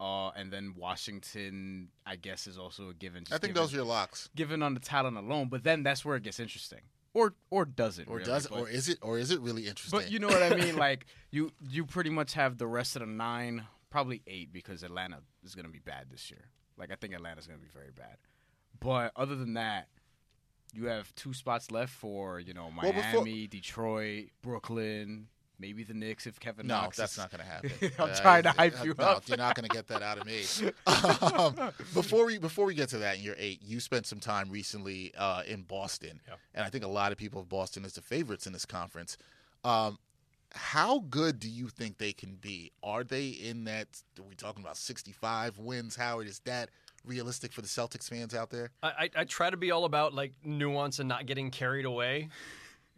Uh, 0.00 0.30
and 0.30 0.50
then 0.50 0.74
Washington, 0.76 1.88
I 2.06 2.16
guess, 2.16 2.46
is 2.46 2.56
also 2.58 2.88
a 2.88 2.94
given. 2.94 3.24
I 3.30 3.38
think 3.38 3.54
those 3.54 3.72
are 3.72 3.76
your 3.76 3.84
locks. 3.84 4.30
given 4.34 4.62
on 4.62 4.74
the 4.74 4.80
talent 4.80 5.16
alone. 5.16 5.48
But 5.48 5.62
then 5.62 5.82
that's 5.82 6.04
where 6.04 6.16
it 6.16 6.22
gets 6.22 6.40
interesting, 6.40 6.80
or 7.12 7.34
or 7.50 7.66
does 7.66 7.98
it? 7.98 8.08
Or 8.08 8.14
really? 8.16 8.24
does 8.24 8.46
But- 8.46 8.58
or 8.60 8.68
is 8.68 8.88
it 8.88 8.98
or 9.02 9.18
is 9.18 9.30
it 9.30 9.40
really 9.40 9.66
interesting? 9.68 9.98
but 10.00 10.10
you 10.10 10.18
know 10.18 10.28
what 10.28 10.42
I 10.42 10.54
mean? 10.56 10.76
Like 10.88 11.06
you, 11.30 11.52
you 11.68 11.84
pretty 11.84 12.08
much 12.10 12.32
have 12.32 12.56
the 12.56 12.66
rest 12.66 12.96
of 12.96 13.00
the 13.00 13.06
nine, 13.06 13.66
probably 13.90 14.22
eight, 14.26 14.52
because 14.54 14.82
Atlanta 14.82 15.18
is 15.44 15.54
going 15.54 15.66
to 15.66 15.70
be 15.72 15.80
bad 15.80 16.06
this 16.10 16.30
year. 16.30 16.46
Like 16.78 16.90
I 16.90 16.94
think 16.94 17.12
Atlanta's 17.14 17.46
going 17.46 17.58
to 17.60 17.64
be 17.64 17.70
very 17.70 17.90
bad. 17.94 18.16
But 18.80 19.12
other 19.16 19.36
than 19.36 19.52
that, 19.54 19.88
you 20.72 20.86
have 20.86 21.14
two 21.14 21.34
spots 21.34 21.70
left 21.70 21.92
for 21.92 22.40
you 22.40 22.54
know 22.54 22.72
Well, 22.74 22.90
Miami, 22.94 23.02
before- 23.02 23.46
Detroit, 23.50 24.28
Brooklyn, 24.40 25.26
maybe 25.60 25.82
the 25.84 25.94
Knicks 25.94 26.26
if 26.26 26.40
Kevin 26.40 26.66
No, 26.66 26.82
Knox. 26.82 26.96
that's 26.96 27.12
is- 27.12 27.18
not 27.18 27.30
going 27.30 27.40
to 27.44 27.46
happen. 27.46 27.70
I'm 27.98 28.10
Uh, 28.10 28.14
trying 28.16 28.42
to 28.44 28.48
uh, 28.48 28.52
hype 28.54 28.84
you 28.84 28.94
no, 28.98 29.04
up. 29.04 29.28
You're 29.28 29.36
not 29.38 29.54
going 29.54 29.68
to 29.68 29.74
get 29.74 29.86
that 29.88 30.02
out 30.02 30.18
of 30.18 30.26
me. 30.26 30.42
um, 30.86 31.72
before 31.94 32.24
we 32.26 32.38
before 32.38 32.64
we 32.64 32.74
get 32.74 32.88
to 32.90 32.98
that 32.98 33.18
in 33.18 33.22
year 33.24 33.36
eight, 33.38 33.60
you 33.62 33.80
spent 33.80 34.06
some 34.06 34.20
time 34.20 34.50
recently 34.50 35.12
uh, 35.16 35.42
in 35.46 35.62
Boston, 35.62 36.20
Yeah. 36.26 36.34
and 36.54 36.64
I 36.64 36.70
think 36.70 36.84
a 36.84 36.88
lot 36.88 37.12
of 37.12 37.18
people 37.18 37.40
of 37.40 37.48
Boston 37.48 37.84
is 37.84 37.92
the 37.92 38.02
favorites 38.02 38.46
in 38.46 38.52
this 38.52 38.64
conference. 38.66 39.16
Um, 39.64 39.98
how 40.52 40.98
good 41.10 41.38
do 41.38 41.48
you 41.48 41.68
think 41.68 41.98
they 41.98 42.12
can 42.12 42.34
be? 42.34 42.72
Are 42.82 43.04
they 43.04 43.28
in 43.28 43.64
that? 43.64 43.86
Are 44.18 44.24
we 44.28 44.34
talking 44.34 44.62
about 44.64 44.76
65 44.76 45.58
wins? 45.58 45.94
Howard, 45.94 46.26
is 46.26 46.40
that 46.40 46.70
realistic 47.04 47.52
for 47.52 47.60
the 47.62 47.68
Celtics 47.68 48.08
fans 48.08 48.34
out 48.34 48.50
there? 48.50 48.70
I, 48.82 48.88
I, 48.88 49.10
I 49.18 49.24
try 49.24 49.48
to 49.50 49.56
be 49.56 49.70
all 49.70 49.84
about 49.84 50.12
like 50.12 50.32
nuance 50.44 50.98
and 50.98 51.08
not 51.08 51.26
getting 51.26 51.50
carried 51.52 51.84
away, 51.84 52.30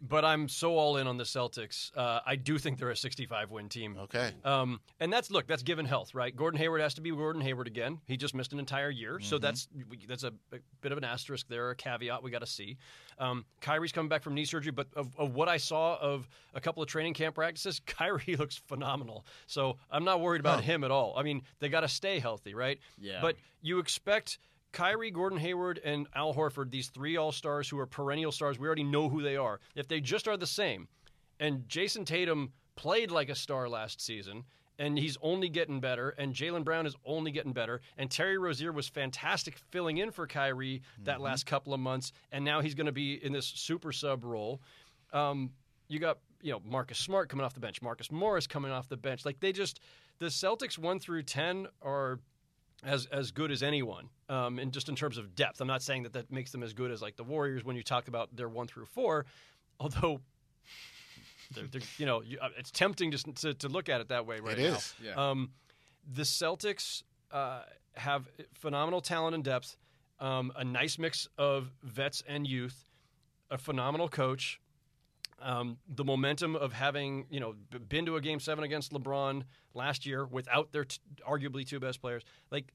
but 0.05 0.25
I'm 0.25 0.49
so 0.49 0.77
all 0.77 0.97
in 0.97 1.07
on 1.07 1.15
the 1.15 1.23
Celtics. 1.23 1.95
Uh, 1.95 2.19
I 2.25 2.35
do 2.35 2.57
think 2.57 2.77
they're 2.77 2.89
a 2.91 2.95
65 2.95 3.49
win 3.51 3.69
team. 3.69 3.95
Okay. 3.97 4.31
Um, 4.43 4.81
and 4.99 5.11
that's 5.11 5.31
look, 5.31 5.47
that's 5.47 5.63
given 5.63 5.85
health, 5.85 6.13
right? 6.13 6.35
Gordon 6.35 6.57
Hayward 6.59 6.81
has 6.81 6.93
to 6.95 7.01
be 7.01 7.11
Gordon 7.11 7.41
Hayward 7.41 7.67
again. 7.67 7.99
He 8.05 8.17
just 8.17 8.35
missed 8.35 8.51
an 8.51 8.59
entire 8.59 8.89
year, 8.89 9.19
so 9.21 9.37
that's 9.37 9.67
that's 10.07 10.23
a, 10.23 10.33
a 10.51 10.57
bit 10.81 10.91
of 10.91 10.97
an 10.97 11.05
asterisk 11.05 11.47
there, 11.47 11.69
a 11.69 11.75
caveat 11.75 12.21
we 12.21 12.31
got 12.31 12.39
to 12.39 12.45
see. 12.47 12.77
Um, 13.17 13.45
Kyrie's 13.61 13.91
coming 13.93 14.09
back 14.09 14.23
from 14.23 14.33
knee 14.33 14.45
surgery, 14.45 14.71
but 14.71 14.87
of, 14.95 15.07
of 15.17 15.33
what 15.33 15.47
I 15.47 15.57
saw 15.57 15.97
of 15.99 16.27
a 16.53 16.59
couple 16.59 16.83
of 16.83 16.89
training 16.89 17.13
camp 17.13 17.35
practices, 17.35 17.79
Kyrie 17.85 18.35
looks 18.37 18.57
phenomenal. 18.57 19.25
So 19.47 19.77
I'm 19.89 20.03
not 20.03 20.19
worried 20.19 20.41
about 20.41 20.55
Huh. 20.55 20.61
him 20.73 20.83
at 20.83 20.91
all. 20.91 21.13
I 21.15 21.23
mean, 21.23 21.43
they 21.59 21.69
got 21.69 21.81
to 21.81 21.87
stay 21.87 22.19
healthy, 22.19 22.53
right? 22.53 22.79
Yeah. 22.99 23.19
But 23.21 23.37
you 23.61 23.79
expect. 23.79 24.37
Kyrie, 24.73 25.11
Gordon 25.11 25.37
Hayward, 25.37 25.79
and 25.85 26.07
Al 26.15 26.33
Horford, 26.33 26.71
these 26.71 26.87
three 26.89 27.15
All 27.15 27.31
Stars 27.31 27.69
who 27.69 27.79
are 27.79 27.85
perennial 27.85 28.31
stars, 28.31 28.59
we 28.59 28.67
already 28.67 28.83
know 28.83 29.07
who 29.07 29.21
they 29.21 29.37
are. 29.37 29.59
If 29.75 29.87
they 29.87 30.01
just 30.01 30.27
are 30.27 30.35
the 30.35 30.47
same, 30.47 30.87
and 31.39 31.67
Jayson 31.69 32.05
Tatum 32.05 32.51
played 32.75 33.11
like 33.11 33.29
a 33.29 33.35
star 33.35 33.69
last 33.69 34.01
season, 34.01 34.43
and 34.79 34.97
he's 34.97 35.17
only 35.21 35.47
getting 35.47 35.79
better, 35.79 36.09
and 36.17 36.33
Jaylen 36.33 36.63
Brown 36.63 36.87
is 36.87 36.95
only 37.05 37.31
getting 37.31 37.53
better, 37.53 37.81
and 37.97 38.09
Terry 38.09 38.37
Rozier 38.37 38.71
was 38.71 38.87
fantastic 38.87 39.57
filling 39.69 39.99
in 39.99 40.11
for 40.11 40.25
Kyrie 40.25 40.81
that 41.03 41.21
last 41.21 41.45
couple 41.45 41.73
of 41.73 41.79
months, 41.79 42.11
and 42.31 42.43
now 42.43 42.59
he's 42.61 42.73
going 42.73 42.87
to 42.87 42.91
be 42.91 43.23
in 43.23 43.31
this 43.31 43.45
super 43.45 43.91
sub 43.91 44.23
role. 44.23 44.59
Um, 45.13 45.51
you 45.87 45.99
got 45.99 46.17
you 46.41 46.51
know 46.51 46.61
Marcus 46.65 46.97
Smart 46.97 47.29
coming 47.29 47.45
off 47.45 47.53
the 47.53 47.59
bench, 47.59 47.81
Marcus 47.81 48.11
Morris 48.11 48.47
coming 48.47 48.71
off 48.71 48.89
the 48.89 48.97
bench. 48.97 49.25
Like 49.25 49.39
they 49.39 49.51
just 49.51 49.79
the 50.17 50.25
Celtics 50.25 50.79
one 50.79 50.99
through 50.99 51.23
ten 51.23 51.67
are 51.83 52.19
as 52.83 53.05
as 53.07 53.31
good 53.31 53.51
as 53.51 53.63
anyone, 53.63 54.09
um, 54.29 54.59
and 54.59 54.71
just 54.71 54.89
in 54.89 54.95
terms 54.95 55.17
of 55.17 55.35
depth. 55.35 55.61
I'm 55.61 55.67
not 55.67 55.81
saying 55.81 56.03
that 56.03 56.13
that 56.13 56.31
makes 56.31 56.51
them 56.51 56.63
as 56.63 56.73
good 56.73 56.91
as 56.91 57.01
like 57.01 57.15
the 57.15 57.23
Warriors 57.23 57.63
when 57.63 57.75
you 57.75 57.83
talk 57.83 58.07
about 58.07 58.35
their 58.35 58.49
one 58.49 58.67
through 58.67 58.85
four, 58.85 59.25
although. 59.79 60.21
They're, 61.53 61.67
they're, 61.67 61.81
you 61.99 62.05
know, 62.07 62.23
you, 62.23 62.39
uh, 62.41 62.49
it's 62.57 62.71
tempting 62.71 63.11
just 63.11 63.27
to, 63.41 63.53
to 63.53 63.67
look 63.67 63.87
at 63.87 64.01
it 64.01 64.07
that 64.07 64.25
way 64.25 64.39
right 64.39 64.57
It 64.57 64.69
now. 64.71 64.75
is. 64.77 64.95
Yeah. 65.03 65.29
Um, 65.29 65.51
the 66.11 66.23
Celtics 66.23 67.03
uh, 67.31 67.61
have 67.95 68.27
phenomenal 68.53 69.01
talent 69.01 69.35
and 69.35 69.43
depth, 69.43 69.77
um, 70.19 70.51
a 70.55 70.63
nice 70.63 70.97
mix 70.97 71.27
of 71.37 71.71
vets 71.83 72.23
and 72.27 72.47
youth, 72.47 72.85
a 73.51 73.57
phenomenal 73.59 74.09
coach, 74.09 74.59
um, 75.41 75.77
the 75.87 76.03
momentum 76.03 76.55
of 76.55 76.73
having 76.73 77.25
you 77.29 77.39
know 77.39 77.55
been 77.89 78.05
to 78.05 78.15
a 78.15 78.21
game 78.21 78.39
seven 78.39 78.63
against 78.63 78.91
LeBron 78.91 79.43
last 79.73 80.05
year 80.05 80.25
without 80.25 80.71
their 80.71 80.85
t- 80.85 80.99
arguably 81.27 81.67
two 81.67 81.79
best 81.79 82.01
players. 82.01 82.23
Like 82.51 82.73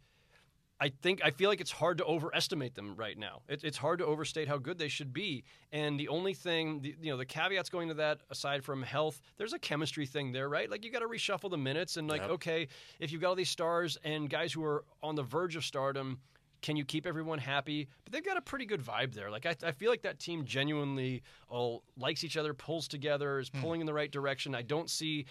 I 0.81 0.91
think 1.03 1.21
I 1.25 1.31
feel 1.31 1.51
like 1.51 1.61
it's 1.61 1.73
hard 1.73 1.99
to 1.99 2.05
overestimate 2.05 2.75
them 2.77 2.95
right 2.95 3.19
now. 3.19 3.43
It, 3.49 3.65
it's 3.65 3.77
hard 3.77 3.99
to 3.99 4.07
overstate 4.07 4.47
how 4.47 4.59
good 4.59 4.79
they 4.79 4.87
should 4.89 5.13
be. 5.13 5.43
And 5.73 5.99
the 5.99 6.07
only 6.09 6.35
thing, 6.35 6.81
the, 6.83 6.95
you 7.01 7.11
know, 7.11 7.17
the 7.17 7.27
caveats 7.27 7.69
going 7.69 7.89
to 7.89 7.95
that, 7.95 8.21
aside 8.31 8.63
from 8.63 8.83
health, 8.83 9.21
there's 9.39 9.53
a 9.53 9.59
chemistry 9.59 10.07
thing 10.07 10.31
there, 10.31 10.49
right? 10.49 10.71
Like 10.71 10.85
you 10.85 10.93
got 10.93 11.01
to 11.01 11.09
reshuffle 11.09 11.51
the 11.51 11.59
minutes, 11.59 11.97
and 11.97 12.09
like, 12.09 12.21
Yep. 12.23 12.31
okay, 12.31 12.69
if 13.01 13.11
you've 13.11 13.21
got 13.21 13.31
all 13.31 13.35
these 13.35 13.51
stars 13.51 13.99
and 14.05 14.31
guys 14.31 14.53
who 14.53 14.65
are 14.65 14.85
on 15.03 15.17
the 15.17 15.23
verge 15.25 15.57
of 15.57 15.65
stardom, 15.65 16.21
can 16.63 16.77
you 16.77 16.85
keep 16.85 17.07
everyone 17.07 17.39
happy? 17.39 17.89
But 18.05 18.13
they've 18.13 18.25
got 18.25 18.37
a 18.37 18.41
pretty 18.41 18.67
good 18.67 18.83
vibe 18.83 19.15
there. 19.15 19.31
Like 19.31 19.47
I, 19.47 19.55
I 19.63 19.73
feel 19.73 19.91
like 19.91 20.03
that 20.03 20.19
team 20.19 20.45
genuinely 20.45 21.23
all 21.49 21.83
likes 21.97 22.25
each 22.25 22.37
other, 22.37 22.55
pulls 22.55 22.89
together, 22.89 23.39
is 23.39 23.51
pulling 23.51 23.81
in 23.81 23.87
the 23.87 23.93
right 23.95 24.11
direction. 24.11 24.55
I 24.55 24.63
don't 24.63 24.91
see 24.91 25.27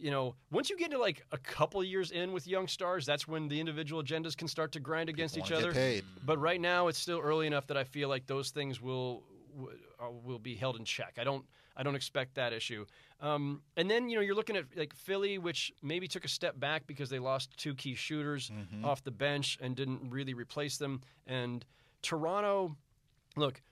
you 0.00 0.10
know, 0.10 0.36
once 0.50 0.70
you 0.70 0.76
get 0.78 0.92
to 0.92 0.98
like 0.98 1.24
a 1.32 1.38
couple 1.38 1.82
years 1.82 2.12
in 2.12 2.32
with 2.32 2.46
young 2.46 2.68
stars, 2.68 3.04
that's 3.04 3.26
when 3.26 3.48
the 3.48 3.58
individual 3.58 4.02
agendas 4.02 4.36
can 4.36 4.46
start 4.46 4.72
to 4.72 4.80
grind 4.80 5.08
against 5.08 5.36
each 5.36 5.50
other. 5.52 5.72
But 6.24 6.38
right 6.38 6.60
now, 6.60 6.86
it's 6.86 6.98
still 6.98 7.18
early 7.18 7.46
enough 7.46 7.66
that 7.66 7.76
I 7.76 7.84
feel 7.84 8.08
like 8.08 8.26
those 8.26 8.50
things 8.50 8.80
will 8.80 9.24
uh, 10.00 10.10
will 10.22 10.38
be 10.38 10.54
held 10.54 10.76
in 10.76 10.84
check. 10.84 11.16
I 11.20 11.24
don't 11.24 11.44
I 11.78 11.84
don't 11.84 11.94
expect 11.94 12.34
that 12.34 12.52
issue. 12.52 12.84
Um, 13.20 13.62
and 13.76 13.88
then 13.90 14.08
you 14.08 14.16
know 14.16 14.20
you're 14.22 14.34
looking 14.34 14.56
at 14.56 14.64
like 14.76 14.94
Philly, 14.94 15.38
which 15.38 15.72
maybe 15.82 16.08
took 16.08 16.24
a 16.24 16.28
step 16.28 16.58
back 16.58 16.86
because 16.86 17.08
they 17.08 17.20
lost 17.20 17.56
two 17.56 17.74
key 17.74 17.94
shooters 17.94 18.50
off 18.84 19.02
the 19.04 19.12
bench 19.12 19.56
and 19.60 19.76
didn't 19.76 20.10
really 20.10 20.34
replace 20.34 20.76
them. 20.76 21.00
And 21.26 21.64
Toronto, 22.02 22.76
look, 23.36 23.62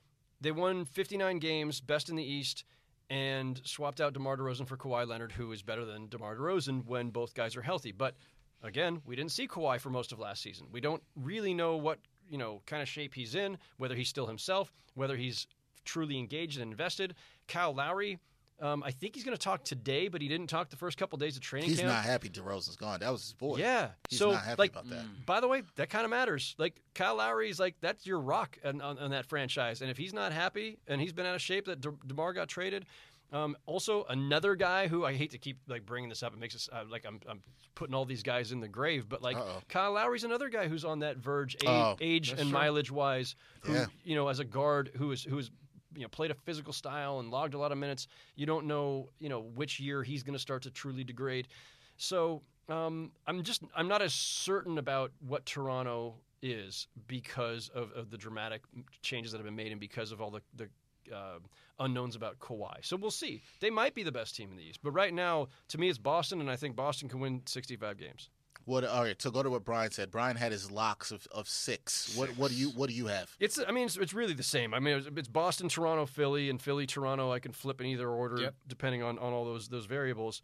they 0.40 0.52
won 0.52 0.84
59 0.84 1.38
games, 1.38 1.80
best 1.80 2.08
in 2.08 2.16
the 2.16 2.24
East, 2.24 2.64
and 3.10 3.60
swapped 3.64 4.00
out 4.00 4.12
DeMar 4.14 4.36
DeRozan 4.36 4.66
for 4.66 4.76
Kawhi 4.76 5.06
Leonard, 5.06 5.32
who 5.32 5.52
is 5.52 5.62
better 5.62 5.84
than 5.84 6.08
DeMar 6.08 6.36
DeRozan 6.36 6.86
when 6.86 7.10
both 7.10 7.34
guys 7.34 7.56
are 7.56 7.62
healthy. 7.62 7.92
But 7.92 8.14
again, 8.62 9.00
we 9.04 9.16
didn't 9.16 9.32
see 9.32 9.46
Kawhi 9.48 9.80
for 9.80 9.90
most 9.90 10.12
of 10.12 10.18
last 10.18 10.42
season. 10.42 10.66
We 10.72 10.80
don't 10.80 11.02
really 11.16 11.54
know 11.54 11.76
what 11.76 11.98
you 12.28 12.38
know 12.38 12.62
kind 12.66 12.82
of 12.82 12.88
shape 12.88 13.14
he's 13.14 13.34
in, 13.34 13.58
whether 13.78 13.94
he's 13.94 14.08
still 14.08 14.26
himself, 14.26 14.72
whether 14.94 15.16
he's 15.16 15.46
truly 15.84 16.18
engaged 16.18 16.58
and 16.60 16.70
invested. 16.70 17.14
Kyle 17.48 17.74
Lowry. 17.74 18.18
Um, 18.58 18.82
I 18.82 18.90
think 18.90 19.14
he's 19.14 19.22
going 19.24 19.36
to 19.36 19.42
talk 19.42 19.64
today, 19.64 20.08
but 20.08 20.22
he 20.22 20.28
didn't 20.28 20.46
talk 20.46 20.70
the 20.70 20.76
first 20.76 20.96
couple 20.96 21.18
days 21.18 21.36
of 21.36 21.42
training 21.42 21.68
He's 21.68 21.78
camp. 21.80 21.90
not 21.90 22.02
happy 22.04 22.30
DeRozan's 22.30 22.76
gone. 22.76 23.00
That 23.00 23.12
was 23.12 23.20
his 23.22 23.32
boy. 23.34 23.58
Yeah. 23.58 23.88
He's 24.08 24.18
so 24.18 24.30
not 24.32 24.44
happy 24.44 24.58
like, 24.62 24.70
about 24.70 24.88
that. 24.88 25.04
by 25.26 25.40
the 25.40 25.48
way, 25.48 25.62
that 25.74 25.90
kind 25.90 26.06
of 26.06 26.10
matters. 26.10 26.54
Like 26.56 26.80
Kyle 26.94 27.16
Lowry 27.16 27.50
is 27.50 27.60
like 27.60 27.74
that's 27.82 28.06
your 28.06 28.18
rock 28.18 28.56
on, 28.64 28.80
on, 28.80 28.98
on 28.98 29.10
that 29.10 29.26
franchise, 29.26 29.82
and 29.82 29.90
if 29.90 29.98
he's 29.98 30.14
not 30.14 30.32
happy 30.32 30.78
and 30.88 31.02
he's 31.02 31.12
been 31.12 31.26
out 31.26 31.34
of 31.34 31.42
shape, 31.42 31.66
that 31.66 31.82
De- 31.82 31.92
Demar 32.06 32.32
got 32.32 32.48
traded. 32.48 32.86
Um, 33.30 33.56
also, 33.66 34.04
another 34.08 34.54
guy 34.54 34.86
who 34.88 35.04
I 35.04 35.12
hate 35.12 35.32
to 35.32 35.38
keep 35.38 35.58
like 35.68 35.84
bringing 35.84 36.08
this 36.08 36.22
up, 36.22 36.32
it 36.32 36.38
makes 36.38 36.54
us 36.54 36.70
uh, 36.72 36.84
like 36.88 37.04
I'm, 37.06 37.20
I'm 37.28 37.42
putting 37.74 37.94
all 37.94 38.06
these 38.06 38.22
guys 38.22 38.52
in 38.52 38.60
the 38.60 38.68
grave, 38.68 39.06
but 39.06 39.20
like 39.20 39.36
Uh-oh. 39.36 39.60
Kyle 39.68 39.92
Lowry's 39.92 40.24
another 40.24 40.48
guy 40.48 40.66
who's 40.66 40.84
on 40.86 41.00
that 41.00 41.18
verge, 41.18 41.56
age, 41.56 41.66
Oh, 41.68 41.96
age 42.00 42.30
and 42.30 42.38
true. 42.38 42.48
mileage 42.50 42.90
wise. 42.90 43.34
Who 43.62 43.74
Yeah. 43.74 43.86
you 44.02 44.14
know 44.14 44.28
as 44.28 44.38
a 44.38 44.44
guard 44.44 44.92
who 44.96 45.10
is 45.12 45.22
who 45.24 45.36
is 45.38 45.50
you 45.96 46.02
know 46.02 46.08
played 46.08 46.30
a 46.30 46.34
physical 46.34 46.72
style 46.72 47.20
and 47.20 47.30
logged 47.30 47.54
a 47.54 47.58
lot 47.58 47.72
of 47.72 47.78
minutes. 47.78 48.06
You 48.34 48.46
don't 48.46 48.66
know 48.66 49.08
you 49.18 49.28
know 49.28 49.40
which 49.40 49.80
year 49.80 50.02
he's 50.02 50.22
going 50.22 50.34
to 50.34 50.38
start 50.38 50.62
to 50.62 50.70
truly 50.70 51.04
degrade. 51.04 51.48
So 51.96 52.42
um, 52.68 53.12
I'm 53.26 53.42
just 53.42 53.62
I'm 53.74 53.88
not 53.88 54.02
as 54.02 54.14
certain 54.14 54.78
about 54.78 55.12
what 55.26 55.46
Toronto 55.46 56.14
is 56.42 56.88
because 57.08 57.68
of, 57.70 57.90
of 57.92 58.10
the 58.10 58.18
dramatic 58.18 58.62
changes 59.02 59.32
that 59.32 59.38
have 59.38 59.46
been 59.46 59.56
made 59.56 59.72
and 59.72 59.80
because 59.80 60.12
of 60.12 60.20
all 60.20 60.30
the, 60.30 60.42
the 60.54 60.68
uh, 61.14 61.38
unknowns 61.80 62.16
about 62.16 62.38
Kawhi. 62.38 62.74
So 62.82 62.96
we'll 62.96 63.10
see. 63.10 63.42
They 63.60 63.70
might 63.70 63.94
be 63.94 64.02
the 64.02 64.12
best 64.12 64.36
team 64.36 64.50
in 64.50 64.56
the 64.56 64.62
East, 64.62 64.80
but 64.82 64.90
right 64.92 65.14
now, 65.14 65.48
to 65.68 65.78
me, 65.78 65.88
it's 65.88 65.98
Boston, 65.98 66.40
and 66.40 66.50
I 66.50 66.56
think 66.56 66.76
Boston 66.76 67.08
can 67.08 67.20
win 67.20 67.42
65 67.46 67.98
games. 67.98 68.30
What? 68.66 68.84
All 68.84 69.02
right. 69.04 69.20
So 69.20 69.30
go 69.30 69.42
to 69.42 69.48
what 69.50 69.64
Brian 69.64 69.90
said. 69.90 70.10
Brian 70.10 70.36
had 70.36 70.52
his 70.52 70.70
locks 70.70 71.10
of, 71.10 71.26
of 71.32 71.48
six. 71.48 72.14
What? 72.16 72.28
What 72.36 72.50
do 72.50 72.56
you? 72.56 72.68
What 72.70 72.90
do 72.90 72.94
you 72.94 73.06
have? 73.06 73.34
It's 73.40 73.58
I 73.66 73.70
mean 73.72 73.86
it's, 73.86 73.96
it's 73.96 74.12
really 74.12 74.34
the 74.34 74.42
same. 74.42 74.74
I 74.74 74.80
mean 74.80 74.98
it's, 74.98 75.08
it's 75.16 75.28
Boston, 75.28 75.68
Toronto, 75.68 76.04
Philly, 76.04 76.50
and 76.50 76.60
Philly, 76.60 76.86
Toronto. 76.86 77.32
I 77.32 77.38
can 77.38 77.52
flip 77.52 77.80
in 77.80 77.86
either 77.86 78.08
order 78.08 78.42
Yep. 78.42 78.54
depending 78.68 79.02
on, 79.02 79.18
on 79.18 79.32
all 79.32 79.44
those 79.44 79.68
those 79.68 79.86
variables. 79.86 80.42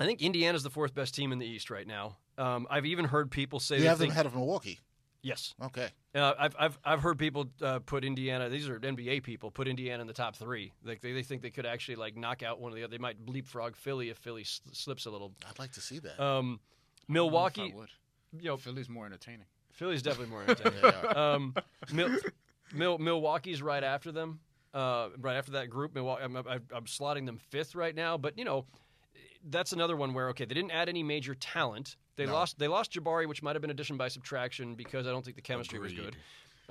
I 0.00 0.06
think 0.06 0.22
Indiana's 0.22 0.62
the 0.62 0.70
fourth 0.70 0.94
best 0.94 1.14
team 1.14 1.30
in 1.32 1.38
the 1.38 1.46
East 1.46 1.70
right 1.70 1.86
now. 1.86 2.16
Um, 2.38 2.66
I've 2.70 2.86
even 2.86 3.04
heard 3.04 3.30
people 3.30 3.60
say 3.60 3.76
You 3.76 3.82
they 3.82 3.88
have 3.88 3.98
them 3.98 4.06
think 4.06 4.14
ahead 4.14 4.26
of 4.26 4.34
Milwaukee. 4.34 4.80
yes. 5.22 5.54
Okay. 5.62 5.88
Uh, 6.14 6.32
I've, 6.38 6.56
I've 6.58 6.78
I've 6.84 7.00
heard 7.02 7.18
people 7.18 7.50
uh, 7.60 7.78
put 7.80 8.02
Indiana. 8.04 8.48
These 8.48 8.68
are 8.70 8.80
NBA 8.80 9.22
people 9.22 9.50
put 9.50 9.68
Indiana 9.68 10.00
in 10.00 10.06
the 10.06 10.12
top 10.14 10.36
three. 10.36 10.72
Like 10.84 11.02
they, 11.02 11.12
they 11.12 11.22
think 11.22 11.42
they 11.42 11.50
could 11.50 11.66
actually 11.66 11.96
like 11.96 12.16
knock 12.16 12.42
out 12.42 12.60
one 12.60 12.72
of 12.72 12.76
the 12.76 12.84
other. 12.84 12.90
They 12.90 12.98
might 12.98 13.16
leapfrog 13.28 13.76
Philly 13.76 14.08
if 14.08 14.16
Philly 14.16 14.42
s- 14.42 14.62
slips 14.72 15.04
a 15.04 15.10
little. 15.10 15.32
I'd 15.48 15.58
like 15.58 15.72
to 15.72 15.80
see 15.82 15.98
that. 16.00 16.18
Um, 16.18 16.58
I 17.08 17.12
Milwaukee, 17.12 17.72
would. 17.74 17.88
you 18.38 18.48
know, 18.48 18.56
Philly's 18.56 18.88
more 18.88 19.06
entertaining. 19.06 19.46
Philly's 19.72 20.02
definitely 20.02 20.30
more 20.30 20.42
entertaining. 20.46 20.80
Yeah. 20.82 21.00
um, 21.34 21.54
Mil- 21.92 22.18
Mil- 22.72 22.98
Milwaukee's 22.98 23.62
right 23.62 23.82
after 23.84 24.12
them. 24.12 24.40
Uh, 24.74 25.10
right 25.20 25.36
after 25.36 25.52
that 25.52 25.68
group, 25.68 25.94
Milwaukee, 25.94 26.22
I'm, 26.24 26.36
I'm, 26.36 26.46
I'm 26.74 26.84
slotting 26.86 27.26
them 27.26 27.38
fifth 27.50 27.74
right 27.74 27.94
now. 27.94 28.16
But 28.16 28.38
you 28.38 28.44
know, 28.44 28.64
that's 29.50 29.72
another 29.72 29.96
one 29.96 30.14
where 30.14 30.28
okay, 30.30 30.44
they 30.46 30.54
didn't 30.54 30.70
add 30.70 30.88
any 30.88 31.02
major 31.02 31.34
talent. 31.34 31.96
They 32.16 32.24
No. 32.26 32.32
lost 32.32 32.58
they 32.58 32.68
lost 32.68 32.92
Jabari, 32.92 33.26
which 33.26 33.42
might 33.42 33.54
have 33.54 33.60
been 33.62 33.70
addition 33.70 33.96
by 33.98 34.08
subtraction 34.08 34.74
because 34.74 35.06
I 35.06 35.10
don't 35.10 35.22
think 35.24 35.36
the 35.36 35.42
chemistry 35.42 35.78
was 35.78 35.92
good. 35.92 36.16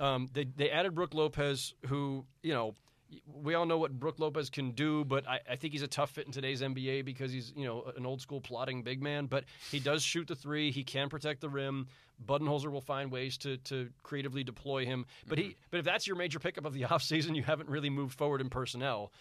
Um, 0.00 0.28
they 0.32 0.44
they 0.56 0.70
added 0.70 0.94
Brook 0.94 1.14
Lopez, 1.14 1.74
who 1.86 2.24
you 2.42 2.52
know. 2.54 2.74
We 3.26 3.54
all 3.54 3.66
know 3.66 3.78
what 3.78 3.98
Brook 3.98 4.18
Lopez 4.18 4.50
can 4.50 4.72
do, 4.72 5.04
but 5.04 5.28
I, 5.28 5.40
I 5.50 5.56
think 5.56 5.72
he's 5.72 5.82
a 5.82 5.88
tough 5.88 6.10
fit 6.10 6.26
in 6.26 6.32
today's 6.32 6.62
NBA 6.62 7.04
because 7.04 7.32
he's, 7.32 7.52
you 7.56 7.66
know, 7.66 7.90
an 7.96 8.06
old 8.06 8.20
school 8.20 8.40
plotting 8.40 8.82
big 8.82 9.02
man. 9.02 9.26
But 9.26 9.44
he 9.70 9.80
does 9.80 10.02
shoot 10.02 10.28
the 10.28 10.36
three. 10.36 10.70
He 10.70 10.84
can 10.84 11.08
protect 11.08 11.40
the 11.40 11.48
rim. 11.48 11.88
Budenholzer 12.24 12.70
will 12.70 12.80
find 12.80 13.10
ways 13.10 13.36
to 13.38 13.56
to 13.58 13.88
creatively 14.02 14.44
deploy 14.44 14.84
him. 14.84 15.06
But 15.26 15.38
he 15.38 15.44
mm-hmm. 15.44 15.52
but 15.70 15.78
if 15.78 15.84
that's 15.84 16.06
your 16.06 16.16
major 16.16 16.38
pickup 16.38 16.64
of 16.64 16.74
the 16.74 16.82
offseason, 16.90 17.34
you 17.34 17.42
haven't 17.42 17.68
really 17.68 17.90
moved 17.90 18.16
forward 18.16 18.40
in 18.40 18.48
personnel. 18.48 19.12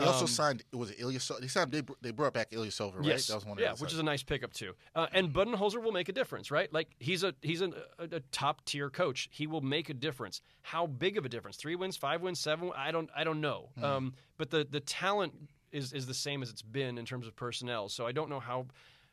They 0.00 0.06
also 0.06 0.22
Um, 0.22 0.26
signed. 0.28 0.64
Was 0.72 0.90
it 0.90 0.98
Ilyasova? 0.98 1.40
They 1.40 1.46
signed. 1.48 1.70
They, 1.72 1.82
they 2.00 2.10
brought 2.10 2.32
back 2.32 2.50
Ilyasova, 2.50 2.96
right? 2.96 3.04
Yes, 3.06 3.26
That 3.28 3.34
was 3.36 3.44
one. 3.44 3.58
yeah, 3.58 3.74
which 3.74 3.92
is 3.92 3.98
a 3.98 4.02
nice 4.02 4.22
pickup 4.22 4.52
too. 4.52 4.74
Uh, 4.94 5.06
and 5.12 5.32
Budenholzer 5.32 5.82
will 5.82 5.92
make 5.92 6.08
a 6.08 6.12
difference, 6.12 6.50
right? 6.50 6.72
Like 6.72 6.88
he's 6.98 7.22
a 7.24 7.34
he's 7.42 7.60
a, 7.62 7.70
a, 7.98 8.04
a 8.16 8.20
top 8.32 8.64
tier 8.64 8.90
coach. 8.90 9.28
He 9.30 9.46
will 9.46 9.60
make 9.60 9.88
a 9.90 9.94
difference. 9.94 10.40
How 10.62 10.86
big 10.86 11.16
of 11.18 11.24
a 11.24 11.28
difference? 11.28 11.56
Three 11.56 11.76
wins, 11.76 11.96
five 11.96 12.20
wins, 12.22 12.40
seven? 12.40 12.70
I 12.76 12.90
don't 12.90 13.10
I 13.16 13.24
don't 13.24 13.40
know. 13.40 13.70
Um, 13.82 14.14
but 14.36 14.50
the 14.50 14.66
the 14.68 14.80
talent 14.80 15.32
is 15.72 15.92
is 15.92 16.06
the 16.06 16.14
same 16.14 16.42
as 16.42 16.50
it's 16.50 16.62
been 16.62 16.98
in 16.98 17.04
terms 17.04 17.26
of 17.26 17.36
personnel. 17.36 17.88
So 17.88 18.06
I 18.06 18.12
don't 18.12 18.28
know 18.28 18.40
how 18.40 18.66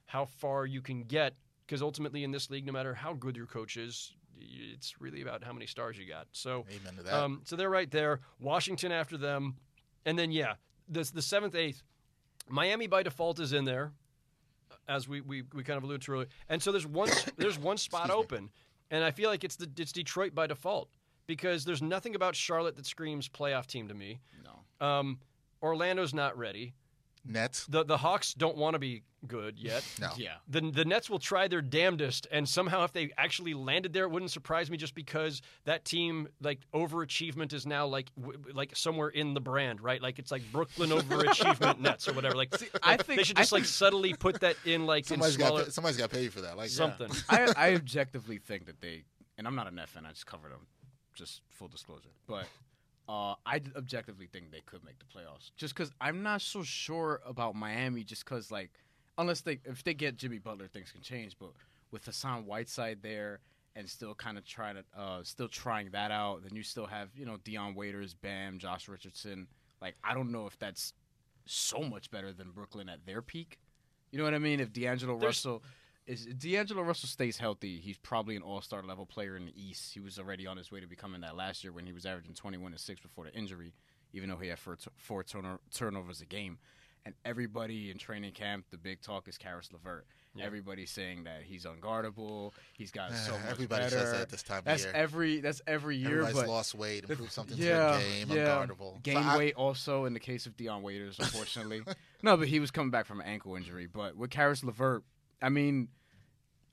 how 0.06 0.26
far 0.26 0.66
you 0.66 0.82
can 0.82 1.04
get 1.04 1.34
because 1.66 1.82
ultimately 1.82 2.24
in 2.24 2.32
this 2.32 2.50
league, 2.50 2.66
no 2.66 2.72
matter 2.72 2.94
how 2.94 3.14
good 3.14 3.36
your 3.36 3.46
coach 3.46 3.76
is, 3.76 4.14
it's 4.40 5.02
really 5.02 5.22
about 5.22 5.44
how 5.44 5.52
many 5.52 5.66
stars 5.66 5.98
you 5.98 6.06
got. 6.08 6.28
So 6.32 6.66
Amen 6.74 6.96
to 6.96 7.04
that. 7.04 7.14
um, 7.14 7.42
so 7.44 7.56
they're 7.56 7.70
right 7.70 7.92
there. 7.92 8.22
Washington 8.40 8.92
after 8.92 9.18
them, 9.18 9.56
and 10.06 10.18
then 10.18 10.32
yeah, 10.32 10.54
the 10.90 11.10
the 11.14 11.22
seventh, 11.22 11.56
eighth, 11.56 11.84
Miami 12.50 12.88
by 12.88 13.04
default 13.04 13.40
is 13.40 13.54
in 13.54 13.66
there, 13.66 13.92
as 14.88 15.08
we 15.08 15.22
we, 15.22 15.44
we 15.54 15.64
kind 15.64 15.78
of 15.78 15.84
alluded 15.84 16.02
to 16.04 16.12
earlier. 16.14 16.28
And 16.50 16.62
so 16.62 16.72
there's 16.72 16.88
one 16.88 17.10
there's 17.38 17.60
one 17.60 17.78
spot 17.78 18.10
open, 18.10 18.50
and 18.92 19.04
I 19.04 19.12
feel 19.12 19.30
like 19.30 19.44
it's 19.44 19.56
the 19.56 19.70
it's 19.78 19.92
Detroit 19.92 20.34
by 20.34 20.48
default 20.48 20.90
because 21.28 21.66
there's 21.66 21.82
nothing 21.82 22.16
about 22.16 22.36
Charlotte 22.36 22.76
that 22.78 22.86
screams 22.86 23.28
playoff 23.28 23.68
team 23.68 23.88
to 23.90 23.94
me. 23.94 24.20
No. 24.44 24.86
Um, 24.86 25.20
Orlando's 25.62 26.14
not 26.14 26.38
ready. 26.38 26.74
Nets. 27.28 27.66
The 27.68 27.84
the 27.84 27.98
Hawks 27.98 28.34
don't 28.34 28.58
want 28.58 28.74
to 28.76 28.80
be 28.80 29.04
good 29.28 29.60
yet. 29.60 29.84
No. 30.00 30.10
Yeah. 30.16 30.36
The, 30.48 30.62
the 30.72 30.86
Nets 30.86 31.10
will 31.10 31.18
try 31.20 31.48
their 31.48 31.62
damnedest, 31.62 32.28
and 32.32 32.48
somehow 32.48 32.84
if 32.84 32.94
they 32.94 33.12
actually 33.18 33.54
landed 33.56 33.92
there, 33.94 34.04
it 34.04 34.10
wouldn't 34.12 34.32
surprise 34.32 34.70
me 34.70 34.78
just 34.78 34.94
because 34.94 35.42
that 35.66 35.86
team 35.86 36.28
like 36.42 36.60
overachievement 36.74 37.52
is 37.54 37.66
now 37.66 37.88
like 37.88 38.12
w- 38.20 38.40
like 38.54 38.76
somewhere 38.76 39.10
in 39.10 39.34
the 39.34 39.42
brand, 39.42 39.82
right? 39.82 40.02
Like 40.02 40.20
it's 40.20 40.32
like 40.32 40.44
Brooklyn 40.52 40.92
overachievement 40.92 41.80
Nets 41.82 42.08
or 42.08 42.14
whatever. 42.14 42.36
Like, 42.36 42.54
I 42.84 42.92
like, 42.92 43.06
think- 43.06 43.18
they 43.20 43.24
should 43.24 43.38
I 43.38 43.42
just 43.42 43.52
like 43.52 43.66
subtly 43.66 44.14
put 44.14 44.42
that 44.42 44.56
in 44.66 44.86
like 44.86 45.06
Somebody's 45.06 45.36
in 45.36 45.42
smaller 45.42 45.64
got. 45.64 45.74
Somebody's 45.74 45.98
got 45.98 46.12
paid 46.12 46.32
for 46.32 46.42
that. 46.42 46.56
Like 46.58 46.70
something. 46.70 47.10
I, 47.30 47.54
I 47.58 47.74
objectively 47.74 48.38
think 48.38 48.66
that 48.68 48.82
they, 48.82 49.04
and 49.38 49.48
I'm 49.48 49.56
not 49.56 49.68
a 49.68 49.72
Net 49.72 49.90
fan. 49.90 50.06
I 50.06 50.10
just 50.10 50.26
covered 50.28 50.52
them, 50.52 50.68
just 51.16 51.42
full 51.50 51.68
disclosure. 51.68 52.10
But 52.28 52.46
uh, 53.08 53.36
I 53.46 53.62
objectively 53.76 54.28
think 54.28 54.52
they 54.52 54.62
could 54.66 54.84
make 54.84 55.00
the 55.00 55.06
playoffs, 55.06 55.52
just 55.56 55.76
because 55.76 55.92
I'm 56.02 56.24
not 56.24 56.42
so 56.42 56.64
sure 56.64 57.22
about 57.26 57.56
Miami. 57.56 58.04
Just 58.04 58.26
because, 58.26 58.52
like, 58.52 58.72
unless 59.18 59.42
they, 59.42 59.60
if 59.66 59.84
they 59.84 59.94
get 59.94 60.18
Jimmy 60.18 60.40
Butler, 60.40 60.68
things 60.68 60.92
can 60.92 61.02
change. 61.02 61.38
But 61.40 61.52
with 61.92 62.06
Hassan 62.06 62.46
Whiteside 62.46 63.00
there, 63.02 63.40
and 63.76 63.88
still 63.88 64.16
kind 64.16 64.38
of 64.40 64.46
trying 64.46 64.76
to, 64.76 64.84
uh, 65.00 65.20
still 65.24 65.48
trying 65.48 65.92
that 65.92 66.10
out, 66.10 66.42
then 66.44 66.56
you 66.56 66.64
still 66.64 66.88
have, 66.88 67.10
you 67.16 67.26
know, 67.26 67.38
Dion 67.44 67.76
Waiters, 67.76 68.16
Bam, 68.16 68.58
Josh 68.58 68.90
Richardson. 68.90 69.48
Like, 69.82 69.96
I 70.04 70.16
don't 70.16 70.32
know 70.32 70.48
if 70.48 70.58
that's 70.58 70.94
so 71.46 71.82
much 71.82 72.10
better 72.10 72.34
than 72.34 72.50
Brooklyn 72.50 72.90
at 72.90 73.06
their 73.06 73.22
peak. 73.22 73.60
You 74.12 74.18
know 74.18 74.24
what 74.24 74.34
I 74.34 74.40
mean? 74.40 74.60
If 74.60 74.74
D'Angelo 74.74 75.14
There's- 75.20 75.30
Russell 75.46 75.64
is 76.08 76.26
D'Angelo 76.26 76.82
Russell 76.82 77.10
stays 77.10 77.38
healthy, 77.38 77.80
he's 77.80 77.98
probably 77.98 78.36
an 78.36 78.42
All 78.42 78.62
Star 78.62 78.82
level 78.82 79.06
player 79.06 79.36
in 79.38 79.46
the 79.46 79.54
East. 79.62 79.94
He 79.94 80.00
was 80.00 80.18
already 80.18 80.48
on 80.48 80.58
his 80.58 80.72
way 80.72 80.80
to 80.80 80.88
becoming 80.88 81.22
that 81.22 81.36
last 81.36 81.64
year 81.64 81.72
when 81.74 81.86
he 81.86 81.94
was 81.94 82.06
averaging 82.06 82.34
21 82.34 82.72
and 82.72 82.80
six 82.80 83.02
before 83.02 83.26
the 83.26 83.34
injury, 83.34 83.74
even 84.14 84.30
though 84.30 84.38
he 84.38 84.48
had 84.48 84.58
four, 84.60 84.76
t- 84.78 84.90
four 84.96 85.24
turno- 85.24 85.60
turnovers 85.74 86.22
a 86.22 86.26
game. 86.26 86.58
and 87.06 87.14
everybody 87.24 87.90
in 87.92 87.98
training 87.98 88.32
camp, 88.34 88.66
the 88.72 88.78
big 88.78 89.02
talk 89.02 89.28
is 89.28 89.38
Caris 89.38 89.70
LeVert. 89.72 90.06
Everybody's 90.40 90.92
saying 90.92 91.24
that 91.24 91.42
he's 91.44 91.66
unguardable. 91.66 92.52
He's 92.74 92.92
got 92.92 93.10
uh, 93.10 93.16
so 93.16 93.32
much 93.32 93.42
Everybody 93.50 93.86
better. 93.86 93.98
says 93.98 94.12
that 94.12 94.30
this 94.30 94.44
time 94.44 94.60
of 94.60 94.66
That's 94.66 94.84
year. 94.84 94.92
every 94.94 95.40
that's 95.40 95.62
every 95.66 95.98
year. 95.98 96.22
Everybody's 96.22 96.48
lost 96.48 96.76
weight, 96.76 97.02
and 97.04 97.10
improved 97.10 97.32
something 97.32 97.58
yeah, 97.58 97.94
to 97.94 97.98
their 97.98 98.26
game, 98.26 98.38
yeah. 98.38 98.46
unguardable. 98.68 99.02
Gain 99.02 99.16
So 99.16 99.22
I- 99.30 99.38
weight 99.38 99.56
also 99.56 100.06
in 100.06 100.14
the 100.14 100.20
case 100.20 100.46
of 100.46 100.56
Dion 100.56 100.84
Waiters, 100.84 101.18
unfortunately. 101.20 101.82
no, 102.22 102.38
but 102.38 102.48
he 102.50 102.60
was 102.60 102.70
coming 102.70 102.92
back 102.92 103.08
from 103.08 103.20
an 103.20 103.26
ankle 103.26 103.56
injury. 103.56 103.88
But 103.88 104.16
with 104.16 104.30
Caris 104.30 104.64
LeVert, 104.64 105.04
I 105.42 105.50
mean, 105.50 105.90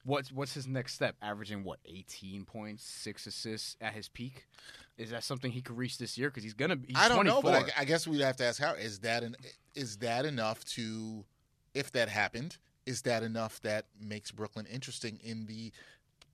what's 0.04 0.32
what's 0.32 0.54
his 0.54 0.66
next 0.66 0.94
step? 0.94 1.16
Averaging 1.22 1.64
what, 1.64 1.78
eighteen 1.84 2.44
points, 2.44 2.84
six 2.84 3.26
assists 3.26 3.76
at 3.80 3.92
his 3.94 4.08
peak? 4.08 4.46
Is 4.96 5.10
that 5.10 5.24
something 5.24 5.50
he 5.50 5.60
could 5.60 5.76
reach 5.76 5.98
this 5.98 6.16
year? 6.16 6.30
Because 6.30 6.44
he's 6.44 6.54
gonna 6.54 6.76
be. 6.76 6.88
He's 6.88 6.96
I 6.96 7.08
don't 7.08 7.24
24. 7.24 7.34
know, 7.34 7.42
but 7.42 7.72
I, 7.76 7.82
I 7.82 7.84
guess 7.84 8.06
we'd 8.06 8.20
have 8.20 8.36
to 8.36 8.44
ask 8.44 8.60
how 8.60 8.74
is 8.74 9.00
that 9.00 9.22
an, 9.22 9.36
is 9.74 9.98
that 9.98 10.24
enough 10.24 10.64
to 10.66 11.24
if 11.74 11.90
that 11.92 12.08
happened 12.08 12.58
is 12.86 13.02
that 13.02 13.22
enough 13.22 13.60
that 13.60 13.86
makes 14.00 14.30
Brooklyn 14.30 14.66
interesting 14.66 15.18
in 15.22 15.46
the 15.46 15.72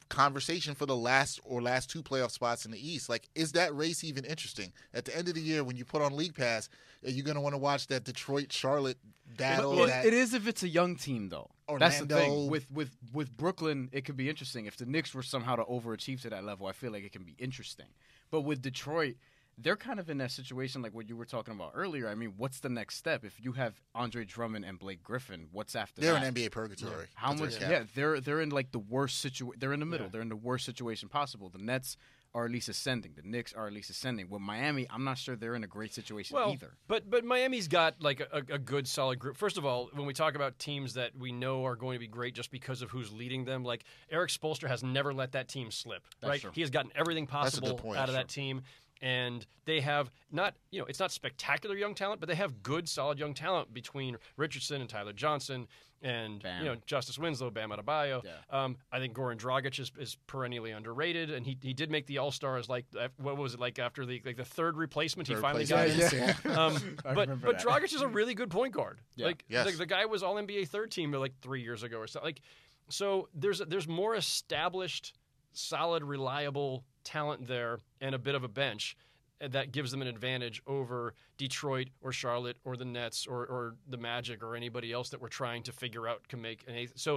conversation 0.09 0.75
for 0.75 0.87
the 0.87 0.97
last 0.97 1.41
or 1.45 1.63
last 1.63 1.89
two 1.89 2.03
playoff 2.03 2.31
spots 2.31 2.65
in 2.65 2.71
the 2.71 2.89
East? 2.89 3.09
Like, 3.09 3.29
is 3.35 3.53
that 3.53 3.75
race 3.77 4.03
even 4.05 4.25
interesting 4.25 4.73
at 4.93 5.05
the 5.05 5.17
end 5.17 5.29
of 5.29 5.35
the 5.35 5.41
year 5.41 5.65
when 5.65 5.77
you 5.77 5.85
put 5.85 6.03
on 6.03 6.17
League 6.17 6.35
Pass? 6.35 6.69
Are 7.05 7.11
you 7.11 7.23
going 7.23 7.37
to 7.37 7.41
want 7.41 7.55
to 7.55 7.59
watch 7.59 7.87
that 7.87 8.05
Detroit 8.05 8.53
Charlotte 8.53 8.99
battle? 9.37 9.77
Well, 9.77 9.87
that, 9.87 10.05
it 10.05 10.13
is 10.13 10.35
if 10.35 10.47
it's 10.47 10.63
a 10.63 10.69
young 10.69 10.97
team, 10.97 11.29
though. 11.29 11.51
That's 11.79 12.01
the 12.01 12.07
thing. 12.07 12.51
With 12.51 12.71
with 12.71 12.97
with 13.13 13.37
Brooklyn, 13.37 13.89
it 13.93 14.05
could 14.05 14.17
be 14.17 14.29
interesting. 14.29 14.67
If 14.67 14.77
the 14.77 14.87
Knicks 14.87 15.15
were 15.15 15.23
somehow 15.23 15.57
to 15.57 15.65
overachieve 15.65 16.23
to 16.23 16.31
that 16.31 16.45
level, 16.45 16.67
I 16.67 16.73
feel 16.73 16.93
like 16.93 17.05
it 17.05 17.13
can 17.13 17.23
be 17.23 17.35
interesting. 17.39 17.87
But 18.31 18.43
with 18.43 18.63
Detroit, 18.63 19.17
they're 19.59 19.77
kind 19.77 20.01
of 20.01 20.09
in 20.09 20.19
that 20.19 20.31
situation 20.31 20.83
like 20.83 20.95
what 20.95 21.09
you 21.09 21.17
were 21.17 21.25
talking 21.25 21.55
about 21.55 21.73
earlier. 21.75 22.09
I 22.09 22.15
mean, 22.15 22.35
what's 22.37 22.61
the 22.61 22.69
next 22.69 22.97
step? 22.97 23.25
If 23.25 23.41
you 23.41 23.53
have 23.53 23.81
Andre 23.95 24.25
Drummond 24.25 24.65
and 24.65 24.79
Blake 24.79 25.03
Griffin, 25.03 25.49
what's 25.53 25.75
after 25.75 26.01
that? 26.01 26.07
they're 26.07 26.21
that? 26.21 26.27
in 26.27 26.35
NBA 26.35 26.51
purgatory. 26.51 27.07
How 27.15 27.33
much? 27.33 27.59
their 27.59 27.71
Yeah, 27.71 27.85
they're 27.95 28.21
they're 28.21 28.41
in 28.41 28.51
like 28.51 28.73
the 28.73 28.79
worst 28.79 29.21
situation. 29.21 29.59
They're 29.59 29.73
in 29.73 29.81
the 29.81 29.87
middle. 29.87 30.07
Yeah. 30.07 30.13
They're 30.13 30.23
in 30.23 30.29
the 30.29 30.37
worst 30.37 30.65
situation 30.65 31.09
possible. 31.09 31.49
The 31.49 31.59
Nets 31.59 31.97
are 32.35 32.45
at 32.45 32.51
least 32.51 32.69
ascending. 32.69 33.13
The 33.17 33.23
Knicks 33.23 33.53
are 33.53 33.67
at 33.67 33.73
least 33.73 33.91
ascending. 33.91 34.31
With 34.31 34.41
Miami, 34.41 34.87
I'm 34.89 35.05
not 35.05 35.19
sure 35.19 35.37
they're 35.37 35.57
in 35.57 35.65
a 35.65 35.69
great 35.69 35.93
situation 35.93 36.37
well, 36.37 36.53
either. 36.53 36.77
But 36.87 37.11
but 37.11 37.25
Miami's 37.25 37.69
got 37.69 38.01
like 38.01 38.21
a, 38.21 38.43
a 38.53 38.59
good 38.59 38.87
solid 38.87 39.19
group. 39.19 39.37
First 39.37 39.59
of 39.59 39.65
all, 39.65 39.91
when 39.93 40.07
we 40.07 40.15
talk 40.15 40.35
about 40.35 40.59
teams 40.59 40.95
that 40.95 41.17
we 41.19 41.33
know 41.33 41.65
are 41.65 41.77
going 41.77 41.97
to 41.97 42.01
be 42.01 42.07
great 42.07 42.35
just 42.35 42.51
because 42.51 42.83
of 42.83 42.91
who's 42.91 43.13
leading 43.13 43.45
them, 43.45 43.65
like 43.65 43.85
Erik 44.11 44.31
Spoelstra 44.31 44.69
has 44.69 44.83
never 44.83 45.13
let 45.13 45.33
that 45.33 45.49
team 45.49 45.71
slip. 45.71 46.03
That's 46.21 46.31
right? 46.31 46.41
true. 46.41 46.51
He 46.55 46.61
has 46.61 46.71
gotten 46.71 46.93
everything 46.95 47.27
That's 47.31 47.59
a 47.59 47.61
good 47.61 47.69
possible 47.69 47.93
out 47.93 48.09
of 48.09 48.11
sure. 48.11 48.15
that 48.15 48.29
team. 48.29 48.63
And 49.03 49.47
they 49.65 49.81
have 49.81 50.11
not, 50.31 50.55
you 50.71 50.79
know, 50.79 50.85
it's 50.87 51.01
not 51.01 51.11
spectacular 51.11 51.75
young 51.77 51.95
talent, 51.95 52.21
but 52.21 52.29
they 52.29 52.35
have 52.35 52.63
good, 52.63 52.89
solid 52.89 53.19
young 53.19 53.33
talent 53.35 53.73
between 53.73 54.17
Richardson 54.37 54.81
and 54.81 54.91
Tyler 54.91 55.13
Johnson 55.15 55.67
and 56.03 56.43
Bam. 56.43 56.65
you 56.65 56.71
know 56.71 56.77
Justice 56.87 57.19
Winslow, 57.19 57.51
Bam 57.51 57.71
Adebayo. 57.71 58.23
Yeah. 58.25 58.31
Um, 58.51 58.77
I 58.91 58.99
think 58.99 59.15
Goran 59.15 59.37
Dragic 59.39 59.79
is, 59.79 59.93
is 59.99 60.17
perennially 60.27 60.71
underrated, 60.71 61.31
and 61.31 61.45
he, 61.47 61.59
he 61.61 61.75
did 61.75 61.91
make 61.91 62.07
the 62.07 62.17
All 62.19 62.31
Stars 62.31 62.69
like 62.71 62.87
what 63.19 63.37
was 63.37 63.53
it 63.55 63.61
like 63.61 63.79
after 63.79 64.07
the 64.07 64.21
like 64.25 64.37
the 64.39 64.45
third 64.45 64.77
replacement 64.79 65.29
he 65.29 65.35
finally 65.35 65.67
place 65.67 65.69
got. 65.69 66.11
guys, 66.11 66.13
in. 66.15 66.19
yeah. 66.51 66.59
Um, 66.59 66.97
but 67.05 67.15
but 67.15 67.59
that. 67.59 67.61
Dragic 67.61 67.95
is 67.95 68.01
a 68.01 68.09
really 68.09 68.33
good 68.35 68.51
point 68.51 68.73
guard. 68.73 68.99
Yeah. 69.15 69.27
Like 69.27 69.45
Yes. 69.49 69.71
the, 69.71 69.77
the 69.77 69.87
guy 69.87 70.07
was 70.07 70.23
All 70.23 70.37
NBA 70.37 70.69
third 70.69 70.91
team 70.91 71.13
like 71.13 71.35
three 71.43 71.63
years 71.63 71.83
ago 71.83 71.99
or 71.99 72.07
so. 72.07 72.21
Like 72.23 72.41
so 72.89 73.29
there's 73.35 73.59
there's 73.69 73.87
more 73.89 74.15
established, 74.17 75.13
solid, 75.53 76.03
reliable 76.03 76.85
talent 77.05 77.47
there, 77.47 77.79
and 78.01 78.15
a 78.15 78.19
bit 78.19 78.35
of 78.35 78.45
a 78.45 78.49
bench 78.49 78.97
that 79.41 79.73
gives 79.73 79.91
them 79.91 80.03
an 80.03 80.09
advantage 80.09 80.63
over 80.67 81.15
Detroit 81.39 81.89
or 82.03 82.13
Charlotte 82.13 82.59
or 82.65 82.77
the 82.77 82.85
Nets 82.85 83.27
or, 83.27 83.47
or 83.47 83.77
the 83.89 83.97
Magic 83.97 84.43
or 84.43 84.55
anybody 84.55 84.93
else 84.93 85.09
that 85.11 85.21
we're 85.21 85.29
trying 85.29 85.63
to 85.63 85.73
figure 85.73 86.07
out 86.07 86.29
can 86.29 86.43
make 86.43 86.65
an 86.69 86.75
eighth. 86.75 86.93
So, 86.97 87.17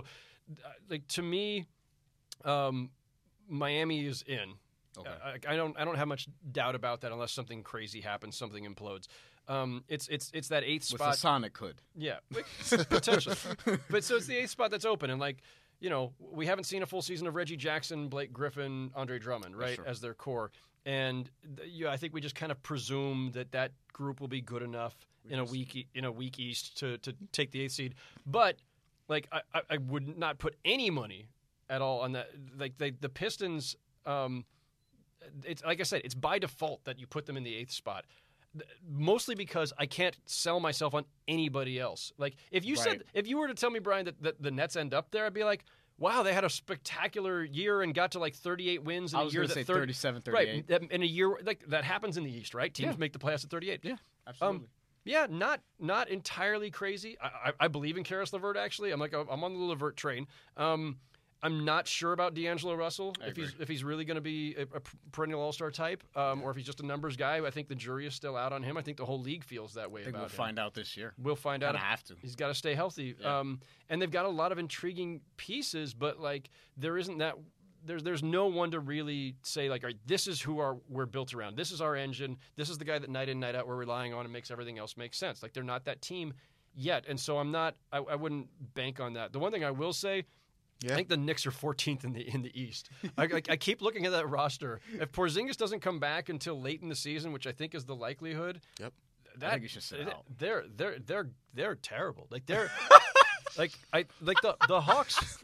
uh, 0.64 0.70
like 0.90 1.08
to 1.10 1.22
me, 1.22 1.66
um, 2.46 2.90
Miami 3.48 4.06
is 4.06 4.24
in. 4.26 4.54
Okay. 4.98 5.10
I, 5.10 5.54
I 5.54 5.56
don't. 5.56 5.78
I 5.78 5.86
don't 5.86 5.96
have 5.96 6.08
much 6.08 6.28
doubt 6.52 6.76
about 6.76 7.02
that, 7.02 7.12
unless 7.12 7.32
something 7.32 7.64
crazy 7.64 8.00
happens, 8.00 8.38
something 8.38 8.64
implodes. 8.64 9.08
Um, 9.48 9.84
it's 9.88 10.08
it's 10.08 10.32
it's 10.34 10.50
that 10.50 10.64
eighth 10.64 10.84
spot. 10.84 11.00
With. 11.00 11.08
Hassan, 11.16 11.44
it 11.44 11.54
could. 11.54 11.82
Yeah, 11.96 12.18
potentially. 12.90 13.36
but 13.90 14.04
so 14.04 14.18
it's 14.18 14.28
the 14.28 14.38
eighth 14.38 14.52
spot 14.52 14.70
that's 14.70 14.86
open, 14.86 15.10
and 15.10 15.20
like 15.20 15.38
you 15.84 15.90
know, 15.90 16.14
we 16.18 16.46
haven't 16.46 16.64
seen 16.64 16.82
a 16.82 16.86
full 16.86 17.02
season 17.02 17.28
of 17.28 17.36
Reggie 17.36 17.58
Jackson, 17.58 18.08
Blake 18.08 18.32
Griffin, 18.32 18.90
Andre 18.96 19.20
Drummond, 19.20 19.58
right, 19.58 19.76
true. 19.76 19.84
as 19.86 20.00
their 20.00 20.14
core. 20.14 20.50
And 20.86 21.30
th- 21.58 21.70
yeah, 21.70 21.92
I 21.92 21.98
think 21.98 22.14
we 22.14 22.22
just 22.22 22.36
kind 22.36 22.54
of 22.54 22.64
presume 22.64 23.32
that 23.34 23.52
that 23.52 23.74
group 23.92 24.22
will 24.22 24.30
be 24.30 24.40
good 24.40 24.64
enough 24.64 24.96
in 25.30 25.40
a 25.40 25.44
week 25.44 25.76
e- 25.76 25.88
in 25.94 26.06
a 26.06 26.12
week 26.12 26.40
East 26.40 26.78
to 26.78 26.98
to 27.00 27.14
take 27.34 27.52
the 27.52 27.60
eighth 27.62 27.74
seed. 27.74 27.96
But 28.26 28.56
like, 29.10 29.28
I, 29.30 29.42
I, 29.54 29.62
I 29.72 29.78
would 29.78 30.18
not 30.18 30.40
put 30.40 30.56
any 30.64 30.90
money 30.90 31.28
at 31.70 31.82
all 31.82 32.00
on 32.00 32.14
that. 32.14 32.30
Like 32.58 32.78
they, 32.78 32.92
the 32.92 33.10
Pistons. 33.10 33.76
Um, 34.06 34.46
it's 35.44 35.66
like 35.66 35.82
I 35.82 35.84
said, 35.84 36.04
it's 36.06 36.16
by 36.16 36.40
default 36.40 36.86
that 36.86 36.98
you 36.98 37.08
put 37.08 37.26
them 37.26 37.36
in 37.36 37.44
the 37.44 37.56
eighth 37.56 37.72
spot. 37.72 38.06
Mostly 38.88 39.36
because 39.36 39.74
I 39.78 39.86
can't 39.86 40.16
sell 40.26 40.60
myself 40.60 40.94
on 40.94 41.06
anybody 41.28 41.80
else. 41.80 42.12
Like 42.18 42.36
if 42.52 42.66
you 42.66 42.76
Right. 42.76 42.84
said, 42.84 43.04
if 43.14 43.28
you 43.28 43.38
were 43.38 43.48
to 43.48 43.54
tell 43.54 43.70
me, 43.70 43.80
Bryan, 43.80 44.06
that, 44.06 44.22
that 44.22 44.42
the 44.42 44.52
Nets 44.52 44.76
end 44.76 44.94
up 44.94 45.12
there, 45.12 45.26
I'd 45.26 45.34
be 45.34 45.44
like, 45.44 45.66
wow, 45.98 46.24
they 46.24 46.34
had 46.34 46.44
a 46.44 46.50
spectacular 46.50 47.44
year 47.44 47.82
and 47.82 47.94
got 47.94 48.12
to 48.12 48.20
like 48.20 48.36
38 48.36 48.84
wins 48.84 49.14
in 49.14 49.20
I 49.20 49.24
a 49.24 49.28
year 49.28 49.48
that 49.48 49.54
say 49.54 49.64
third- 49.64 49.78
37, 49.80 50.22
right 50.28 50.48
38. 50.48 50.68
that- 50.68 50.92
in 50.92 51.02
a 51.02 51.06
year 51.06 51.38
like 51.44 51.64
that 51.68 51.84
happens 51.84 52.18
in 52.18 52.24
the 52.24 52.32
East, 52.32 52.54
right? 52.54 52.74
Teams 52.74 52.94
Yeah. 52.94 52.98
make 53.00 53.14
the 53.14 53.20
playoffs 53.20 53.44
at 53.44 53.50
38. 53.50 53.80
Yeah, 53.84 53.96
absolutely. 54.28 54.60
Um, 54.60 54.68
yeah, 55.06 55.28
not 55.30 55.62
not 55.80 56.10
entirely 56.10 56.70
crazy. 56.72 57.18
I, 57.20 57.28
I, 57.28 57.54
I 57.62 57.68
believe 57.68 57.98
in 57.98 58.04
Caris 58.04 58.32
LeVert. 58.34 58.56
Actually, 58.58 58.92
I'm 58.92 59.00
like 59.00 59.14
I'm 59.14 59.44
on 59.44 59.54
the 59.54 59.60
LeVert 59.60 59.98
train. 59.98 60.28
Um, 60.58 61.00
I'm 61.44 61.66
not 61.66 61.88
sure 61.88 62.14
about 62.14 62.34
D'Angelo 62.34 62.74
Russell 62.74 63.14
I 63.22 63.28
if 63.28 63.36
he's 63.36 63.54
if 63.60 63.68
he's 63.68 63.84
really 63.84 64.06
going 64.06 64.16
to 64.16 64.22
be 64.22 64.56
a, 64.58 64.62
a 64.62 64.82
perennial 65.12 65.42
All 65.42 65.52
Star 65.52 65.70
type, 65.70 66.02
um, 66.16 66.42
or 66.42 66.50
if 66.52 66.56
he's 66.56 66.66
just 66.66 66.80
a 66.80 66.86
numbers 66.86 67.18
guy. 67.18 67.46
I 67.46 67.52
think 67.52 67.68
the 67.68 67.76
jury 67.76 68.08
is 68.08 68.16
still 68.16 68.38
out 68.38 68.54
on 68.54 68.64
him. 68.64 68.78
I 68.78 68.82
think 68.82 68.98
the 68.98 69.06
whole 69.06 69.20
league 69.20 69.44
feels 69.44 69.74
that 69.74 69.92
way 69.92 70.02
I 70.02 70.04
think 70.06 70.16
we'll 70.16 70.26
him. 70.26 70.32
find 70.32 70.58
out 70.58 70.74
this 70.74 70.96
year. 70.96 71.14
We'll 71.22 71.36
find 71.36 71.62
out. 71.62 71.76
Have 71.76 72.04
to. 72.06 72.16
He's 72.22 72.36
got 72.36 72.48
to 72.48 72.54
stay 72.54 72.76
healthy. 72.76 73.16
Yeah. 73.20 73.40
Um, 73.40 73.60
and 73.90 74.02
they've 74.02 74.10
got 74.10 74.26
a 74.26 74.30
lot 74.30 74.54
of 74.54 74.58
intriguing 74.58 75.20
pieces, 75.36 75.94
but 75.94 76.20
like 76.20 76.50
there 76.78 76.98
isn't 76.98 77.18
that. 77.18 77.36
There's 77.86 78.04
there's 78.04 78.24
no 78.24 78.48
one 78.48 78.72
to 78.72 78.80
really 78.80 79.36
say 79.42 79.70
like, 79.70 79.84
all 79.84 79.88
right, 79.88 79.98
this 80.06 80.28
is 80.28 80.42
who 80.42 80.60
our 80.60 80.78
we're 80.88 81.06
built 81.06 81.34
around. 81.34 81.58
This 81.58 81.72
is 81.72 81.82
our 81.82 81.98
engine. 81.98 82.38
This 82.56 82.70
is 82.70 82.78
the 82.78 82.86
guy 82.86 82.98
that 83.00 83.10
night 83.10 83.28
in 83.28 83.42
night 83.42 83.56
out 83.56 83.68
we're 83.68 83.76
relying 83.76 84.14
on 84.14 84.24
and 84.24 84.32
makes 84.32 84.50
everything 84.50 84.80
else 84.80 84.96
make 84.96 85.14
sense. 85.14 85.44
Like 85.44 85.52
they're 85.52 85.64
not 85.64 85.84
that 85.86 86.02
team 86.02 86.34
yet, 86.74 87.04
and 87.10 87.20
so 87.20 87.38
I'm 87.38 87.52
not. 87.52 87.76
I, 87.92 87.98
I 87.98 88.16
wouldn't 88.16 88.48
bank 88.74 89.02
on 89.02 89.14
that. 89.14 89.34
The 89.34 89.40
one 89.40 89.52
thing 89.52 89.66
I 89.66 89.72
will 89.72 89.92
say. 89.94 90.24
Yeah. 90.82 90.94
I 90.94 90.96
think 90.96 91.08
the 91.10 91.18
Knicks 91.18 91.46
are 91.46 91.52
14th 91.52 92.04
in 92.04 92.14
the 92.14 92.22
in 92.28 92.42
the 92.42 92.52
East. 92.62 92.90
I, 93.18 93.24
I, 93.24 93.42
I 93.52 93.56
keep 93.56 93.82
looking 93.82 94.06
at 94.06 94.12
that 94.12 94.28
roster. 94.30 94.82
If 95.00 95.12
Porzingis 95.12 95.56
doesn't 95.58 95.80
come 95.80 96.00
back 96.00 96.30
until 96.30 96.60
late 96.60 96.82
in 96.82 96.90
the 96.90 96.96
season, 96.96 97.32
which 97.32 97.48
I 97.48 97.52
think 97.54 97.74
is 97.74 97.86
the 97.86 97.96
likelihood, 97.96 98.60
Yep. 98.80 98.94
that, 99.38 99.52
think 99.52 99.62
he 99.64 99.68
should 99.70 99.84
sit 99.84 100.08
out. 100.08 100.24
They're 100.38 100.66
they're 100.76 100.98
they're 101.00 101.30
they're 101.54 101.76
terrible. 101.76 102.28
Like 102.30 102.46
they're 102.46 102.70
like 103.58 103.72
I 103.94 104.06
like 104.22 104.42
the 104.42 104.58
the 104.68 104.82
Hawks. 104.82 105.38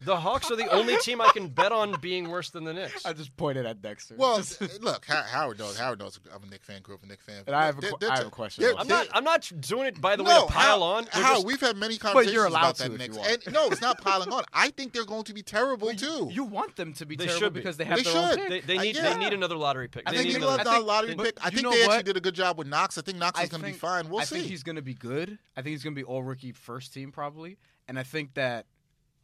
The 0.00 0.16
Hawks 0.16 0.50
are 0.50 0.56
the 0.56 0.68
only 0.70 0.96
team 0.98 1.20
I 1.20 1.30
can 1.32 1.48
bet 1.48 1.72
on 1.72 1.96
being 2.00 2.28
worse 2.30 2.50
than 2.50 2.64
the 2.64 2.72
Knicks. 2.72 3.04
I 3.04 3.12
just 3.12 3.36
pointed 3.36 3.66
at 3.66 3.82
Dexter. 3.82 4.14
Well, 4.16 4.40
look, 4.80 5.04
Howard 5.06 5.58
knows. 5.58 5.78
Howard 5.78 5.98
knows 5.98 6.20
I'm 6.34 6.42
a 6.42 6.46
Knick 6.46 6.64
fan. 6.64 6.82
Grew 6.82 6.94
up 6.94 7.02
a 7.02 7.06
Knick 7.06 7.20
fan. 7.22 7.42
And 7.46 7.56
I 7.56 7.66
have 7.66 7.78
a 7.78 7.80
They're- 7.80 7.90
they're 8.00 8.10
I 8.10 8.14
t- 8.14 8.18
have 8.20 8.26
a 8.28 8.30
question 8.30 8.62
they're- 8.62 8.72
about 8.72 8.82
I'm 8.82 8.88
not. 8.88 9.08
I'm 9.12 9.24
not 9.24 9.50
doing 9.60 9.86
it 9.86 10.00
by 10.00 10.16
the 10.16 10.22
way 10.24 10.30
no, 10.30 10.46
to 10.46 10.52
pile 10.52 10.78
How- 10.80 10.82
on. 10.82 11.08
They're 11.12 11.22
How 11.22 11.34
just- 11.34 11.46
we've 11.46 11.60
had 11.60 11.76
many 11.76 11.98
conversations 11.98 12.34
you're 12.34 12.44
allowed 12.46 12.60
about 12.60 12.76
to 12.76 12.82
that 12.88 12.92
if 12.92 12.98
Knicks, 12.98 13.16
and 13.46 13.54
no, 13.54 13.66
it's 13.68 13.80
not 13.80 14.00
piling 14.00 14.32
on. 14.32 14.44
I 14.52 14.70
think 14.70 14.92
they're 14.92 15.04
going 15.04 15.24
to 15.24 15.34
be 15.34 15.42
terrible 15.42 15.92
too. 15.94 16.28
you 16.32 16.44
want 16.44 16.76
them 16.76 16.92
to 16.94 17.06
be 17.06 17.16
They 17.16 17.24
terrible 17.26 17.46
should 17.46 17.52
be. 17.54 17.60
because 17.60 17.76
they 17.76 17.84
have 17.84 17.96
They 17.98 18.02
their 18.04 18.16
own 18.22 18.30
should. 18.30 18.38
pick. 18.48 18.48
they, 18.66 18.74
they 18.74 18.78
Uh, 18.78 18.82
need 18.82 18.96
yeah. 18.96 19.12
they 19.12 19.18
need 19.18 19.32
another 19.32 19.56
lottery 19.56 19.88
pick. 19.88 20.04
I 20.06 20.10
They 20.12 20.18
think 20.18 20.26
need 20.28 20.32
they 20.34 20.36
another, 20.38 20.56
left 20.58 20.66
I 20.68 20.70
out 20.70 20.74
a 20.74 20.78
think- 20.78 20.86
lottery 20.88 21.14
but 21.14 21.24
pick. 21.26 21.34
I 21.46 21.50
think 21.50 21.70
they 21.70 21.82
actually 21.84 22.02
did 22.04 22.16
a 22.16 22.20
good 22.20 22.34
job 22.34 22.58
with 22.58 22.66
Knox. 22.68 22.98
I 22.98 23.02
think 23.02 23.18
Knox 23.18 23.40
I 23.40 23.44
is 23.44 23.48
going 23.48 23.62
to 23.62 23.66
be 23.66 23.72
fine. 23.72 24.08
We'll 24.08 24.20
I 24.20 24.24
see. 24.24 24.36
think 24.36 24.48
he's 24.48 24.62
going 24.62 24.76
to 24.76 24.82
be 24.82 24.94
good. 24.94 25.38
I 25.56 25.62
think 25.62 25.72
he's 25.72 25.82
going 25.82 25.94
to 25.94 26.00
be 26.00 26.04
all 26.04 26.22
rookie 26.22 26.52
first 26.52 26.92
team 26.94 27.12
probably, 27.12 27.56
and 27.88 27.98
I 27.98 28.02
think 28.02 28.34
that 28.34 28.66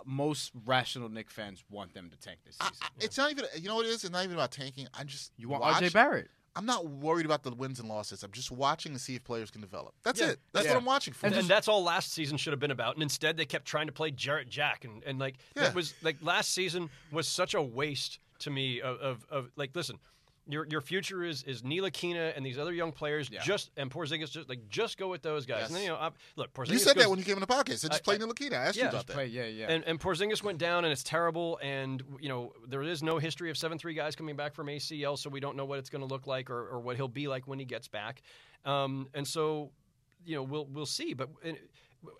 most 0.06 0.52
rational 0.66 1.08
Knick 1.08 1.30
fans 1.30 1.62
want 1.70 1.94
them 1.94 2.10
to 2.10 2.16
tank 2.16 2.40
this 2.44 2.56
season. 2.56 2.74
I- 2.82 2.86
it's 3.04 3.16
not 3.18 3.30
even. 3.30 3.44
You 3.56 3.68
know 3.68 3.76
what 3.76 3.86
it 3.86 3.90
is? 3.90 4.04
It's 4.04 4.12
not 4.12 4.24
even 4.24 4.36
about 4.36 4.50
tanking. 4.52 4.86
I 4.94 5.04
just 5.04 5.32
you 5.36 5.48
want 5.48 5.62
watch. 5.62 5.82
RJ 5.82 5.92
Barrett. 5.92 6.28
I'm 6.54 6.66
not 6.66 6.86
worried 6.86 7.24
about 7.24 7.42
the 7.44 7.50
wins 7.50 7.80
and 7.80 7.88
losses. 7.88 8.22
I'm 8.22 8.30
just 8.30 8.50
watching 8.50 8.92
to 8.92 8.98
see 8.98 9.14
if 9.14 9.24
players 9.24 9.50
can 9.50 9.62
develop. 9.62 9.94
That's 10.02 10.20
Yeah. 10.20 10.30
it. 10.32 10.40
That's 10.52 10.66
Yeah. 10.66 10.72
what 10.72 10.80
I'm 10.80 10.84
watching 10.84 11.14
for. 11.14 11.26
And, 11.26 11.34
and 11.34 11.48
that's 11.48 11.66
all 11.66 11.82
last 11.82 12.12
season 12.12 12.36
should 12.36 12.52
have 12.52 12.60
been 12.60 12.70
about. 12.70 12.94
And 12.94 13.02
instead, 13.02 13.38
they 13.38 13.46
kept 13.46 13.64
trying 13.64 13.86
to 13.86 13.92
play 13.92 14.10
Jarrett 14.10 14.50
Jack, 14.50 14.84
and, 14.84 15.02
and 15.04 15.18
like 15.18 15.36
Yeah. 15.56 15.62
that 15.62 15.74
was 15.74 15.94
like 16.02 16.18
last 16.20 16.50
season 16.52 16.90
was 17.10 17.26
such 17.26 17.54
a 17.54 17.62
waste 17.62 18.18
to 18.40 18.50
me 18.50 18.82
of, 18.82 18.98
of, 19.00 19.26
of 19.30 19.50
like 19.56 19.74
listen. 19.74 19.98
Your, 20.48 20.66
your 20.68 20.80
future 20.80 21.22
is 21.22 21.44
is 21.44 21.62
Ntilikina 21.62 22.36
and 22.36 22.44
these 22.44 22.58
other 22.58 22.72
young 22.72 22.90
players. 22.90 23.30
Yeah. 23.30 23.42
Just 23.44 23.70
and 23.76 23.88
Porzingis, 23.90 24.30
just 24.32 24.48
like 24.48 24.68
just 24.68 24.98
go 24.98 25.08
with 25.08 25.22
those 25.22 25.46
guys. 25.46 25.60
Yes. 25.60 25.68
And 25.68 25.76
then 25.76 25.82
you 25.84 25.88
know, 25.90 25.94
I, 25.96 26.10
look, 26.34 26.52
Porzingis 26.52 26.70
you 26.72 26.78
said 26.78 26.96
goes- 26.96 27.04
that 27.04 27.10
when 27.10 27.18
you 27.20 27.24
came 27.24 27.34
in 27.34 27.40
the 27.40 27.46
podcast. 27.46 27.78
So 27.78 27.88
just 27.88 28.00
I- 28.00 28.02
play 28.02 28.14
I- 28.16 28.18
Ntilikina. 28.18 28.54
I 28.54 28.66
asked 28.66 28.76
yeah. 28.76 28.84
you 28.84 28.88
about 28.88 29.06
that. 29.06 29.12
play, 29.12 29.26
yeah, 29.26 29.44
yeah. 29.44 29.66
and, 29.70 29.84
and 29.84 30.00
Porzingis 30.00 30.42
went 30.42 30.58
down, 30.58 30.84
and 30.84 30.90
it's 30.90 31.04
terrible. 31.04 31.60
And 31.62 32.02
you 32.20 32.28
know 32.28 32.52
there 32.68 32.82
is 32.82 33.04
no 33.04 33.18
history 33.18 33.50
of 33.50 33.56
seven 33.56 33.78
three 33.78 33.94
guys 33.94 34.16
coming 34.16 34.34
back 34.34 34.52
from 34.54 34.66
ACL, 34.66 35.16
so 35.16 35.30
we 35.30 35.38
don't 35.38 35.56
know 35.56 35.64
what 35.64 35.78
it's 35.78 35.90
going 35.90 36.02
to 36.02 36.12
look 36.12 36.26
like 36.26 36.50
or, 36.50 36.66
or 36.68 36.80
what 36.80 36.96
he'll 36.96 37.06
be 37.06 37.28
like 37.28 37.46
when 37.46 37.60
he 37.60 37.64
gets 37.64 37.86
back. 37.86 38.22
Um, 38.64 39.08
and 39.14 39.26
so 39.26 39.70
you 40.24 40.34
know 40.34 40.42
we'll 40.42 40.66
we'll 40.66 40.86
see. 40.86 41.14
But 41.14 41.28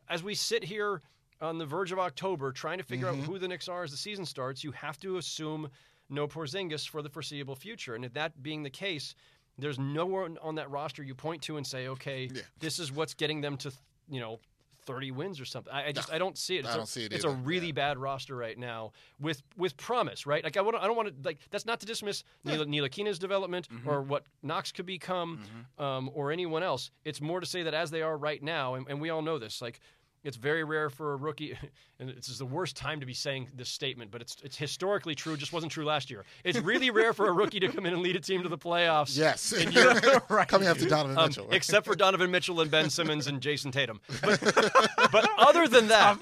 as 0.09 0.23
we 0.23 0.37
sit 0.37 0.63
here 0.63 1.01
on 1.41 1.59
the 1.59 1.67
verge 1.67 1.91
of 1.91 1.99
October, 1.99 2.53
trying 2.53 2.79
to 2.79 2.85
figure 2.85 3.09
out 3.09 3.17
who 3.17 3.37
the 3.37 3.49
Knicks 3.49 3.69
are 3.69 3.83
as 3.83 3.91
the 3.91 3.97
season 3.97 4.25
starts, 4.25 4.63
you 4.63 4.71
have 4.71 4.97
to 5.01 5.17
assume 5.17 5.69
no 6.09 6.27
Porzingis 6.29 6.89
for 6.89 7.03
the 7.03 7.09
foreseeable 7.09 7.57
future. 7.57 7.95
And 7.95 8.05
if 8.05 8.13
that 8.15 8.43
being 8.43 8.63
the 8.63 8.71
case, 8.71 9.15
there's 9.59 9.79
no 9.79 10.07
one 10.07 10.39
on 10.43 10.55
that 10.57 10.71
roster 10.71 11.03
you 11.03 11.15
point 11.15 11.43
to 11.43 11.57
and 11.57 11.67
say, 11.67 11.89
okay, 11.89 12.31
this 12.61 12.79
is 12.79 12.91
what's 12.93 13.15
getting 13.15 13.41
them 13.41 13.57
to 13.59 13.73
you 14.09 14.21
know. 14.21 14.39
30 14.85 15.13
wins 15.13 15.41
or 15.41 15.45
something. 15.45 15.73
I, 15.73 15.87
I 15.87 15.93
just 15.93 16.13
I 16.13 16.19
don't 16.19 16.37
see 16.37 16.57
it. 16.57 16.65
I 16.67 16.71
It's 16.71 16.75
a- 16.75 16.79
don't 16.79 16.89
see 16.89 17.05
it 17.05 17.13
It's 17.13 17.25
a 17.25 17.31
really 17.31 17.69
Yeah. 17.69 17.73
bad 17.73 17.99
roster 17.99 18.35
right 18.35 18.59
now 18.59 18.91
with 19.21 19.41
with 19.57 19.77
promise, 19.77 20.27
right? 20.27 20.43
Like 20.43 20.57
I, 20.57 20.61
wanna, 20.61 20.79
I 20.79 20.89
don't 20.89 20.97
want 20.97 21.07
to 21.07 21.15
like 21.25 21.39
that's 21.53 21.65
not 21.65 21.79
to 21.81 21.87
dismiss 21.87 22.25
Nila, 22.43 22.67
Ntilikina's 22.67 23.21
development 23.21 23.69
or 23.87 24.03
what 24.03 24.25
Knox 24.43 24.73
could 24.73 24.85
become 24.87 25.39
um, 25.79 26.11
or 26.15 26.33
anyone 26.33 26.65
else. 26.65 26.91
It's 27.05 27.21
more 27.21 27.39
to 27.39 27.47
say 27.47 27.63
that 27.63 27.75
as 27.75 27.93
they 27.93 28.03
are 28.03 28.17
right 28.19 28.43
now, 28.43 28.75
and, 28.75 28.89
and 28.89 29.01
we 29.01 29.09
all 29.11 29.23
know 29.23 29.39
this, 29.39 29.63
like. 29.63 29.79
It's 30.25 30.37
very 30.37 30.63
rare 30.63 30.89
for 30.89 31.13
a 31.13 31.17
rookie, 31.17 31.59
and 31.99 32.09
this 32.09 32.29
is 32.29 32.39
the 32.39 32.47
worst 32.47 32.77
time 32.77 33.01
to 33.01 33.07
be 33.07 33.15
saying 33.15 33.49
this 33.57 33.69
statement, 33.69 34.11
but 34.11 34.21
it's 34.21 34.37
it's 34.45 34.57
historically 34.57 35.15
true. 35.15 35.37
Just 35.37 35.53
wasn't 35.53 35.73
true 35.73 35.85
last 35.85 36.11
year. 36.11 36.25
It's 36.45 36.59
really 36.59 36.91
rare 36.91 37.13
for 37.13 37.27
a 37.29 37.33
rookie 37.33 37.59
to 37.61 37.69
come 37.69 37.87
in 37.87 37.93
and 37.93 38.03
lead 38.03 38.15
a 38.17 38.21
team 38.21 38.43
to 38.45 38.49
the 38.49 38.59
playoffs. 38.59 39.17
Yes. 39.19 39.53
Right. 40.29 40.49
Coming 40.49 40.69
after 40.69 40.89
Donovan 40.89 41.19
Um, 41.19 41.27
Mitchell. 41.29 41.49
except 41.51 41.85
for 41.87 41.95
Donovan 41.95 42.31
Mitchell 42.31 42.61
and 42.61 42.71
Ben 42.71 42.89
Simmons 42.89 43.27
and 43.27 43.41
Jayson 43.41 43.71
Tatum. 43.73 44.01
But, 44.23 44.41
but 45.13 45.29
other 45.39 45.69
than 45.69 45.89
that, 45.89 46.19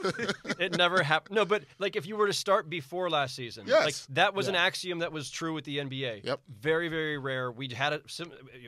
it 0.59 0.77
never 0.77 1.03
happened. 1.03 1.37
No, 1.37 1.45
but 1.45 1.63
like 1.79 1.95
if 1.97 2.07
you 2.07 2.17
were 2.17 2.27
to 2.27 2.33
start 2.33 2.69
before 2.69 3.09
last 3.11 3.37
season, 3.37 3.65
Yes. 3.67 3.85
like 3.85 3.95
that 4.17 4.35
was 4.35 4.49
an 4.49 4.57
axiom 4.57 4.99
that 5.01 5.13
was 5.13 5.31
true 5.31 5.53
with 5.55 5.65
the 5.65 5.79
NBA. 5.79 6.25
Yep. 6.25 6.41
Very, 6.61 6.89
very 6.89 7.19
rare. 7.19 7.53
We 7.53 7.69
had 7.73 7.93
a 7.93 8.01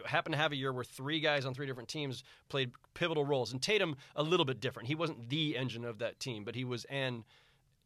happened 0.06 0.34
to 0.34 0.38
have 0.38 0.52
a 0.52 0.56
year 0.56 0.72
where 0.72 0.84
three 0.84 1.20
guys 1.20 1.44
on 1.44 1.54
three 1.54 1.66
different 1.66 1.88
teams 1.88 2.22
played 2.48 2.70
pivotal 2.94 3.24
roles, 3.24 3.52
and 3.52 3.60
Tatum 3.60 3.96
a 4.16 4.22
little 4.22 4.46
bit 4.46 4.60
different. 4.60 4.88
He 4.88 4.94
wasn't 4.94 5.28
the 5.28 5.56
engine 5.56 5.84
of 5.84 5.98
that 5.98 6.20
team, 6.20 6.44
but 6.44 6.54
he 6.54 6.64
was 6.64 6.84
an 6.86 7.24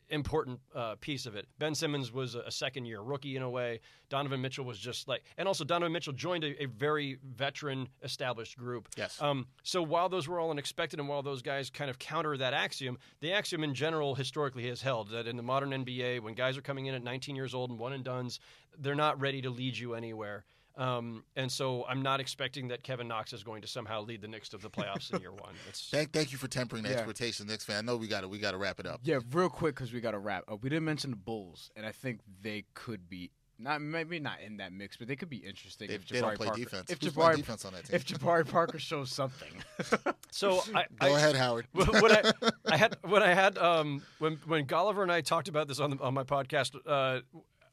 important 0.09 0.61
uh, 0.75 0.95
piece 1.01 1.27
of 1.27 1.35
it. 1.35 1.47
Ben 1.59 1.75
Simmons 1.75 2.13
was 2.13 2.35
a, 2.35 2.41
a 2.41 2.51
second 2.51 2.87
year 2.87 3.01
rookie 3.01 3.37
in 3.37 3.43
a 3.43 3.51
way. 3.51 3.81
Donovan 4.09 4.41
Mitchell 4.41 4.65
was 4.65 4.79
just 4.79 5.09
like, 5.09 5.23
and 5.37 5.49
also 5.49 5.65
Donovan 5.65 5.93
Mitchell 5.93 6.13
joined 6.13 6.45
a, 6.45 6.63
a 6.63 6.67
very 6.67 7.19
veteran 7.25 7.89
established 8.03 8.57
group. 8.57 8.89
Yes. 8.97 9.21
Um, 9.21 9.47
so 9.63 9.83
while 9.83 10.09
those 10.09 10.29
were 10.29 10.39
all 10.39 10.51
unexpected 10.51 11.01
and 11.01 11.09
while 11.09 11.23
those 11.23 11.43
guys 11.43 11.71
kind 11.71 11.91
of 11.91 11.99
counter 11.99 12.37
that 12.37 12.55
axiom, 12.55 12.99
the 13.21 13.33
axiom 13.33 13.65
in 13.65 13.75
general 13.75 14.15
historically 14.15 14.69
has 14.69 14.81
held 14.81 15.11
that 15.11 15.27
in 15.27 15.37
the 15.37 15.43
modern 15.43 15.71
NBA, 15.71 16.21
when 16.21 16.35
guys 16.35 16.57
are 16.57 16.63
coming 16.63 16.87
in 16.87 16.95
at 16.95 17.03
19 17.03 17.35
years 17.35 17.55
old 17.55 17.71
and 17.71 17.79
one 17.79 17.93
and 17.93 18.05
dones, 18.05 18.41
they're 18.79 18.95
not 18.95 19.21
ready 19.21 19.43
to 19.43 19.51
lead 19.51 19.77
you 19.77 19.95
anywhere. 19.95 20.45
Um, 20.77 21.25
and 21.37 21.51
so 21.51 21.85
I'm 21.89 22.03
not 22.03 22.21
expecting 22.21 22.69
that 22.69 22.83
Kevin 22.83 23.09
Knox 23.09 23.33
is 23.33 23.43
going 23.43 23.63
to 23.63 23.69
somehow 23.69 24.03
lead 24.03 24.21
the 24.21 24.29
Knicks 24.29 24.51
to 24.51 24.59
the 24.59 24.69
playoffs 24.69 25.13
in 25.13 25.21
year 25.21 25.33
one. 25.33 25.55
It's, 25.69 25.89
Thank, 25.91 26.13
thank 26.13 26.33
you 26.33 26.39
for 26.39 26.49
tempering 26.49 26.83
the 26.83 26.91
Yeah. 26.91 26.97
expectation, 26.97 27.47
Knicks 27.47 27.65
fan. 27.65 27.77
I 27.79 27.81
know 27.93 27.97
we 27.97 28.09
got 28.09 28.21
to 28.23 28.29
we 28.29 28.39
got 28.39 28.51
to 28.53 28.59
wrap 28.59 28.79
it 28.81 28.87
up. 28.87 29.01
Yeah, 29.03 29.21
real 29.33 29.49
quick 29.49 29.75
because 29.75 29.93
we 29.93 30.01
got 30.01 30.11
to 30.11 30.19
wrap. 30.19 30.45
Uh, 30.51 30.57
we 30.61 30.69
didn't 30.69 30.85
mention 30.85 31.11
the 31.11 31.17
Bulls, 31.17 31.71
and 31.77 31.87
I 31.87 31.93
think 31.93 32.21
they 32.43 32.65
could 32.75 33.09
be 33.09 33.31
not 33.59 33.81
maybe 33.81 34.21
not 34.21 34.43
in 34.45 34.59
that 34.59 34.71
mix, 34.75 34.99
but 34.99 35.09
they 35.09 35.17
could 35.17 35.31
be 35.31 35.39
interesting. 35.39 35.89
They, 35.89 35.95
if 35.95 36.05
Jabari 36.05 36.09
they 36.11 36.21
don't 36.21 36.37
play 36.37 36.47
Parker, 36.49 36.61
defense. 36.63 36.91
If 36.91 37.03
Who's 37.03 37.13
playing 37.15 37.31
Jabari, 37.33 37.37
defense 37.37 37.65
on 37.65 37.73
that 37.73 37.85
team? 37.87 37.95
if 37.97 38.05
Jabari 38.05 38.47
Parker 38.47 38.79
shows 38.79 39.11
something, 39.11 39.49
so 40.31 40.63
I, 40.75 40.85
Go 41.01 41.07
I, 41.15 41.17
ahead, 41.17 41.37
Howard. 41.37 41.67
when 41.73 42.13
I, 42.13 42.33
I 42.67 42.77
had 42.77 42.99
when 43.03 43.23
I 43.23 43.33
had 43.33 43.57
um, 43.57 44.03
when 44.19 44.37
when 44.47 44.67
Golliver 44.67 45.03
and 45.03 45.11
I 45.11 45.23
talked 45.23 45.49
about 45.49 45.69
this 45.69 45.81
on 45.81 45.89
the, 45.91 45.99
on 46.03 46.13
my 46.13 46.25
podcast, 46.25 46.77
uh, 46.87 47.21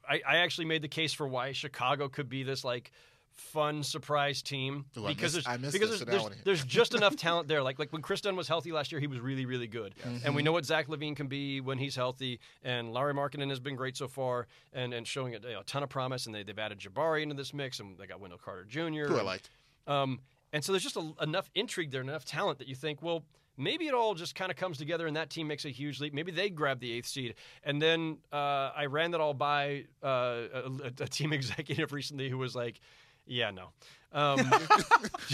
I, 0.10 0.22
I 0.28 0.38
actually 0.38 0.66
made 0.66 0.82
the 0.82 0.88
case 0.88 1.14
for 1.14 1.28
why 1.28 1.52
Chicago 1.52 2.10
could 2.10 2.30
be 2.30 2.44
this 2.44 2.64
like 2.64 2.92
fun 3.32 3.82
surprise 3.82 4.44
team 4.44 4.86
Ooh, 4.96 5.06
I 5.06 5.10
because 5.10 5.34
missed- 5.36 5.48
there's 5.48 5.74
because 5.74 5.90
there's, 5.90 6.00
so 6.02 6.06
now 6.06 6.26
I 6.26 6.30
there's, 6.30 6.44
there's 6.44 6.64
just 6.80 6.94
enough 6.94 7.16
talent 7.16 7.48
there. 7.48 7.64
Like 7.64 7.80
like 7.80 7.92
when 7.92 8.02
Kris 8.02 8.22
Dunn 8.22 8.36
was 8.36 8.48
healthy 8.48 8.72
last 8.72 8.92
year, 8.92 9.02
he 9.02 9.08
was 9.08 9.20
really 9.20 9.46
really 9.46 9.68
good, 9.68 9.96
and 10.24 10.36
we 10.36 10.44
know 10.44 10.52
what 10.52 10.66
Zach 10.66 10.88
LaVine 10.88 11.16
can 11.16 11.28
be 11.28 11.60
when 11.62 11.78
he's 11.78 11.96
healthy. 11.96 12.40
And 12.64 12.94
Lauri 12.94 13.14
Markkanen 13.14 13.50
has 13.50 13.60
been 13.60 13.76
great 13.76 13.98
so 13.98 14.08
far, 14.08 14.48
and 14.72 14.94
and 14.94 15.08
showing 15.08 15.34
a, 15.36 15.40
you 15.40 15.54
know, 15.54 15.62
a 15.62 15.64
ton 15.64 15.82
of 15.84 15.90
promise. 15.90 16.26
And 16.28 16.36
they 16.36 16.44
they've 16.44 16.58
added 16.60 16.80
Jabari 16.80 17.24
into 17.24 17.36
this 17.36 17.54
mix, 17.54 17.80
and 17.80 17.98
they 17.98 18.06
got 18.06 18.20
Wendell 18.20 18.40
Carter 18.40 18.66
Jr. 18.66 19.06
Who 19.08 19.18
I 19.18 19.24
liked. 19.24 19.50
um, 19.88 20.20
and 20.52 20.64
so 20.64 20.72
there's 20.72 20.84
just 20.84 20.98
a, 20.98 21.14
enough 21.22 21.50
intrigue 21.56 21.90
there, 21.90 22.02
enough 22.02 22.26
talent 22.26 22.60
that 22.60 22.68
you 22.68 22.76
think, 22.76 23.02
well, 23.02 23.24
maybe 23.58 23.88
it 23.88 23.94
all 23.94 24.16
just 24.16 24.36
kind 24.36 24.52
of 24.52 24.58
comes 24.58 24.78
together 24.78 25.08
and 25.08 25.16
that 25.16 25.30
team 25.30 25.48
makes 25.48 25.66
a 25.66 25.70
huge 25.70 26.00
leap. 26.00 26.14
Maybe 26.14 26.32
they 26.32 26.50
grab 26.50 26.80
the 26.80 26.92
eighth 26.92 27.08
seed. 27.08 27.36
And 27.64 27.82
then 27.82 28.18
uh, 28.32 28.72
I 28.76 28.86
ran 28.88 29.12
that 29.12 29.22
all 29.22 29.34
by 29.34 29.86
uh, 30.04 30.08
a, 30.54 30.72
a 31.00 31.08
team 31.08 31.34
executive 31.34 31.94
recently 31.94 32.30
who 32.30 32.38
was 32.38 32.56
like, 32.56 32.80
yeah, 33.26 33.52
no. 33.52 33.70
Um, 34.12 34.40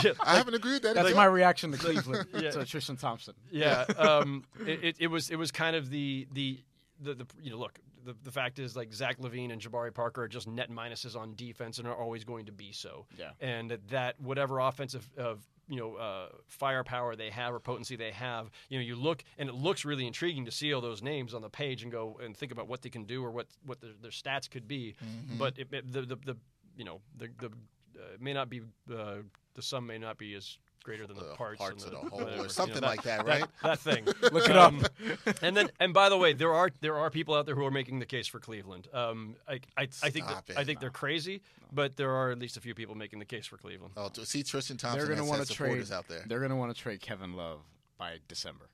yeah, 0.03 0.13
I 0.22 0.38
haven't 0.38 0.53
agreed 0.53 0.74
with 0.74 0.82
that. 0.84 0.95
that's 0.95 1.07
either. 1.07 1.15
my 1.15 1.26
reaction 1.26 1.72
to 1.72 1.78
Cleveland. 1.78 2.28
Yeah. 2.39 2.51
To 2.51 2.65
Tristan 2.65 2.95
Thompson. 2.95 3.34
yeah, 3.51 3.82
um, 3.97 4.45
it, 4.65 4.84
it, 4.84 4.95
it 4.99 5.07
was 5.07 5.30
it 5.30 5.36
was 5.36 5.51
kind 5.51 5.76
of 5.76 5.89
the 5.89 6.28
the 6.32 6.59
the, 7.01 7.15
the 7.15 7.26
you 7.41 7.51
know 7.51 7.57
look 7.57 7.80
the, 8.05 8.15
the 8.24 8.32
fact 8.32 8.59
is 8.59 8.76
like 8.76 8.93
Zach 8.93 9.20
LaVine 9.20 9.51
and 9.51 9.61
Jabari 9.61 9.93
Parker 9.93 10.24
are 10.24 10.28
just 10.28 10.47
net 10.47 10.72
minuses 10.72 11.15
on 11.15 11.36
defense 11.36 11.80
and 11.80 11.88
are 11.88 11.95
always 11.95 12.24
going 12.24 12.45
to 12.45 12.51
be 12.51 12.72
so. 12.72 13.05
Yeah. 13.17 13.32
and 13.41 13.72
that, 13.72 13.88
that 13.89 14.22
whatever 14.22 14.59
offensive 14.59 15.09
of 15.17 15.45
you 15.70 15.78
know 15.78 15.95
uh, 15.95 16.30
firepower 16.47 17.15
they 17.15 17.30
have 17.30 17.53
or 17.53 17.59
potency 17.59 17.95
they 17.95 18.11
have, 18.11 18.49
you 18.70 18.78
know 18.80 18.84
you 18.84 18.95
look 18.95 19.24
and 19.38 19.47
it 19.49 19.55
looks 19.55 19.86
really 19.86 20.07
intriguing 20.07 20.45
to 20.45 20.51
see 20.51 20.74
all 20.74 20.82
those 20.82 21.01
names 21.03 21.34
on 21.34 21.41
the 21.41 21.49
page 21.49 21.84
and 21.84 21.91
go 21.91 22.20
and 22.24 22.36
think 22.36 22.51
about 22.51 22.67
what 22.67 22.82
they 22.82 22.89
can 22.89 23.05
do 23.05 23.24
or 23.24 23.32
what 23.32 23.47
what 23.65 23.80
their, 23.82 23.91
their 24.01 24.11
stats 24.11 24.49
could 24.49 24.67
be, 24.67 24.95
but 25.38 25.57
it, 25.57 25.67
it- 25.72 25.91
the, 25.93 26.01
the 26.01 26.15
the 26.26 26.38
you 26.76 26.84
know 26.86 26.99
the 27.17 27.30
the 27.39 27.47
uh, 27.47 28.01
may 28.20 28.34
not 28.34 28.49
be 28.49 28.61
uh, 28.93 29.15
the 29.53 29.61
sum 29.61 29.86
may 29.86 29.97
not 29.97 30.17
be 30.17 30.34
as 30.36 30.57
greater 30.84 31.05
than 31.07 31.17
the, 31.17 31.23
The 31.23 31.34
parts, 31.36 31.59
parts 31.59 31.84
and 31.84 31.93
of 31.93 32.01
the, 32.01 32.05
the 32.05 32.09
whole, 32.11 32.21
or 32.21 32.25
whatever, 32.25 32.43
you 32.43 32.49
something 32.49 32.82
know, 32.82 32.88
like 32.88 33.03
that, 33.03 33.25
right? 33.25 33.45
that 33.63 33.80
thing. 33.80 34.05
Look 34.32 34.49
it 34.49 34.55
Um, 34.57 34.84
up. 34.84 34.91
and 35.41 35.55
then, 35.55 35.69
and 35.80 35.93
by 35.93 36.09
the 36.09 36.17
way, 36.17 36.34
there 36.34 36.53
are 36.53 36.69
there 36.82 36.95
are 36.97 37.09
people 37.09 37.36
out 37.36 37.45
there 37.45 37.55
who 37.55 37.65
are 37.65 37.71
making 37.71 37.99
the 37.99 38.05
case 38.05 38.27
for 38.27 38.39
Cleveland. 38.39 38.88
Um, 38.93 39.36
I 39.47 39.59
I, 39.77 39.88
I 40.03 40.09
think 40.09 40.27
that. 40.27 40.43
I 40.57 40.63
think 40.63 40.80
they're 40.80 40.89
crazy, 40.89 41.41
but 41.71 41.97
there 41.97 42.11
are 42.11 42.32
at 42.32 42.39
least 42.39 42.57
a 42.57 42.61
few 42.61 42.73
people 42.73 42.95
making 42.95 43.19
the 43.19 43.25
case 43.25 43.45
for 43.45 43.57
Cleveland. 43.57 43.93
Oh, 43.97 44.09
to 44.09 44.25
see 44.25 44.43
Tristan 44.43 44.77
Thompson 44.77 44.99
They're 44.99 45.07
going 45.07 45.19
to 45.19 45.30
want 45.30 45.45
to 45.45 45.53
trade. 45.53 45.67
supporters 45.67 45.91
out 45.91 46.07
there. 46.07 46.23
They're 46.27 46.39
going 46.39 46.51
to 46.51 46.55
want 46.57 46.75
to 46.75 46.82
trade 46.82 47.01
Kevin 47.01 47.34
Love 47.34 47.59
by 47.97 48.17
December. 48.27 48.69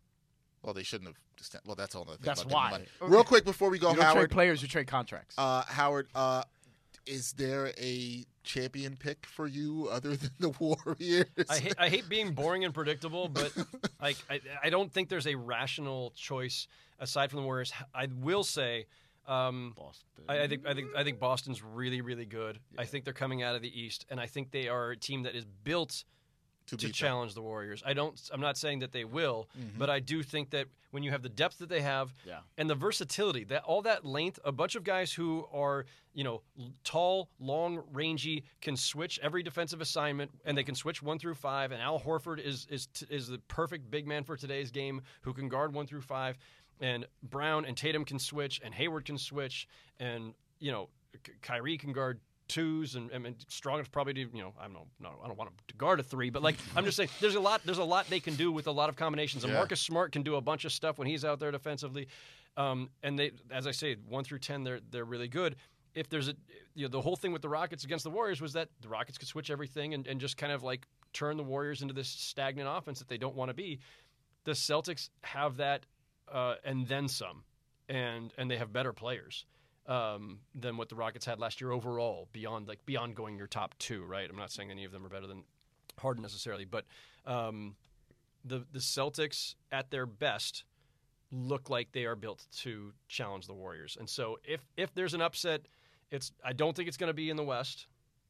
Well, 0.64 0.74
they 0.74 0.82
shouldn't 0.84 1.10
have. 1.10 1.18
just- 1.38 1.56
Well, 1.66 1.76
that's 1.76 1.94
all. 1.94 2.02
Another 2.04 2.18
thing 2.18 2.26
That's 2.26 2.42
about 2.42 2.54
why. 2.54 2.70
getting 2.72 2.88
money. 3.02 3.14
Real 3.14 3.24
quick 3.24 3.46
before 3.46 3.70
we 3.70 3.78
go, 3.78 3.90
you 3.92 3.98
don't 3.98 4.04
Howard. 4.04 4.18
trade 4.22 4.32
players, 4.32 4.62
you 4.64 4.68
trade 4.68 4.88
contracts. 4.88 5.36
Uh, 5.38 5.62
Howard, 5.68 6.08
uh, 6.16 6.44
is 7.06 7.34
there 7.34 7.72
a 7.78 8.26
champion 8.44 8.96
pick 8.98 9.26
for 9.26 9.48
you 9.48 9.88
other 9.92 10.16
than 10.16 10.32
the 10.40 10.50
Warriors? 10.60 11.26
I 11.50 11.58
hate, 11.60 11.76
I 11.78 11.90
hate 11.90 12.10
being 12.10 12.34
boring 12.34 12.64
and 12.66 12.74
predictable, 12.74 13.28
but 13.28 13.54
like 14.02 14.18
I, 14.30 14.40
I 14.64 14.70
don't 14.70 14.92
think 14.92 15.10
there's 15.10 15.28
a 15.28 15.36
rational 15.36 16.12
choice 16.16 16.68
aside 17.00 17.30
from 17.32 17.42
the 17.42 17.46
Warriors. 17.46 17.74
I 17.94 18.08
will 18.22 18.44
say. 18.44 18.86
Um, 19.28 19.74
Boston. 19.76 20.06
I, 20.30 20.42
I 20.44 20.48
think 20.48 20.68
I 20.68 20.74
think 20.76 20.90
I 20.96 21.04
think 21.04 21.20
Boston's 21.20 21.64
really 21.64 22.02
really 22.02 22.26
good. 22.26 22.60
I 22.78 22.86
think 22.86 23.06
they're 23.06 23.14
coming 23.14 23.42
out 23.42 23.56
of 23.56 23.64
the 23.64 23.82
East, 23.82 24.06
and 24.12 24.20
I 24.20 24.28
think 24.28 24.52
they 24.52 24.68
are 24.68 24.92
a 24.92 24.98
team 24.98 25.24
that 25.24 25.36
is 25.36 25.46
built 25.64 26.04
to 26.68 26.78
to 26.78 26.78
beat 26.78 26.82
them. 26.88 26.94
challenge 26.94 27.34
the 27.34 27.42
Warriors. 27.42 27.82
I 27.86 27.94
don't. 27.94 28.20
I'm 28.32 28.42
not 28.42 28.56
saying 28.56 28.80
that 28.80 28.92
they 28.92 29.04
will, 29.04 29.50
but 29.80 29.90
I 29.90 30.00
do 30.00 30.22
think 30.22 30.52
that 30.52 30.68
when 30.96 31.04
you 31.04 31.12
have 31.12 31.22
the 31.22 31.30
depth 31.30 31.58
that 31.60 31.68
they 31.68 31.82
have, 31.82 32.14
Yeah. 32.26 32.40
and 32.58 32.70
the 32.70 32.74
versatility, 32.76 33.44
that 33.44 33.64
all 33.66 33.82
that 33.82 34.06
length, 34.06 34.40
a 34.46 34.52
bunch 34.54 34.76
of 34.76 34.84
guys 34.86 35.12
who 35.12 35.46
are 35.52 35.86
you 36.14 36.24
know 36.24 36.42
tall, 36.86 37.30
long, 37.38 37.84
rangy, 37.92 38.46
can 38.62 38.78
switch 38.78 39.20
every 39.22 39.44
defensive 39.44 39.82
assignment, 39.82 40.32
and 40.46 40.58
they 40.58 40.64
can 40.64 40.74
switch 40.74 41.04
one 41.04 41.20
through 41.20 41.36
five. 41.36 41.74
And 41.74 41.82
Al 41.82 42.00
Horford 42.00 42.40
is 42.40 42.66
is 42.70 42.88
is 43.10 43.28
the 43.28 43.40
perfect 43.50 43.92
big 43.92 44.08
man 44.08 44.24
for 44.24 44.38
today's 44.38 44.72
game, 44.72 45.02
who 45.24 45.34
can 45.34 45.50
guard 45.50 45.74
one 45.74 45.86
through 45.86 46.02
five. 46.02 46.38
And 46.80 47.06
Brown 47.22 47.66
and 47.66 47.76
Tatum 47.78 48.06
can 48.06 48.18
switch, 48.20 48.62
and 48.64 48.74
Hayward 48.74 49.06
can 49.06 49.18
switch, 49.18 49.68
and 50.00 50.34
you 50.60 50.72
know 50.72 50.90
Kyrie 51.42 51.78
can 51.78 51.92
guard 51.92 52.20
twos 52.48 52.96
and, 52.96 53.10
and 53.12 53.36
strong 53.50 53.80
enough 53.80 53.92
probably 53.92 54.14
to 54.14 54.20
you 54.20 54.42
know 54.42 54.54
I 54.60 54.64
don't 54.64 54.74
know 54.74 54.86
no 55.00 55.10
I 55.24 55.28
don't 55.28 55.38
want 55.38 55.50
to 55.68 55.76
guard 55.76 56.00
a 56.00 56.04
three 56.04 56.30
but 56.30 56.44
like 56.44 56.56
I'm 56.76 56.86
just 56.86 56.96
saying 56.98 57.10
there's 57.20 57.36
a 57.36 57.40
lot 57.40 57.62
there's 57.66 57.80
a 57.80 57.84
lot 57.84 58.08
they 58.10 58.20
can 58.20 58.36
do 58.36 58.52
with 58.52 58.68
a 58.68 58.72
lot 58.72 58.90
of 58.90 58.96
combinations. 58.96 59.44
And 59.44 59.52
Yeah. 59.52 59.60
Marcus 59.60 59.82
Smart 59.82 60.12
can 60.12 60.22
do 60.22 60.36
a 60.36 60.42
bunch 60.42 60.64
of 60.66 60.72
stuff 60.72 60.98
when 61.00 61.08
he's 61.08 61.26
out 61.26 61.40
there 61.40 61.52
defensively. 61.52 62.08
Um, 62.58 62.90
and 63.04 63.18
they 63.18 63.32
as 63.52 63.66
I 63.68 63.72
say 63.72 63.96
one 64.08 64.24
through 64.24 64.40
ten 64.40 64.64
they're 64.64 64.80
they're 64.92 65.06
really 65.06 65.28
good. 65.28 65.56
If 65.96 66.10
there's 66.10 66.28
a 66.28 66.36
you 66.76 66.84
know 66.86 66.90
the 66.90 67.02
whole 67.02 67.16
thing 67.16 67.32
with 67.32 67.42
the 67.42 67.50
Rockets 67.50 67.84
against 67.84 68.04
the 68.04 68.12
Warriors 68.12 68.42
was 68.42 68.54
that 68.54 68.70
the 68.82 68.90
Rockets 68.90 69.18
could 69.18 69.28
switch 69.28 69.50
everything 69.50 69.94
and, 69.94 70.06
and 70.08 70.20
just 70.20 70.38
kind 70.38 70.52
of 70.52 70.62
like 70.62 70.86
turn 71.14 71.38
the 71.38 71.44
Warriors 71.44 71.82
into 71.82 71.94
this 71.94 72.10
stagnant 72.10 72.70
offense 72.72 73.00
that 73.00 73.08
they 73.08 73.18
don't 73.18 73.36
want 73.36 73.50
to 73.50 73.54
be. 73.56 73.80
The 74.44 74.52
Celtics 74.52 75.10
have 75.24 75.58
that 75.58 75.86
uh, 76.32 76.56
and 76.64 76.88
then 76.88 77.08
some 77.08 77.44
and 77.90 78.34
and 78.38 78.52
they 78.52 78.58
have 78.58 78.72
better 78.72 78.94
players 78.94 79.46
um, 79.88 80.40
than 80.54 80.78
what 80.78 80.90
the 80.90 80.96
Rockets 80.96 81.26
had 81.26 81.40
last 81.40 81.62
year 81.62 81.72
overall. 81.72 82.28
Beyond 82.32 82.68
like 82.68 82.86
beyond 82.86 83.16
going 83.16 83.38
your 83.38 83.48
top 83.48 83.76
two, 83.80 84.04
right? 84.04 84.30
I'm 84.30 84.38
not 84.38 84.52
saying 84.52 84.72
any 84.72 84.86
of 84.86 84.92
them 84.92 85.06
are 85.06 85.10
better 85.10 85.28
than 85.28 85.44
Harden 86.00 86.22
necessarily, 86.22 86.66
but 86.66 86.86
um, 87.26 87.76
the 88.44 88.66
the 88.72 88.80
Celtics 88.80 89.56
at 89.72 89.92
their 89.92 90.06
best 90.06 90.64
look 91.32 91.70
like 91.70 91.92
they 91.92 92.06
are 92.06 92.16
built 92.16 92.46
to 92.60 92.94
challenge 93.08 93.48
the 93.48 93.54
Warriors. 93.54 93.98
And 94.00 94.10
so 94.10 94.38
if 94.44 94.62
if 94.78 94.94
there's 94.94 95.14
an 95.14 95.22
upset, 95.22 95.62
it's 96.12 96.32
I 96.44 96.54
don't 96.54 96.76
think 96.76 96.88
it's 96.88 96.98
going 96.98 97.10
to 97.10 97.14
be 97.14 97.30
in 97.30 97.38
the 97.38 97.44
West. 97.44 97.88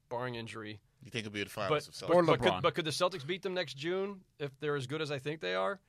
barring 0.10 0.36
injury. 0.36 0.80
You 1.04 1.12
think 1.12 1.26
it'll 1.26 1.34
be 1.34 1.44
the 1.44 1.50
finals 1.50 1.88
But 1.88 2.04
of 2.04 2.10
but, 2.10 2.18
Celtics? 2.18 2.26
but, 2.26 2.40
could, 2.42 2.52
LeBron. 2.54 2.62
but 2.64 2.74
could 2.76 2.86
the 2.86 2.92
Celtics 2.92 3.28
beat 3.28 3.44
them 3.44 3.54
next 3.54 3.76
June 3.76 4.22
if 4.40 4.52
they're 4.60 4.76
as 4.76 4.88
good 4.88 5.02
as 5.02 5.12
I 5.12 5.20
think 5.20 5.40
they 5.40 5.54
are? 5.54 5.80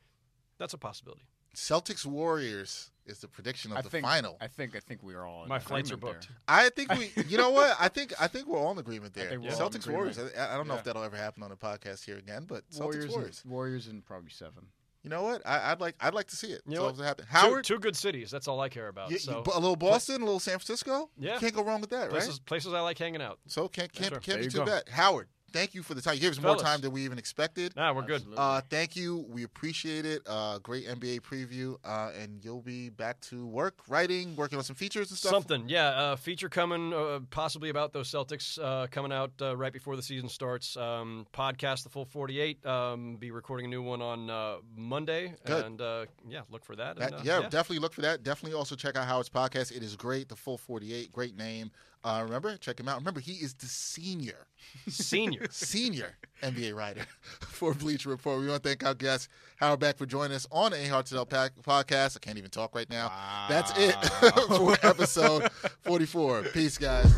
That's 0.59 0.74
a 0.74 0.78
possibility. 0.78 1.22
Celtics 1.56 2.04
Warriors 2.04 2.90
is 3.06 3.18
the 3.20 3.28
prediction 3.28 3.72
of 3.72 3.78
I 3.78 3.80
the 3.80 3.88
think 3.88 4.04
final. 4.04 4.36
I 4.40 4.46
think 4.46 4.76
I 4.76 4.80
think 4.80 5.02
we 5.02 5.14
are 5.14 5.24
all. 5.24 5.42
in 5.44 5.48
My 5.48 5.58
flights 5.58 5.90
are 5.90 5.94
agreement 5.94 6.20
booked. 6.20 6.28
there. 6.28 6.36
I 6.48 6.68
think 6.68 6.92
we, 6.94 7.10
you 7.28 7.38
know 7.38 7.50
what? 7.50 7.74
I 7.80 7.88
think 7.88 8.12
I 8.20 8.26
think 8.26 8.46
we're 8.46 8.58
all 8.58 8.72
in 8.72 8.78
agreement 8.78 9.14
there. 9.14 9.30
think 9.30 9.42
we're 9.42 9.50
all 9.54 9.66
in 9.66 9.72
Celtics 9.72 9.88
Warriors. 9.90 10.18
I, 10.18 10.52
I 10.54 10.56
don't 10.56 10.68
know 10.68 10.74
if 10.74 10.84
that'll 10.84 11.02
ever 11.02 11.16
happen 11.16 11.42
on 11.42 11.48
the 11.50 11.56
podcast 11.56 12.04
here 12.04 12.18
again, 12.18 12.44
but 12.46 12.68
Celtics 12.70 12.80
Warriors, 12.80 13.10
Warriors. 13.10 13.40
And, 13.44 13.52
Warriors, 13.52 13.86
and 13.86 14.04
probably 14.04 14.30
seven. 14.30 14.66
You 15.02 15.10
know 15.10 15.22
what? 15.22 15.40
I, 15.46 15.70
I'd 15.70 15.80
like 15.80 15.94
I'd 16.00 16.14
like 16.14 16.26
to 16.26 16.36
see 16.36 16.48
it. 16.48 16.62
You 16.66 16.74
know 16.74 16.80
so 16.80 16.84
what? 16.86 16.94
if 16.94 17.00
it 17.00 17.04
happen. 17.04 17.24
Two- 17.26 17.30
Howard, 17.38 17.64
two, 17.64 17.78
good 17.78 17.96
cities. 17.96 18.30
That's 18.30 18.48
all 18.48 18.60
I 18.60 18.68
care 18.68 18.88
about. 18.88 19.10
you- 19.10 19.18
so 19.18 19.42
you- 19.46 19.52
a 19.54 19.60
little 19.60 19.76
Boston, 19.76 20.16
a 20.20 20.24
little 20.24 20.40
San 20.40 20.58
Francisco. 20.58 21.08
Yeah. 21.18 21.34
you 21.34 21.40
can't 21.40 21.54
go 21.54 21.62
wrong 21.62 21.80
with 21.80 21.90
that, 21.90 22.10
places, 22.10 22.30
right? 22.30 22.44
places 22.46 22.74
I 22.74 22.80
like 22.80 22.98
hanging 22.98 23.22
out. 23.22 23.38
So 23.46 23.68
can't 23.68 23.92
can't, 23.92 24.12
sir. 24.14 24.20
can't 24.20 24.40
be 24.42 24.48
too 24.48 24.58
go. 24.58 24.66
bad. 24.66 24.88
Howard, 24.90 25.28
thank 25.56 25.74
you 25.74 25.82
for 25.82 25.94
the 25.94 26.02
time. 26.02 26.14
You 26.14 26.20
gave 26.20 26.32
us 26.32 26.42
more 26.42 26.56
time 26.56 26.80
than 26.80 26.92
we 26.92 27.02
even 27.04 27.18
expected. 27.18 27.74
Nah, 27.76 27.92
we're 27.92 28.02
good. 28.02 28.22
Uh, 28.36 28.60
thank 28.68 28.94
you. 28.94 29.24
We 29.28 29.44
appreciate 29.44 30.04
it. 30.04 30.22
Uh, 30.26 30.58
great 30.58 30.86
NBA 30.86 31.20
preview, 31.20 31.76
uh, 31.84 32.10
and 32.20 32.44
you'll 32.44 32.62
be 32.62 32.90
back 32.90 33.20
to 33.22 33.46
work, 33.46 33.78
writing, 33.88 34.36
working 34.36 34.58
on 34.58 34.64
some 34.64 34.76
features 34.76 35.10
and 35.10 35.18
stuff. 35.18 35.30
Something, 35.30 35.68
yeah. 35.68 35.88
Uh, 35.88 36.16
feature 36.16 36.48
coming, 36.48 36.92
uh, 36.92 37.20
possibly 37.30 37.70
about 37.70 37.92
those 37.92 38.10
Celtics 38.10 38.58
uh, 38.62 38.86
coming 38.88 39.12
out 39.12 39.32
uh, 39.40 39.56
right 39.56 39.72
before 39.72 39.96
the 39.96 40.02
season 40.02 40.28
starts. 40.28 40.76
Um, 40.76 41.26
podcast, 41.32 41.84
the 41.84 41.88
full 41.88 42.04
forty-eight. 42.04 42.64
Um, 42.66 43.16
be 43.16 43.30
recording 43.30 43.66
a 43.66 43.68
new 43.68 43.82
one 43.82 44.02
on 44.02 44.28
uh, 44.28 44.56
Monday, 44.76 45.34
Good. 45.46 45.64
and 45.64 45.80
uh, 45.80 46.06
yeah, 46.28 46.42
look 46.50 46.64
for 46.64 46.76
that. 46.76 46.96
That- 46.98 47.12
and, 47.12 47.14
uh, 47.20 47.22
yeah, 47.24 47.40
definitely 47.42 47.78
look 47.78 47.94
for 47.94 48.02
that. 48.02 48.22
Definitely 48.22 48.56
also 48.58 48.76
check 48.76 48.96
out 48.96 49.06
Howard's 49.06 49.30
podcast. 49.30 49.74
It 49.74 49.82
is 49.82 49.96
great. 49.96 50.28
The 50.28 50.36
Full 50.36 50.58
48, 50.58 51.12
great 51.12 51.36
name. 51.36 51.70
Uh, 52.06 52.22
remember, 52.22 52.56
check 52.58 52.78
him 52.78 52.88
out. 52.88 52.98
Remember, 52.98 53.18
he 53.18 53.32
is 53.32 53.54
the 53.54 53.66
senior, 53.66 54.46
senior, 54.88 55.46
senior 55.50 56.16
NBA 56.40 56.72
writer 56.72 57.04
for 57.40 57.74
Bleacher 57.74 58.10
Report. 58.10 58.38
We 58.38 58.46
want 58.46 58.62
to 58.62 58.68
thank 58.68 58.86
our 58.86 58.94
guest 58.94 59.28
Howard 59.56 59.80
Beck 59.80 59.98
for 59.98 60.06
joining 60.06 60.36
us 60.36 60.46
on 60.52 60.72
a 60.72 60.86
Hard 60.86 61.06
to 61.06 61.14
Tell 61.14 61.26
podcast. 61.26 62.16
I 62.16 62.20
can't 62.20 62.38
even 62.38 62.50
talk 62.50 62.76
right 62.76 62.88
now. 62.88 63.08
Wow. 63.08 63.46
That's 63.48 63.76
it 63.76 63.94
for 64.56 64.76
episode 64.86 65.50
forty-four. 65.82 66.44
Peace, 66.44 66.78
guys. 66.78 67.12